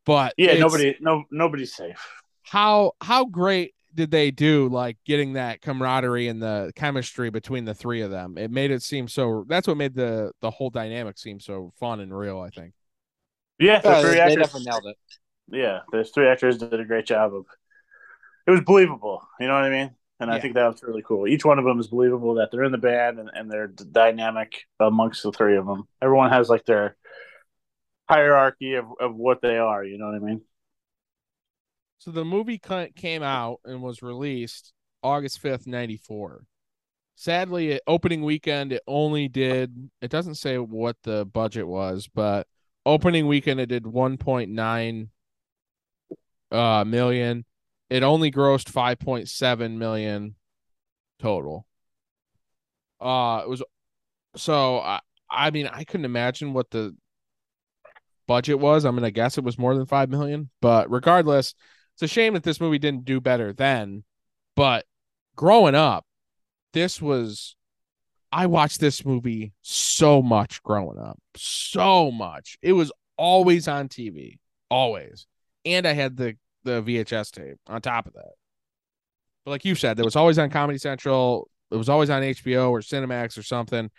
but 0.07 0.35
Yeah, 0.37 0.55
nobody, 0.55 0.97
no, 1.01 1.25
nobody's 1.31 1.75
safe. 1.75 2.23
how 2.45 2.93
how 3.01 3.25
great 3.25 3.75
did 3.95 4.11
they 4.11 4.31
do 4.31 4.69
like 4.69 4.97
getting 5.05 5.35
that 5.35 5.61
camaraderie 5.61 6.29
and 6.29 6.41
the 6.43 6.73
chemistry 6.77 7.31
between 7.31 7.65
the 7.65 7.75
three 7.75 8.01
of 8.03 8.11
them 8.11 8.39
it 8.39 8.51
made 8.51 8.71
it 8.71 8.83
seem 8.83 9.09
so 9.09 9.45
that's 9.49 9.67
what 9.67 9.77
made 9.77 9.95
the 9.95 10.31
the 10.41 10.51
whole 10.51 10.71
dynamic 10.71 11.19
seem 11.19 11.41
so 11.41 11.73
fun 11.79 12.01
and 12.01 12.17
real 12.17 12.39
i 12.41 12.51
think 12.51 12.73
Yeah, 13.59 13.81
the 13.81 13.95
Yeah, 13.95 13.95
three 13.97 14.19
they 14.23 14.37
actors. 14.37 14.37
definitely 14.37 14.65
nailed 14.65 14.87
it. 14.87 14.97
Yeah, 15.51 15.81
those 15.93 16.11
three 16.11 16.29
actors 16.29 16.59
did 16.59 16.75
a 16.81 16.85
great 16.85 17.07
job 17.07 17.35
of. 17.35 17.47
It 18.49 18.51
was 18.51 18.63
believable. 18.63 19.23
You 19.39 19.47
know 19.47 19.55
what 19.55 19.65
I 19.65 19.71
mean? 19.71 19.91
And 20.19 20.31
I 20.31 20.41
think 20.41 20.55
that 20.55 20.67
was 20.67 20.83
really 20.83 21.03
cool. 21.03 21.29
Each 21.29 21.45
one 21.45 21.61
of 21.61 21.65
them 21.65 21.79
is 21.79 21.87
believable 21.87 22.35
that 22.35 22.51
they're 22.51 22.65
in 22.65 22.73
the 22.73 22.79
band 22.79 23.21
and, 23.21 23.31
and 23.33 23.49
they're 23.49 23.69
dynamic 23.69 24.65
amongst 24.81 25.23
the 25.23 25.31
three 25.31 25.57
of 25.57 25.67
them. 25.67 25.87
Everyone 26.03 26.31
has 26.31 26.49
like 26.49 26.65
their 26.65 26.97
hierarchy 28.09 28.75
of, 28.75 28.87
of 28.99 29.15
what 29.15 29.43
they 29.43 29.59
are. 29.59 29.85
You 29.85 29.99
know 29.99 30.07
what 30.07 30.17
I 30.17 30.19
mean? 30.19 30.41
so 31.99 32.11
the 32.13 32.25
movie 32.25 32.61
came 32.97 33.23
out 33.23 33.61
and 33.65 33.83
was 33.83 34.03
released 34.03 34.73
august 35.03 35.43
5th 35.43 35.67
94 35.67 36.45
sadly 37.17 37.81
opening 37.87 38.23
weekend 38.23 38.73
it 38.73 38.83
only 38.87 39.29
did 39.29 39.91
it 40.01 40.11
doesn't 40.11 40.37
say 40.37 40.59
what 40.59 40.97
the 41.03 41.25
budget 41.27 41.67
was 41.67 42.09
but 42.15 42.47
opening 42.87 43.27
weekend 43.27 43.61
it 43.61 43.67
did 43.67 43.85
1.9 43.85 45.09
uh 46.51 46.85
million 46.85 47.45
it 47.91 48.03
only 48.03 48.31
grossed 48.31 48.71
5.7 48.71 49.77
million 49.79 50.35
total 51.21 51.67
uh 53.01 53.43
it 53.45 53.49
was 53.49 53.63
so 54.37 54.79
i 54.79 55.01
i 55.31 55.51
mean 55.51 55.67
i 55.67 55.85
couldn't 55.85 56.05
imagine 56.05 56.53
what 56.53 56.71
the 56.71 56.95
budget 58.27 58.59
was 58.59 58.85
i'm 58.85 58.95
gonna 58.95 59.11
guess 59.11 59.39
it 59.39 59.45
was 59.45 59.59
more 59.59 59.75
than 59.75 59.87
5 59.87 60.11
million 60.11 60.51
but 60.61 60.91
regardless 60.91 61.55
it's 61.95 62.03
a 62.03 62.09
shame 62.09 62.35
that 62.35 62.43
this 62.43 62.61
movie 62.61 62.79
didn't 62.79 63.05
do 63.05 63.21
better 63.21 63.53
then 63.53 64.05
but 64.55 64.85
growing 65.35 65.75
up 65.75 66.05
this 66.73 67.01
was 67.01 67.57
I 68.31 68.47
watched 68.47 68.81
this 68.81 69.05
movie 69.05 69.53
so 69.63 70.21
much 70.21 70.63
growing 70.63 70.99
up. 70.99 71.19
So 71.37 72.11
much. 72.11 72.59
It 72.61 72.73
was 72.73 72.93
always 73.17 73.69
on 73.69 73.89
TV. 73.89 74.39
Always. 74.71 75.27
And 75.65 75.87
I 75.87 75.93
had 75.93 76.17
the 76.17 76.37
the 76.65 76.83
VHS 76.83 77.31
tape 77.33 77.57
on 77.67 77.81
top 77.81 78.07
of 78.07 78.15
that. 78.15 78.33
But 79.45 79.53
like 79.53 79.65
you 79.65 79.75
said, 79.75 79.99
it 79.99 80.05
was 80.05 80.17
always 80.17 80.39
on 80.39 80.51
Comedy 80.51 80.79
Central. 80.79 81.49
It 81.71 81.77
was 81.77 81.89
always 81.89 82.11
on 82.11 82.23
HBO 82.23 82.71
or 82.71 82.81
Cinemax 82.81 83.39
or 83.39 83.43
something. 83.43 83.91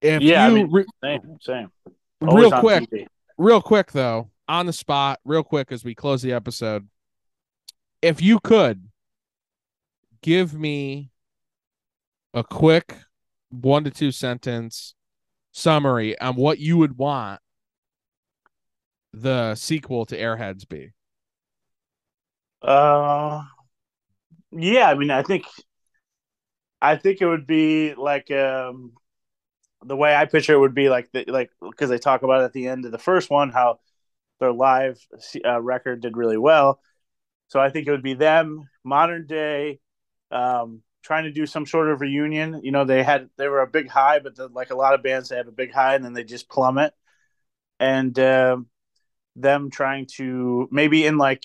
If 0.00 0.22
yeah, 0.22 0.48
you 0.48 0.52
I 0.52 0.54
mean, 0.54 0.70
re- 0.72 0.84
same, 1.02 1.38
same. 1.40 1.68
real 2.20 2.30
Always 2.30 2.52
on 2.52 2.60
quick, 2.60 2.90
TV. 2.90 3.06
real 3.38 3.62
quick 3.62 3.92
though, 3.92 4.30
on 4.48 4.66
the 4.66 4.72
spot, 4.72 5.20
real 5.24 5.44
quick 5.44 5.70
as 5.70 5.84
we 5.84 5.94
close 5.94 6.22
the 6.22 6.32
episode, 6.32 6.88
if 8.00 8.20
you 8.20 8.40
could 8.40 8.88
give 10.22 10.54
me 10.54 11.10
a 12.34 12.42
quick 12.42 12.96
one 13.50 13.84
to 13.84 13.90
two 13.90 14.10
sentence 14.10 14.94
summary 15.52 16.18
on 16.18 16.34
what 16.34 16.58
you 16.58 16.78
would 16.78 16.96
want 16.96 17.40
the 19.12 19.54
sequel 19.54 20.06
to 20.06 20.18
Airheads 20.18 20.68
be. 20.68 20.92
Uh, 22.62 23.42
yeah. 24.50 24.88
I 24.88 24.94
mean, 24.94 25.10
I 25.10 25.22
think, 25.22 25.44
I 26.80 26.96
think 26.96 27.20
it 27.20 27.26
would 27.26 27.46
be 27.46 27.94
like 27.94 28.30
um, 28.30 28.92
the 29.84 29.96
way 29.96 30.14
I 30.14 30.26
picture 30.26 30.54
it 30.54 30.58
would 30.58 30.74
be 30.74 30.88
like 30.88 31.10
the, 31.12 31.24
like 31.28 31.50
because 31.60 31.90
they 31.90 31.98
talk 31.98 32.22
about 32.22 32.42
at 32.42 32.52
the 32.52 32.68
end 32.68 32.84
of 32.84 32.92
the 32.92 32.98
first 32.98 33.30
one 33.30 33.50
how 33.50 33.80
their 34.40 34.52
live 34.52 34.98
uh, 35.44 35.60
record 35.60 36.02
did 36.02 36.16
really 36.16 36.38
well. 36.38 36.80
So 37.48 37.60
I 37.60 37.70
think 37.70 37.86
it 37.86 37.90
would 37.90 38.02
be 38.02 38.14
them 38.14 38.68
modern 38.84 39.26
day, 39.26 39.80
um, 40.30 40.82
trying 41.02 41.24
to 41.24 41.32
do 41.32 41.46
some 41.46 41.66
sort 41.66 41.90
of 41.90 42.00
reunion. 42.00 42.60
You 42.64 42.72
know, 42.72 42.84
they 42.84 43.02
had 43.02 43.28
they 43.36 43.48
were 43.48 43.62
a 43.62 43.66
big 43.66 43.88
high, 43.88 44.20
but 44.20 44.36
the, 44.36 44.48
like 44.48 44.70
a 44.70 44.76
lot 44.76 44.94
of 44.94 45.02
bands, 45.02 45.28
they 45.28 45.36
have 45.36 45.48
a 45.48 45.52
big 45.52 45.72
high 45.72 45.94
and 45.94 46.04
then 46.04 46.14
they 46.14 46.24
just 46.24 46.48
plummet. 46.48 46.94
And 47.80 48.18
um 48.18 48.66
them 49.36 49.70
trying 49.70 50.06
to 50.16 50.68
maybe 50.70 51.06
in 51.06 51.18
like 51.18 51.44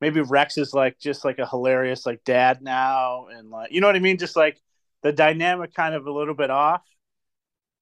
maybe 0.00 0.20
Rex 0.20 0.58
is 0.58 0.74
like 0.74 0.98
just 0.98 1.24
like 1.24 1.38
a 1.38 1.46
hilarious 1.46 2.04
like 2.04 2.24
dad 2.24 2.62
now, 2.62 3.26
and 3.28 3.50
like 3.50 3.72
you 3.72 3.80
know 3.80 3.86
what 3.86 3.96
I 3.96 4.00
mean, 4.00 4.18
just 4.18 4.36
like 4.36 4.60
the 5.02 5.12
dynamic 5.12 5.74
kind 5.74 5.94
of 5.94 6.06
a 6.06 6.12
little 6.12 6.34
bit 6.34 6.50
off. 6.50 6.82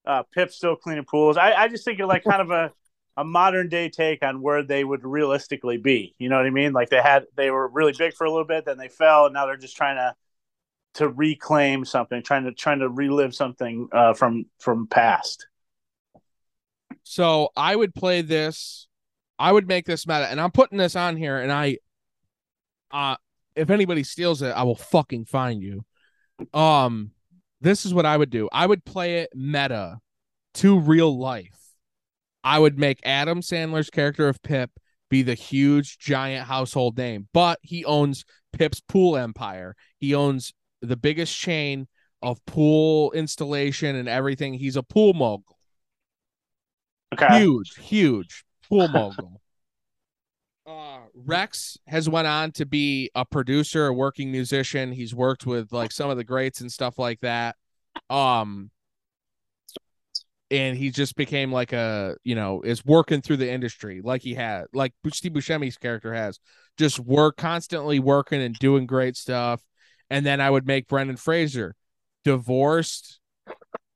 Uh, 0.05 0.23
Pip's 0.33 0.55
still 0.55 0.75
cleaning 0.75 1.05
pools. 1.05 1.37
I, 1.37 1.53
I 1.53 1.67
just 1.67 1.85
think 1.85 1.99
of 1.99 2.07
like 2.07 2.23
kind 2.23 2.41
of 2.41 2.51
a 2.51 2.71
a 3.17 3.23
modern 3.23 3.69
day 3.69 3.89
take 3.89 4.23
on 4.23 4.41
where 4.41 4.63
they 4.63 4.83
would 4.83 5.03
realistically 5.03 5.77
be. 5.77 6.15
You 6.17 6.29
know 6.29 6.37
what 6.37 6.45
I 6.45 6.49
mean? 6.49 6.73
Like 6.73 6.89
they 6.89 7.01
had 7.01 7.25
they 7.35 7.51
were 7.51 7.67
really 7.67 7.93
big 7.97 8.13
for 8.13 8.25
a 8.25 8.31
little 8.31 8.45
bit, 8.45 8.65
then 8.65 8.77
they 8.77 8.87
fell, 8.87 9.25
and 9.25 9.33
now 9.33 9.45
they're 9.45 9.57
just 9.57 9.75
trying 9.75 9.97
to 9.97 10.15
to 10.95 11.09
reclaim 11.09 11.85
something, 11.85 12.21
trying 12.23 12.45
to 12.45 12.51
trying 12.53 12.79
to 12.79 12.89
relive 12.89 13.35
something 13.35 13.87
uh, 13.91 14.13
from 14.13 14.45
from 14.59 14.87
past. 14.87 15.47
So 17.03 17.49
I 17.55 17.75
would 17.75 17.93
play 17.93 18.21
this. 18.21 18.87
I 19.39 19.51
would 19.51 19.67
make 19.67 19.85
this 19.85 20.05
meta, 20.05 20.27
and 20.29 20.39
I'm 20.39 20.51
putting 20.51 20.77
this 20.77 20.95
on 20.95 21.17
here. 21.17 21.37
And 21.37 21.51
I, 21.51 21.77
uh, 22.91 23.15
if 23.55 23.69
anybody 23.69 24.03
steals 24.03 24.41
it, 24.41 24.51
I 24.51 24.63
will 24.63 24.75
fucking 24.75 25.25
find 25.25 25.61
you. 25.61 25.83
Um, 26.53 27.11
this 27.59 27.85
is 27.85 27.93
what 27.93 28.05
I 28.05 28.17
would 28.17 28.29
do. 28.29 28.49
I 28.51 28.65
would 28.65 28.85
play 28.85 29.19
it 29.19 29.31
meta 29.33 29.99
to 30.55 30.79
real 30.79 31.17
life. 31.17 31.59
I 32.43 32.59
would 32.59 32.77
make 32.77 32.99
Adam 33.03 33.41
Sandler's 33.41 33.89
character 33.89 34.27
of 34.27 34.41
Pip 34.41 34.71
be 35.09 35.21
the 35.21 35.33
huge 35.33 35.99
giant 35.99 36.47
household 36.47 36.97
name, 36.97 37.27
but 37.33 37.59
he 37.61 37.85
owns 37.85 38.25
Pip's 38.53 38.79
pool 38.79 39.17
empire. 39.17 39.75
He 39.97 40.15
owns 40.15 40.53
the 40.81 40.97
biggest 40.97 41.37
chain 41.37 41.87
of 42.21 42.43
pool 42.45 43.11
installation 43.11 43.95
and 43.95 44.07
everything. 44.07 44.53
He's 44.53 44.75
a 44.75 44.83
pool 44.83 45.13
mogul. 45.13 45.50
Okay. 47.13 47.39
Huge, 47.39 47.75
huge 47.77 48.43
pool 48.67 48.87
mogul. 48.89 49.41
Uh, 50.65 50.99
Rex 51.13 51.77
has 51.87 52.07
went 52.07 52.27
on 52.27 52.51
to 52.53 52.65
be 52.65 53.09
a 53.15 53.25
producer, 53.25 53.87
a 53.87 53.93
working 53.93 54.31
musician. 54.31 54.91
He's 54.91 55.13
worked 55.13 55.45
with 55.45 55.71
like 55.73 55.91
some 55.91 56.09
of 56.09 56.17
the 56.17 56.23
greats 56.23 56.61
and 56.61 56.71
stuff 56.71 56.97
like 56.99 57.19
that. 57.21 57.55
Um, 58.09 58.71
and 60.49 60.77
he 60.77 60.91
just 60.91 61.15
became 61.15 61.51
like 61.51 61.71
a 61.73 62.15
you 62.23 62.35
know 62.35 62.61
is 62.61 62.85
working 62.85 63.21
through 63.21 63.37
the 63.37 63.49
industry 63.49 64.01
like 64.03 64.21
he 64.21 64.33
had 64.33 64.65
like 64.73 64.93
Steve 65.13 65.31
Buscemi's 65.31 65.77
character 65.77 66.13
has 66.13 66.39
just 66.77 66.99
work 66.99 67.37
constantly 67.37 67.99
working 67.99 68.41
and 68.41 68.55
doing 68.55 68.85
great 68.85 69.15
stuff. 69.15 69.61
And 70.09 70.25
then 70.25 70.41
I 70.41 70.49
would 70.49 70.67
make 70.67 70.87
Brendan 70.87 71.17
Fraser 71.17 71.75
divorced, 72.23 73.19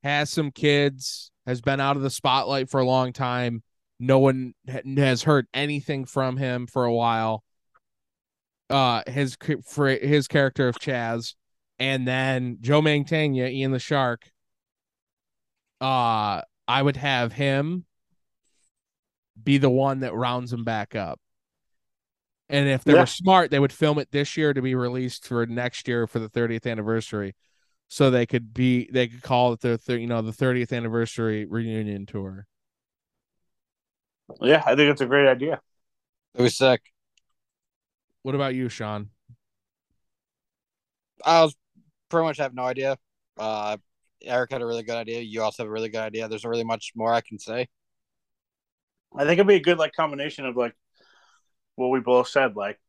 has 0.03 0.29
some 0.29 0.51
kids, 0.51 1.31
has 1.45 1.61
been 1.61 1.79
out 1.79 1.95
of 1.95 2.01
the 2.03 2.09
spotlight 2.09 2.69
for 2.69 2.79
a 2.79 2.85
long 2.85 3.13
time. 3.13 3.63
No 3.99 4.19
one 4.19 4.53
has 4.97 5.23
heard 5.23 5.47
anything 5.53 6.05
from 6.05 6.37
him 6.37 6.67
for 6.67 6.85
a 6.85 6.93
while. 6.93 7.43
Uh, 8.69 9.03
his 9.07 9.37
for 9.63 9.89
his 9.89 10.27
character 10.27 10.67
of 10.67 10.75
Chaz, 10.77 11.35
and 11.77 12.07
then 12.07 12.57
Joe 12.61 12.81
Mantegna, 12.81 13.49
Ian 13.51 13.71
the 13.71 13.79
Shark. 13.79 14.23
Uh, 15.79 16.41
I 16.67 16.81
would 16.81 16.97
have 16.97 17.33
him 17.33 17.85
be 19.41 19.59
the 19.59 19.69
one 19.69 19.99
that 19.99 20.15
rounds 20.15 20.51
him 20.51 20.63
back 20.63 20.95
up. 20.95 21.19
And 22.49 22.67
if 22.67 22.83
they 22.83 22.93
Yeah. 22.93 23.01
were 23.01 23.05
smart, 23.05 23.51
they 23.51 23.59
would 23.59 23.73
film 23.73 23.99
it 23.99 24.11
this 24.11 24.37
year 24.37 24.53
to 24.53 24.61
be 24.61 24.75
released 24.75 25.27
for 25.27 25.45
next 25.45 25.87
year 25.87 26.07
for 26.07 26.19
the 26.19 26.29
30th 26.29 26.65
anniversary, 26.65 27.35
so 27.87 28.09
they 28.09 28.25
could 28.25 28.53
be 28.53 28.89
they 28.91 29.07
could 29.07 29.21
call 29.21 29.53
it 29.53 29.61
their 29.61 29.77
thir- 29.77 29.97
you 29.97 30.07
know 30.07 30.21
the 30.21 30.31
30th 30.31 30.73
anniversary 30.73 31.45
reunion 31.45 32.05
tour. 32.05 32.47
Yeah, 34.41 34.63
I 34.65 34.75
think 34.75 34.91
it's 34.91 35.01
a 35.01 35.05
great 35.05 35.27
idea. 35.27 35.61
It 36.33 36.41
was 36.41 36.57
sick. 36.57 36.81
What 38.23 38.35
about 38.35 38.55
you, 38.55 38.69
Sean? 38.69 39.09
I 41.23 41.43
was 41.43 41.55
pretty 42.09 42.25
much 42.25 42.37
have 42.37 42.53
no 42.53 42.63
idea. 42.63 42.97
Uh, 43.37 43.77
Eric 44.23 44.51
had 44.51 44.61
a 44.61 44.65
really 44.65 44.83
good 44.83 44.95
idea. 44.95 45.21
You 45.21 45.43
also 45.43 45.63
have 45.63 45.69
a 45.69 45.71
really 45.71 45.89
good 45.89 46.01
idea. 46.01 46.27
There's 46.27 46.43
not 46.43 46.49
really 46.49 46.63
much 46.63 46.93
more 46.95 47.13
I 47.13 47.21
can 47.21 47.37
say. 47.39 47.67
I 49.15 49.23
think 49.23 49.33
it'd 49.33 49.47
be 49.47 49.55
a 49.55 49.61
good 49.61 49.77
like 49.77 49.93
combination 49.93 50.45
of 50.45 50.57
like 50.57 50.75
what 51.75 51.89
we 51.89 51.99
both 51.99 52.27
said, 52.27 52.55
like 52.55 52.79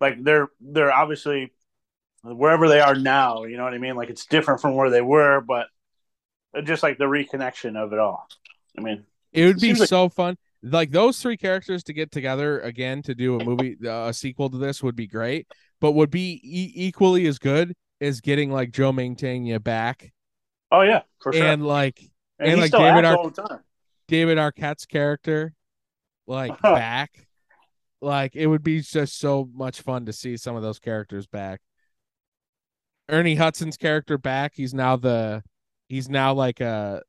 like 0.00 0.22
they're 0.22 0.48
they're 0.60 0.92
obviously 0.92 1.52
wherever 2.34 2.68
they 2.68 2.80
are 2.80 2.94
now, 2.94 3.44
you 3.44 3.56
know 3.56 3.64
what 3.64 3.74
I 3.74 3.78
mean? 3.78 3.96
Like 3.96 4.10
it's 4.10 4.26
different 4.26 4.60
from 4.60 4.74
where 4.74 4.90
they 4.90 5.02
were, 5.02 5.40
but 5.40 5.66
just 6.64 6.82
like 6.82 6.98
the 6.98 7.04
reconnection 7.04 7.76
of 7.76 7.92
it 7.92 7.98
all. 7.98 8.26
I 8.78 8.80
mean, 8.80 9.04
it 9.32 9.46
would 9.46 9.60
be 9.60 9.74
like- 9.74 9.88
so 9.88 10.08
fun. 10.08 10.36
Like 10.62 10.90
those 10.90 11.20
three 11.20 11.36
characters 11.36 11.84
to 11.84 11.92
get 11.92 12.10
together 12.10 12.58
again 12.60 13.02
to 13.02 13.14
do 13.14 13.38
a 13.38 13.44
movie, 13.44 13.76
uh, 13.86 14.08
a 14.08 14.12
sequel 14.14 14.50
to 14.50 14.58
this 14.58 14.82
would 14.82 14.96
be 14.96 15.06
great. 15.06 15.46
But 15.80 15.92
would 15.92 16.10
be 16.10 16.40
e- 16.42 16.72
equally 16.74 17.26
as 17.26 17.38
good 17.38 17.74
as 18.00 18.20
getting 18.20 18.50
like 18.50 18.72
Joe 18.72 18.90
Mantegna 18.92 19.62
back 19.62 20.12
oh 20.72 20.80
yeah, 20.80 21.02
for 21.20 21.32
sure. 21.32 21.44
and 21.44 21.64
like 21.64 22.00
And, 22.38 22.52
and 22.52 22.60
like 22.60 22.72
David 22.72 23.04
Ar- 23.04 23.16
all 23.16 23.28
the 23.30 23.42
time. 23.42 23.60
David 24.08 24.38
Arquette's 24.38 24.86
character 24.86 25.52
like 26.26 26.60
back. 26.62 27.28
Like 28.00 28.34
it 28.34 28.46
would 28.46 28.62
be 28.62 28.80
just 28.80 29.18
so 29.18 29.48
much 29.54 29.82
fun 29.82 30.06
to 30.06 30.12
see 30.12 30.36
some 30.36 30.56
of 30.56 30.62
those 30.62 30.78
characters 30.78 31.26
back. 31.26 31.60
Ernie 33.08 33.36
Hudson's 33.36 33.76
character 33.76 34.18
back. 34.18 34.52
He's 34.54 34.74
now 34.74 34.96
the 34.96 35.42
he's 35.88 36.08
now 36.08 36.34
like 36.34 36.60
a 36.60 37.02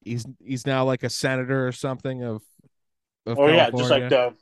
he's 0.00 0.26
he's 0.44 0.66
now 0.66 0.84
like 0.84 1.02
a 1.02 1.10
senator 1.10 1.66
or 1.66 1.72
something 1.72 2.22
of 2.22 2.42
of 3.26 3.38
Oh 3.38 3.46
yeah, 3.48 3.70
just 3.70 3.90
like 3.90 4.08
the 4.08 4.34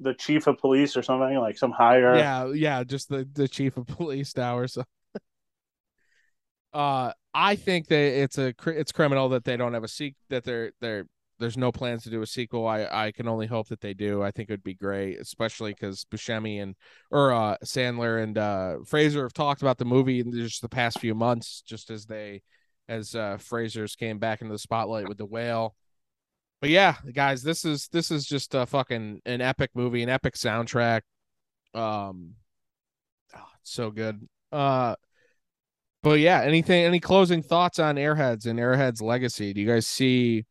the 0.00 0.14
chief 0.14 0.46
of 0.46 0.58
police 0.58 0.96
or 0.96 1.02
something, 1.02 1.36
like 1.38 1.58
some 1.58 1.72
higher. 1.72 2.16
yeah 2.16 2.46
yeah 2.52 2.84
just 2.84 3.08
the 3.08 3.28
the 3.32 3.48
chief 3.48 3.76
of 3.76 3.86
police 3.86 4.36
now 4.36 4.56
or 4.58 4.68
so 4.68 4.84
uh 6.72 7.10
i 7.32 7.56
think 7.56 7.88
that 7.88 7.96
it's 7.96 8.38
a 8.38 8.54
it's 8.66 8.92
criminal 8.92 9.30
that 9.30 9.44
they 9.44 9.56
don't 9.56 9.72
have 9.72 9.84
a 9.84 9.88
sequel 9.88 10.20
that 10.28 10.44
they're 10.44 10.72
they're 10.80 11.06
there's 11.38 11.56
no 11.56 11.70
plans 11.70 12.02
to 12.02 12.10
do 12.10 12.22
a 12.22 12.26
sequel. 12.26 12.66
I 12.66 12.86
i 12.90 13.12
can 13.12 13.28
only 13.28 13.46
hope 13.46 13.68
that 13.68 13.80
they 13.80 13.94
do. 13.94 14.22
I 14.22 14.30
think 14.30 14.48
it 14.48 14.52
would 14.52 14.64
be 14.64 14.74
great 14.74 15.18
especially 15.20 15.72
because 15.72 16.04
buscemi 16.04 16.62
and 16.62 16.74
or 17.10 17.32
uh 17.32 17.56
sandler 17.64 18.22
and 18.22 18.36
uh 18.36 18.76
fraser 18.84 19.22
have 19.22 19.32
talked 19.32 19.62
about 19.62 19.78
the 19.78 19.84
movie 19.84 20.20
in 20.20 20.32
just 20.32 20.62
the 20.62 20.68
past 20.68 21.00
few 21.00 21.14
months 21.14 21.62
just 21.66 21.90
as 21.90 22.06
they 22.06 22.42
as 22.88 23.14
uh 23.14 23.38
fraser's 23.38 23.96
came 23.96 24.18
back 24.18 24.40
into 24.40 24.52
the 24.52 24.58
spotlight 24.58 25.08
with 25.08 25.18
the 25.18 25.26
whale. 25.26 25.74
But 26.60 26.70
yeah 26.70 26.96
guys 27.12 27.42
this 27.42 27.64
is 27.64 27.88
this 27.88 28.10
is 28.10 28.26
just 28.26 28.54
a 28.54 28.66
fucking 28.66 29.22
an 29.24 29.40
epic 29.40 29.70
movie 29.74 30.02
an 30.02 30.08
epic 30.08 30.34
soundtrack. 30.34 31.02
Um 31.74 32.34
oh, 33.36 33.46
so 33.62 33.90
good. 33.90 34.26
Uh 34.50 34.96
but 36.02 36.20
yeah 36.20 36.42
anything 36.42 36.84
any 36.84 37.00
closing 37.00 37.42
thoughts 37.42 37.78
on 37.78 37.96
airheads 37.96 38.46
and 38.46 38.58
airheads 38.58 39.00
legacy? 39.00 39.52
Do 39.52 39.60
you 39.60 39.66
guys 39.66 39.86
see 39.86 40.44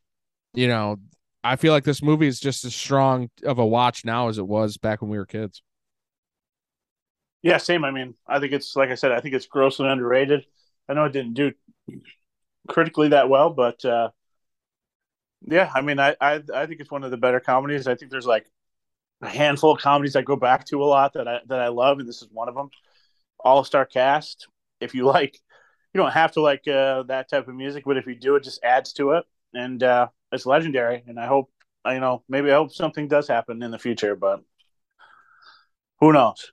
you 0.57 0.67
know 0.67 0.97
i 1.45 1.57
feel 1.57 1.73
like 1.73 1.85
this 1.85 2.03
movie 2.03 2.27
is 2.27 2.39
just 2.41 2.65
as 2.65 2.75
strong 2.75 3.29
of 3.45 3.59
a 3.59 3.67
watch 3.67 4.05
now 4.05 4.29
as 4.29 4.39
it 4.39 4.47
was 4.47 4.77
back 4.77 5.01
when 5.01 5.11
we 5.11 5.19
were 5.19 5.27
kids 5.27 5.63
Yeah, 7.41 7.57
same. 7.57 7.85
I 7.85 7.91
mean, 7.91 8.15
I 8.27 8.39
think 8.39 8.53
it's 8.53 8.75
like 8.75 8.89
I 8.89 8.95
said, 8.95 9.11
I 9.11 9.21
think 9.21 9.35
it's 9.35 9.45
grossly 9.45 9.87
underrated. 9.89 10.45
I 10.89 10.93
know 10.93 11.05
it 11.05 11.13
didn't 11.13 11.33
do 11.35 11.53
critically 12.67 13.09
that 13.09 13.29
well, 13.29 13.49
but 13.49 13.83
uh 13.85 14.09
yeah, 15.45 15.71
I 15.73 15.81
mean, 15.81 15.99
I, 15.99 16.15
I 16.19 16.41
I 16.53 16.65
think 16.65 16.81
it's 16.81 16.91
one 16.91 17.03
of 17.03 17.11
the 17.11 17.17
better 17.17 17.39
comedies. 17.39 17.87
I 17.87 17.95
think 17.95 18.11
there's 18.11 18.25
like 18.25 18.47
a 19.21 19.29
handful 19.29 19.73
of 19.73 19.81
comedies 19.81 20.15
I 20.17 20.23
go 20.23 20.35
back 20.37 20.65
to 20.67 20.83
a 20.83 20.85
lot 20.85 21.13
that 21.13 21.27
I 21.27 21.39
that 21.47 21.61
I 21.61 21.69
love, 21.69 21.99
and 21.99 22.09
this 22.09 22.21
is 22.23 22.29
one 22.31 22.49
of 22.49 22.55
them. 22.55 22.71
All 23.39 23.63
star 23.63 23.85
cast. 23.85 24.47
If 24.81 24.95
you 24.95 25.05
like, 25.07 25.39
you 25.93 25.99
don't 26.01 26.13
have 26.13 26.33
to 26.33 26.41
like 26.41 26.67
uh, 26.67 27.03
that 27.03 27.29
type 27.29 27.47
of 27.47 27.55
music, 27.55 27.85
but 27.85 27.97
if 27.97 28.07
you 28.07 28.15
do, 28.15 28.35
it 28.35 28.43
just 28.43 28.63
adds 28.63 28.93
to 28.95 29.13
it, 29.13 29.25
and 29.53 29.83
uh, 29.83 30.07
it's 30.31 30.45
legendary. 30.45 31.03
And 31.07 31.19
I 31.19 31.27
hope, 31.27 31.51
you 31.85 31.99
know, 31.99 32.23
maybe 32.29 32.51
I 32.51 32.55
hope 32.55 32.71
something 32.71 33.07
does 33.07 33.27
happen 33.27 33.61
in 33.63 33.71
the 33.71 33.79
future, 33.79 34.15
but 34.15 34.41
who 35.99 36.13
knows? 36.13 36.51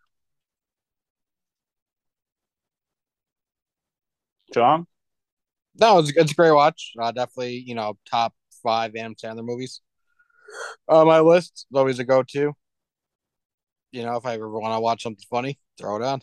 John. 4.53 4.87
No, 5.81 5.99
it's, 5.99 6.13
it's 6.17 6.33
a 6.33 6.35
great 6.35 6.53
watch. 6.53 6.93
Uh, 6.99 7.11
definitely, 7.11 7.57
you 7.67 7.75
know, 7.75 7.99
top 8.09 8.33
five 8.63 8.95
Adam 8.97 9.15
Sandler 9.17 9.45
movies. 9.45 9.81
Uh, 10.89 11.05
my 11.05 11.21
list 11.21 11.67
is 11.71 11.77
always 11.77 11.99
a 11.99 12.05
go-to. 12.05 12.53
You 13.91 14.03
know, 14.03 14.17
if 14.17 14.27
I 14.27 14.35
ever 14.35 14.49
want 14.49 14.75
to 14.75 14.81
watch 14.81 15.03
something 15.03 15.25
funny, 15.31 15.59
throw 15.79 15.97
it 15.97 16.03
on. 16.03 16.21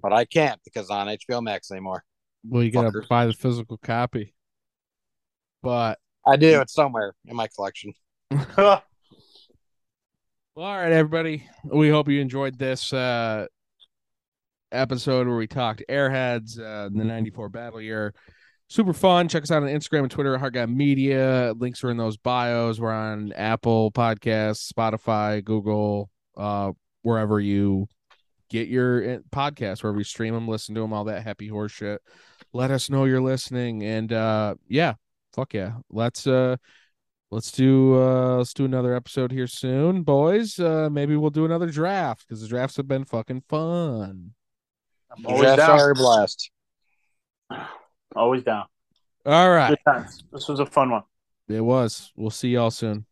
But 0.00 0.12
I 0.12 0.24
can't 0.24 0.60
because 0.64 0.90
on 0.90 1.08
HBO 1.08 1.42
Max 1.42 1.70
anymore. 1.70 2.04
well 2.44 2.62
you 2.62 2.70
gotta 2.70 2.90
Fuckers. 2.90 3.08
buy 3.08 3.26
the 3.26 3.32
physical 3.32 3.76
copy 3.78 4.34
but 5.62 5.98
I 6.28 6.36
do. 6.36 6.60
It's 6.60 6.74
somewhere 6.74 7.14
in 7.26 7.36
my 7.36 7.48
collection. 7.54 7.92
Well, 10.56 10.66
all 10.66 10.76
right, 10.76 10.90
everybody. 10.90 11.48
We 11.62 11.88
hope 11.88 12.08
you 12.08 12.20
enjoyed 12.20 12.58
this 12.58 12.92
uh 12.92 13.46
episode 14.72 15.28
where 15.28 15.36
we 15.36 15.46
talked 15.46 15.84
Airheads, 15.88 16.58
uh, 16.58 16.88
the 16.92 17.04
94 17.04 17.48
battle 17.48 17.80
year. 17.80 18.12
Super 18.66 18.92
fun. 18.92 19.28
Check 19.28 19.44
us 19.44 19.52
out 19.52 19.62
on 19.62 19.68
Instagram 19.68 20.00
and 20.00 20.10
Twitter 20.10 20.34
at 20.34 20.40
Hard 20.40 20.54
Guy 20.54 20.66
Media. 20.66 21.54
Links 21.56 21.84
are 21.84 21.90
in 21.90 21.96
those 21.96 22.16
bios. 22.16 22.80
We're 22.80 22.90
on 22.90 23.32
Apple 23.34 23.92
Podcasts, 23.92 24.72
Spotify, 24.72 25.44
Google, 25.44 26.10
uh, 26.36 26.72
wherever 27.02 27.38
you 27.38 27.86
get 28.50 28.66
your 28.66 29.14
uh, 29.14 29.18
podcasts, 29.30 29.84
wherever 29.84 29.98
you 29.98 30.04
stream 30.04 30.34
them, 30.34 30.48
listen 30.48 30.74
to 30.74 30.80
them, 30.80 30.92
all 30.92 31.04
that 31.04 31.22
happy 31.22 31.46
horse 31.46 31.70
shit. 31.70 32.02
Let 32.52 32.72
us 32.72 32.90
know 32.90 33.04
you're 33.04 33.20
listening. 33.20 33.84
And 33.84 34.12
uh 34.12 34.56
yeah, 34.66 34.94
fuck 35.34 35.54
yeah. 35.54 35.74
Let's 35.90 36.26
uh 36.26 36.56
let's 37.30 37.52
do 37.52 37.94
uh 38.00 38.36
let's 38.36 38.54
do 38.54 38.64
another 38.64 38.94
episode 38.94 39.30
here 39.30 39.46
soon 39.46 40.02
boys 40.02 40.58
uh 40.58 40.88
maybe 40.90 41.14
we'll 41.16 41.28
do 41.30 41.44
another 41.44 41.70
draft 41.70 42.26
because 42.26 42.40
the 42.40 42.48
drafts 42.48 42.76
have 42.76 42.88
been 42.88 43.04
fucking 43.04 43.42
fun 43.48 44.32
I'm 45.14 45.26
always 45.26 45.42
drafts 45.42 45.66
down. 45.66 45.78
are 45.80 45.90
a 45.90 45.94
blast. 45.94 46.50
Always 48.16 48.42
down. 48.42 48.64
all 49.26 49.50
right 49.50 49.76
This 50.32 50.48
was 50.48 50.60
a 50.60 50.66
fun 50.66 50.90
one. 50.90 51.02
it 51.48 51.60
was 51.60 52.12
we'll 52.16 52.30
see 52.30 52.48
y'all 52.50 52.70
soon 52.70 53.04